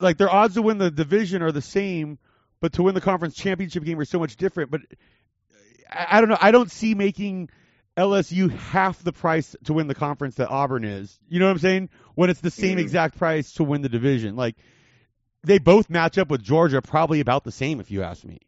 like 0.00 0.16
their 0.18 0.30
odds 0.30 0.54
to 0.54 0.62
win 0.62 0.78
the 0.78 0.90
division 0.90 1.42
are 1.42 1.52
the 1.52 1.62
same, 1.62 2.18
but 2.60 2.74
to 2.74 2.82
win 2.82 2.94
the 2.94 3.00
conference 3.00 3.34
championship 3.34 3.84
game 3.84 3.98
are 3.98 4.04
so 4.04 4.18
much 4.18 4.36
different. 4.36 4.70
But 4.70 4.82
I, 5.90 6.06
I 6.12 6.20
don't 6.20 6.28
know. 6.30 6.38
I 6.40 6.50
don't 6.50 6.70
see 6.70 6.94
making 6.94 7.50
LSU 7.96 8.50
half 8.50 9.02
the 9.02 9.12
price 9.12 9.56
to 9.64 9.72
win 9.72 9.86
the 9.86 9.94
conference 9.94 10.34
that 10.36 10.48
Auburn 10.50 10.84
is. 10.84 11.18
You 11.28 11.38
know 11.40 11.46
what 11.46 11.52
I'm 11.52 11.58
saying? 11.58 11.88
When 12.14 12.30
it's 12.30 12.40
the 12.40 12.50
same 12.50 12.76
Mhm. 12.76 12.82
exact 12.82 13.16
price 13.18 13.52
to 13.54 13.64
win 13.64 13.82
the 13.82 13.88
division. 13.88 14.36
Like 14.36 14.56
they 15.44 15.58
both 15.58 15.88
match 15.88 16.18
up 16.18 16.28
with 16.28 16.42
Georgia 16.42 16.82
probably 16.82 17.20
about 17.20 17.44
the 17.44 17.52
same 17.52 17.80
if 17.80 17.90
you 17.90 18.02
ask 18.02 18.24
me. 18.24 18.40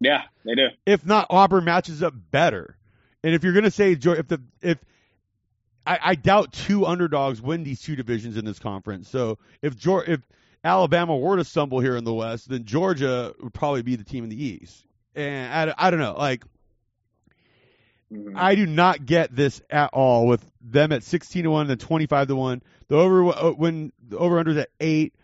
Yeah, 0.00 0.22
they 0.44 0.54
do. 0.54 0.68
If 0.86 1.04
not, 1.04 1.26
Auburn 1.30 1.64
matches 1.64 2.02
up 2.02 2.14
better. 2.30 2.76
And 3.24 3.34
if 3.34 3.42
you're 3.42 3.52
going 3.52 3.64
to 3.64 3.70
say 3.70 3.92
if 3.92 4.00
the 4.28 4.40
if 4.62 4.78
I, 5.86 5.98
I 6.02 6.14
doubt 6.14 6.52
two 6.52 6.86
underdogs 6.86 7.42
win 7.42 7.64
these 7.64 7.80
two 7.80 7.96
divisions 7.96 8.36
in 8.36 8.44
this 8.44 8.58
conference. 8.58 9.08
So 9.08 9.38
if 9.60 9.76
Geor- 9.76 10.08
if 10.08 10.20
Alabama 10.62 11.16
were 11.16 11.36
to 11.36 11.44
stumble 11.44 11.80
here 11.80 11.96
in 11.96 12.04
the 12.04 12.14
West, 12.14 12.48
then 12.48 12.64
Georgia 12.64 13.34
would 13.40 13.54
probably 13.54 13.82
be 13.82 13.96
the 13.96 14.04
team 14.04 14.22
in 14.24 14.30
the 14.30 14.42
East. 14.42 14.84
And 15.16 15.70
I, 15.70 15.74
I 15.76 15.90
don't 15.90 16.00
know, 16.00 16.14
like 16.16 16.44
Mhm. 18.12 18.32
I 18.36 18.54
do 18.54 18.66
not 18.66 19.04
get 19.04 19.34
this 19.34 19.60
at 19.68 19.90
all 19.92 20.26
with 20.26 20.44
them 20.62 20.92
at 20.92 21.02
16 21.02 21.44
to 21.44 21.50
1 21.50 21.62
and 21.62 21.70
then 21.70 21.78
25 21.78 22.28
to 22.28 22.36
1. 22.36 22.62
The 22.88 22.96
over 22.96 23.26
uh, 23.26 23.50
when 23.50 23.92
the 24.08 24.16
over 24.16 24.42
unders 24.42 24.58
at 24.58 24.70
8, 24.80 25.14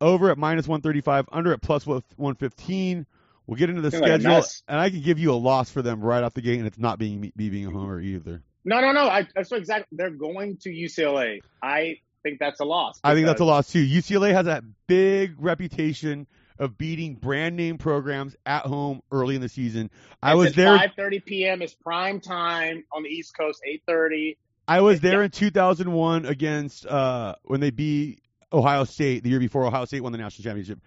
over 0.00 0.30
at 0.30 0.38
minus 0.38 0.66
135, 0.66 1.28
under 1.30 1.52
at 1.52 1.62
plus 1.62 1.86
115. 1.86 3.06
We'll 3.46 3.56
get 3.56 3.68
into 3.68 3.82
the 3.82 3.90
like 3.90 4.02
a 4.02 4.06
schedule 4.06 4.30
mess. 4.30 4.62
and 4.68 4.80
I 4.80 4.90
can 4.90 5.00
give 5.02 5.18
you 5.18 5.32
a 5.32 5.36
loss 5.36 5.70
for 5.70 5.82
them 5.82 6.00
right 6.00 6.22
off 6.22 6.34
the 6.34 6.40
gate 6.40 6.58
and 6.58 6.66
it's 6.66 6.78
not 6.78 6.98
being 6.98 7.20
me 7.20 7.32
being 7.36 7.66
a 7.66 7.70
homer 7.70 8.00
either. 8.00 8.42
No, 8.64 8.80
no, 8.80 8.92
no. 8.92 9.06
I, 9.06 9.28
that's 9.34 9.50
what 9.50 9.60
exactly. 9.60 9.96
They're 9.96 10.10
going 10.10 10.56
to 10.62 10.70
UCLA. 10.70 11.40
I 11.62 11.98
think 12.22 12.38
that's 12.38 12.60
a 12.60 12.64
loss. 12.64 12.98
I 13.04 13.14
think 13.14 13.26
that's 13.26 13.40
a 13.40 13.44
loss 13.44 13.70
too. 13.70 13.84
UCLA 13.86 14.32
has 14.32 14.46
that 14.46 14.64
big 14.86 15.34
reputation 15.38 16.26
of 16.58 16.78
beating 16.78 17.16
brand 17.16 17.56
name 17.56 17.76
programs 17.78 18.34
at 18.46 18.62
home 18.64 19.02
early 19.12 19.34
in 19.34 19.40
the 19.42 19.48
season. 19.48 19.90
I 20.22 20.34
was 20.36 20.54
there 20.54 20.78
5:30 20.78 21.24
p.m. 21.24 21.62
is 21.62 21.74
prime 21.74 22.20
time 22.20 22.84
on 22.92 23.02
the 23.02 23.10
East 23.10 23.36
Coast. 23.36 23.60
8:30. 23.88 24.36
I 24.66 24.80
was 24.80 25.00
there 25.00 25.18
Yeah. 25.18 25.26
in 25.26 25.30
2001 25.30 26.24
against 26.24 26.86
uh, 26.86 27.34
when 27.42 27.60
they 27.60 27.70
beat 27.70 28.22
Ohio 28.50 28.84
State 28.84 29.22
the 29.22 29.28
year 29.28 29.40
before 29.40 29.66
Ohio 29.66 29.84
State 29.84 30.00
won 30.02 30.12
the 30.12 30.18
national 30.18 30.44
championship. 30.44 30.78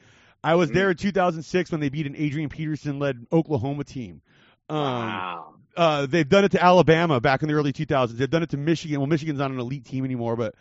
I 0.43 0.55
was 0.55 0.69
Mhm. 0.69 0.73
there 0.73 0.89
in 0.91 0.97
2006 0.97 1.71
when 1.71 1.81
they 1.81 1.89
beat 1.89 2.05
an 2.07 2.15
Adrian 2.15 2.49
Peterson 2.49 2.99
led 2.99 3.25
Oklahoma 3.31 3.83
team. 3.83 4.21
Um, 4.69 4.77
wow. 4.77 5.53
uh, 5.75 6.05
they've 6.05 6.27
done 6.27 6.43
it 6.45 6.51
to 6.51 6.63
Alabama 6.63 7.19
back 7.19 7.41
in 7.41 7.47
the 7.47 7.53
early 7.55 7.73
2000s. 7.73 8.17
They've 8.19 8.29
done 8.29 8.43
it 8.43 8.49
to 8.49 8.57
Michigan. 8.57 8.99
Well, 8.99 9.07
Michigan's 9.07 9.39
not 9.39 9.51
an 9.51 9.59
elite 9.59 9.85
team 9.85 10.05
anymore, 10.05 10.35
but 10.35 10.55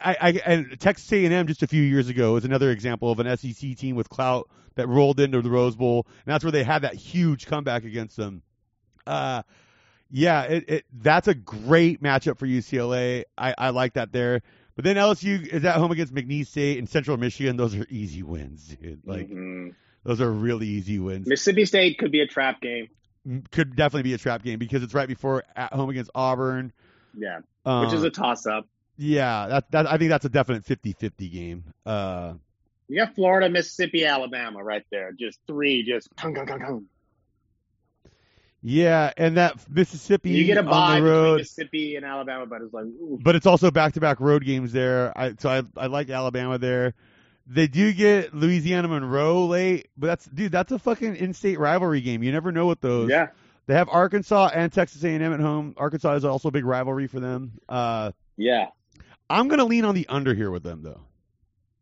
I, 0.00 0.16
I 0.20 0.28
and 0.46 0.80
Texas 0.80 1.12
A&M 1.12 1.46
just 1.46 1.62
a 1.62 1.66
few 1.68 1.82
years 1.82 2.08
ago 2.08 2.36
is 2.36 2.44
another 2.44 2.70
example 2.70 3.10
of 3.12 3.20
an 3.20 3.36
SEC 3.36 3.76
team 3.76 3.94
with 3.96 4.08
clout 4.08 4.48
that 4.74 4.88
rolled 4.88 5.20
into 5.20 5.40
the 5.42 5.50
Rose 5.50 5.76
Bowl, 5.76 6.06
and 6.26 6.32
that's 6.32 6.42
where 6.44 6.50
they 6.50 6.64
had 6.64 6.82
that 6.82 6.94
huge 6.94 7.46
comeback 7.46 7.84
against 7.84 8.16
them. 8.16 8.42
Uh, 9.06 9.42
yeah, 10.10 10.42
it, 10.42 10.64
it 10.68 10.84
that's 10.92 11.28
a 11.28 11.34
great 11.34 12.02
matchup 12.02 12.38
for 12.38 12.46
UCLA. 12.46 13.24
I, 13.38 13.54
I 13.56 13.70
like 13.70 13.94
that 13.94 14.12
there. 14.12 14.42
But 14.74 14.84
then 14.84 14.96
LSU 14.96 15.46
is 15.46 15.64
at 15.64 15.76
home 15.76 15.92
against 15.92 16.14
McNeese 16.14 16.46
State 16.46 16.78
and 16.78 16.88
Central 16.88 17.16
Michigan. 17.16 17.56
Those 17.56 17.74
are 17.74 17.86
easy 17.90 18.22
wins, 18.22 18.68
dude. 18.68 19.00
Like 19.04 19.28
Mhm. 19.28 19.74
those 20.04 20.20
are 20.20 20.30
really 20.30 20.66
easy 20.66 20.98
wins. 20.98 21.26
Mississippi 21.26 21.64
State 21.66 21.98
could 21.98 22.10
be 22.12 22.20
a 22.20 22.26
trap 22.26 22.60
game. 22.60 22.88
Could 23.50 23.76
definitely 23.76 24.02
be 24.04 24.14
a 24.14 24.18
trap 24.18 24.42
game 24.42 24.58
because 24.58 24.82
it's 24.82 24.94
right 24.94 25.06
before 25.08 25.44
at 25.54 25.72
home 25.72 25.90
against 25.90 26.10
Auburn. 26.14 26.72
Yeah, 27.16 27.40
Um, 27.64 27.84
which 27.86 27.94
is 27.94 28.02
a 28.02 28.10
toss 28.10 28.46
up. 28.46 28.66
yeah, 28.96 29.46
that 29.48 29.70
that 29.72 29.86
I 29.86 29.98
think 29.98 30.08
that's 30.10 30.24
a 30.24 30.28
definite 30.30 30.64
50-50 30.64 31.28
game. 31.30 31.64
Uh, 31.86 32.34
You 32.88 32.96
got 32.98 33.14
Florida, 33.14 33.48
Mississippi, 33.48 34.04
Alabama 34.04 34.62
right 34.64 34.84
there. 34.90 35.12
Just 35.12 35.38
three, 35.46 35.82
just 35.82 36.08
gung, 36.16 36.34
gung, 36.36 36.48
gung. 36.48 36.84
Yeah, 38.62 39.12
and 39.16 39.36
that 39.36 39.56
Mississippi 39.68 40.30
You 40.30 40.44
get 40.44 40.56
a 40.56 40.60
on 40.60 40.66
bye 40.66 41.00
the 41.00 41.06
road, 41.06 41.38
Mississippi 41.38 41.96
and 41.96 42.04
Alabama, 42.04 42.46
but 42.46 42.62
it's 42.62 42.72
like, 42.72 42.84
ooh. 42.84 43.18
but 43.20 43.34
it's 43.34 43.46
also 43.46 43.70
back-to-back 43.70 44.20
road 44.20 44.44
games 44.44 44.72
there. 44.72 45.12
I 45.16 45.34
so 45.38 45.48
I 45.50 45.62
I 45.76 45.86
like 45.86 46.10
Alabama 46.10 46.58
there. 46.58 46.94
They 47.46 47.66
do 47.66 47.92
get 47.92 48.32
Louisiana 48.32 48.86
Monroe 48.86 49.46
late, 49.46 49.88
but 49.96 50.06
that's 50.06 50.26
dude, 50.26 50.52
that's 50.52 50.70
a 50.70 50.78
fucking 50.78 51.16
in-state 51.16 51.58
rivalry 51.58 52.00
game. 52.00 52.22
You 52.22 52.30
never 52.30 52.52
know 52.52 52.66
what 52.66 52.80
those. 52.80 53.10
yeah. 53.10 53.28
They 53.66 53.74
have 53.74 53.88
Arkansas 53.88 54.50
and 54.54 54.72
Texas 54.72 55.04
A&M 55.04 55.22
at 55.22 55.38
home. 55.38 55.74
Arkansas 55.76 56.14
is 56.14 56.24
also 56.24 56.48
a 56.48 56.50
big 56.50 56.64
rivalry 56.64 57.06
for 57.06 57.20
them. 57.20 57.52
Uh, 57.68 58.10
Yeah. 58.36 58.68
I'm 59.30 59.48
gonna 59.48 59.64
lean 59.64 59.84
on 59.84 59.94
the 59.94 60.06
under 60.08 60.34
here 60.34 60.50
with 60.50 60.62
them 60.62 60.82
though. 60.82 61.00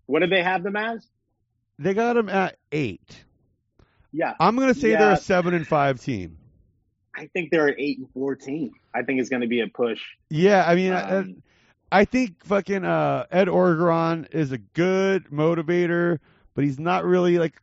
What 0.06 0.20
did 0.20 0.30
they 0.30 0.42
have 0.42 0.62
them 0.62 0.76
as? 0.76 1.06
They 1.78 1.94
got 1.94 2.14
them 2.14 2.28
at 2.28 2.56
eight. 2.72 3.24
Yeah. 4.12 4.34
I'm 4.40 4.56
gonna 4.56 4.74
say 4.74 4.90
they're 4.90 5.12
a 5.12 5.16
seven 5.16 5.54
and 5.54 5.66
five 5.66 6.00
team. 6.00 6.38
I 7.14 7.26
think 7.26 7.50
they're 7.50 7.68
at 7.68 7.76
eight 7.78 7.98
and 7.98 8.10
fourteen. 8.12 8.72
I 8.94 9.02
think 9.02 9.20
it's 9.20 9.28
going 9.30 9.42
to 9.42 9.48
be 9.48 9.60
a 9.60 9.66
push. 9.66 10.00
Yeah, 10.28 10.64
I 10.66 10.74
mean, 10.74 10.92
I, 10.92 11.18
Um, 11.18 11.42
I 11.92 12.04
think 12.04 12.44
fucking 12.44 12.84
uh, 12.84 13.26
Ed 13.30 13.48
Orgeron 13.48 14.32
is 14.32 14.52
a 14.52 14.58
good 14.58 15.24
motivator, 15.30 16.18
but 16.54 16.64
he's 16.64 16.78
not 16.78 17.04
really 17.04 17.38
like 17.38 17.60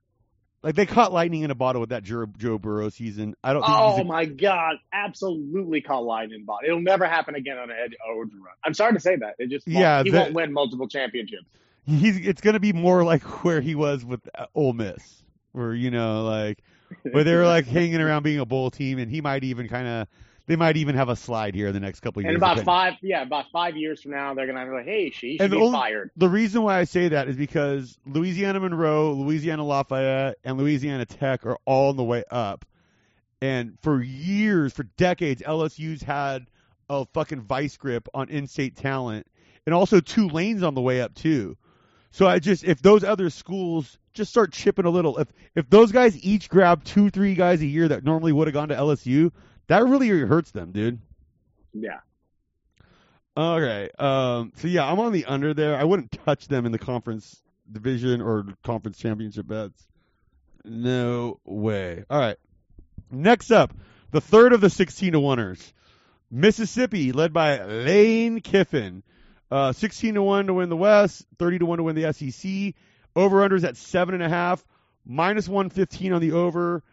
like 0.63 0.75
they 0.75 0.85
caught 0.85 1.13
lightning 1.13 1.43
in 1.43 1.51
a 1.51 1.55
bottle 1.55 1.79
with 1.79 1.91
that 1.91 2.03
Joe, 2.03 2.25
Joe 2.37 2.57
Burrow 2.57 2.89
season. 2.89 3.35
I 3.43 3.53
don't 3.53 3.61
think 3.61 3.77
oh 3.77 4.01
a, 4.01 4.03
my 4.03 4.25
God! 4.25 4.75
Absolutely 4.91 5.81
caught 5.81 6.03
lightning 6.03 6.39
in 6.39 6.45
bottle. 6.45 6.67
It'll 6.67 6.81
never 6.81 7.07
happen 7.07 7.35
again 7.35 7.57
on 7.57 7.71
Ed 7.71 7.93
Orgeron. 8.09 8.51
I'm 8.65 8.73
sorry 8.73 8.93
to 8.93 8.99
say 8.99 9.15
that. 9.15 9.35
It 9.39 9.49
just 9.49 9.65
won't. 9.65 9.79
Yeah, 9.79 10.03
he 10.03 10.09
that- 10.09 10.19
won't 10.23 10.33
win 10.33 10.51
multiple 10.51 10.87
championships. 10.89 11.45
he's 11.85 12.17
it's 12.17 12.41
gonna 12.41 12.59
be 12.59 12.73
more 12.73 13.03
like 13.05 13.23
where 13.45 13.61
he 13.61 13.75
was 13.75 14.03
with 14.03 14.27
uh, 14.35 14.47
Ole 14.55 14.73
Miss, 14.73 15.23
where 15.53 15.73
you 15.73 15.89
know 15.89 16.23
like 16.25 16.59
where 17.11 17.23
they 17.23 17.35
were 17.35 17.45
like 17.45 17.65
hanging 17.67 18.01
around 18.01 18.23
being 18.23 18.39
a 18.39 18.45
bowl 18.45 18.69
team, 18.71 18.99
and 18.99 19.09
he 19.11 19.21
might 19.21 19.43
even 19.43 19.67
kind 19.67 19.87
of 19.87 20.07
they 20.47 20.55
might 20.55 20.77
even 20.77 20.95
have 20.95 21.09
a 21.09 21.15
slide 21.17 21.53
here 21.55 21.67
in 21.67 21.73
the 21.73 21.79
next 21.81 21.99
couple 21.99 22.21
of 22.21 22.23
years. 22.23 22.29
And 22.33 22.37
about 22.37 22.55
depending- 22.57 22.65
five, 22.65 22.93
yeah, 23.01 23.21
about 23.21 23.45
five 23.51 23.75
years 23.75 24.01
from 24.01 24.11
now, 24.11 24.33
they're 24.33 24.47
gonna 24.47 24.65
be 24.65 24.71
like, 24.71 24.85
"Hey, 24.85 25.09
she 25.11 25.33
should 25.33 25.41
And 25.41 25.51
the 25.51 25.57
be 25.57 25.61
only- 25.63 25.77
fired." 25.77 26.11
The 26.15 26.29
reason 26.29 26.61
why 26.63 26.79
I 26.79 26.85
say 26.85 27.09
that 27.09 27.27
is 27.27 27.35
because 27.35 27.97
Louisiana 28.05 28.61
Monroe, 28.61 29.11
Louisiana 29.11 29.65
Lafayette, 29.65 30.37
and 30.45 30.57
Louisiana 30.57 31.05
Tech 31.05 31.45
are 31.45 31.57
all 31.65 31.89
on 31.89 31.97
the 31.97 32.03
way 32.03 32.23
up. 32.31 32.65
And 33.41 33.77
for 33.81 34.01
years, 34.01 34.73
for 34.73 34.83
decades, 34.97 35.43
LSU's 35.45 36.01
had 36.01 36.47
a 36.89 37.05
fucking 37.13 37.41
vice 37.41 37.75
grip 37.77 38.07
on 38.13 38.29
in-state 38.29 38.77
talent, 38.77 39.27
and 39.65 39.75
also 39.75 39.99
Tulane's 39.99 40.63
on 40.63 40.73
the 40.75 40.81
way 40.81 41.01
up 41.01 41.13
too. 41.13 41.57
So 42.11 42.25
I 42.25 42.39
just 42.39 42.63
if 42.63 42.81
those 42.81 43.03
other 43.03 43.29
schools 43.29 43.99
just 44.17 44.31
start 44.31 44.51
chipping 44.51 44.85
a 44.85 44.89
little, 44.89 45.17
if 45.17 45.27
if 45.55 45.69
those 45.69 45.91
guys 45.91 46.21
each 46.23 46.49
grab 46.49 46.83
two, 46.83 47.09
three 47.09 47.35
guys 47.35 47.61
a 47.61 47.65
year 47.65 47.87
that 47.87 48.03
normally 48.03 48.31
would 48.31 48.47
have 48.47 48.53
gone 48.53 48.69
to 48.69 48.75
LSU, 48.75 49.31
that 49.67 49.85
really 49.85 50.09
hurts 50.09 50.51
them, 50.51 50.71
dude. 50.71 50.99
Yeah. 51.73 51.99
Okay. 53.35 53.89
Um. 53.97 54.51
So 54.57 54.67
yeah, 54.67 54.85
I'm 54.85 54.99
on 54.99 55.13
the 55.13 55.25
under 55.25 55.53
there. 55.53 55.77
I 55.77 55.83
wouldn't 55.83 56.11
touch 56.25 56.47
them 56.47 56.65
in 56.65 56.71
the 56.71 56.79
conference 56.79 57.41
division 57.71 58.21
or 58.21 58.45
conference 58.63 58.97
championship 58.97 59.47
bets. 59.47 59.87
No 60.65 61.39
way. 61.45 62.03
All 62.09 62.19
right. 62.19 62.37
Next 63.09 63.51
up, 63.51 63.73
the 64.11 64.21
third 64.21 64.53
of 64.53 64.61
the 64.61 64.69
16 64.69 65.13
to 65.13 65.19
oneers, 65.19 65.71
Mississippi, 66.29 67.11
led 67.11 67.31
by 67.31 67.63
Lane 67.63 68.41
Kiffin. 68.41 69.03
Uh, 69.49 69.71
16 69.71 70.15
to 70.15 70.21
1 70.21 70.47
to 70.47 70.53
win 70.53 70.67
the 70.67 70.75
West, 70.75 71.25
30 71.39 71.59
to 71.59 71.65
1 71.65 71.77
to 71.77 71.83
win 71.83 71.95
the 71.95 72.11
SEC. 72.11 72.73
Over 73.17 73.37
unders 73.49 73.63
at 73.63 73.73
7.5, 73.73 74.63
minus 75.05 75.49
115 75.49 76.13
on 76.13 76.21
the 76.21 76.31
over, 76.33 76.83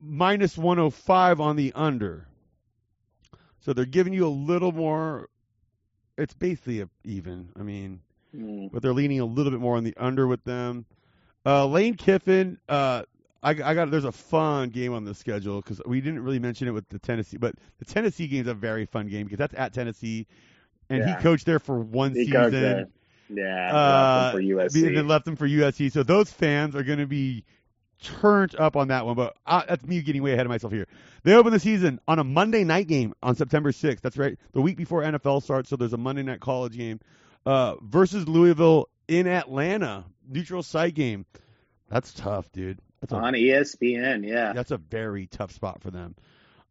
minus 0.00 0.56
105 0.56 1.40
on 1.40 1.56
the 1.56 1.72
under. 1.74 2.26
So 3.60 3.72
they're 3.72 3.84
giving 3.84 4.14
you 4.14 4.26
a 4.26 4.28
little 4.30 4.72
more. 4.72 5.28
It's 6.16 6.32
basically 6.34 6.80
a, 6.80 6.88
even. 7.04 7.50
I 7.58 7.62
mean, 7.62 8.00
Mm. 8.34 8.70
but 8.72 8.82
they're 8.82 8.92
leaning 8.92 9.20
a 9.20 9.24
little 9.24 9.50
bit 9.50 9.60
more 9.60 9.76
on 9.76 9.84
the 9.84 9.94
under 9.96 10.26
with 10.26 10.42
them. 10.44 10.84
Uh, 11.46 11.64
Lane 11.66 11.94
Kiffin, 11.94 12.58
uh, 12.68 13.02
I, 13.42 13.50
I 13.50 13.74
got 13.74 13.90
there's 13.90 14.04
a 14.04 14.12
fun 14.12 14.70
game 14.70 14.92
on 14.92 15.04
the 15.04 15.14
schedule 15.14 15.60
because 15.62 15.80
we 15.86 16.00
didn't 16.00 16.22
really 16.22 16.40
mention 16.40 16.66
it 16.68 16.72
with 16.72 16.88
the 16.88 16.98
Tennessee, 16.98 17.36
but 17.38 17.54
the 17.78 17.84
Tennessee 17.84 18.26
game 18.26 18.42
is 18.42 18.46
a 18.48 18.54
very 18.54 18.84
fun 18.84 19.06
game 19.08 19.24
because 19.26 19.38
that's 19.38 19.54
at 19.54 19.72
Tennessee, 19.72 20.26
and 20.90 20.98
Yeah. 21.00 21.16
he 21.16 21.22
coached 21.22 21.46
there 21.46 21.58
for 21.60 21.78
one 21.78 22.12
He 22.14 22.24
season. 22.26 22.92
Yeah. 23.28 23.70
Uh, 23.74 24.30
left 24.32 24.34
him 24.34 24.40
for 24.40 24.56
USC. 24.56 24.86
and 24.86 24.96
then 24.96 25.08
left 25.08 25.24
them 25.24 25.36
for 25.36 25.48
USC. 25.48 25.92
So 25.92 26.02
those 26.02 26.30
fans 26.30 26.76
are 26.76 26.82
going 26.82 26.98
to 26.98 27.06
be 27.06 27.44
turned 28.02 28.54
up 28.56 28.76
on 28.76 28.88
that 28.88 29.06
one. 29.06 29.16
But 29.16 29.36
uh, 29.46 29.62
that's 29.68 29.84
me 29.84 30.02
getting 30.02 30.22
way 30.22 30.32
ahead 30.32 30.46
of 30.46 30.50
myself 30.50 30.72
here. 30.72 30.86
They 31.22 31.34
open 31.34 31.52
the 31.52 31.60
season 31.60 32.00
on 32.06 32.18
a 32.18 32.24
Monday 32.24 32.64
night 32.64 32.86
game 32.86 33.14
on 33.22 33.34
September 33.34 33.72
6th. 33.72 34.00
That's 34.00 34.16
right, 34.16 34.38
the 34.52 34.60
week 34.60 34.76
before 34.76 35.02
NFL 35.02 35.42
starts. 35.42 35.68
So 35.68 35.76
there's 35.76 35.92
a 35.92 35.98
Monday 35.98 36.22
night 36.22 36.40
college 36.40 36.76
game 36.76 37.00
uh, 37.44 37.76
versus 37.82 38.28
Louisville 38.28 38.88
in 39.08 39.26
Atlanta, 39.26 40.04
neutral 40.28 40.62
site 40.62 40.94
game. 40.94 41.26
That's 41.88 42.12
tough, 42.12 42.50
dude. 42.52 42.80
That's 43.00 43.12
a, 43.12 43.16
on 43.16 43.34
ESPN. 43.34 44.26
Yeah. 44.26 44.52
that's 44.52 44.70
a 44.70 44.78
very 44.78 45.26
tough 45.26 45.52
spot 45.52 45.82
for 45.82 45.90
them. 45.90 46.14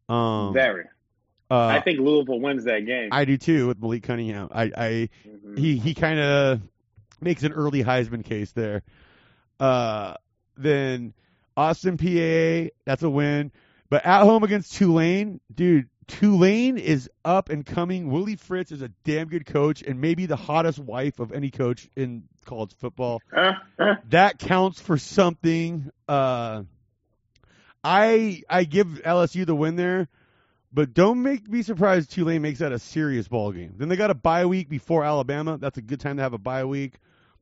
Um, 0.10 0.54
Very. 0.54 0.86
Uh, 1.50 1.68
I 1.68 1.82
think 1.82 2.00
Louisville 2.00 2.40
wins 2.40 2.64
that 2.66 2.86
game. 2.86 3.10
I 3.12 3.26
do 3.26 3.38
too 3.38 3.68
with 3.68 3.80
Malik 3.80 4.04
Cunningham. 4.04 4.50
I, 4.52 4.64
I 4.76 5.10
Mhm. 5.28 5.58
he 5.58 5.78
he 5.78 5.94
kind 5.94 6.20
of 6.20 6.62
makes 7.22 7.44
an 7.44 7.54
early 7.54 7.84
Heisman 7.84 8.24
case 8.26 8.52
there. 8.52 8.82
Uh, 9.60 10.16
then 10.58 11.14
Austin 11.56 11.98
Peay, 11.98 12.72
that's 12.86 13.04
a 13.04 13.10
win. 13.10 13.52
But 13.90 14.06
at 14.06 14.24
home 14.24 14.44
against 14.44 14.74
Tulane, 14.76 15.40
dude, 15.54 15.88
Tulane 16.08 16.78
is 16.78 17.10
up 17.24 17.50
and 17.50 17.66
coming. 17.66 18.10
Willie 18.12 18.36
Fritz 18.36 18.72
is 18.72 18.82
a 18.82 18.90
damn 19.04 19.28
good 19.28 19.46
coach 19.46 19.82
and 19.84 20.02
maybe 20.02 20.26
the 20.26 20.36
hottest 20.36 20.80
wife 20.80 21.20
of 21.20 21.32
any 21.32 21.52
coach 21.52 21.88
in 21.96 22.24
college 22.46 22.74
football. 22.80 23.22
That 24.10 24.40
counts 24.40 24.80
for 24.82 24.98
something. 24.98 25.92
Uh, 26.08 26.64
I 27.84 28.42
I 28.50 28.64
give 28.64 28.88
LSU 29.06 29.46
the 29.46 29.56
win 29.56 29.76
there, 29.76 30.08
but 30.76 30.94
don't 30.94 31.24
make 31.24 31.48
me 31.48 31.62
surprised 31.62 32.12
Tulane 32.12 32.42
makes 32.42 32.60
that 32.60 32.74
a 32.74 32.80
serious 32.80 33.30
ball 33.30 33.54
game. 33.54 33.76
Then 33.78 33.88
they 33.88 33.96
got 33.96 34.12
a 34.12 34.14
bye 34.14 34.46
week 34.46 34.68
before 34.68 35.06
Alabama. 35.06 35.58
That's 35.58 35.78
a 35.78 35.82
good 35.82 36.02
time 36.02 36.18
to 36.18 36.24
have 36.24 36.34
a 36.34 36.38
bye 36.38 36.66
week, 36.66 36.96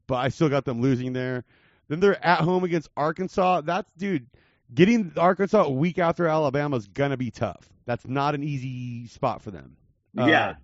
but 0.05 0.17
I 0.17 0.29
still 0.29 0.49
got 0.49 0.65
them 0.65 0.81
losing 0.81 1.13
there. 1.13 1.43
Then 1.87 1.99
they're 1.99 2.23
at 2.23 2.41
home 2.41 2.63
against 2.63 2.89
Arkansas. 2.95 3.61
That's 3.61 3.89
dude, 3.97 4.27
getting 4.71 5.13
Arkansas 5.17 5.63
a 5.63 5.71
week 5.71 5.97
after 5.97 6.27
Alabama 6.27 6.77
is 6.77 6.87
gonna 6.87 7.17
be 7.17 7.31
tough. 7.31 7.67
That's 7.87 8.07
not 8.07 8.35
an 8.35 8.43
easy 8.43 9.07
spot 9.07 9.41
for 9.41 9.49
them. 9.49 9.77
Uh, 10.15 10.27
yeah. 10.27 10.55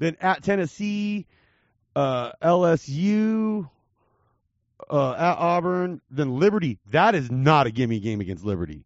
Then 0.00 0.16
at 0.20 0.42
Tennessee, 0.42 1.26
uh, 1.94 2.32
LSU, 2.42 3.70
uh, 4.90 5.12
at 5.12 5.38
Auburn, 5.38 6.00
then 6.10 6.40
Liberty. 6.40 6.80
That 6.90 7.14
is 7.14 7.30
not 7.30 7.68
a 7.68 7.70
gimme 7.70 8.00
game 8.00 8.20
against 8.20 8.44
Liberty. 8.44 8.84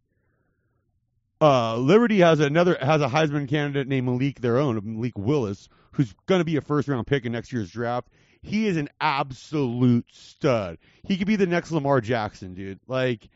Uh, 1.41 1.77
Liberty 1.77 2.19
has 2.21 2.41
another 2.41 2.79
has 2.81 3.03
a 3.03 3.09
Heisman 3.09 3.49
candidate 3.49 3.89
named 3.89 4.07
Malik, 4.07 4.41
their 4.41 4.59
own 4.59 4.81
Malik 4.83 5.19
Willis, 5.19 5.69
who's 5.93 6.15
going 6.27 6.41
to 6.41 6.45
be 6.45 6.57
a 6.57 6.61
first 6.61 6.89
round 6.89 7.07
pick 7.07 7.25
in 7.27 7.33
next 7.33 7.53
year's 7.53 7.71
draft. 7.71 8.09
He 8.43 8.67
is 8.67 8.77
an 8.77 8.89
absolute 9.01 10.07
stud. 10.13 10.79
He 11.05 11.17
could 11.17 11.27
be 11.27 11.37
the 11.37 11.47
next 11.47 11.73
Lamar 11.73 12.01
Jackson, 12.01 12.55
dude. 12.55 12.81
Like 12.87 13.29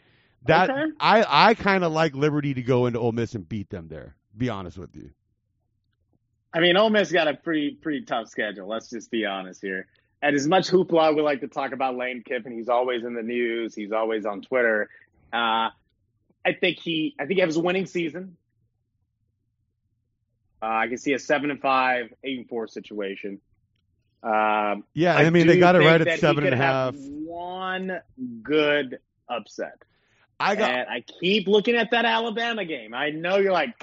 that. 0.46 0.70
Okay. 0.70 0.92
I 0.98 1.48
I 1.51 1.55
kind 1.55 1.84
of 1.84 1.92
like 1.92 2.14
Liberty 2.14 2.55
to 2.55 2.62
go 2.62 2.86
into 2.86 2.98
Ole 2.98 3.12
Miss 3.12 3.34
and 3.34 3.46
beat 3.46 3.68
them 3.68 3.88
there. 3.88 4.16
Be 4.36 4.48
honest 4.48 4.78
with 4.78 4.94
you. 4.94 5.11
I 6.53 6.61
mean, 6.61 6.76
Ole 6.76 6.90
Miss 6.90 7.12
got 7.12 7.28
a 7.28 7.34
pretty 7.34 7.72
pretty 7.72 8.03
tough 8.03 8.28
schedule. 8.28 8.66
Let's 8.66 8.88
just 8.88 9.11
be 9.11 9.26
honest 9.26 9.61
here. 9.61 9.86
And 10.22 10.36
as 10.36 10.46
much 10.46 10.68
hoopla 10.68 11.14
we 11.16 11.22
like 11.22 11.40
to 11.40 11.48
talk 11.48 11.72
about 11.72 11.96
Lane 11.96 12.22
Kiffin, 12.22 12.53
he's 12.53 12.68
always 12.68 13.05
in 13.05 13.14
the 13.14 13.22
news. 13.22 13.74
He's 13.74 13.92
always 13.92 14.26
on 14.26 14.42
Twitter. 14.42 14.88
Uh, 15.32 15.70
I 16.45 16.53
think 16.53 16.78
he, 16.78 17.14
I 17.18 17.26
think 17.26 17.36
he 17.38 17.41
has 17.41 17.57
a 17.57 17.61
winning 17.61 17.86
season. 17.86 18.36
Uh, 20.62 20.66
I 20.66 20.88
can 20.88 20.99
see 20.99 21.12
a 21.12 21.18
seven 21.18 21.51
and 21.51 21.61
five, 21.61 22.12
eight 22.22 22.38
and 22.38 22.49
four 22.49 22.68
situation. 22.68 23.41
Um, 24.22 24.84
Yeah, 24.93 25.16
I, 25.16 25.30
mean 25.30 25.47
they 25.47 25.59
got 25.59 25.74
it 25.74 25.78
right 25.78 26.01
at 26.01 26.20
he 26.20 26.26
and 26.26 26.47
a 26.47 26.57
half. 26.57 26.95
One 26.97 28.01
good 28.43 28.99
upset. 29.28 29.82
I 30.38 30.57
got 30.57 30.70
and 30.70 30.88
I 30.88 31.05
keep 31.20 31.47
looking 31.49 31.76
at 31.76 31.91
that 31.93 32.05
Alabama 32.05 32.64
game. 32.64 32.95
I 32.95 33.11
know 33.11 33.36
you're 33.36 33.53
like, 33.53 33.74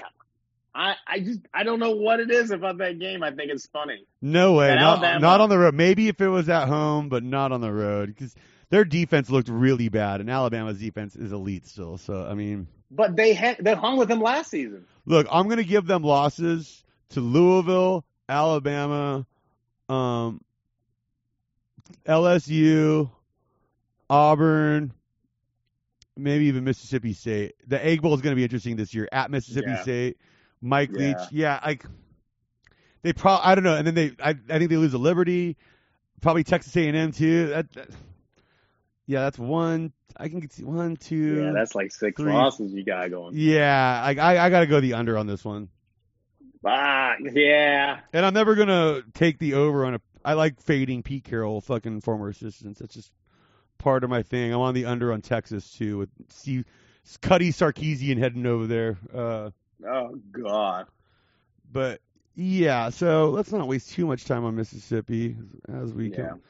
I, 0.74 0.94
I 1.06 1.20
just, 1.20 1.40
I 1.52 1.64
don't 1.64 1.78
know 1.80 1.92
what 1.92 2.20
it 2.20 2.30
is 2.30 2.50
about 2.50 2.78
that 2.78 2.98
game. 2.98 3.22
I 3.22 3.30
think 3.30 3.50
it's 3.50 3.66
funny. 3.66 4.04
no 4.20 4.54
way, 4.54 4.74
not, 4.74 5.20
not 5.20 5.40
on 5.40 5.48
the 5.48 5.58
road. 5.58 5.74
Maybe 5.74 6.08
if 6.08 6.20
it 6.20 6.28
was 6.28 6.48
at 6.48 6.68
home, 6.68 7.08
but 7.08 7.22
not 7.22 7.52
on 7.52 7.60
the 7.60 7.72
road 7.72 8.08
because 8.08 8.34
their 8.70 8.84
defense 8.84 9.30
looked 9.30 9.48
really 9.48 9.88
bad, 9.88 10.20
and 10.20 10.28
Alabama's 10.30 10.78
defense 10.78 11.16
is 11.16 11.32
elite 11.32 11.66
still. 11.66 11.98
So 11.98 12.26
I 12.26 12.34
mean, 12.34 12.66
But 12.90 13.16
they 13.16 13.32
had, 13.34 13.56
they 13.60 13.74
hung 13.74 13.96
with 13.96 14.08
them 14.08 14.20
last 14.20 14.50
season. 14.50 14.84
look, 15.06 15.26
I'm 15.30 15.48
gonna 15.48 15.62
give 15.64 15.86
them 15.86 16.02
losses 16.02 16.84
to 17.10 17.20
Louisville, 17.20 18.04
Alabama, 18.28 19.26
um, 19.88 20.40
LSU, 22.06 23.10
Auburn, 24.10 24.92
maybe 26.16 26.46
even 26.46 26.64
Mississippi 26.64 27.12
State. 27.12 27.54
The 27.66 27.82
Egg 27.84 28.02
Bowl 28.02 28.14
is 28.14 28.20
going 28.20 28.32
to 28.32 28.36
be 28.36 28.42
interesting 28.42 28.76
this 28.76 28.92
year 28.94 29.08
at 29.12 29.30
Mississippi 29.30 29.70
Yeah. 29.70 29.82
State. 29.82 30.16
Mike 30.60 30.90
Yeah. 30.92 30.98
Leach, 30.98 31.28
yeah, 31.32 31.60
like 31.64 31.84
they 33.02 33.12
probably 33.12 33.44
I 33.46 33.54
don't 33.54 33.64
know, 33.64 33.76
and 33.76 33.86
then 33.86 33.94
they 33.94 34.12
I, 34.22 34.30
I 34.30 34.58
think 34.58 34.70
they 34.70 34.76
lose 34.76 34.90
to 34.92 34.98
Liberty, 34.98 35.56
probably 36.20 36.42
Texas 36.44 36.76
A&M 36.76 37.12
too. 37.12 37.46
That, 37.48 37.72
that- 37.72 37.88
yeah, 39.08 39.20
that's 39.22 39.38
one. 39.38 39.92
I 40.16 40.28
can 40.28 40.48
see 40.50 40.62
one, 40.64 40.96
two. 40.96 41.42
Yeah, 41.42 41.52
that's 41.52 41.74
like 41.74 41.90
six 41.90 42.20
three. 42.20 42.32
losses 42.32 42.72
you 42.72 42.84
got 42.84 43.10
going. 43.10 43.32
yeah. 43.36 44.00
I 44.04 44.14
I, 44.14 44.44
I 44.46 44.50
got 44.50 44.60
to 44.60 44.66
go 44.66 44.78
the 44.80 44.94
under 44.94 45.18
on 45.18 45.26
this 45.26 45.44
one. 45.44 45.68
Ah, 46.64 47.14
yeah. 47.20 48.00
And 48.12 48.26
I'm 48.26 48.34
never 48.34 48.54
gonna 48.54 49.02
take 49.14 49.38
the 49.38 49.54
over 49.54 49.84
on 49.84 49.94
a. 49.94 50.00
I 50.24 50.34
like 50.34 50.60
fading 50.60 51.02
Pete 51.02 51.24
Carroll, 51.24 51.60
fucking 51.60 52.02
former 52.02 52.28
assistants. 52.28 52.80
That's 52.80 52.94
just 52.94 53.12
part 53.78 54.04
of 54.04 54.10
my 54.10 54.22
thing. 54.22 54.52
I'm 54.52 54.60
on 54.60 54.74
the 54.74 54.84
under 54.84 55.12
on 55.12 55.22
Texas 55.22 55.70
too 55.72 55.98
with 55.98 56.10
Steve, 56.28 56.64
Cuddy 57.22 57.50
Sarkisian 57.52 58.18
heading 58.18 58.44
over 58.46 58.66
there. 58.66 58.98
Uh, 59.14 59.50
Oh 59.88 60.18
God. 60.32 60.86
but 61.72 62.00
yeah, 62.34 62.90
so 62.90 63.30
let's 63.30 63.52
not 63.52 63.68
waste 63.68 63.90
too 63.90 64.06
much 64.06 64.24
time 64.24 64.44
on 64.44 64.56
Mississippi 64.56 65.36
as 65.72 65.92
we 65.94 66.10
Yeah. 66.10 66.16
can. 66.16 66.40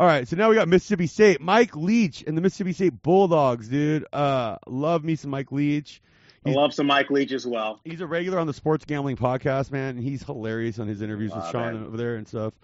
All 0.00 0.06
right, 0.06 0.28
so 0.28 0.36
now 0.36 0.48
we 0.48 0.54
got 0.54 0.68
Mississippi 0.68 1.08
State, 1.08 1.40
Mike 1.40 1.74
Leach 1.74 2.22
and 2.24 2.36
the 2.36 2.40
Mississippi 2.40 2.72
State 2.72 3.02
Bulldogs, 3.02 3.68
dude. 3.68 4.06
Uh, 4.12 4.56
love 4.68 5.02
me 5.02 5.16
some 5.16 5.32
Mike 5.32 5.50
Leach. 5.50 6.00
I 6.46 6.50
love 6.50 6.72
some 6.72 6.86
Mike 6.86 7.10
Leach 7.10 7.32
as 7.32 7.44
well. 7.44 7.80
He's 7.84 8.00
a 8.00 8.06
regular 8.06 8.38
on 8.38 8.46
the 8.46 8.52
sports 8.52 8.84
gambling 8.84 9.16
podcast, 9.16 9.72
man, 9.72 9.96
and 9.96 10.04
he's 10.04 10.22
hilarious 10.22 10.78
on 10.78 10.86
his 10.86 11.02
interviews 11.02 11.34
with 11.34 11.44
Sean 11.50 11.74
man. 11.74 11.84
over 11.84 11.96
there 11.96 12.14
and 12.14 12.28
stuff. 12.28 12.54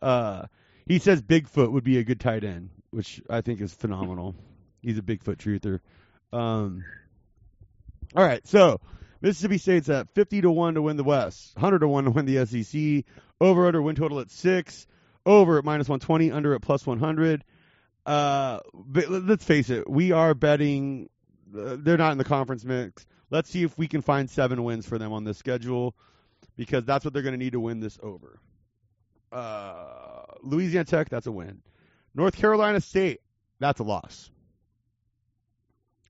Uh, 0.00 0.46
he 0.86 1.00
says 1.00 1.20
Bigfoot 1.20 1.72
would 1.72 1.82
be 1.82 1.98
a 1.98 2.04
good 2.04 2.20
tight 2.20 2.44
end, 2.44 2.70
which 2.90 3.20
I 3.28 3.40
think 3.40 3.60
is 3.60 3.74
phenomenal. 3.74 4.36
He's 4.80 4.98
a 4.98 5.02
Bigfoot 5.02 5.38
truther. 5.38 5.80
Um, 6.32 6.84
all 8.14 8.24
right, 8.24 8.46
so 8.46 8.80
Mississippi 9.20 9.58
State's 9.58 9.88
at 9.88 10.14
fifty 10.14 10.40
to 10.40 10.50
one 10.52 10.74
to 10.74 10.82
win 10.82 10.96
the 10.96 11.02
West, 11.02 11.58
hundred 11.58 11.80
to 11.80 11.88
one 11.88 12.04
to 12.04 12.10
win 12.10 12.26
the 12.26 12.46
SEC. 12.46 13.04
Over 13.40 13.66
under 13.66 13.82
win 13.82 13.96
total 13.96 14.20
at 14.20 14.30
six. 14.30 14.86
Over 15.26 15.58
at 15.58 15.64
minus 15.64 15.88
one 15.88 16.00
twenty. 16.00 16.30
Under 16.30 16.54
at 16.54 16.62
plus 16.62 16.86
one 16.86 16.98
hundred. 16.98 17.44
Uh, 18.06 18.60
but 18.72 19.08
let- 19.10 19.24
let's 19.26 19.44
face 19.44 19.68
it, 19.68 19.90
we 19.90 20.12
are 20.12 20.32
betting 20.32 21.10
uh, 21.56 21.76
they're 21.78 21.98
not 21.98 22.12
in 22.12 22.18
the 22.18 22.24
conference 22.24 22.64
mix. 22.64 23.04
Let's 23.30 23.50
see 23.50 23.64
if 23.64 23.76
we 23.76 23.88
can 23.88 24.02
find 24.02 24.30
seven 24.30 24.62
wins 24.62 24.86
for 24.86 24.98
them 24.98 25.12
on 25.12 25.24
this 25.24 25.36
schedule, 25.36 25.94
because 26.56 26.84
that's 26.84 27.04
what 27.04 27.12
they're 27.12 27.22
going 27.22 27.34
to 27.34 27.38
need 27.38 27.52
to 27.52 27.60
win 27.60 27.80
this 27.80 27.98
over. 28.02 28.38
Uh, 29.32 30.22
Louisiana 30.42 30.84
Tech, 30.84 31.08
that's 31.08 31.26
a 31.26 31.32
win. 31.32 31.60
North 32.14 32.36
Carolina 32.36 32.80
State, 32.80 33.20
that's 33.58 33.80
a 33.80 33.82
loss. 33.82 34.30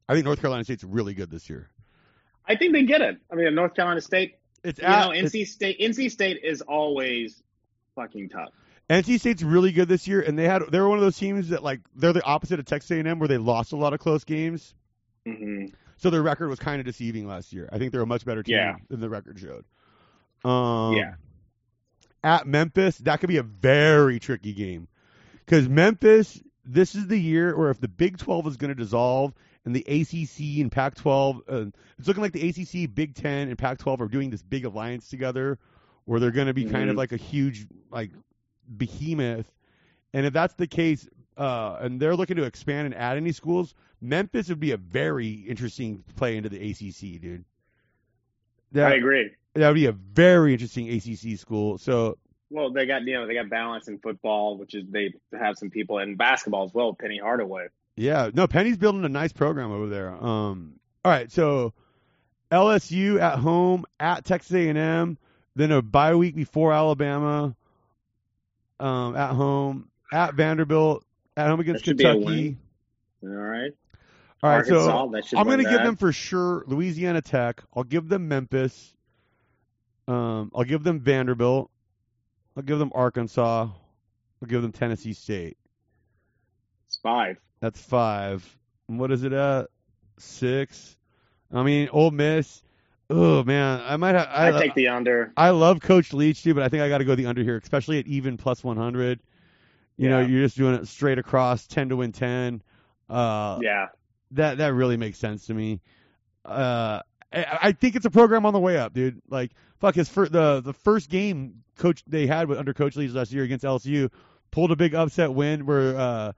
I 0.09 0.13
think 0.15 0.25
North 0.27 0.41
Carolina 0.41 0.65
State's 0.65 0.85
really 0.85 1.15
good 1.15 1.31
this 1.31 1.49
year. 1.49 1.69
I 2.47 2.55
think 2.57 2.73
they 2.75 2.85
get 2.85 3.01
it. 3.01 3.19
I 3.33 3.35
mean, 3.35 3.55
North 3.55 3.75
Carolina 3.75 4.01
State. 4.03 4.37
It's 4.63 4.79
You 4.79 4.85
at, 4.87 5.07
know, 5.07 5.11
NC 5.13 5.47
State. 5.47 5.81
NC 5.81 6.11
State 6.11 6.41
is 6.45 6.61
always 6.61 7.43
fucking 7.95 8.29
tough. 8.29 8.51
NC 8.89 9.19
State's 9.19 9.43
really 9.43 9.73
good 9.73 9.89
this 9.89 10.07
year, 10.07 10.21
and 10.21 10.39
they 10.39 10.45
had 10.45 10.63
they 10.71 10.79
were 10.79 10.89
one 10.89 10.99
of 10.99 11.03
those 11.05 11.19
teams 11.19 11.49
that 11.49 11.63
like 11.63 11.81
they're 11.95 12.13
the 12.13 12.23
opposite 12.25 12.61
of 12.61 12.67
Texas 12.67 12.91
A&M 12.93 13.19
where 13.19 13.29
they 13.29 13.39
lost 13.39 13.73
a 13.73 13.77
lot 13.77 13.93
of 13.93 14.01
close 14.01 14.25
games. 14.25 14.75
hmm 15.27 15.67
So 15.97 16.11
their 16.11 16.23
record 16.23 16.49
was 16.49 16.59
kind 16.59 16.79
of 16.79 16.87
deceiving 16.87 17.27
last 17.27 17.53
year. 17.53 17.69
I 17.73 17.79
think 17.79 17.91
they're 17.93 18.03
a 18.03 18.07
much 18.07 18.25
better 18.25 18.43
team 18.43 18.55
Yeah. 18.57 18.77
than 18.89 19.01
the 19.01 19.09
record 19.09 19.39
showed. 19.39 19.65
Um, 20.49 20.95
Yeah. 20.95 21.15
At 22.23 22.47
Memphis, 22.47 22.99
that 22.99 23.21
could 23.21 23.29
be 23.29 23.37
a 23.37 23.43
very 23.43 24.19
tricky 24.19 24.53
game 24.53 24.89
because 25.45 25.69
Memphis. 25.69 26.41
This 26.69 26.97
is 26.97 27.07
the 27.07 27.17
year 27.17 27.57
where 27.57 27.71
if 27.71 27.79
the 27.81 27.87
Big 27.87 28.19
12 28.19 28.49
is 28.49 28.57
going 28.57 28.71
to 28.71 28.75
dissolve 28.75 29.33
and 29.65 29.73
the 29.73 29.85
ACC 29.87 30.61
and 30.61 30.73
Pac-12, 30.73 31.41
uh, 31.49 31.67
it's 31.97 32.09
looking 32.09 32.25
like 32.25 32.33
the 32.33 32.49
ACC, 32.49 32.93
Big 32.93 33.15
10, 33.15 33.47
and 33.49 33.57
Pac-12 33.57 34.01
are 34.01 34.09
doing 34.09 34.31
this 34.31 34.43
big 34.43 34.65
alliance 34.65 35.09
together, 35.09 35.61
where 36.07 36.19
they're 36.19 36.33
going 36.33 36.49
to 36.49 36.55
be 36.55 36.65
kind 36.65 36.91
of 36.91 36.97
Mhm. 36.97 36.99
like 36.99 37.13
a 37.13 37.17
huge 37.17 37.69
like 37.93 38.11
behemoth. 38.77 39.51
And 40.13 40.27
if 40.27 40.33
that's 40.33 40.55
the 40.55 40.67
case, 40.67 41.09
uh, 41.37 41.79
and 41.81 42.01
they're 42.01 42.17
looking 42.17 42.37
to 42.37 42.45
expand 42.45 42.87
and 42.87 42.95
add 42.95 43.17
any 43.17 43.33
schools, 43.33 43.75
Memphis 44.01 44.49
would 44.49 44.61
be 44.61 44.73
a 44.73 44.77
very 44.77 45.33
interesting 45.33 46.05
play 46.17 46.37
into 46.37 46.49
the 46.49 46.71
ACC, 46.71 47.21
dude. 47.21 47.45
That, 48.73 48.93
I 48.93 48.97
agree. 48.97 49.31
that 49.55 49.69
would 49.69 49.75
be 49.75 49.87
a 49.87 49.93
very 49.93 50.53
interesting 50.53 50.89
ACC 50.91 51.39
school. 51.39 51.79
So 51.79 52.19
Well, 52.51 52.71
they 52.73 52.87
got 52.87 53.03
you 53.03 53.15
know 53.15 53.27
they 53.27 53.35
got 53.35 53.49
balance 53.49 53.89
in 53.89 53.99
football, 53.99 54.59
which 54.59 54.75
is 54.75 54.85
they 54.89 55.15
have 55.39 55.57
some 55.57 55.71
people 55.71 55.99
in 55.99 56.17
basketball 56.17 56.65
as 56.65 56.75
well. 56.75 56.95
Penny 56.95 57.19
Hardaway. 57.19 57.69
yeah, 57.97 58.31
no, 58.35 58.47
Penny's 58.47 58.77
building 58.77 59.05
a 59.05 59.09
nice 59.09 59.33
program 59.33 59.73
over 59.73 59.89
there. 59.89 60.11
Um, 60.13 60.79
all 61.05 61.13
right, 61.13 61.31
so 61.31 61.73
LSU 62.51 63.21
at 63.21 63.39
home 63.39 63.85
at 63.99 64.25
Texas 64.25 64.53
A&M, 64.53 65.19
then 65.55 65.73
a 65.73 65.83
bye 65.83 66.15
week 66.15 66.35
before 66.35 66.73
Alabama, 66.73 67.55
um, 68.81 69.17
at 69.17 69.33
home 69.33 69.89
at 70.13 70.35
Vanderbilt, 70.35 71.05
at 71.37 71.49
home 71.49 71.61
against 71.61 71.85
That 71.85 71.91
should 71.91 71.97
be 71.97 72.05
a 72.05 72.15
Kentucky. 72.15 72.57
All 73.23 73.29
right. 73.29 73.73
All 74.43 74.51
right, 74.51 74.57
Arkansas, 74.57 75.23
so 75.23 75.39
I'm 75.39 75.47
going 75.47 75.59
to 75.59 75.71
give 75.71 75.83
them 75.83 75.97
for 75.97 76.13
sure 76.13 76.63
Louisiana 76.67 77.23
Tech. 77.23 77.63
I'll 77.75 77.85
give 77.85 78.09
them 78.09 78.29
Memphis. 78.29 78.95
Um, 80.07 80.53
I'll 80.55 80.65
give 80.65 80.85
them 80.85 81.01
Vanderbilt. 81.01 81.71
I'll 82.57 82.63
give 82.63 82.79
them 82.79 82.93
Arkansas. 82.95 83.63
I'll 83.63 84.49
give 84.49 84.63
them 84.63 84.73
Tennessee 84.73 85.15
State. 85.15 85.57
It's 86.87 86.99
five. 86.99 87.39
That's 87.61 87.81
five. 87.81 88.57
And 88.89 89.01
what 89.01 89.11
is 89.11 89.25
it 89.25 89.33
at? 89.33 89.69
Six. 90.19 90.97
I 91.53 91.63
mean, 91.63 91.89
Ole 91.93 92.11
Miss. 92.11 92.63
Oh 93.09 93.45
man, 93.45 93.81
I 93.87 93.97
might 93.97 94.15
have. 94.17 94.29
I, 94.31 94.49
I 94.57 94.61
take 94.61 94.75
the 94.75 94.89
under. 94.89 95.33
I 95.37 95.51
love 95.51 95.81
Coach 95.81 96.13
Leach 96.13 96.43
too, 96.43 96.55
but 96.55 96.63
I 96.63 96.69
think 96.69 96.83
I 96.83 96.89
got 96.89 96.99
to 96.99 97.05
go 97.05 97.15
the 97.15 97.27
under 97.27 97.43
here, 97.43 97.57
especially 97.57 97.99
at 98.01 98.07
even 98.07 98.37
plus 98.37 98.65
100. 98.65 99.21
You 99.97 100.11
know, 100.11 100.21
you're 100.21 100.43
just 100.45 100.57
doing 100.59 100.75
it 100.75 100.87
straight 100.89 101.19
across, 101.19 101.67
10 101.67 101.89
to 101.89 101.97
win 101.97 102.13
10. 102.13 102.63
Uh, 103.09 103.59
Yeah. 103.63 103.87
that 104.33 104.59
that 104.59 104.75
really 104.75 104.97
makes 104.97 105.19
sense 105.19 105.47
to 105.47 105.55
me. 105.55 105.81
Uh, 106.45 107.01
I, 107.33 107.59
I 107.63 107.73
think 107.73 107.97
it's 107.97 108.05
a 108.07 108.11
program 108.11 108.45
on 108.45 108.53
the 108.53 108.59
way 108.61 108.77
up, 108.77 108.93
dude. 108.93 109.23
Like 109.31 109.53
fuck 109.79 109.95
his 109.95 110.11
the 110.11 110.61
the 110.65 110.73
first 110.75 111.09
game 111.09 111.63
coach 111.79 112.03
they 112.07 112.27
had 112.27 112.49
with 112.49 112.59
under 112.59 112.75
Coach 112.75 112.97
Leach 112.97 113.13
last 113.13 113.33
year 113.33 113.45
against 113.45 113.65
LSU 113.65 114.11
pulled 114.51 114.71
a 114.73 114.77
big 114.77 114.95
upset 114.95 115.33
win 115.33 115.65
where 115.67 115.97
uh, 115.97 116.33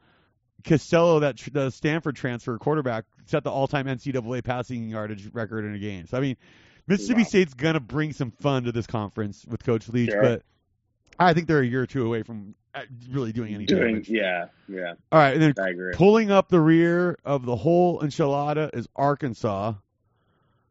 Costello, 0.64 1.20
that 1.20 1.36
tr- 1.36 1.50
the 1.50 1.70
Stanford 1.70 2.16
transfer 2.16 2.56
quarterback, 2.58 3.04
set 3.26 3.44
the 3.44 3.50
all-time 3.50 3.86
NCAA 3.86 4.42
passing 4.42 4.88
yardage 4.88 5.30
record 5.32 5.64
in 5.64 5.74
a 5.74 5.78
game. 5.78 6.06
So 6.06 6.16
I 6.16 6.20
mean, 6.20 6.36
Mississippi 6.86 7.20
Wow. 7.22 7.26
State's 7.28 7.54
gonna 7.54 7.80
bring 7.80 8.12
some 8.12 8.30
fun 8.30 8.64
to 8.64 8.72
this 8.72 8.86
conference 8.86 9.44
with 9.46 9.62
Coach 9.64 9.88
Leach, 9.88 10.10
Sure. 10.10 10.22
but 10.22 10.42
I 11.18 11.34
think 11.34 11.46
they're 11.48 11.60
a 11.60 11.66
year 11.66 11.82
or 11.82 11.86
two 11.86 12.06
away 12.06 12.22
from 12.22 12.54
uh, 12.74 12.82
really 13.10 13.32
doing 13.32 13.54
any 13.54 13.66
Doing 13.66 13.92
damage. 13.94 14.08
yeah, 14.08 14.46
yeah. 14.68 14.94
All 15.10 15.18
right, 15.18 15.34
and 15.34 15.42
then 15.42 15.54
I 15.58 15.70
agree. 15.70 15.92
Pulling 15.94 16.30
up 16.30 16.48
the 16.48 16.60
rear 16.60 17.18
of 17.24 17.44
the 17.44 17.56
whole 17.56 18.00
enchilada 18.00 18.70
is 18.76 18.88
Arkansas. 18.94 19.74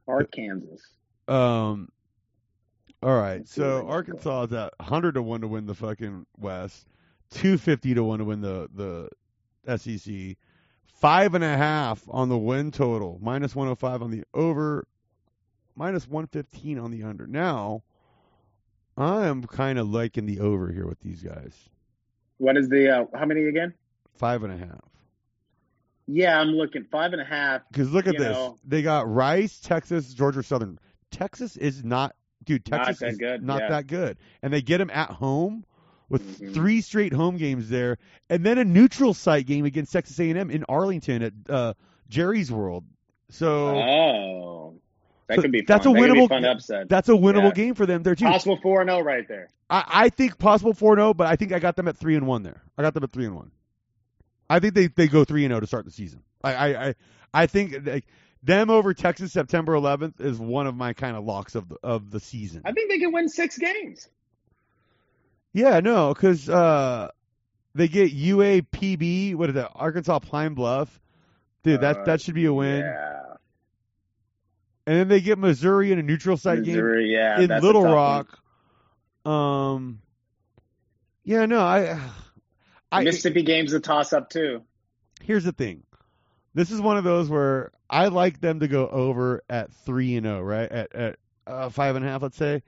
Arkansas. 0.07 0.75
Um, 1.27 1.89
all 3.03 3.15
right, 3.17 3.39
Let's 3.39 3.51
see 3.51 3.61
where 3.61 3.81
so. 3.81 3.87
Arkansas 3.87 4.43
is 4.43 4.53
at 4.53 4.73
100 4.79 5.13
to 5.15 5.21
one 5.21 5.41
to 5.41 5.47
win 5.47 5.65
the 5.65 5.75
fucking 5.75 6.25
West, 6.37 6.87
250 7.31 7.95
to 7.95 8.03
one 8.03 8.19
to 8.19 8.25
win 8.25 8.41
the 8.41 8.69
the 8.73 9.09
SEC, 9.75 10.37
five 10.85 11.33
and 11.35 11.43
a 11.43 11.57
half 11.57 12.03
on 12.09 12.29
the 12.29 12.37
win 12.37 12.71
total, 12.71 13.19
minus 13.21 13.55
105 13.55 14.01
on 14.01 14.11
the 14.11 14.23
over, 14.33 14.87
minus 15.75 16.07
115 16.07 16.79
on 16.79 16.91
the 16.91 17.03
under. 17.03 17.27
Now, 17.27 17.83
I 18.97 19.27
am 19.27 19.43
kind 19.43 19.77
of 19.77 19.87
liking 19.89 20.25
the 20.25 20.39
over 20.39 20.71
here 20.71 20.87
with 20.87 20.99
these 21.01 21.21
guys, 21.21 21.69
What 22.39 22.57
is 22.57 22.67
the 22.69 22.89
uh, 22.89 23.05
how 23.13 23.25
many 23.25 23.45
again? 23.45 23.73
five 24.15 24.43
and 24.43 24.51
a 24.53 24.57
half. 24.57 24.81
Yeah, 26.07 26.39
I'm 26.39 26.47
looking 26.49 26.85
five 26.85 27.13
and 27.13 27.21
a 27.21 27.25
half. 27.25 27.61
Because 27.69 27.91
look 27.91 28.07
at 28.07 28.17
this. 28.17 28.33
know- 28.35 28.57
They 28.65 28.81
got 28.81 29.11
Rice, 29.11 29.59
Texas, 29.59 30.13
Georgia 30.13 30.41
Southern. 30.41 30.79
Texas 31.11 31.57
is 31.57 31.83
not, 31.83 32.15
dude. 32.45 32.69
Not 32.71 32.85
Texas 32.85 32.99
that 32.99 33.09
is 33.09 33.17
good, 33.17 33.43
not 33.43 33.61
yeah. 33.61 33.69
that 33.69 33.87
good, 33.87 34.17
and 34.41 34.51
they 34.51 34.61
get 34.61 34.79
them 34.79 34.89
at 34.89 35.09
home 35.09 35.65
with 36.09 36.39
Mhm. 36.39 36.53
three 36.53 36.81
straight 36.81 37.13
home 37.13 37.37
games 37.37 37.69
there, 37.69 37.97
and 38.29 38.43
then 38.45 38.57
a 38.57 38.63
neutral 38.65 39.13
site 39.13 39.45
game 39.45 39.65
against 39.65 39.91
Texas 39.93 40.19
A&M 40.19 40.49
in 40.49 40.63
Arlington 40.69 41.21
at 41.23 41.33
uh, 41.49 41.73
Jerry's 42.09 42.51
World. 42.51 42.85
So 43.29 43.77
Oh, 43.77 44.73
that 45.27 45.35
So 45.35 45.41
could 45.41 45.51
be. 45.51 45.61
that's 45.61 45.85
a 45.85 45.89
That 45.89 45.95
winnable- 45.99 46.29
fun 46.29 46.45
upset. 46.45 46.87
that's 46.89 47.09
a 47.09 47.13
winnable 47.13 47.49
Yeah. 47.49 47.51
game 47.63 47.73
for 47.75 47.85
them 47.85 48.03
there 48.03 48.15
too. 48.15 48.25
Possible 48.25 48.57
four 48.61 48.81
and 48.81 48.89
zero 48.89 49.01
right 49.01 49.27
there. 49.27 49.49
I, 49.69 49.83
I 49.87 50.09
think 50.09 50.37
possible 50.37 50.73
four 50.73 50.93
and 50.93 50.99
zero, 50.99 51.13
but 51.13 51.27
I 51.27 51.35
think 51.35 51.51
I 51.51 51.59
got 51.59 51.75
them 51.75 51.87
at 51.89 51.97
three 51.97 52.15
and 52.15 52.25
one 52.25 52.43
there. 52.43 52.61
I 52.77 52.83
got 52.83 52.93
them 52.93 53.03
at 53.03 53.11
three 53.11 53.25
and 53.25 53.35
one. 53.35 53.51
I 54.49 54.59
think 54.59 54.73
they, 54.75 54.87
they 54.87 55.07
go 55.09 55.25
three 55.25 55.43
and 55.43 55.51
zero 55.51 55.59
to 55.59 55.67
start 55.67 55.83
the 55.85 55.91
season. 55.91 56.21
I 56.43 56.53
I 56.53 56.87
I, 56.89 56.95
I 57.33 57.45
think 57.47 57.85
like, 57.85 58.05
them 58.43 58.69
over 58.69 58.93
Texas 58.93 59.33
September 59.33 59.73
11th 59.73 60.21
is 60.21 60.39
one 60.39 60.67
of 60.67 60.75
my 60.75 60.93
kind 60.93 61.17
of 61.17 61.25
locks 61.25 61.55
of 61.55 61.67
the 61.67 61.75
of 61.83 62.11
the 62.11 62.21
season. 62.21 62.61
I 62.63 62.71
think 62.71 62.89
they 62.89 62.99
can 62.99 63.11
win 63.11 63.27
six 63.27 63.57
games. 63.57 64.07
Yeah, 65.57 65.79
no, 65.79 66.13
because 66.13 66.47
uh, 66.47 67.09
they 67.73 67.87
get 67.87 68.15
UAPB. 68.15 69.33
What 69.33 69.49
is 69.49 69.55
that? 69.55 69.71
Arkansas 69.73 70.19
Pine 70.19 70.53
Bluff. 70.53 70.99
Dude, 71.63 71.81
that 71.81 71.97
Uh, 71.97 72.03
that 72.03 72.21
should 72.21 72.35
be 72.35 72.45
a 72.45 72.53
win. 72.53 72.81
Yeah, 72.81 73.23
And 74.85 74.97
then 74.97 75.07
they 75.07 75.19
get 75.19 75.39
Missouri 75.39 75.91
in 75.91 75.97
a 75.97 76.03
neutral 76.03 76.37
site 76.37 76.63
game 76.63 76.77
Yeah, 77.07 77.39
in 77.39 77.49
Little 77.49 77.81
Rock. 77.81 78.37
Um, 79.25 79.99
yeah, 81.23 81.47
no, 81.47 81.59
I, 81.59 81.93
one. 81.93 82.01
I 82.91 83.03
Mississippi 83.03 83.41
game's 83.41 83.73
a 83.73 83.79
toss 83.79 84.13
up 84.13 84.29
too. 84.29 84.61
here's 85.23 85.43
the 85.43 85.53
thing. 85.53 85.81
This 86.53 86.69
is 86.69 86.79
one 86.79 86.97
of 86.97 87.03
those 87.03 87.29
where 87.29 87.71
I 87.89 88.09
like 88.09 88.39
them 88.41 88.59
to 88.59 88.67
go 88.67 88.87
over 88.87 89.41
at 89.49 89.73
three 89.73 90.17
and 90.17 90.25
zero, 90.27 90.43
right? 90.43 90.71
At 90.71 90.93
at 90.95 91.15
uh, 91.47 91.69
five 91.69 91.95
and 91.95 92.05
a 92.05 92.07
half, 92.07 92.21
let's 92.21 92.37
say. 92.37 92.61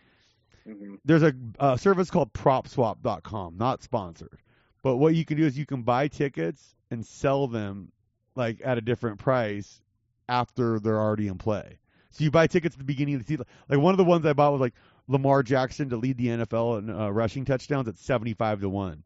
Hmm 0.69 0.95
There's 1.05 1.23
a, 1.23 1.33
a 1.59 1.77
service 1.77 2.09
called 2.09 2.33
PropSwap.com, 2.33 3.57
not 3.57 3.83
sponsored, 3.83 4.39
but 4.83 4.97
what 4.97 5.15
you 5.15 5.25
can 5.25 5.37
do 5.37 5.45
is 5.45 5.57
you 5.57 5.65
can 5.65 5.83
buy 5.83 6.07
tickets 6.07 6.75
and 6.91 7.05
sell 7.05 7.47
them 7.47 7.91
like 8.35 8.61
at 8.63 8.77
a 8.77 8.81
different 8.81 9.19
price 9.19 9.81
after 10.27 10.79
they're 10.79 10.99
already 10.99 11.27
in 11.27 11.37
play. 11.37 11.79
So 12.11 12.23
you 12.23 12.31
buy 12.31 12.47
tickets 12.47 12.75
at 12.75 12.79
the 12.79 12.85
beginning 12.85 13.15
of 13.15 13.21
the 13.21 13.27
season. 13.27 13.45
Like 13.69 13.79
one 13.79 13.93
of 13.93 13.97
the 13.97 14.03
ones 14.03 14.25
I 14.25 14.33
bought 14.33 14.51
was 14.51 14.61
like 14.61 14.73
Lamar 15.07 15.43
Jackson 15.43 15.89
to 15.89 15.97
lead 15.97 16.17
the 16.17 16.27
NFL 16.27 16.79
in 16.79 16.89
uh, 16.89 17.09
rushing 17.09 17.45
touchdowns 17.45 17.87
at 17.87 17.97
75 17.97 18.61
to 18.61 18.69
one. 18.69 19.03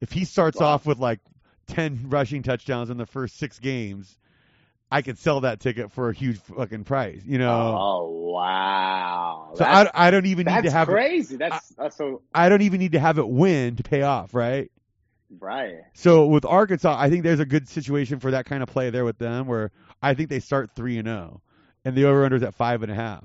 If 0.00 0.12
he 0.12 0.24
starts 0.24 0.60
Wow. 0.60 0.66
off 0.74 0.86
with 0.86 0.98
like 0.98 1.20
10 1.66 2.06
rushing 2.10 2.42
touchdowns 2.42 2.90
in 2.90 2.96
the 2.96 3.06
first 3.06 3.36
six 3.36 3.58
games, 3.58 4.18
I 4.90 5.02
could 5.02 5.18
sell 5.18 5.40
that 5.40 5.60
ticket 5.60 5.90
for 5.92 6.10
a 6.10 6.14
huge 6.14 6.38
fucking 6.38 6.84
price. 6.84 7.22
You 7.24 7.38
know. 7.38 7.76
Oh 7.78 8.10
wow, 8.32 9.50
so 9.54 9.64
that's, 9.64 9.90
I, 9.94 10.08
I 10.08 10.10
don't 10.10 10.26
even 10.26 10.46
need 10.46 10.64
to 10.64 10.70
have 10.70 10.88
it, 10.88 10.92
crazy. 10.92 11.36
That's 11.36 11.68
that's 11.70 11.96
so 11.96 12.22
I 12.34 12.48
don't 12.48 12.62
even 12.62 12.80
need 12.80 12.92
to 12.92 13.00
have 13.00 13.18
it 13.18 13.28
win 13.28 13.76
to 13.76 13.82
pay 13.82 14.02
off, 14.02 14.34
right? 14.34 14.70
right. 15.40 15.78
So 15.94 16.26
with 16.26 16.44
Arkansas, 16.44 16.96
I 16.98 17.10
think 17.10 17.24
there's 17.24 17.40
a 17.40 17.46
good 17.46 17.68
situation 17.68 18.20
for 18.20 18.30
that 18.30 18.46
kind 18.46 18.62
of 18.62 18.68
play 18.68 18.90
there 18.90 19.04
with 19.04 19.18
them, 19.18 19.46
where 19.46 19.70
I 20.02 20.14
think 20.14 20.30
they 20.30 20.40
start 20.40 20.70
three 20.76 20.98
and 20.98 21.08
zero, 21.08 21.42
and 21.84 21.96
the 21.96 22.04
over 22.04 22.24
under 22.24 22.36
is 22.36 22.42
at 22.42 22.54
five 22.54 22.82
and 22.82 22.92
a 22.92 22.94
half. 22.94 23.24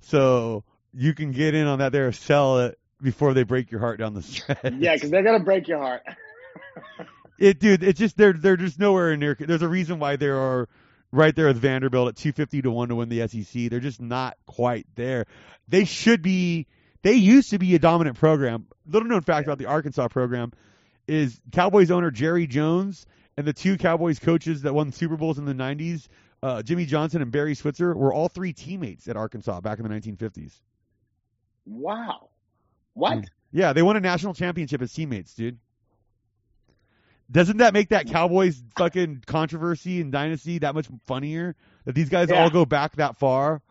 So 0.00 0.64
you 0.92 1.14
can 1.14 1.32
get 1.32 1.54
in 1.54 1.66
on 1.66 1.78
that 1.78 1.92
there, 1.92 2.10
sell 2.12 2.60
it 2.60 2.78
before 3.02 3.34
they 3.34 3.42
break 3.42 3.70
your 3.70 3.80
heart 3.80 3.98
down 3.98 4.14
the 4.14 4.22
stretch. 4.22 4.58
Yeah, 4.78 4.94
because 4.94 5.10
they're 5.10 5.22
gonna 5.22 5.44
break 5.44 5.68
your 5.68 5.78
heart. 5.78 6.02
it, 7.38 7.58
dude, 7.58 7.82
it's 7.82 7.98
just 7.98 8.16
they're 8.16 8.32
they're 8.32 8.56
just 8.56 8.78
nowhere 8.78 9.16
near. 9.16 9.36
There's 9.38 9.62
a 9.62 9.68
reason 9.68 9.98
why 9.98 10.16
there 10.16 10.38
are 10.38 10.68
right 11.12 11.34
there 11.34 11.46
with 11.46 11.58
Vanderbilt 11.58 12.08
at 12.08 12.16
250 12.16 12.62
to 12.62 12.70
1 12.70 12.88
to 12.88 12.94
win 12.94 13.08
the 13.08 13.26
SEC. 13.26 13.70
They're 13.70 13.80
just 13.80 14.00
not 14.00 14.36
quite 14.46 14.86
there. 14.94 15.26
They 15.68 15.84
should 15.84 16.22
be 16.22 16.66
they 17.02 17.14
used 17.14 17.50
to 17.50 17.58
be 17.58 17.74
a 17.74 17.78
dominant 17.78 18.18
program. 18.18 18.66
Little 18.86 19.08
known 19.08 19.22
fact 19.22 19.46
about 19.46 19.58
the 19.58 19.66
Arkansas 19.66 20.08
program 20.08 20.52
is 21.06 21.40
Cowboys 21.52 21.90
owner 21.90 22.10
Jerry 22.10 22.46
Jones 22.46 23.06
and 23.36 23.46
the 23.46 23.52
two 23.52 23.78
Cowboys 23.78 24.18
coaches 24.18 24.62
that 24.62 24.74
won 24.74 24.92
Super 24.92 25.16
Bowls 25.16 25.38
in 25.38 25.44
the 25.44 25.54
90s, 25.54 26.08
uh, 26.42 26.62
Jimmy 26.62 26.84
Johnson 26.84 27.22
and 27.22 27.32
Barry 27.32 27.54
Switzer, 27.54 27.94
were 27.94 28.12
all 28.12 28.28
three 28.28 28.52
teammates 28.52 29.08
at 29.08 29.16
Arkansas 29.16 29.60
back 29.60 29.78
in 29.78 29.88
the 29.88 29.94
1950s. 29.94 30.52
Wow. 31.64 32.28
What? 32.94 33.24
Yeah, 33.52 33.72
they 33.72 33.82
won 33.82 33.96
a 33.96 34.00
national 34.00 34.34
championship 34.34 34.82
as 34.82 34.92
teammates, 34.92 35.34
dude. 35.34 35.58
Doesn't 37.30 37.58
that 37.58 37.72
make 37.74 37.90
that 37.90 38.06
Cowboys 38.08 38.62
fucking 38.76 39.22
controversy 39.26 40.00
and 40.00 40.10
dynasty 40.10 40.58
that 40.58 40.74
much 40.74 40.88
funnier? 41.06 41.54
That 41.84 41.94
these 41.94 42.08
guys 42.08 42.28
Yeah. 42.30 42.42
all 42.42 42.50
go 42.50 42.64
back 42.64 42.96
that 42.96 43.16
far? 43.18 43.62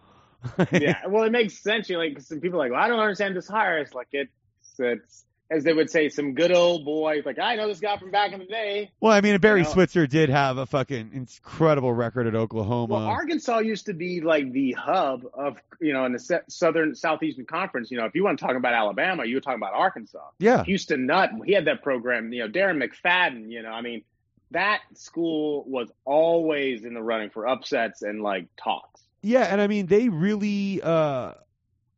yeah, 0.72 1.06
well, 1.07 1.23
it 1.23 1.31
makes 1.31 1.61
sense. 1.61 1.90
You 1.90 1.98
know, 1.98 2.03
like 2.03 2.22
some 2.22 2.40
people 2.40 2.60
are 2.60 2.64
like, 2.65 2.72
well, 2.72 2.81
I 2.81 2.88
don't 2.88 2.99
understand 2.99 3.36
this 3.36 3.48
hire. 3.48 3.80
It's 3.80 3.94
like 3.94 4.07
it's 4.14 4.31
it's 4.80 5.26
as 5.51 5.63
they 5.63 5.73
would 5.73 5.89
say, 5.89 6.09
some 6.09 6.34
good 6.35 6.51
old 6.51 6.85
boys. 6.85 7.26
Like 7.26 7.39
I 7.39 7.55
know 7.55 7.67
this 7.67 7.80
guy 7.80 7.97
from 7.97 8.11
back 8.11 8.34
in 8.34 8.39
the 8.39 8.45
day. 8.45 8.91
Well, 8.99 9.11
I 9.13 9.21
mean, 9.21 9.38
Barry 9.39 9.61
You 9.61 9.65
know- 9.65 9.71
Switzer 9.71 10.05
did 10.07 10.30
have 10.30 10.57
a 10.57 10.65
fucking 10.65 11.11
incredible 11.13 11.91
record 11.93 12.27
at 12.27 12.35
Oklahoma. 12.35 12.93
Well, 12.95 13.05
Arkansas 13.07 13.59
used 13.59 13.88
to 13.88 13.93
be 13.93 14.21
like 14.21 14.51
the 14.51 14.73
hub 14.73 15.23
of 15.34 15.57
you 15.80 15.93
know 15.93 16.05
in 16.05 16.13
the 16.13 16.41
Southern 16.47 16.95
Southeastern 16.95 17.45
Conference. 17.45 17.89
You 17.91 17.97
know, 17.97 18.05
if 18.05 18.15
you 18.15 18.23
want 18.23 18.38
to 18.39 18.45
talk 18.45 18.55
about 18.55 18.73
Alabama, 18.73 19.26
you 19.26 19.35
were 19.35 19.41
talking 19.41 19.59
about 19.59 19.73
Arkansas. 19.73 20.19
yeah, 20.39 20.63
Houston 20.65 21.05
Nutt, 21.05 21.31
he 21.45 21.53
had 21.53 21.65
that 21.65 21.81
program. 21.84 22.31
You 22.31 22.47
know, 22.47 22.49
Darren 22.49 22.81
McFadden. 22.84 23.51
You 23.51 23.63
know, 23.63 23.69
I 23.71 23.81
mean, 23.81 24.03
that 24.51 24.81
school 24.95 25.63
was 25.67 25.91
always 26.05 26.85
in 26.85 26.93
the 26.93 27.01
running 27.01 27.30
for 27.30 27.47
upsets 27.47 28.01
and 28.01 28.21
like 28.21 28.47
talks. 28.55 29.01
yeah, 29.21 29.43
and 29.43 29.59
I 29.61 29.67
mean, 29.67 29.85
they 29.88 30.09
really 30.09 30.81
uh, 30.81 31.34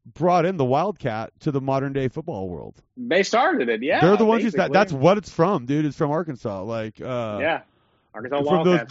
brought 0.05 0.45
in 0.45 0.57
the 0.57 0.65
Wildcat 0.65 1.31
to 1.41 1.51
the 1.51 1.61
modern 1.61 1.93
day 1.93 2.07
football 2.07 2.49
world. 2.49 2.81
They 2.97 3.23
started 3.23 3.69
it. 3.69 3.83
Yeah, 3.83 4.01
They're 4.01 4.17
the 4.17 4.25
ones 4.25 4.43
just 4.43 4.57
that. 4.57 4.71
That's 4.71 4.91
what 4.91 5.17
it's 5.17 5.31
from, 5.31 5.65
dude. 5.65 5.85
It's 5.85 5.97
from 5.97 6.11
Arkansas. 6.11 6.63
Like, 6.63 6.99
uh, 6.99 7.39
yeah. 7.41 7.61
Arkansas 8.13 8.43
from 8.43 8.65
those, 8.65 8.87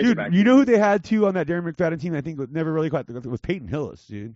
dude. 0.00 0.32
You 0.32 0.44
know 0.44 0.56
who 0.56 0.64
they 0.64 0.78
had 0.78 1.02
too 1.02 1.26
on 1.26 1.34
that 1.34 1.46
Darren 1.46 1.68
McFadden 1.68 2.00
team? 2.00 2.14
I 2.14 2.20
think 2.20 2.38
was 2.38 2.50
never 2.50 2.72
really 2.72 2.90
quite. 2.90 3.08
It 3.08 3.26
was 3.26 3.40
Peyton 3.40 3.68
Hillis, 3.68 4.04
dude. 4.06 4.34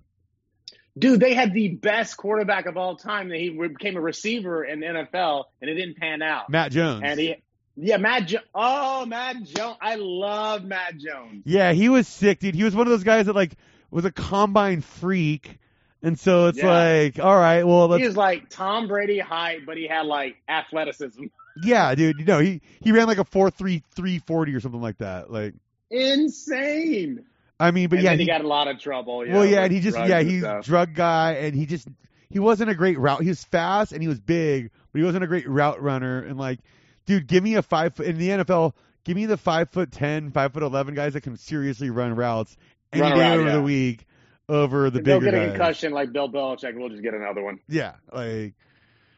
Dude, 0.97 1.21
they 1.21 1.35
had 1.35 1.53
the 1.53 1.69
best 1.71 2.17
quarterback 2.17 2.67
of 2.67 2.77
all 2.77 2.97
time. 2.97 3.31
He 3.31 3.51
became 3.51 3.97
a 3.97 4.01
receiver 4.01 4.65
in 4.65 4.81
the 4.81 4.87
NFL, 4.87 5.45
and 5.61 5.69
it 5.69 5.75
didn't 5.75 5.97
pan 5.97 6.23
out. 6.23 6.51
Matt 6.51 6.71
Jones. 6.71 7.03
And 7.05 7.19
he, 7.19 7.37
yeah, 7.77 7.97
Matt. 7.97 8.27
Jo- 8.27 8.39
oh, 8.55 9.05
Matt 9.07 9.43
Jones. 9.43 9.77
I 9.81 9.97
love 9.97 10.65
Matt 10.65 10.97
Jones. 10.97 11.43
Yeah, 11.45 11.73
he 11.73 11.89
was 11.89 12.07
sick, 12.07 12.39
dude. 12.39 12.55
He 12.55 12.63
was 12.63 12.77
one 12.77 12.87
of 12.87 12.91
those 12.91 13.03
guys 13.03 13.27
that 13.27 13.35
like 13.35 13.57
was 13.91 14.05
a 14.05 14.13
combine 14.13 14.81
freak, 14.81 15.59
and 16.05 16.19
so 16.19 16.47
it's 16.49 16.59
Yeah. 16.59 16.71
like, 16.71 17.19
all 17.19 17.37
right, 17.37 17.65
well, 17.65 17.89
let's 17.89 18.03
He 18.03 18.07
was 18.07 18.17
like 18.17 18.51
Tom 18.51 18.87
Brady 18.87 19.19
height, 19.19 19.65
but 19.67 19.77
he 19.77 19.89
had 19.89 20.07
like 20.07 20.37
athleticism. 20.49 21.25
Yeah, 21.63 21.95
dude. 21.95 22.19
You 22.19 22.25
know, 22.25 22.41
he 22.41 22.63
he 22.81 22.91
ran 22.91 23.07
like 23.07 23.19
a 23.19 23.25
four 23.25 23.49
three 23.49 23.85
three 23.95 24.19
forty 24.19 24.53
or 24.57 24.59
something 24.59 24.83
like 24.83 24.99
that. 24.99 25.31
Like, 25.31 25.55
Insane. 25.89 27.27
I 27.61 27.71
mean, 27.71 27.89
but 27.89 28.01
and 28.01 28.05
yeah, 28.05 28.13
he, 28.15 28.19
he, 28.19 28.27
got 28.27 28.41
a 28.41 28.49
lot 28.49 28.67
of 28.67 28.81
trouble. 28.81 29.19
well, 29.19 29.29
know, 29.29 29.43
yeah, 29.43 29.63
and 29.63 29.73
he 29.73 29.79
just 29.79 29.97
yeah, 29.97 30.21
he's 30.21 30.45
drug 30.63 30.95
guy, 30.95 31.35
and 31.35 31.55
he 31.55 31.67
just 31.67 31.87
he 32.29 32.41
wasn't 32.41 32.71
a 32.71 32.75
great 32.75 32.99
route. 32.99 33.23
He 33.23 33.29
was 33.29 33.45
fast 33.45 33.93
and 33.93 34.03
he 34.03 34.09
was 34.09 34.19
big, 34.19 34.73
but 34.91 34.99
he 34.99 35.05
wasn't 35.05 35.23
a 35.23 35.29
great 35.29 35.49
route 35.49 35.81
runner. 35.81 36.25
And 36.25 36.37
like, 36.37 36.59
dude, 37.07 37.29
give 37.29 37.45
me 37.45 37.55
a 37.55 37.63
five 37.63 37.95
foot 37.95 38.07
in 38.07 38.19
the 38.19 38.31
NFL. 38.31 38.73
Give 39.05 39.15
me 39.15 39.27
the 39.27 39.37
five 39.37 39.71
foot 39.71 39.93
ten, 39.93 40.33
five 40.33 40.53
foot 40.53 40.65
eleven 40.65 40.97
guys 40.97 41.13
that 41.13 41.21
can 41.21 41.37
seriously 41.37 41.91
run 41.91 42.17
routes 42.17 42.57
any 42.93 43.03
Run 43.03 43.13
day 43.13 43.21
around, 43.21 43.39
over 43.39 43.49
yeah. 43.49 43.55
the 43.55 43.63
week 43.63 44.07
over 44.49 44.91
the 44.91 44.99
If 44.99 45.05
they'll 45.05 45.21
get 45.21 45.35
a 45.35 45.39
guys. 45.39 45.49
concussion 45.51 45.93
like 45.93 46.13
Bill 46.13 46.29
Belichick. 46.29 46.75
We'll 46.77 46.89
just 46.91 47.03
get 47.03 47.15
another 47.15 47.43
one. 47.43 47.61
Yeah, 47.69 47.95
like 48.13 48.55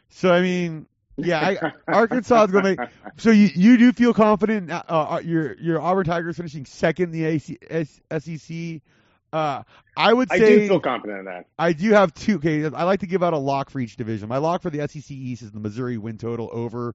so. 0.09 0.33
I 0.33 0.41
mean, 0.41 0.87
yeah, 1.17 1.57
I, 1.63 1.73
Arkansas 1.93 2.45
is 2.45 2.51
going 2.53 2.65
to 2.65 2.77
make. 2.83 2.89
So 3.19 3.31
you 3.31 3.49
you 3.55 3.77
do 3.77 3.93
feel 3.93 4.15
confident? 4.15 4.71
Uh, 4.71 4.83
uh, 4.89 5.21
your 5.25 5.57
your 5.59 5.81
Auburn 5.81 6.05
Tigers 6.05 6.37
finishing 6.37 6.65
second 6.65 7.07
in 7.07 7.11
the 7.13 7.25
AC, 7.25 7.59
S, 7.69 8.01
SEC. 8.19 8.81
Uh, 9.33 9.63
I 9.97 10.13
would 10.15 10.31
say 10.31 10.37
I 10.37 10.39
do 10.39 10.69
feel 10.69 10.81
confident 10.81 11.19
in 11.21 11.25
that. 11.27 11.47
I 11.59 11.73
do 11.73 11.91
have 11.93 12.15
two. 12.15 12.37
Okay, 12.37 12.65
I 12.65 12.85
like 12.85 13.01
to 13.01 13.07
give 13.07 13.23
out 13.23 13.33
a 13.33 13.39
lock 13.39 13.71
for 13.71 13.81
each 13.81 13.97
division. 13.97 14.29
My 14.29 14.39
lock 14.39 14.63
for 14.63 14.71
the 14.71 14.87
SEC 14.89 15.11
East 15.11 15.43
is 15.43 15.51
the 15.53 15.61
Missouri 15.61 15.99
win 15.99 16.17
total 16.19 16.49
over. 16.53 16.95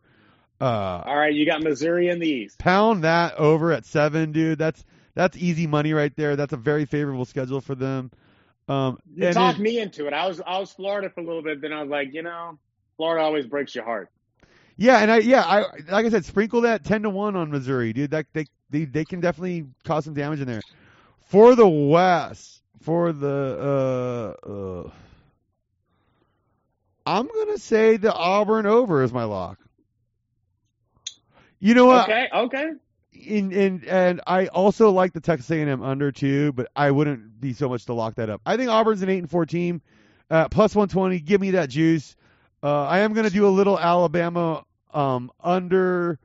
Uh, 0.60 1.02
All 1.06 1.18
right, 1.18 1.34
you 1.34 1.45
got 1.45 1.64
Missouri 1.64 2.08
in 2.10 2.20
the 2.20 2.28
East. 2.28 2.60
pound 2.60 3.03
that 3.03 3.34
over 3.36 3.72
at 3.72 3.84
seven, 3.86 4.32
dude. 4.32 4.60
That's 4.60 4.86
that's 5.13 5.38
easy 5.38 5.67
money 5.67 5.93
right 5.93 6.15
there. 6.15 6.35
That's 6.35 6.53
a 6.53 6.57
very 6.57 6.85
favorable 6.85 7.25
schedule 7.25 7.61
for 7.61 7.75
them. 7.75 8.11
Um, 8.67 8.99
You 9.13 9.31
talked 9.33 9.57
then- 9.57 9.63
me 9.63 9.79
into 9.79 10.07
it. 10.07 10.13
I 10.13 10.27
was 10.27 10.41
I 10.45 10.59
was 10.59 10.71
Florida 10.71 11.09
for 11.09 11.21
a 11.21 11.23
little 11.25 11.41
bit, 11.41 11.61
then 11.61 11.73
I 11.73 11.81
was 11.81 11.89
like, 11.89 12.13
you 12.13 12.21
know, 12.21 12.57
Florida 12.97 13.23
always 13.23 13.45
breaks 13.47 13.75
your 13.75 13.83
heart. 13.83 14.09
Yeah, 14.77 14.99
and 14.99 15.11
I 15.11 15.17
yeah, 15.17 15.43
I 15.43 15.59
like 15.91 16.05
I 16.05 16.09
said, 16.09 16.25
sprinkle 16.25 16.61
that 16.61 16.83
ten 16.83 17.03
to 17.03 17.09
one 17.09 17.35
on 17.35 17.51
Missouri, 17.51 17.93
dude. 17.93 18.11
That 18.11 18.25
they 18.33 18.45
they 18.69 18.85
they 18.85 19.05
can 19.05 19.19
definitely 19.19 19.65
cause 19.83 20.05
some 20.05 20.13
damage 20.13 20.39
in 20.39 20.47
there. 20.47 20.61
For 21.25 21.55
the 21.55 21.67
West, 21.67 22.61
for 22.81 23.11
the 23.11 24.35
uh 24.45 24.49
uh 24.49 24.89
I'm 27.05 27.27
gonna 27.27 27.57
say 27.57 27.97
the 27.97 28.13
Auburn 28.13 28.65
over 28.65 29.03
is 29.03 29.11
my 29.11 29.23
lock. 29.25 29.59
You 31.59 31.73
know 31.73 31.85
what? 31.85 32.09
Okay, 32.09 32.27
okay. 32.33 32.69
In, 33.13 33.51
in, 33.51 33.83
and 33.88 34.21
I 34.25 34.47
also 34.47 34.89
like 34.91 35.13
the 35.13 35.19
Texas 35.19 35.51
A&M 35.51 35.83
under 35.83 36.11
too, 36.11 36.53
but 36.53 36.69
I 36.75 36.91
wouldn't 36.91 37.39
be 37.41 37.53
so 37.53 37.67
much 37.69 37.85
to 37.85 37.93
lock 37.93 38.15
that 38.15 38.29
up. 38.29 38.41
I 38.45 38.57
think 38.57 38.69
Auburn's 38.69 39.01
an 39.01 39.09
eight 39.09 39.19
and 39.19 39.29
four 39.29 39.45
team, 39.45 39.81
uh, 40.29 40.47
plus 40.47 40.73
one 40.75 40.88
twenty. 40.88 41.19
Give 41.19 41.41
me 41.41 41.51
that 41.51 41.69
juice. 41.69 42.15
Uh, 42.63 42.83
I 42.85 42.99
am 42.99 43.13
going 43.13 43.27
to 43.27 43.33
do 43.33 43.45
a 43.45 43.49
little 43.49 43.77
Alabama 43.77 44.63
um, 44.93 45.29
under 45.41 46.19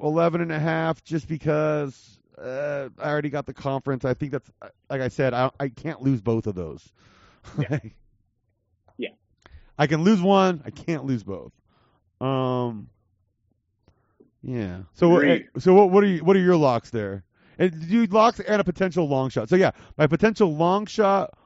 eleven 0.00 0.40
and 0.40 0.50
a 0.50 0.58
half, 0.58 1.04
just 1.04 1.28
because 1.28 2.18
uh, 2.40 2.88
I 2.98 3.10
already 3.10 3.30
got 3.30 3.46
the 3.46 3.54
conference. 3.54 4.04
I 4.04 4.14
think 4.14 4.32
that's 4.32 4.50
like 4.88 5.00
I 5.00 5.08
said, 5.08 5.34
I 5.34 5.50
I 5.60 5.68
can't 5.68 6.00
lose 6.02 6.20
both 6.20 6.46
of 6.46 6.54
those. 6.54 6.86
Yeah. 7.58 7.78
Yeah. 9.00 9.10
I 9.78 9.86
can 9.86 10.02
lose 10.02 10.20
one. 10.20 10.60
I 10.64 10.70
can't 10.70 11.04
lose 11.04 11.22
both. 11.22 11.52
Um. 12.20 12.88
Yeah. 14.42 14.80
So 14.94 15.08
what? 15.08 15.24
So 15.58 15.74
what? 15.74 15.90
What 15.90 16.04
are 16.04 16.06
you? 16.06 16.24
What 16.24 16.36
are 16.36 16.40
your 16.40 16.56
locks 16.56 16.90
there? 16.90 17.24
And 17.58 17.88
do 17.88 18.06
locks 18.06 18.38
and 18.40 18.60
a 18.60 18.64
potential 18.64 19.08
long 19.08 19.30
shot. 19.30 19.48
So 19.48 19.56
yeah, 19.56 19.72
my 19.96 20.06
potential 20.06 20.54
long 20.54 20.86
shot 20.86 21.36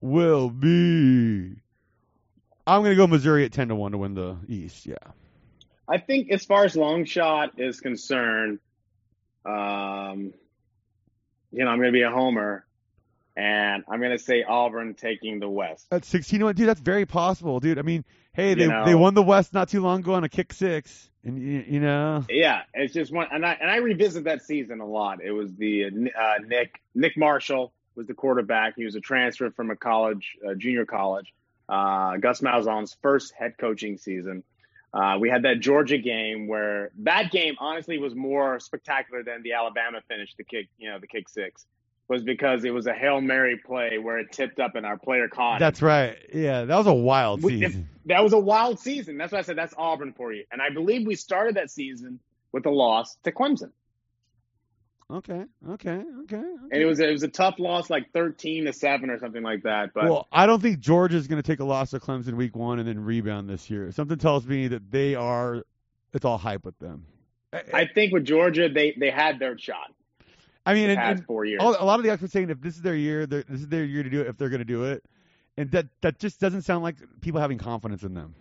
will 0.00 0.50
be. 0.50 1.56
I'm 2.66 2.82
gonna 2.82 2.94
go 2.94 3.06
Missouri 3.06 3.44
at 3.44 3.52
ten 3.52 3.68
to 3.68 3.74
one 3.74 3.92
to 3.92 3.98
win 3.98 4.14
the 4.14 4.36
East. 4.48 4.86
Yeah. 4.86 4.96
I 5.88 5.98
think 5.98 6.30
as 6.30 6.44
far 6.44 6.64
as 6.64 6.76
long 6.76 7.04
shot 7.04 7.58
is 7.58 7.80
concerned, 7.80 8.60
um, 9.44 10.32
you 11.50 11.64
know, 11.64 11.70
I'm 11.70 11.78
going 11.78 11.88
to 11.88 11.92
be 11.92 12.02
a 12.02 12.10
homer, 12.10 12.64
and 13.36 13.84
I'm 13.88 13.98
going 13.98 14.12
to 14.12 14.18
say 14.18 14.42
Auburn 14.42 14.94
taking 14.94 15.40
the 15.40 15.48
West. 15.48 15.86
At 15.90 16.04
16 16.04 16.38
to 16.38 16.44
one, 16.46 16.54
dude, 16.54 16.68
that's 16.68 16.80
very 16.80 17.04
possible, 17.04 17.60
dude. 17.60 17.78
I 17.78 17.82
mean, 17.82 18.04
hey, 18.32 18.54
they 18.54 18.62
You 18.62 18.68
know. 18.68 18.84
they 18.86 18.94
won 18.94 19.14
the 19.14 19.22
West 19.22 19.52
not 19.52 19.68
too 19.68 19.80
long 19.80 20.00
ago 20.00 20.14
on 20.14 20.24
a 20.24 20.28
kick 20.28 20.52
six, 20.52 21.10
and 21.24 21.40
you, 21.40 21.64
you 21.66 21.80
know, 21.80 22.24
Yeah, 22.28 22.62
it's 22.74 22.92
just 22.92 23.12
one, 23.12 23.28
and 23.30 23.44
I 23.46 23.56
and 23.60 23.70
I 23.70 23.76
revisit 23.76 24.24
that 24.24 24.42
season 24.42 24.80
a 24.80 24.86
lot. 24.86 25.22
It 25.22 25.32
was 25.32 25.54
the 25.54 25.86
uh, 25.86 26.38
Nick 26.46 26.80
Nick 26.94 27.16
Marshall 27.16 27.72
was 27.94 28.06
the 28.06 28.14
quarterback. 28.14 28.74
He 28.76 28.84
was 28.84 28.94
a 28.94 29.00
transfer 29.00 29.50
from 29.50 29.70
a 29.70 29.76
college, 29.76 30.36
uh, 30.46 30.54
junior 30.54 30.86
college. 30.86 31.32
Uh, 31.68 32.16
Gus 32.16 32.40
Malzahn's 32.40 32.96
first 33.02 33.32
head 33.38 33.54
coaching 33.58 33.98
season. 33.98 34.42
Uh, 34.92 35.16
we 35.18 35.30
had 35.30 35.42
that 35.44 35.60
Georgia 35.60 35.96
game 35.96 36.48
where 36.48 36.90
that 36.98 37.30
game 37.30 37.54
honestly 37.58 37.98
was 37.98 38.14
more 38.14 38.60
spectacular 38.60 39.22
than 39.22 39.42
the 39.42 39.52
Alabama 39.54 40.00
finish, 40.06 40.34
the 40.36 40.44
kick, 40.44 40.68
you 40.78 40.90
know, 40.90 40.98
the 40.98 41.06
kick 41.06 41.28
six, 41.30 41.64
was 42.08 42.22
because 42.22 42.64
it 42.64 42.72
was 42.74 42.86
a 42.86 42.92
hail 42.92 43.20
mary 43.20 43.56
play 43.64 43.96
where 43.98 44.18
it 44.18 44.32
tipped 44.32 44.60
up 44.60 44.74
and 44.74 44.84
our 44.84 44.98
player 44.98 45.28
caught 45.28 45.56
it. 45.56 45.60
that's 45.60 45.80
right. 45.82 46.16
Yeah, 46.34 46.64
that 46.64 46.76
was 46.76 46.86
a 46.86 46.92
wild 46.92 47.42
We- 47.42 47.62
if- 47.64 47.70
season. 47.72 47.88
that 48.06 48.22
was 48.22 48.32
a 48.32 48.38
wild 48.38 48.78
season. 48.80 49.16
That's 49.16 49.32
why 49.32 49.38
I 49.38 49.42
said 49.42 49.56
that's 49.56 49.74
Auburn 49.78 50.12
for 50.12 50.32
you. 50.32 50.44
And 50.52 50.60
I 50.60 50.70
believe 50.70 51.06
we 51.06 51.14
started 51.14 51.56
that 51.56 51.70
season 51.70 52.18
with 52.52 52.66
a 52.66 52.70
loss 52.70 53.16
to 53.24 53.32
Clemson. 53.32 53.70
Okay, 55.10 55.44
okay, 55.68 55.90
okay. 55.90 56.02
okay. 56.24 56.42
And 56.70 56.82
it 56.82 56.86
was 56.86 56.98
it 56.98 57.10
was 57.10 57.22
a 57.22 57.28
tough 57.28 57.58
loss, 57.58 57.90
like 57.90 58.12
thirteen 58.12 58.64
to 58.64 58.72
seven 58.72 59.10
or 59.10 59.18
something 59.18 59.42
like 59.42 59.62
that. 59.64 59.90
But 59.92 60.04
well, 60.04 60.26
I 60.32 60.46
don't 60.46 60.62
think 60.62 60.78
Georgia's 60.80 61.26
going 61.26 61.40
to 61.42 61.46
take 61.46 61.60
a 61.60 61.64
loss 61.64 61.90
to 61.90 62.00
Clemson 62.00 62.32
week 62.34 62.56
one 62.56 62.78
and 62.78 62.88
then 62.88 62.98
rebound 63.04 63.46
this 63.48 63.68
year. 63.68 63.90
Something 63.92 64.16
tells 64.16 64.46
me 64.46 64.68
that 64.68 64.90
they 64.90 65.14
are. 65.14 65.64
It's 66.14 66.24
all 66.24 66.38
hype 66.38 66.64
with 66.64 66.78
them. 66.78 67.04
I 67.74 67.86
think 67.86 68.14
with 68.14 68.24
Georgia, 68.24 68.70
they 68.70 68.94
they 68.98 69.10
had 69.10 69.38
their 69.38 69.58
shot 69.58 69.92
I 70.64 70.74
mean, 70.74 70.90
and, 70.90 71.00
and 71.00 71.24
four 71.26 71.44
years. 71.44 71.60
all, 71.60 71.76
a 71.78 71.84
lot 71.84 71.98
of 71.98 72.04
the 72.04 72.10
experts 72.10 72.32
saying 72.32 72.50
if 72.50 72.60
this 72.60 72.76
is 72.76 72.82
their 72.82 72.94
year, 72.94 73.26
they're- 73.26 73.44
this 73.48 73.60
is 73.60 73.68
their 73.68 73.84
year 73.84 74.02
to 74.02 74.10
do 74.10 74.20
it. 74.20 74.28
If 74.28 74.36
they're 74.36 74.48
going 74.48 74.60
to 74.60 74.64
do 74.64 74.84
it, 74.84 75.04
and 75.56 75.70
that 75.72 75.86
that 76.02 76.18
just 76.18 76.40
doesn't 76.40 76.62
sound 76.62 76.82
like 76.84 76.96
people 77.20 77.40
having 77.40 77.58
confidence 77.58 78.02
in 78.04 78.14
them. 78.14 78.34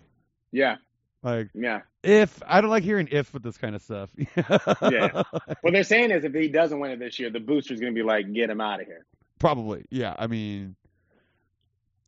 yeah, 0.51 0.77
Like 1.23 1.49
Yeah. 1.53 1.81
if 2.03 2.41
I 2.45 2.61
don't 2.61 2.69
like 2.69 2.83
hearing 2.83 3.07
if 3.11 3.33
with 3.33 3.43
this 3.43 3.57
kind 3.57 3.75
of 3.75 3.81
stuff. 3.81 4.09
Yeah. 4.37 5.23
What 5.61 5.73
they're 5.73 5.83
saying 5.83 6.11
is 6.11 6.23
if 6.23 6.33
he 6.33 6.47
doesn't 6.47 6.79
win 6.79 6.91
it 6.91 6.99
this 6.99 7.17
year, 7.19 7.29
the 7.29 7.39
booster's 7.39 7.79
going 7.79 7.93
to 7.93 7.99
be 7.99 8.05
like, 8.05 8.31
get 8.33 8.49
him 8.49 8.61
out 8.61 8.81
of 8.81 8.85
here. 8.87 9.05
Probably. 9.39 9.85
Yeah. 9.89 10.15
I 10.17 10.27
mean, 10.27 10.75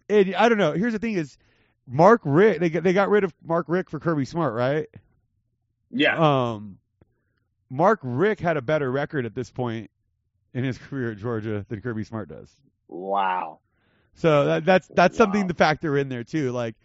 and 0.09 0.35
I 0.35 0.47
don't 0.49 0.57
know. 0.57 0.73
Here's 0.73 0.93
the 0.93 0.99
thing: 0.99 1.15
is 1.15 1.37
Mark 1.87 2.21
Richt? 2.23 2.59
They 2.59 2.69
got, 2.69 2.83
they 2.83 2.93
got 2.93 3.09
rid 3.09 3.23
of 3.23 3.33
Mark 3.43 3.65
Richt 3.69 3.89
for 3.89 3.99
Kirby 3.99 4.25
Smart, 4.25 4.53
right? 4.53 4.87
Yeah. 5.91 6.17
Um, 6.53 6.77
Mark 7.69 7.99
Richt 8.03 8.41
had 8.41 8.57
a 8.57 8.61
better 8.61 8.91
record 8.91 9.25
at 9.25 9.33
this 9.35 9.49
point 9.49 9.89
in 10.53 10.63
his 10.63 10.77
career 10.89 11.11
at 11.11 11.17
Georgia 11.17 11.65
than 11.69 11.81
Kirby 11.81 12.03
Smart 12.03 12.29
does. 12.29 12.55
Wow. 12.87 13.59
So 14.15 14.45
that, 14.45 14.65
that's 14.65 14.87
that's 14.89 15.17
something 15.17 15.41
Wow. 15.41 15.47
to 15.47 15.53
factor 15.53 15.97
in 15.97 16.09
there 16.09 16.23
too. 16.23 16.51
Like 16.51 16.75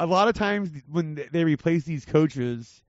a 0.00 0.06
lot 0.06 0.28
of 0.28 0.34
times 0.34 0.70
when 0.90 1.22
they 1.32 1.44
replace 1.44 1.84
these 1.84 2.04
coaches, 2.04 2.82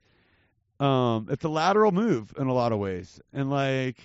um, 0.79 1.27
it's 1.29 1.43
a 1.43 1.49
lateral 1.49 1.91
move 1.91 2.33
in 2.37 2.47
a 2.47 2.53
lot 2.53 2.71
of 2.71 2.79
ways. 2.79 3.19
And 3.33 3.49
like 3.49 3.97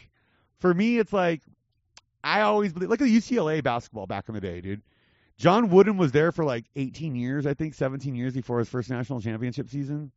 for 0.58 0.74
me, 0.74 0.98
it's 0.98 1.12
like 1.12 1.42
I 2.24 2.42
always 2.42 2.72
believe. 2.72 2.90
Look 2.90 3.00
at 3.00 3.08
UCLA 3.08 3.62
basketball 3.62 4.06
back 4.06 4.28
in 4.28 4.34
the 4.34 4.40
day, 4.40 4.60
dude. 4.60 4.82
John 5.36 5.70
Wooden 5.70 5.96
was 5.96 6.12
there 6.12 6.32
for 6.32 6.44
like 6.44 6.66
18 6.76 7.14
years, 7.14 7.46
I 7.46 7.54
think, 7.54 7.72
17 7.74 8.14
years 8.14 8.34
before 8.34 8.58
his 8.58 8.68
first 8.68 8.90
national 8.90 9.22
championship 9.22 9.70
season. 9.70 10.12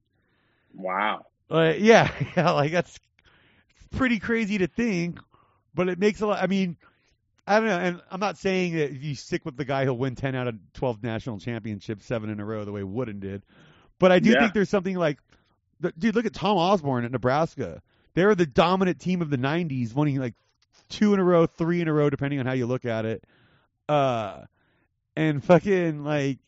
Wow. 0.74 1.28
Uh, 1.50 1.74
yeah, 1.78 2.12
yeah, 2.36 2.52
like 2.52 2.72
that's 2.74 3.00
pretty 3.92 4.20
crazy 4.20 4.58
to 4.58 4.68
think, 4.68 5.20
but 5.74 5.90
it 5.90 6.00
makes 6.00 6.22
a 6.22 6.28
lot. 6.28 6.42
I 6.42 6.48
mean, 6.48 6.78
I 7.48 7.60
don't 7.60 7.68
know, 7.68 7.80
and 7.80 8.02
I'm 8.10 8.20
not 8.20 8.38
saying 8.38 8.74
that 8.76 8.92
if 8.92 9.04
you 9.04 9.16
stick 9.16 9.44
with 9.46 9.58
the 9.58 9.66
guy, 9.66 9.84
he'll 9.84 9.98
win 9.98 10.16
10 10.16 10.36
out 10.36 10.48
of 10.48 10.56
12 10.74 11.04
national 11.04 11.40
championships, 11.40 12.06
seven 12.06 12.30
in 12.30 12.40
a 12.40 12.46
row, 12.46 12.64
the 12.66 12.72
way 12.72 12.84
Wooden 12.84 13.20
did. 13.20 13.44
But 14.00 14.12
I 14.12 14.20
do 14.20 14.30
Yeah. 14.32 14.40
think 14.40 14.54
there's 14.54 14.70
something 14.70 14.96
like, 14.96 15.20
dude, 15.98 16.16
look 16.16 16.26
at 16.26 16.34
Tom 16.34 16.58
Osborne 16.58 17.06
at 17.06 17.12
Nebraska. 17.12 17.82
They 18.14 18.26
were 18.26 18.36
the 18.36 18.46
dominant 18.46 19.00
team 19.00 19.22
of 19.22 19.30
the 19.30 19.38
90s, 19.38 19.94
winning 19.94 20.18
like 20.20 20.36
two 20.90 21.14
in 21.14 21.20
a 21.20 21.24
row, 21.24 21.46
three 21.46 21.82
in 21.82 21.88
a 21.88 21.94
row, 21.94 22.10
depending 22.10 22.40
on 22.40 22.46
how 22.46 22.54
you 22.54 22.66
look 22.66 22.86
at 22.86 23.06
it. 23.06 23.24
Uh, 23.90 24.42
and 25.16 25.44
fucking 25.44 26.04
like, 26.04 26.40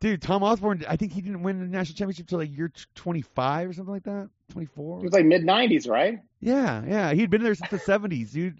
dude, 0.00 0.22
Tom 0.22 0.42
Osborne, 0.42 0.84
I 0.88 0.96
think 0.96 1.12
he 1.12 1.20
didn't 1.20 1.42
win 1.42 1.58
the 1.60 1.66
national 1.66 1.96
championship 1.96 2.26
till 2.28 2.38
like 2.38 2.56
year 2.56 2.70
25 2.94 3.68
or 3.68 3.72
something 3.72 3.92
like 3.92 4.04
that, 4.04 4.28
24. 4.52 4.98
It 4.98 5.02
was 5.04 5.12
like 5.12 5.24
mid 5.24 5.42
90s, 5.42 5.88
right? 5.88 6.20
Yeah, 6.40 6.84
yeah, 6.86 7.12
he'd 7.14 7.30
been 7.30 7.42
there 7.42 7.54
since 7.54 7.70
the 7.70 7.78
'70s, 7.78 8.32
dude. 8.32 8.58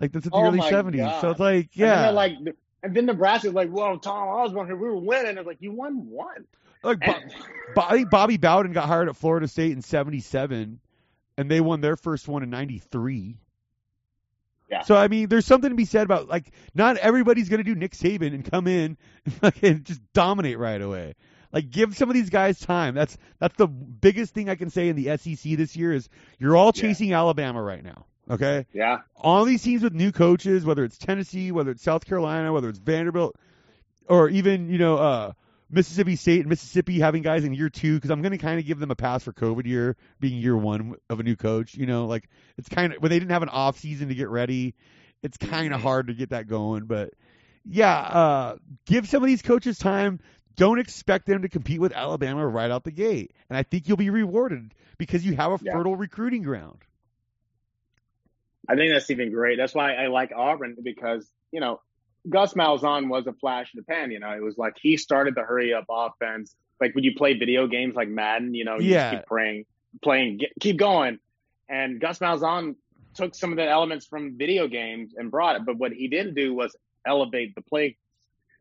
Like 0.00 0.12
that's 0.12 0.24
the 0.26 0.30
Oh 0.32 0.44
early 0.46 0.60
'70s. 0.60 0.96
God. 0.98 1.20
So 1.20 1.30
it's 1.30 1.40
like, 1.40 1.70
yeah, 1.76 2.02
they're 2.02 2.12
like, 2.12 2.32
and 2.84 2.94
then 2.94 3.06
Nebraska's 3.06 3.54
like, 3.54 3.70
well, 3.72 3.98
Tom 3.98 4.28
Osborne, 4.28 4.68
we 4.68 4.74
were 4.74 4.96
winning. 4.96 5.36
It's 5.36 5.46
like, 5.46 5.56
you 5.60 5.72
won 5.72 6.08
one. 6.08 6.44
like 6.84 6.98
And- 7.02 7.32
Bo- 7.74 7.82
I 7.82 7.90
think 7.96 8.10
Bobby 8.10 8.36
Bowden 8.36 8.72
got 8.72 8.86
hired 8.86 9.08
at 9.08 9.16
Florida 9.16 9.48
State 9.48 9.72
in 9.72 9.82
'77, 9.82 10.78
and 11.36 11.50
they 11.50 11.60
won 11.60 11.80
their 11.80 11.96
first 11.96 12.28
one 12.28 12.42
in 12.44 12.50
'93. 12.50 13.36
Yeah. 14.70 14.82
So 14.82 14.96
I 14.96 15.08
mean, 15.08 15.28
there's 15.28 15.46
something 15.46 15.70
to 15.70 15.76
be 15.76 15.84
said 15.84 16.02
about 16.04 16.28
like 16.28 16.52
not 16.74 16.96
everybody's 16.98 17.48
gonna 17.48 17.64
do 17.64 17.74
Nick 17.74 17.92
Saban 17.92 18.34
and 18.34 18.48
come 18.50 18.66
in 18.66 18.96
and 19.62 19.84
just 19.86 20.00
dominate 20.12 20.58
right 20.58 20.80
away. 20.80 21.14
Like 21.52 21.70
give 21.70 21.96
some 21.96 22.10
of 22.10 22.14
these 22.14 22.28
guys 22.30 22.58
time. 22.60 22.94
That's 22.94 23.16
that's 23.38 23.56
the 23.56 23.66
biggest 23.66 24.34
thing 24.34 24.48
I 24.50 24.54
can 24.54 24.68
say 24.70 24.88
in 24.88 24.96
the 24.96 25.16
SEC 25.16 25.56
this 25.56 25.76
year 25.76 25.92
is 25.92 26.08
you're 26.38 26.56
all 26.56 26.72
Yeah. 26.74 26.82
chasing 26.82 27.12
Alabama 27.14 27.62
right 27.62 27.82
now. 27.82 28.04
Okay. 28.30 28.66
yeah. 28.74 28.98
all 29.16 29.46
these 29.46 29.62
teams 29.62 29.82
with 29.82 29.94
new 29.94 30.12
coaches, 30.12 30.62
whether 30.66 30.84
it's 30.84 30.98
Tennessee, 30.98 31.50
whether 31.50 31.70
it's 31.70 31.82
South 31.82 32.04
Carolina, 32.04 32.52
whether 32.52 32.68
it's 32.68 32.78
Vanderbilt, 32.78 33.34
or 34.06 34.28
even 34.28 34.68
you 34.68 34.76
know 34.76 34.96
uh, 34.98 35.32
Mississippi 35.70 36.16
State 36.16 36.40
and 36.40 36.48
Mississippi 36.48 36.98
having 36.98 37.22
guys 37.22 37.44
in 37.44 37.52
year 37.52 37.68
two, 37.68 37.94
because 37.96 38.10
I'm 38.10 38.22
going 38.22 38.32
to 38.32 38.38
kind 38.38 38.58
of 38.58 38.66
give 38.66 38.78
them 38.78 38.90
a 38.90 38.96
pass 38.96 39.22
for 39.22 39.32
COVID 39.32 39.66
year 39.66 39.96
being 40.20 40.40
year 40.40 40.56
one 40.56 40.94
of 41.10 41.20
a 41.20 41.22
new 41.22 41.36
coach. 41.36 41.74
You 41.74 41.86
know, 41.86 42.06
like 42.06 42.28
it's 42.56 42.68
kind 42.68 42.92
of 42.92 43.02
when 43.02 43.10
they 43.10 43.18
didn't 43.18 43.32
have 43.32 43.42
an 43.42 43.50
off 43.50 43.78
season 43.78 44.08
to 44.08 44.14
get 44.14 44.28
ready, 44.28 44.74
it's 45.22 45.36
kind 45.36 45.74
of 45.74 45.80
hard 45.80 46.06
to 46.08 46.14
get 46.14 46.30
that 46.30 46.46
going. 46.48 46.86
But 46.86 47.14
yeah, 47.64 47.96
uh, 47.98 48.56
give 48.86 49.08
some 49.08 49.22
of 49.22 49.26
these 49.26 49.42
coaches 49.42 49.78
time. 49.78 50.20
Don't 50.56 50.80
expect 50.80 51.26
them 51.26 51.42
to 51.42 51.48
compete 51.48 51.80
with 51.80 51.92
Alabama 51.92 52.46
right 52.46 52.70
out 52.70 52.82
the 52.82 52.90
gate, 52.90 53.32
and 53.48 53.56
I 53.56 53.62
think 53.62 53.86
you'll 53.86 53.96
be 53.96 54.10
rewarded 54.10 54.74
because 54.96 55.24
you 55.24 55.36
have 55.36 55.52
a 55.52 55.58
Yeah. 55.62 55.72
fertile 55.72 55.94
recruiting 55.94 56.42
ground. 56.42 56.82
I 58.68 58.74
think 58.74 58.92
that's 58.92 59.10
even 59.10 59.32
great. 59.32 59.56
That's 59.56 59.74
why 59.74 59.94
I 59.94 60.08
like 60.08 60.32
Auburn 60.34 60.76
because, 60.82 61.30
you 61.52 61.60
know, 61.60 61.80
Gus 62.28 62.54
Malzahn 62.54 63.08
was 63.08 63.26
a 63.26 63.32
flash 63.34 63.70
in 63.74 63.78
the 63.78 63.84
pan. 63.84 64.10
You 64.10 64.20
know, 64.20 64.30
it 64.30 64.42
was 64.42 64.56
like 64.58 64.74
he 64.80 64.96
started 64.96 65.34
the 65.34 65.42
hurry 65.42 65.74
up 65.74 65.84
offense. 65.88 66.54
Like 66.80 66.94
when 66.94 67.04
you 67.04 67.14
play 67.14 67.34
video 67.34 67.66
games 67.66 67.94
like 67.94 68.08
Madden, 68.08 68.54
you 68.54 68.64
know, 68.64 68.78
you 68.78 68.92
Yeah. 68.94 69.10
keep 69.10 69.26
praying, 69.26 69.64
playing, 70.02 70.38
get, 70.38 70.50
keep 70.60 70.76
going. 70.76 71.18
And 71.68 72.00
Gus 72.00 72.18
Malzahn 72.18 72.76
took 73.14 73.34
some 73.34 73.50
of 73.50 73.56
the 73.56 73.68
elements 73.68 74.06
from 74.06 74.38
video 74.38 74.68
games 74.68 75.14
and 75.16 75.30
brought 75.30 75.56
it. 75.56 75.64
But 75.66 75.76
what 75.76 75.92
he 75.92 76.08
didn't 76.08 76.34
do 76.34 76.54
was 76.54 76.76
elevate 77.06 77.54
the 77.54 77.62
play. 77.62 77.96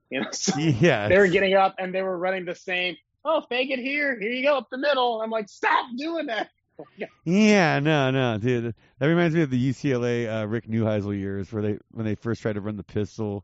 You 0.09 0.21
know, 0.21 0.27
so 0.31 0.57
Yeah, 0.57 1.07
they 1.07 1.17
were 1.17 1.27
getting 1.27 1.53
up 1.53 1.75
and 1.79 1.93
they 1.93 2.01
were 2.01 2.17
running 2.17 2.45
the 2.45 2.55
same. 2.55 2.97
Oh, 3.25 3.41
fake 3.49 3.71
it 3.71 3.79
here. 3.79 4.17
Here 4.19 4.31
you 4.31 4.43
go 4.43 4.57
up 4.57 4.67
the 4.71 4.77
middle. 4.77 5.21
I'm 5.21 5.29
like, 5.29 5.49
stop 5.49 5.85
doing 5.97 6.27
that. 6.27 6.49
Yeah, 6.97 7.07
yeah, 7.25 7.79
no, 7.79 8.11
no, 8.11 8.37
dude. 8.37 8.75
That 8.99 9.07
reminds 9.07 9.35
me 9.35 9.41
of 9.41 9.49
the 9.49 9.69
UCLA 9.69 10.43
uh, 10.43 10.47
Rick 10.47 10.67
Neuheisel 10.67 11.17
years, 11.17 11.51
where 11.51 11.61
they 11.61 11.77
when 11.91 12.05
they 12.05 12.15
first 12.15 12.41
tried 12.41 12.53
to 12.53 12.61
run 12.61 12.77
the 12.77 12.83
pistol, 12.83 13.43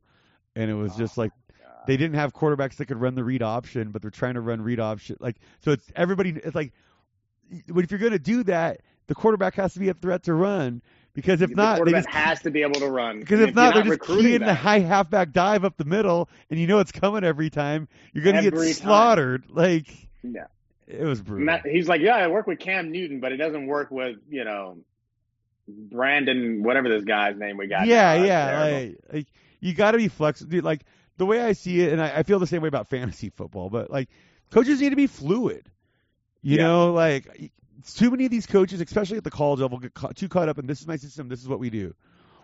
and 0.56 0.70
it 0.70 0.76
was 0.76 0.96
just 0.96 1.18
like 1.18 1.32
they 1.88 1.98
didn't 1.98 2.16
have 2.16 2.34
quarterbacks 2.34 2.76
that 2.78 2.86
could 2.86 3.00
run 3.00 3.16
the 3.16 3.24
read 3.24 3.42
option, 3.42 3.92
but 3.92 4.02
they're 4.02 4.12
trying 4.12 4.36
to 4.36 4.42
run 4.42 4.62
read 4.62 4.80
option. 4.80 5.18
Like 5.20 5.38
so, 5.62 5.72
it's 5.72 5.86
everybody. 5.96 6.32
It's 6.32 6.56
like, 6.56 6.74
but 7.68 7.84
if 7.84 7.92
you're 7.92 8.00
gonna 8.00 8.20
do 8.20 8.44
that, 8.44 8.82
the 9.08 9.16
quarterback 9.16 9.56
has 9.56 9.74
to 9.74 9.80
be 9.80 9.90
a 9.90 9.94
threat 9.94 10.24
to 10.24 10.34
run 10.34 10.82
because 11.14 11.42
if 11.42 11.50
the 11.50 11.56
not, 11.56 11.74
they 11.74 11.78
quarterback 11.78 12.06
just 12.06 12.16
has 12.16 12.42
to 12.42 12.52
be 12.52 12.62
able 12.62 12.80
to 12.80 12.90
run. 12.90 13.20
because 13.20 13.40
And 13.40 13.50
if 13.50 13.56
not, 13.56 13.74
they're 13.74 13.86
you're 13.86 13.98
just 13.98 14.08
keying 14.08 14.40
the 14.40 14.54
high 14.54 14.80
halfback 14.80 15.32
dive 15.32 15.66
up 15.66 15.78
the 15.78 15.86
middle, 15.86 16.30
and 16.50 16.60
you 16.60 16.68
know 16.68 16.80
it's 16.80 16.92
coming 16.92 17.24
every 17.24 17.50
time. 17.50 17.88
You're 18.14 18.24
gonna 18.24 18.40
Every 18.40 18.68
get 18.68 18.78
slaughtered. 18.78 19.46
Like 19.50 19.88
Yeah. 20.24 20.46
It 20.88 21.04
was 21.04 21.22
brutal. 21.22 21.48
That- 21.48 21.66
he's 21.66 21.88
like, 21.88 22.02
yeah, 22.02 22.16
I 22.16 22.28
work 22.28 22.48
with 22.48 22.60
Cam 22.60 22.92
Newton, 22.92 23.20
but 23.20 23.32
it 23.32 23.38
doesn't 23.38 23.66
work 23.68 23.92
with 23.92 24.18
you 24.30 24.44
know 24.44 24.78
Brandon, 25.68 26.64
whatever 26.64 26.90
this 26.90 27.04
guy's 27.04 27.38
name 27.38 27.58
we 27.58 27.68
got. 27.68 27.88
Yeah, 27.88 28.18
now. 28.18 28.24
Yeah. 28.24 28.62
Like, 28.62 28.98
like 29.14 29.28
you 29.60 29.74
got 29.74 29.92
to 29.92 29.98
be 29.98 30.08
flexible. 30.10 30.60
Like 30.62 30.84
the 31.18 31.26
way 31.26 31.42
I 31.42 31.54
see 31.54 31.82
it, 31.82 31.94
and 31.94 32.02
I, 32.02 32.20
I 32.20 32.24
feel 32.24 32.40
the 32.40 32.48
same 32.48 32.62
way 32.62 32.68
about 32.68 32.90
fantasy 32.90 33.30
football. 33.30 33.70
But 33.70 33.90
like, 33.90 34.10
coaches 34.52 34.82
need 34.82 34.90
to 34.90 34.96
be 34.96 35.08
fluid. 35.08 35.70
You 36.42 36.58
Yeah. 36.58 36.64
know, 36.64 36.94
like 36.94 37.52
too 37.96 38.12
many 38.12 38.26
of 38.26 38.32
these 38.32 38.46
coaches, 38.46 38.82
especially 38.82 39.18
at 39.18 39.24
the 39.24 39.32
college 39.32 39.60
level, 39.62 39.78
get 39.80 39.94
caught, 39.94 40.16
too 40.16 40.28
caught 40.28 40.50
up 40.50 40.58
in 40.60 40.66
this 40.68 40.82
is 40.82 40.88
my 40.88 40.98
system. 40.98 41.30
This 41.30 41.42
is 41.42 41.48
what 41.48 41.60
we 41.60 41.70
do. 41.70 41.94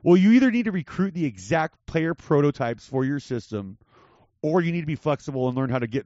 Well, 0.01 0.15
you 0.15 0.31
either 0.31 0.49
need 0.49 0.63
to 0.65 0.71
recruit 0.71 1.13
the 1.13 1.25
exact 1.25 1.85
player 1.85 2.13
prototypes 2.13 2.85
for 2.87 3.03
your 3.03 3.19
system, 3.19 3.77
or 4.41 4.61
you 4.61 4.71
need 4.71 4.81
to 4.81 4.87
be 4.87 4.95
flexible 4.95 5.49
and 5.49 5.57
learn 5.57 5.69
how 5.69 5.79
to 5.79 5.87
get 5.87 6.05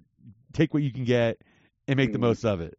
take 0.51 0.73
what 0.73 0.81
you 0.81 0.91
can 0.91 1.03
get 1.03 1.39
and 1.87 1.97
make 1.97 2.11
the 2.11 2.17
Mhm. 2.17 2.21
most 2.21 2.45
of 2.45 2.61
it. 2.61 2.77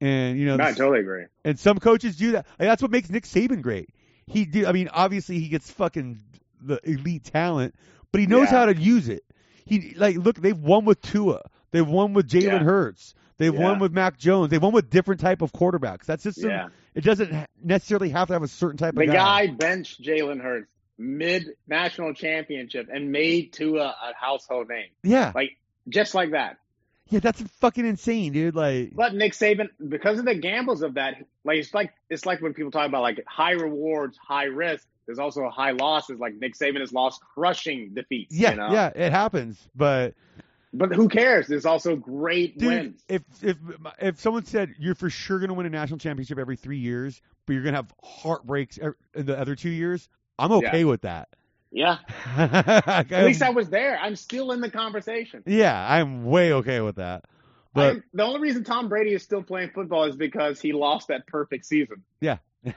And 0.00 0.38
you 0.38 0.46
know, 0.46 0.56
No, 0.56 0.64
I 0.64 0.72
totally 0.72 1.00
agree. 1.00 1.24
and 1.44 1.58
some 1.58 1.78
coaches 1.78 2.16
do 2.16 2.32
that. 2.32 2.46
Like, 2.58 2.68
that's 2.68 2.82
what 2.82 2.90
makes 2.90 3.08
Nick 3.10 3.24
Saban 3.24 3.62
great. 3.62 3.88
He 4.26 4.44
do. 4.44 4.66
I 4.66 4.72
mean, 4.72 4.88
obviously 4.92 5.38
he 5.38 5.48
gets 5.48 5.70
fucking 5.70 6.20
the 6.60 6.80
elite 6.84 7.24
talent, 7.24 7.74
but 8.12 8.20
he 8.20 8.26
knows 8.26 8.50
Yeah. 8.50 8.58
how 8.58 8.66
to 8.66 8.76
use 8.76 9.08
it. 9.08 9.24
He 9.64 9.94
like 9.96 10.16
look. 10.16 10.36
They've 10.40 10.58
won 10.58 10.84
with 10.84 11.00
Tua. 11.00 11.42
They've 11.70 11.86
won 11.86 12.12
with 12.12 12.28
Jalen 12.28 12.42
Yeah. 12.42 12.58
Hurts. 12.58 13.14
They've 13.38 13.54
won 13.54 13.78
with 13.80 13.92
Mac 13.92 14.16
Jones. 14.18 14.50
They've 14.50 14.62
won 14.62 14.72
with 14.72 14.88
different 14.88 15.20
type 15.20 15.42
of 15.42 15.52
quarterbacks. 15.52 16.06
That 16.06 16.22
system. 16.22 16.48
Yeah, 16.48 16.68
It 16.94 17.04
doesn't 17.04 17.30
necessarily 17.62 18.08
have 18.08 18.28
to 18.28 18.32
have 18.34 18.42
a 18.42 18.48
certain 18.48 18.78
type 18.78 18.94
the 18.94 19.02
of 19.02 19.08
guy 19.12 19.48
benched 19.48 20.02
Jalen 20.02 20.40
Hurts 20.40 20.68
mid 20.98 21.48
national 21.68 22.14
championship 22.14 22.88
and 22.90 23.12
made 23.12 23.52
Tua 23.52 23.94
a 24.02 24.14
household 24.18 24.68
name, 24.70 24.88
Yeah, 25.02 25.32
like 25.34 25.58
just 25.88 26.14
like 26.14 26.30
that. 26.30 26.56
Yeah. 27.08 27.20
That's 27.20 27.40
fucking 27.60 27.86
insane, 27.86 28.32
dude. 28.32 28.54
Like, 28.54 28.92
But 28.94 29.14
Nick 29.14 29.32
Saban, 29.32 29.68
because 29.88 30.18
of 30.18 30.24
the 30.24 30.34
gambles 30.34 30.82
of 30.82 30.94
that, 30.94 31.16
like 31.44 31.58
it's 31.58 31.74
like 31.74 31.92
it's 32.10 32.26
like 32.26 32.40
when 32.40 32.54
people 32.54 32.70
talk 32.70 32.86
about 32.88 33.02
like 33.02 33.22
high 33.26 33.52
rewards, 33.52 34.18
high 34.18 34.44
risk. 34.44 34.86
There's 35.06 35.18
also 35.20 35.48
high 35.48 35.70
losses. 35.70 36.18
Like 36.18 36.34
Nick 36.34 36.54
Saban 36.54 36.80
has 36.80 36.92
lost 36.92 37.20
crushing 37.20 37.94
defeats. 37.94 38.34
yeah, 38.34 38.50
you 38.50 38.56
know? 38.56 38.72
yeah. 38.72 38.90
It 38.94 39.12
happens, 39.12 39.56
but 39.74 40.14
But 40.72 40.92
who 40.94 41.08
cares? 41.08 41.46
There's 41.46 41.64
also 41.64 41.94
great 41.96 42.58
Dude, 42.58 42.68
wins. 42.68 43.04
if 43.08 43.22
if 43.42 43.56
if 44.00 44.20
someone 44.20 44.44
said 44.44 44.74
you're 44.78 44.96
for 44.96 45.08
sure 45.08 45.38
going 45.38 45.48
to 45.48 45.54
win 45.54 45.66
a 45.66 45.70
national 45.70 45.98
championship 45.98 46.38
every 46.38 46.56
three 46.56 46.78
years, 46.78 47.22
but 47.46 47.52
you're 47.52 47.62
going 47.62 47.74
to 47.74 47.78
have 47.78 47.94
heartbreaks 48.02 48.78
in 48.78 49.26
the 49.26 49.38
other 49.38 49.54
two 49.54 49.70
years, 49.70 50.08
I'm 50.38 50.52
okay 50.52 50.84
with 50.84 51.02
that. 51.02 51.28
Yeah. 51.72 51.98
At 52.36 53.10
least 53.24 53.42
I 53.42 53.50
was 53.50 53.68
there. 53.68 53.98
I'm 53.98 54.16
still 54.16 54.52
in 54.52 54.60
the 54.60 54.70
conversation. 54.70 55.42
yeah, 55.46 55.86
I'm 55.92 56.24
way 56.26 56.52
okay 56.54 56.80
with 56.80 56.96
that. 56.96 57.24
But 57.74 57.84
I'm- 57.86 58.02
the 58.14 58.22
only 58.24 58.40
reason 58.40 58.64
Tom 58.64 58.88
Brady 58.88 59.12
is 59.14 59.22
still 59.22 59.42
playing 59.42 59.70
football 59.74 60.04
is 60.04 60.16
because 60.16 60.60
he 60.60 60.72
lost 60.72 61.08
that 61.08 61.26
perfect 61.26 61.66
season. 61.66 62.02
yeah, 62.20 62.38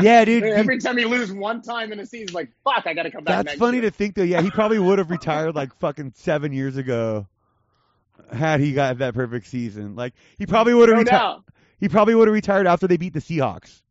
yeah, 0.00 0.24
dude. 0.24 0.44
he- 0.44 0.50
Every 0.50 0.78
time 0.78 0.98
you 0.98 1.08
lose 1.08 1.32
one 1.32 1.62
time 1.62 1.92
in 1.92 2.00
a 2.00 2.06
season, 2.06 2.34
like 2.34 2.50
fuck, 2.64 2.86
I 2.86 2.94
got 2.94 3.04
to 3.04 3.10
come 3.10 3.24
back. 3.24 3.44
that's 3.46 3.58
funny 3.58 3.78
year. 3.78 3.90
to 3.90 3.96
think 3.96 4.14
though. 4.14 4.22
Yeah, 4.22 4.42
he 4.42 4.50
probably 4.50 4.78
would 4.78 4.98
have 4.98 5.10
retired 5.10 5.54
like 5.54 5.74
fucking 5.78 6.12
seven 6.16 6.52
years 6.52 6.76
ago. 6.76 7.26
had 8.32 8.60
he 8.60 8.72
got 8.72 8.98
that 8.98 9.14
perfect 9.14 9.46
season. 9.46 9.94
Like 9.96 10.14
he 10.38 10.46
probably 10.46 10.74
would 10.74 10.88
have 10.88 10.96
No 10.96 11.02
retired. 11.02 11.40
He 11.80 11.88
probably 11.88 12.14
would 12.14 12.28
have 12.28 12.34
retired 12.34 12.66
after 12.66 12.86
they 12.86 12.96
beat 12.96 13.12
the 13.12 13.20
Seahawks 13.20 13.82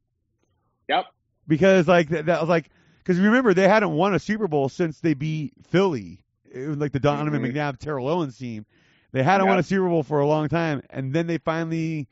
Yep. 0.96 1.06
because 1.48 1.88
like 1.88 2.10
that, 2.10 2.26
that 2.28 2.40
was 2.42 2.50
like 2.50 2.70
because 3.00 3.20
remember 3.20 3.54
they 3.54 3.68
hadn't 3.68 3.92
won 3.92 4.14
a 4.14 4.20
Super 4.20 4.48
Bowl 4.48 4.70
since 4.70 5.00
they 5.00 5.14
beat 5.14 5.54
Philly. 5.70 6.20
Was 6.54 6.78
like 6.78 6.92
the 6.92 7.00
Donovan 7.00 7.42
Mhm. 7.42 7.54
McNabb, 7.54 7.80
Terrell 7.80 8.08
Owens 8.10 8.38
team. 8.38 8.66
They 9.14 9.24
hadn't 9.24 9.48
won 9.48 9.58
a 9.60 9.64
Super 9.64 9.88
Bowl 9.90 10.04
for 10.04 10.20
a 10.20 10.28
long 10.28 10.48
time, 10.50 10.82
and 10.90 11.14
then 11.14 11.28
they 11.28 11.38
finally 11.38 12.08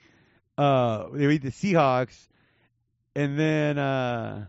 uh 0.57 1.07
they 1.13 1.27
beat 1.27 1.43
the 1.43 1.51
Seahawks, 1.51 2.27
and 3.15 3.37
then 3.37 3.77
uh 3.77 4.45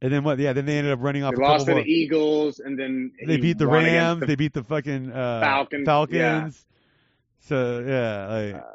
and 0.00 0.12
then 0.12 0.24
what? 0.24 0.38
Yeah, 0.40 0.52
then 0.52 0.66
they 0.66 0.78
ended 0.78 0.92
up 0.92 0.98
running 1.00 1.22
off 1.22 1.34
They 1.36 1.42
lost 1.42 1.66
to 1.66 1.74
the. 1.74 1.82
Eagles, 1.84 2.58
and 2.58 2.76
then 2.78 3.12
They 3.24 3.36
beat 3.36 3.58
the 3.58 3.68
Rams. 3.68 4.18
the- 4.20 4.26
They 4.26 4.34
beat 4.34 4.52
the 4.52 4.64
fucking 4.64 5.12
uh, 5.12 5.40
Falcons, 5.40 5.86
Falcons. 5.86 6.66
So 7.46 7.84
yeah, 7.86 8.26
like, 8.26 8.54
Uh, 8.62 8.66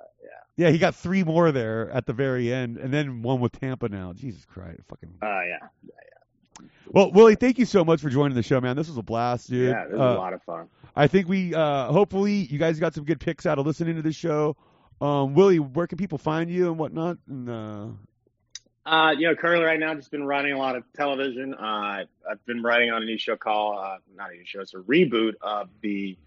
yeah, 0.58 0.70
he 0.72 0.78
got 0.78 0.96
three 0.96 1.24
more 1.24 1.52
there 1.52 1.90
at 1.92 2.06
the 2.06 2.14
very 2.14 2.52
end, 2.52 2.78
and 2.78 2.94
then 2.94 3.22
one 3.22 3.40
with 3.40 3.54
Tampa 3.54 3.88
now. 3.90 4.12
Jesus 4.14 4.44
Christ, 4.46 4.82
fucking. 4.90 5.14
uh, 5.22 5.26
yeah, 5.26 5.44
yeah, 5.44 5.60
yeah. 6.62 6.66
Well, 6.88 7.12
Willie, 7.12 7.36
thank 7.36 7.58
you 7.60 7.66
so 7.66 7.86
much 7.86 8.02
for 8.02 8.10
joining 8.10 8.36
the 8.36 8.44
show, 8.44 8.60
man. 8.60 8.76
This 8.76 8.88
was 8.88 8.98
a 8.98 9.04
blast, 9.04 9.50
dude. 9.50 9.70
yeah, 9.70 9.86
this 9.86 9.94
is 9.94 10.00
Uh, 10.00 10.04
a 10.04 10.16
lot 10.18 10.34
of 10.34 10.42
fun. 10.44 10.68
I 10.96 11.08
think 11.08 11.28
we, 11.30 11.54
uh, 11.54 11.92
hopefully, 11.92 12.34
you 12.34 12.58
guys 12.58 12.80
got 12.80 12.94
some 12.96 13.04
good 13.06 13.20
picks 13.20 13.46
out 13.46 13.60
of 13.60 13.66
listening 13.66 13.96
to 13.98 14.02
this 14.02 14.16
show. 14.16 14.56
Um, 15.00 15.36
Willie, 15.36 15.60
where 15.60 15.86
can 15.86 15.98
people 16.00 16.18
find 16.18 16.50
you 16.50 16.68
and 16.70 16.80
whatnot? 16.80 17.18
And, 17.30 17.50
uh, 17.50 17.88
Uh, 18.86 19.12
you 19.12 19.28
know, 19.28 19.36
currently 19.36 19.66
right 19.66 19.80
now, 19.80 19.94
just 19.94 20.10
been 20.10 20.24
writing 20.26 20.54
a 20.54 20.58
lot 20.58 20.76
of 20.78 20.84
television. 20.94 21.54
Uh, 21.54 22.06
I've 22.30 22.46
been 22.48 22.64
writing 22.64 22.90
on 22.90 23.04
a 23.04 23.06
new 23.06 23.18
show 23.18 23.36
called, 23.36 23.78
uh, 23.78 23.98
not 24.16 24.32
a 24.32 24.36
new 24.36 24.46
show, 24.46 24.62
it's 24.62 24.74
a 24.74 24.78
reboot 24.78 25.34
of 25.42 25.70
the 25.82 26.18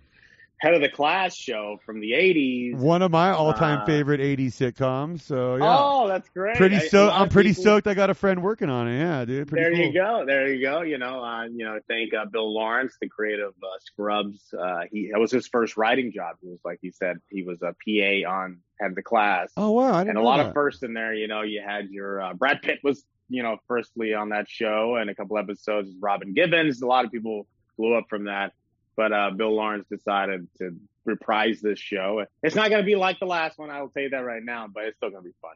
Head 0.61 0.75
of 0.75 0.83
the 0.83 0.89
Class 0.91 1.35
show 1.35 1.79
from 1.87 2.01
the 2.01 2.13
80s. 2.13 2.77
one 2.77 3.01
of 3.01 3.11
my 3.11 3.31
all-time 3.31 3.81
Uh, 3.81 3.87
favorite 3.87 4.21
'80s 4.21 4.53
sitcoms. 4.55 5.21
So 5.23 5.57
yeah, 5.57 5.63
Oh, 5.79 6.07
that's 6.07 6.29
great. 6.31 6.57
pretty 6.57 6.79
stoked. 6.81 7.15
I'm 7.15 7.29
pretty 7.31 7.51
people- 7.51 7.63
stoked. 7.63 7.87
I 7.87 7.95
got 7.95 8.11
a 8.11 8.15
friend 8.15 8.43
working 8.43 8.69
on 8.69 8.87
it. 8.87 8.99
Yeah, 8.99 9.25
dude. 9.25 9.49
Pretty 9.49 9.63
There 9.65 9.73
cool. 9.75 9.87
you 9.87 9.93
go. 9.95 10.25
There 10.27 10.53
you 10.53 10.61
go. 10.63 10.83
You 10.83 10.99
know, 10.99 11.25
uh, 11.25 11.45
you 11.45 11.65
know, 11.65 11.79
thank 11.89 12.13
uh, 12.13 12.27
Bill 12.27 12.53
Lawrence, 12.53 12.95
the 13.01 13.09
creative 13.09 13.55
uh, 13.63 13.67
Scrubs. 13.81 14.53
Uh, 14.53 14.81
he 14.93 15.11
that 15.13 15.19
was 15.19 15.31
his 15.31 15.49
first 15.49 15.77
writing 15.79 16.13
job. 16.13 16.37
He 16.43 16.49
was 16.49 16.61
like 16.65 16.79
he 16.83 16.91
said 16.91 17.17
he 17.31 17.43
was 17.43 17.63
a 17.63 17.73
PA 17.85 18.31
on 18.31 18.59
Head 18.79 18.91
of 18.91 18.95
the 18.97 19.03
Class. 19.03 19.51
Oh 19.57 19.71
wow, 19.71 19.99
and 19.99 20.19
a 20.19 20.23
lot 20.23 20.39
that. 20.39 20.49
of 20.49 20.53
firsts 20.55 20.83
in 20.83 20.93
there. 20.93 21.15
You 21.15 21.27
know, 21.29 21.41
you 21.43 21.63
had 21.67 21.89
your 21.91 22.21
uh, 22.21 22.35
Brad 22.35 22.61
Pitt 22.63 22.81
was 22.85 23.03
you 23.31 23.43
know 23.43 23.57
firstly 23.67 24.13
on 24.13 24.29
that 24.29 24.47
show, 24.49 24.97
and 24.97 25.09
a 25.09 25.15
couple 25.15 25.39
episodes. 25.39 25.89
Robin 26.01 26.35
Givens. 26.35 26.83
A 26.83 26.87
lot 26.87 27.07
of 27.07 27.11
people 27.13 27.47
blew 27.79 27.95
up 27.95 28.05
from 28.11 28.25
that, 28.25 28.53
but 28.97 29.13
uh, 29.13 29.31
Bill 29.31 29.55
Lawrence 29.55 29.87
decided 29.91 30.49
to 30.59 30.77
reprise 31.05 31.61
this 31.61 31.79
show. 31.79 32.25
It's 32.43 32.55
not 32.55 32.71
going 32.71 32.83
to 32.83 32.87
be 32.87 32.97
like 32.97 33.19
the 33.19 33.27
last 33.27 33.59
one. 33.59 33.71
I 33.71 33.81
will 33.81 33.89
tell 33.89 34.03
you 34.03 34.11
that 34.11 34.25
right 34.25 34.43
now, 34.43 34.67
but 34.73 34.85
it's 34.85 34.97
still 34.97 35.11
going 35.11 35.23
to 35.23 35.29
be 35.29 35.35
fun. 35.41 35.53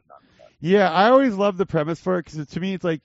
Yeah, 0.59 0.91
I 0.91 1.09
always 1.09 1.35
love 1.35 1.57
the 1.57 1.65
premise 1.65 1.99
for 1.99 2.17
it 2.17 2.25
because 2.25 2.47
to 2.47 2.59
me 2.59 2.73
it's 2.73 2.83
like 2.83 3.01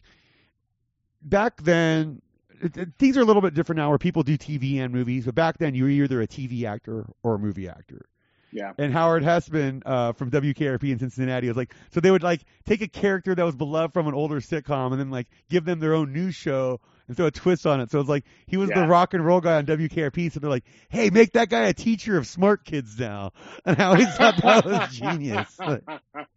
back 1.22 1.62
then. 1.62 2.22
It, 2.62 2.76
it, 2.76 2.88
things 2.98 3.16
are 3.16 3.22
a 3.22 3.24
little 3.24 3.40
bit 3.40 3.54
different 3.54 3.78
now, 3.78 3.88
where 3.88 3.96
people 3.96 4.22
do 4.22 4.36
TV 4.36 4.80
and 4.80 4.92
movies. 4.92 5.24
But 5.24 5.34
back 5.34 5.56
then, 5.56 5.74
you 5.74 5.84
were 5.84 5.88
either 5.88 6.20
a 6.20 6.28
TV 6.28 6.64
actor 6.64 7.06
or 7.22 7.36
a 7.36 7.38
movie 7.38 7.66
actor. 7.66 8.04
Yeah. 8.52 8.72
And 8.78 8.92
Howard 8.92 9.22
Hesseman 9.22 9.82
uh, 9.86 10.12
from 10.12 10.30
WKRP 10.30 10.90
in 10.90 10.98
Cincinnati 10.98 11.48
was 11.48 11.56
like, 11.56 11.74
so 11.90 12.00
they 12.00 12.10
would 12.10 12.22
like 12.22 12.44
take 12.66 12.82
a 12.82 12.88
character 12.88 13.34
that 13.34 13.44
was 13.44 13.54
beloved 13.54 13.92
from 13.94 14.08
an 14.08 14.14
older 14.14 14.40
sitcom 14.40 14.92
and 14.92 15.00
then 15.00 15.10
like 15.10 15.28
give 15.48 15.64
them 15.64 15.80
their 15.80 15.94
own 15.94 16.12
new 16.12 16.30
show 16.30 16.80
and 17.10 17.16
throw 17.16 17.26
a 17.26 17.30
twist 17.32 17.66
on 17.66 17.80
it. 17.80 17.90
So 17.90 17.98
it's 17.98 18.08
like 18.08 18.24
he 18.46 18.56
was 18.56 18.70
the 18.70 18.86
rock 18.86 19.14
and 19.14 19.26
roll 19.26 19.40
guy 19.40 19.56
on 19.56 19.66
WKRP. 19.66 20.30
So 20.30 20.38
they're 20.38 20.48
like, 20.48 20.62
hey, 20.90 21.10
make 21.10 21.32
that 21.32 21.48
guy 21.48 21.64
a 21.66 21.72
teacher 21.74 22.16
of 22.16 22.24
smart 22.28 22.64
kids 22.64 22.96
now. 23.00 23.32
And 23.64 23.80
I 23.80 23.84
always 23.86 24.14
thought 24.14 24.40
that 24.40 24.64
was 24.64 24.88
genius. 24.96 25.58
Like, 25.58 25.82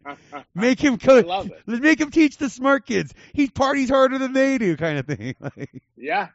make 0.56 0.80
him 0.80 0.98
coach. 0.98 1.48
Make 1.64 2.00
him 2.00 2.10
teach 2.10 2.38
the 2.38 2.50
smart 2.50 2.86
kids. 2.86 3.14
He 3.34 3.48
parties 3.48 3.88
harder 3.88 4.18
than 4.18 4.32
they 4.32 4.58
do, 4.58 4.76
kind 4.76 4.98
of 4.98 5.06
thing. 5.06 5.36
Like, 5.38 5.80
Yeah, 5.96 6.26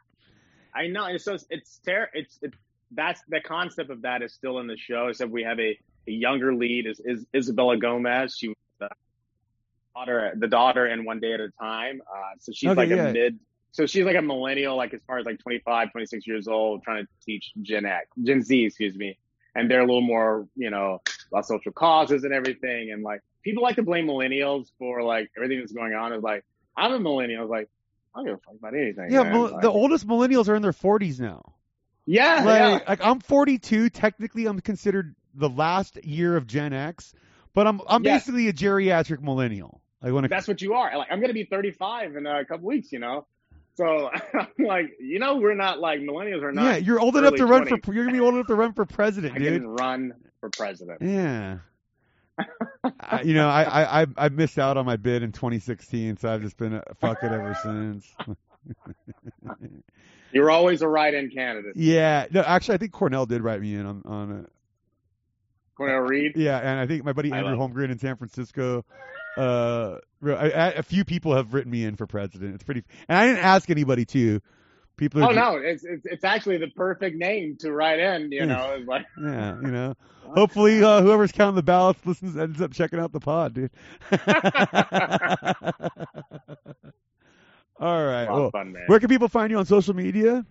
I 0.74 0.86
know. 0.86 1.04
It's 1.04 1.24
so 1.24 1.36
it's 1.50 1.78
ter- 1.84 2.08
It's 2.14 2.38
it's 2.40 2.56
that's 2.92 3.20
the 3.28 3.42
concept 3.42 3.90
of 3.90 4.02
that 4.02 4.22
is 4.22 4.32
still 4.32 4.58
in 4.58 4.68
the 4.68 4.78
show. 4.78 5.08
Except 5.08 5.30
we 5.30 5.42
have 5.42 5.60
a, 5.60 5.78
a 6.08 6.10
younger 6.10 6.54
lead 6.54 6.86
is, 6.86 6.98
is 7.04 7.26
Isabella 7.36 7.76
Gomez. 7.76 8.34
She 8.38 8.48
was 8.48 8.56
the 8.78 8.88
daughter, 9.94 10.32
the 10.34 10.48
daughter, 10.48 10.86
in 10.86 11.04
One 11.04 11.20
Day 11.20 11.34
at 11.34 11.40
a 11.40 11.50
Time. 11.60 12.00
Uh, 12.10 12.36
so 12.40 12.52
she's 12.52 12.70
Okay, 12.70 12.76
like 12.76 12.88
yeah. 12.88 13.08
a 13.08 13.12
mid. 13.12 13.38
So 13.72 13.86
she's 13.86 14.04
like 14.04 14.16
a 14.16 14.22
millennial, 14.22 14.76
like 14.76 14.92
as 14.94 15.00
far 15.06 15.18
as 15.18 15.26
like 15.26 15.38
25, 15.38 15.92
26 15.92 16.26
years 16.26 16.48
old, 16.48 16.82
trying 16.82 17.04
to 17.04 17.08
teach 17.24 17.52
Gen 17.62 17.86
X, 17.86 18.08
Gen 18.22 18.42
Z, 18.42 18.64
excuse 18.64 18.96
me. 18.96 19.16
And 19.54 19.70
they're 19.70 19.80
a 19.80 19.86
little 19.86 20.00
more, 20.00 20.46
you 20.56 20.70
know, 20.70 21.00
about 21.30 21.46
social 21.46 21.72
causes 21.72 22.24
and 22.24 22.32
everything. 22.32 22.90
And 22.92 23.02
like 23.02 23.20
people 23.42 23.62
like 23.62 23.76
to 23.76 23.82
blame 23.82 24.06
millennials 24.06 24.66
for 24.78 25.02
like 25.02 25.30
everything 25.36 25.58
that's 25.60 25.72
going 25.72 25.94
on. 25.94 26.12
Is 26.12 26.22
like 26.22 26.44
I'm 26.76 26.92
a 26.92 26.98
millennial. 27.00 27.40
I 27.40 27.42
was 27.42 27.50
like 27.50 27.68
I 28.14 28.18
don't 28.18 28.26
give 28.26 28.34
a 28.34 28.38
fuck 28.38 28.54
about 28.58 28.74
anything. 28.74 29.10
yeah, 29.10 29.22
mil- 29.24 29.50
Like, 29.52 29.62
the 29.62 29.70
oldest 29.70 30.06
millennials 30.06 30.48
are 30.48 30.56
in 30.56 30.62
their 30.62 30.72
40s 30.72 31.20
now. 31.20 31.54
yeah, 32.06 32.42
like, 32.44 32.58
yeah. 32.58 32.78
like 32.88 33.00
I'm 33.04 33.20
42. 33.20 33.90
Technically, 33.90 34.46
I'm 34.46 34.60
considered 34.60 35.14
the 35.34 35.48
last 35.48 36.04
year 36.04 36.36
of 36.36 36.46
Gen 36.46 36.72
X, 36.72 37.12
but 37.54 37.66
I'm 37.68 37.80
I'm 37.88 38.04
Yeah. 38.04 38.14
basically 38.16 38.48
a 38.48 38.52
geriatric 38.52 39.20
millennial. 39.20 39.80
Like 40.02 40.12
when 40.12 40.26
That's 40.28 40.48
what 40.48 40.60
you 40.62 40.74
are. 40.74 40.96
Like 40.96 41.08
I'm 41.10 41.20
gonna 41.20 41.34
be 41.34 41.44
35 41.44 42.16
in 42.16 42.26
a 42.26 42.44
couple 42.44 42.66
weeks, 42.66 42.90
you 42.92 42.98
know. 42.98 43.26
So 43.80 44.10
I'm 44.34 44.66
like, 44.66 44.96
you 45.00 45.18
know, 45.18 45.36
we're 45.36 45.54
not 45.54 45.78
like 45.80 46.00
millennials 46.00 46.42
are 46.42 46.52
not. 46.52 46.64
yeah, 46.64 46.76
you're 46.76 47.00
old 47.00 47.16
enough 47.16 47.34
to 47.36 47.46
run 47.46 47.64
20s. 47.64 47.84
for 47.84 47.94
you're 47.94 48.04
gonna 48.04 48.16
be 48.16 48.22
old 48.22 48.34
enough 48.34 48.48
to 48.48 48.54
run 48.54 48.74
for 48.74 48.84
president, 48.84 49.34
I 49.36 49.38
dude. 49.38 49.62
can 49.62 49.70
run 49.70 50.12
for 50.40 50.50
president. 50.50 50.98
Yeah. 51.00 51.58
I, 53.00 53.22
you 53.22 53.34
know, 53.34 53.48
I, 53.48 54.02
I 54.02 54.06
I 54.16 54.28
missed 54.30 54.58
out 54.58 54.76
on 54.76 54.86
my 54.86 54.96
bid 54.96 55.22
in 55.22 55.32
2016, 55.32 56.18
so 56.18 56.32
I've 56.32 56.42
just 56.42 56.56
been 56.56 56.74
a 56.74 56.82
fuck 57.00 57.18
it 57.22 57.32
ever 57.32 57.54
since. 57.62 58.06
You're 60.32 60.50
always 60.50 60.80
a 60.82 60.88
write-in 60.88 61.30
candidate. 61.30 61.72
yeah, 61.76 62.26
no, 62.30 62.40
actually, 62.42 62.74
I 62.76 62.78
think 62.78 62.92
Cornell 62.92 63.26
did 63.26 63.42
write 63.42 63.60
me 63.60 63.74
in 63.74 63.84
on 63.86 64.02
on. 64.06 64.46
Cornell 65.80 66.00
Reed. 66.08 66.32
Yeah, 66.36 66.58
and 66.58 66.78
I 66.78 66.86
think 66.86 67.04
my 67.04 67.12
buddy 67.12 67.32
Andrew 67.32 67.56
Holmgren 67.56 67.90
in 67.90 67.98
San 67.98 68.16
Francisco. 68.16 68.84
Uh, 69.36 69.98
re- 70.20 70.34
I, 70.34 70.46
I, 70.48 70.68
a 70.72 70.82
few 70.82 71.04
people 71.04 71.36
have 71.36 71.54
written 71.54 71.70
me 71.70 71.84
in 71.84 71.94
for 71.94 72.04
president. 72.04 72.52
It's 72.56 72.64
pretty, 72.64 72.82
and 73.08 73.16
I 73.16 73.28
didn't 73.28 73.44
ask 73.44 73.70
anybody 73.70 74.04
to. 74.06 74.40
People. 74.96 75.22
Oh 75.24 75.28
ju- 75.28 75.36
no, 75.36 75.56
it's, 75.56 75.84
it's 75.84 76.04
it's 76.04 76.24
actually 76.24 76.58
the 76.58 76.66
perfect 76.74 77.16
name 77.16 77.56
to 77.60 77.72
write 77.72 78.00
in. 78.00 78.32
You 78.32 78.40
Yeah. 78.40 78.44
know, 78.46 78.74
it's 78.76 78.88
like 78.88 79.06
Yeah, 79.22 79.54
you 79.62 79.68
know. 79.68 79.94
Hopefully, 80.34 80.82
uh, 80.82 81.00
whoever's 81.00 81.30
counting 81.30 81.54
the 81.54 81.62
ballots 81.62 82.04
listens 82.04 82.36
ends 82.36 82.60
up 82.60 82.72
checking 82.72 82.98
out 82.98 83.12
the 83.12 83.20
pod, 83.20 83.54
dude. 83.54 83.70
All 87.80 88.04
right. 88.04 88.28
Well, 88.28 88.50
fun, 88.50 88.74
where 88.88 88.98
can 89.00 89.08
people 89.08 89.28
find 89.28 89.50
you 89.50 89.58
on 89.58 89.64
social 89.64 89.94
media? 89.94 90.44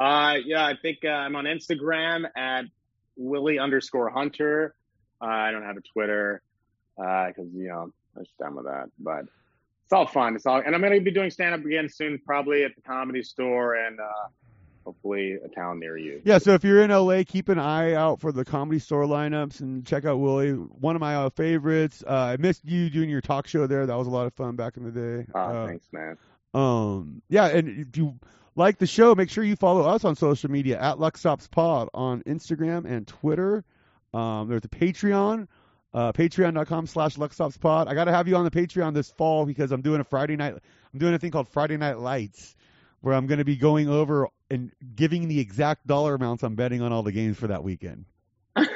Uh, 0.00 0.36
yeah, 0.44 0.66
I 0.66 0.74
think 0.80 1.00
uh, 1.04 1.08
I'm 1.08 1.36
on 1.36 1.44
Instagram 1.44 2.24
at 2.34 2.64
Willie 3.16 3.58
underscore 3.58 4.10
Hunter. 4.10 4.74
Uh, 5.20 5.26
I 5.26 5.50
don't 5.50 5.62
have 5.62 5.76
a 5.76 5.82
Twitter 5.92 6.42
because 6.96 7.48
you 7.54 7.68
know 7.68 7.92
I'm 8.16 8.22
just 8.24 8.36
done 8.38 8.54
with 8.54 8.66
that. 8.66 8.90
But 8.98 9.24
it's 9.84 9.92
all 9.92 10.06
fun. 10.06 10.34
It's 10.36 10.46
all, 10.46 10.60
and 10.64 10.74
I'm 10.74 10.80
gonna 10.82 11.00
be 11.00 11.10
doing 11.10 11.30
stand 11.30 11.54
up 11.54 11.64
again 11.64 11.88
soon, 11.88 12.18
probably 12.24 12.64
at 12.64 12.74
the 12.74 12.82
Comedy 12.82 13.22
Store 13.22 13.74
and 13.74 14.00
uh, 14.00 14.28
hopefully 14.84 15.34
a 15.44 15.48
town 15.48 15.80
near 15.80 15.96
you. 15.96 16.20
Yeah, 16.24 16.38
so 16.38 16.54
if 16.54 16.64
you're 16.64 16.82
in 16.82 16.90
LA, 16.90 17.22
keep 17.26 17.48
an 17.48 17.58
eye 17.58 17.94
out 17.94 18.20
for 18.20 18.32
the 18.32 18.44
comedy 18.44 18.78
store 18.78 19.04
lineups 19.04 19.60
and 19.60 19.84
check 19.86 20.04
out 20.04 20.18
Willie. 20.18 20.52
One 20.52 20.96
of 20.96 21.00
my 21.00 21.16
uh, 21.16 21.30
favorites. 21.30 22.04
Uh, 22.06 22.12
I 22.12 22.36
missed 22.36 22.64
you 22.64 22.88
doing 22.90 23.10
your 23.10 23.20
talk 23.20 23.46
show 23.46 23.66
there. 23.66 23.84
That 23.86 23.96
was 23.96 24.06
a 24.06 24.10
lot 24.10 24.26
of 24.26 24.34
fun 24.34 24.54
back 24.56 24.76
in 24.76 24.84
the 24.84 24.92
day. 24.92 25.26
Uh, 25.34 25.38
Uh, 25.38 25.66
thanks, 25.66 25.86
man. 25.92 26.16
Um, 26.54 27.20
yeah, 27.28 27.46
and 27.48 27.68
if 27.68 27.96
you 27.96 28.14
like 28.56 28.78
the 28.78 28.86
show, 28.86 29.14
make 29.14 29.30
sure 29.30 29.44
you 29.44 29.54
follow 29.54 29.82
us 29.82 30.04
on 30.04 30.16
social 30.16 30.50
media 30.50 30.80
at 30.80 30.96
LuxOpsPod 30.96 31.88
on 31.94 32.22
Instagram 32.22 32.86
and 32.86 33.06
Twitter. 33.06 33.64
Um, 34.14 34.48
there's 34.48 34.64
a 34.64 34.68
Patreon, 34.68 35.46
uh, 35.92 36.12
patreon.com 36.12 36.86
slash 36.86 37.16
LuxOpsPod. 37.16 37.86
I 37.86 37.94
got 37.94 38.04
to 38.04 38.12
have 38.12 38.26
you 38.26 38.36
on 38.36 38.44
the 38.44 38.50
Patreon 38.50 38.94
this 38.94 39.10
fall 39.10 39.44
because 39.44 39.72
I'm 39.72 39.82
doing 39.82 40.00
a 40.00 40.04
Friday 40.04 40.36
night, 40.36 40.54
I'm 40.54 40.98
doing 40.98 41.14
a 41.14 41.18
thing 41.18 41.30
called 41.30 41.48
Friday 41.48 41.76
Night 41.76 41.98
Lights 41.98 42.56
where 43.02 43.14
I'm 43.14 43.26
going 43.26 43.38
to 43.38 43.44
be 43.44 43.56
going 43.56 43.88
over 43.88 44.28
and 44.50 44.72
giving 44.94 45.28
the 45.28 45.38
exact 45.38 45.86
dollar 45.86 46.14
amounts 46.14 46.42
I'm 46.42 46.54
betting 46.54 46.82
on 46.82 46.92
all 46.92 47.02
the 47.02 47.12
games 47.12 47.36
for 47.36 47.48
that 47.48 47.62
weekend. 47.62 48.06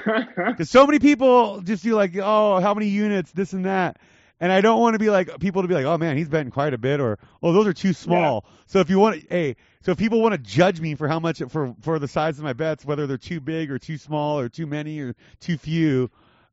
Because 0.04 0.70
so 0.70 0.86
many 0.86 0.98
people 0.98 1.60
just 1.62 1.82
do 1.82 1.94
like, 1.94 2.16
oh, 2.16 2.60
how 2.60 2.74
many 2.74 2.88
units, 2.88 3.32
this 3.32 3.52
and 3.52 3.64
that. 3.64 3.98
And 4.40 4.50
I 4.50 4.62
don't 4.62 4.80
want 4.80 4.94
to 4.94 4.98
be 4.98 5.10
like 5.10 5.38
people 5.38 5.62
to 5.62 5.68
be 5.68 5.74
like, 5.74 5.84
oh 5.84 5.98
man, 5.98 6.16
he's 6.16 6.28
betting 6.28 6.50
quite 6.50 6.72
a 6.72 6.78
bit, 6.78 6.98
or 6.98 7.18
oh, 7.42 7.52
those 7.52 7.66
are 7.66 7.74
too 7.74 7.92
small. 7.92 8.46
So 8.66 8.80
if 8.80 8.88
you 8.88 8.98
want, 8.98 9.24
hey, 9.28 9.56
so 9.82 9.92
if 9.92 9.98
people 9.98 10.22
want 10.22 10.32
to 10.32 10.38
judge 10.38 10.80
me 10.80 10.94
for 10.94 11.08
how 11.08 11.20
much 11.20 11.42
for 11.50 11.74
for 11.80 11.98
the 11.98 12.08
size 12.08 12.38
of 12.38 12.44
my 12.44 12.54
bets, 12.54 12.84
whether 12.84 13.06
they're 13.06 13.18
too 13.18 13.40
big 13.40 13.70
or 13.70 13.78
too 13.78 13.98
small 13.98 14.38
or 14.38 14.48
too 14.48 14.66
many 14.66 15.00
or 15.00 15.14
too 15.40 15.58
few, 15.58 16.10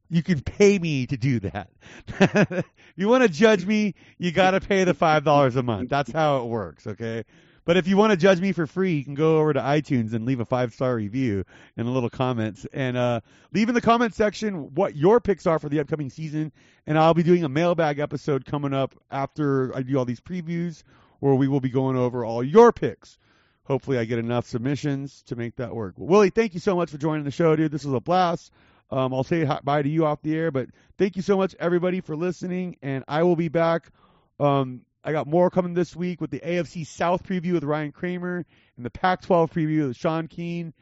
you 0.09 0.21
can 0.21 0.41
pay 0.41 0.77
me 0.77 1.07
to 1.07 1.17
do 1.17 1.39
that. 1.39 2.65
you 2.97 3.07
want 3.07 3.23
to 3.23 3.29
judge 3.29 3.65
me, 3.65 3.95
you 4.17 4.31
got 4.31 4.51
to 4.51 4.59
pay 4.59 4.83
the 4.83 4.93
five 4.93 5.23
dollars 5.23 5.55
a 5.55 5.63
month. 5.63 5.89
That's 5.89 6.11
how 6.11 6.41
it 6.41 6.45
works, 6.47 6.87
okay? 6.87 7.23
But 7.67 7.75
if 7.75 7.85
you 7.85 7.97
want 7.97 8.11
to 8.11 8.17
judge 8.17 8.39
me 8.39 8.53
for 8.53 8.65
free, 8.65 8.93
you 8.93 9.03
can 9.03 9.13
go 9.13 9.39
over 9.39 9.51
to 9.51 9.59
iTunes 9.59 10.13
and 10.13 10.25
leave 10.25 10.39
a 10.39 10.45
five 10.45 10.73
star 10.73 10.95
review 10.95 11.43
and 11.75 11.85
a 11.85 11.91
little 11.91 12.09
comments. 12.09 12.65
And 12.71 12.95
uh, 12.95 13.19
leave 13.51 13.67
in 13.67 13.75
the 13.75 13.81
comment 13.81 14.15
section 14.15 14.73
what 14.73 14.95
your 14.95 15.19
picks 15.19 15.45
are 15.45 15.59
for 15.59 15.67
the 15.67 15.81
upcoming 15.81 16.09
season. 16.09 16.53
And 16.85 16.97
I'll 16.97 17.13
be 17.13 17.23
doing 17.23 17.43
a 17.43 17.49
mailbag 17.49 17.99
episode 17.99 18.45
coming 18.45 18.73
up 18.73 18.95
after 19.11 19.75
I 19.75 19.81
do 19.81 19.97
all 19.97 20.05
these 20.05 20.21
previews, 20.21 20.83
where 21.19 21.35
we 21.35 21.49
will 21.49 21.59
be 21.59 21.67
going 21.67 21.97
over 21.97 22.23
all 22.23 22.41
your 22.41 22.71
picks. 22.71 23.17
Hopefully, 23.65 23.97
I 23.97 24.05
get 24.05 24.17
enough 24.17 24.47
submissions 24.47 25.23
to 25.23 25.35
make 25.35 25.57
that 25.57 25.75
work. 25.75 25.95
Well, 25.97 26.07
Willie, 26.07 26.29
thank 26.29 26.53
you 26.53 26.61
so 26.61 26.73
much 26.73 26.89
for 26.89 26.97
joining 26.97 27.25
the 27.25 27.31
show, 27.31 27.53
dude. 27.57 27.73
This 27.73 27.83
was 27.83 27.95
a 27.95 27.99
blast. 27.99 28.53
Um, 28.91 29.13
I'll 29.13 29.25
say 29.25 29.45
bye 29.65 29.81
to 29.81 29.89
you 29.89 30.05
off 30.05 30.21
the 30.21 30.33
air, 30.33 30.51
but 30.51 30.69
thank 30.97 31.17
you 31.17 31.21
so 31.21 31.35
much, 31.35 31.53
everybody, 31.59 31.99
for 31.99 32.15
listening. 32.15 32.77
And 32.81 33.03
I 33.09 33.23
will 33.23 33.35
be 33.35 33.49
back. 33.49 33.91
Um, 34.39 34.83
I 35.07 35.13
got 35.13 35.25
more 35.25 35.49
coming 35.49 35.73
this 35.73 35.95
week 35.95 36.19
with 36.19 36.31
the 36.31 36.41
AFC 36.41 36.85
South 36.85 37.23
preview 37.23 37.53
with 37.53 37.63
Ryan 37.63 37.93
Kramer 37.93 38.45
and 38.75 38.85
the 38.85 38.89
Pac-12 38.89 39.49
preview 39.49 39.87
with 39.87 39.95
Sean 39.95 40.27
Keane. 40.27 40.73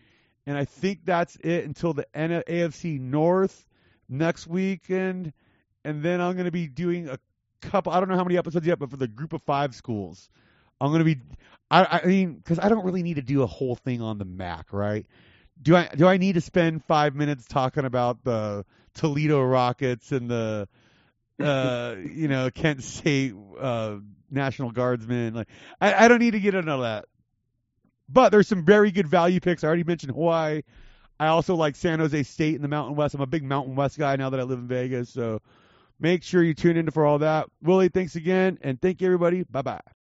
And 0.47 0.57
I 0.57 0.65
think 0.65 1.05
that's 1.05 1.35
it 1.35 1.63
until 1.63 1.93
the 1.93 2.07
AFC 2.15 2.99
North 2.99 3.67
next 4.09 4.47
weekend. 4.47 5.31
And 5.83 6.01
then 6.01 6.21
I'm 6.21 6.33
going 6.33 6.45
to 6.45 6.51
be 6.51 6.65
doing 6.65 7.07
a 7.07 7.19
couple. 7.61 7.93
I 7.93 7.99
don't 7.99 8.09
know 8.09 8.15
how 8.15 8.23
many 8.23 8.35
episodes 8.35 8.65
yet, 8.65 8.79
but 8.79 8.89
for 8.89 8.97
the 8.97 9.07
Group 9.07 9.33
of 9.33 9.43
Five 9.43 9.75
schools, 9.75 10.27
I'm 10.81 10.89
going 10.89 11.05
to 11.05 11.15
be. 11.15 11.21
I, 11.69 11.99
I 12.03 12.05
mean, 12.07 12.33
because 12.33 12.57
I 12.57 12.67
don't 12.67 12.83
really 12.83 13.03
need 13.03 13.17
to 13.17 13.21
do 13.21 13.43
a 13.43 13.47
whole 13.47 13.75
thing 13.75 14.01
on 14.01 14.17
the 14.17 14.25
MAC, 14.25 14.73
right? 14.73 15.05
Do 15.61 15.75
I? 15.75 15.87
Do 15.95 16.07
I 16.07 16.17
need 16.17 16.33
to 16.33 16.41
spend 16.41 16.83
five 16.85 17.13
minutes 17.13 17.45
talking 17.45 17.85
about 17.85 18.23
the 18.23 18.65
Toledo 18.95 19.43
Rockets 19.43 20.11
and 20.11 20.31
the 20.31 20.67
uh, 21.39 21.95
you 22.13 22.27
know, 22.27 22.49
Kent 22.49 22.83
State 22.83 23.33
uh, 23.59 23.97
National 24.29 24.71
Guardsmen. 24.71 25.33
Like, 25.33 25.49
I, 25.79 26.05
I 26.05 26.07
don't 26.07 26.19
need 26.19 26.31
to 26.31 26.39
get 26.39 26.55
into 26.55 26.77
that. 26.77 27.05
But 28.07 28.29
there's 28.29 28.47
some 28.47 28.63
very 28.63 28.91
good 28.91 29.07
value 29.07 29.39
picks. 29.39 29.63
I 29.63 29.67
already 29.67 29.83
mentioned 29.83 30.13
Hawaii. 30.13 30.61
I 31.19 31.27
also 31.27 31.55
like 31.55 31.75
San 31.75 31.99
Jose 31.99 32.23
State 32.23 32.55
in 32.55 32.61
the 32.61 32.67
Mountain 32.67 32.95
West. 32.95 33.15
I'm 33.15 33.21
a 33.21 33.25
big 33.25 33.43
Mountain 33.43 33.75
West 33.75 33.97
guy 33.97 34.15
now 34.15 34.29
that 34.29 34.39
I 34.39 34.43
live 34.43 34.59
in 34.59 34.67
Vegas. 34.67 35.09
So 35.09 35.41
make 35.99 36.23
sure 36.23 36.43
you 36.43 36.53
tune 36.53 36.77
in 36.77 36.91
for 36.91 37.05
all 37.05 37.19
that. 37.19 37.47
Willie, 37.61 37.89
thanks 37.89 38.15
again, 38.15 38.59
and 38.61 38.79
thank 38.81 39.01
you 39.01 39.07
everybody. 39.07 39.43
Bye 39.43 39.61
bye. 39.61 39.94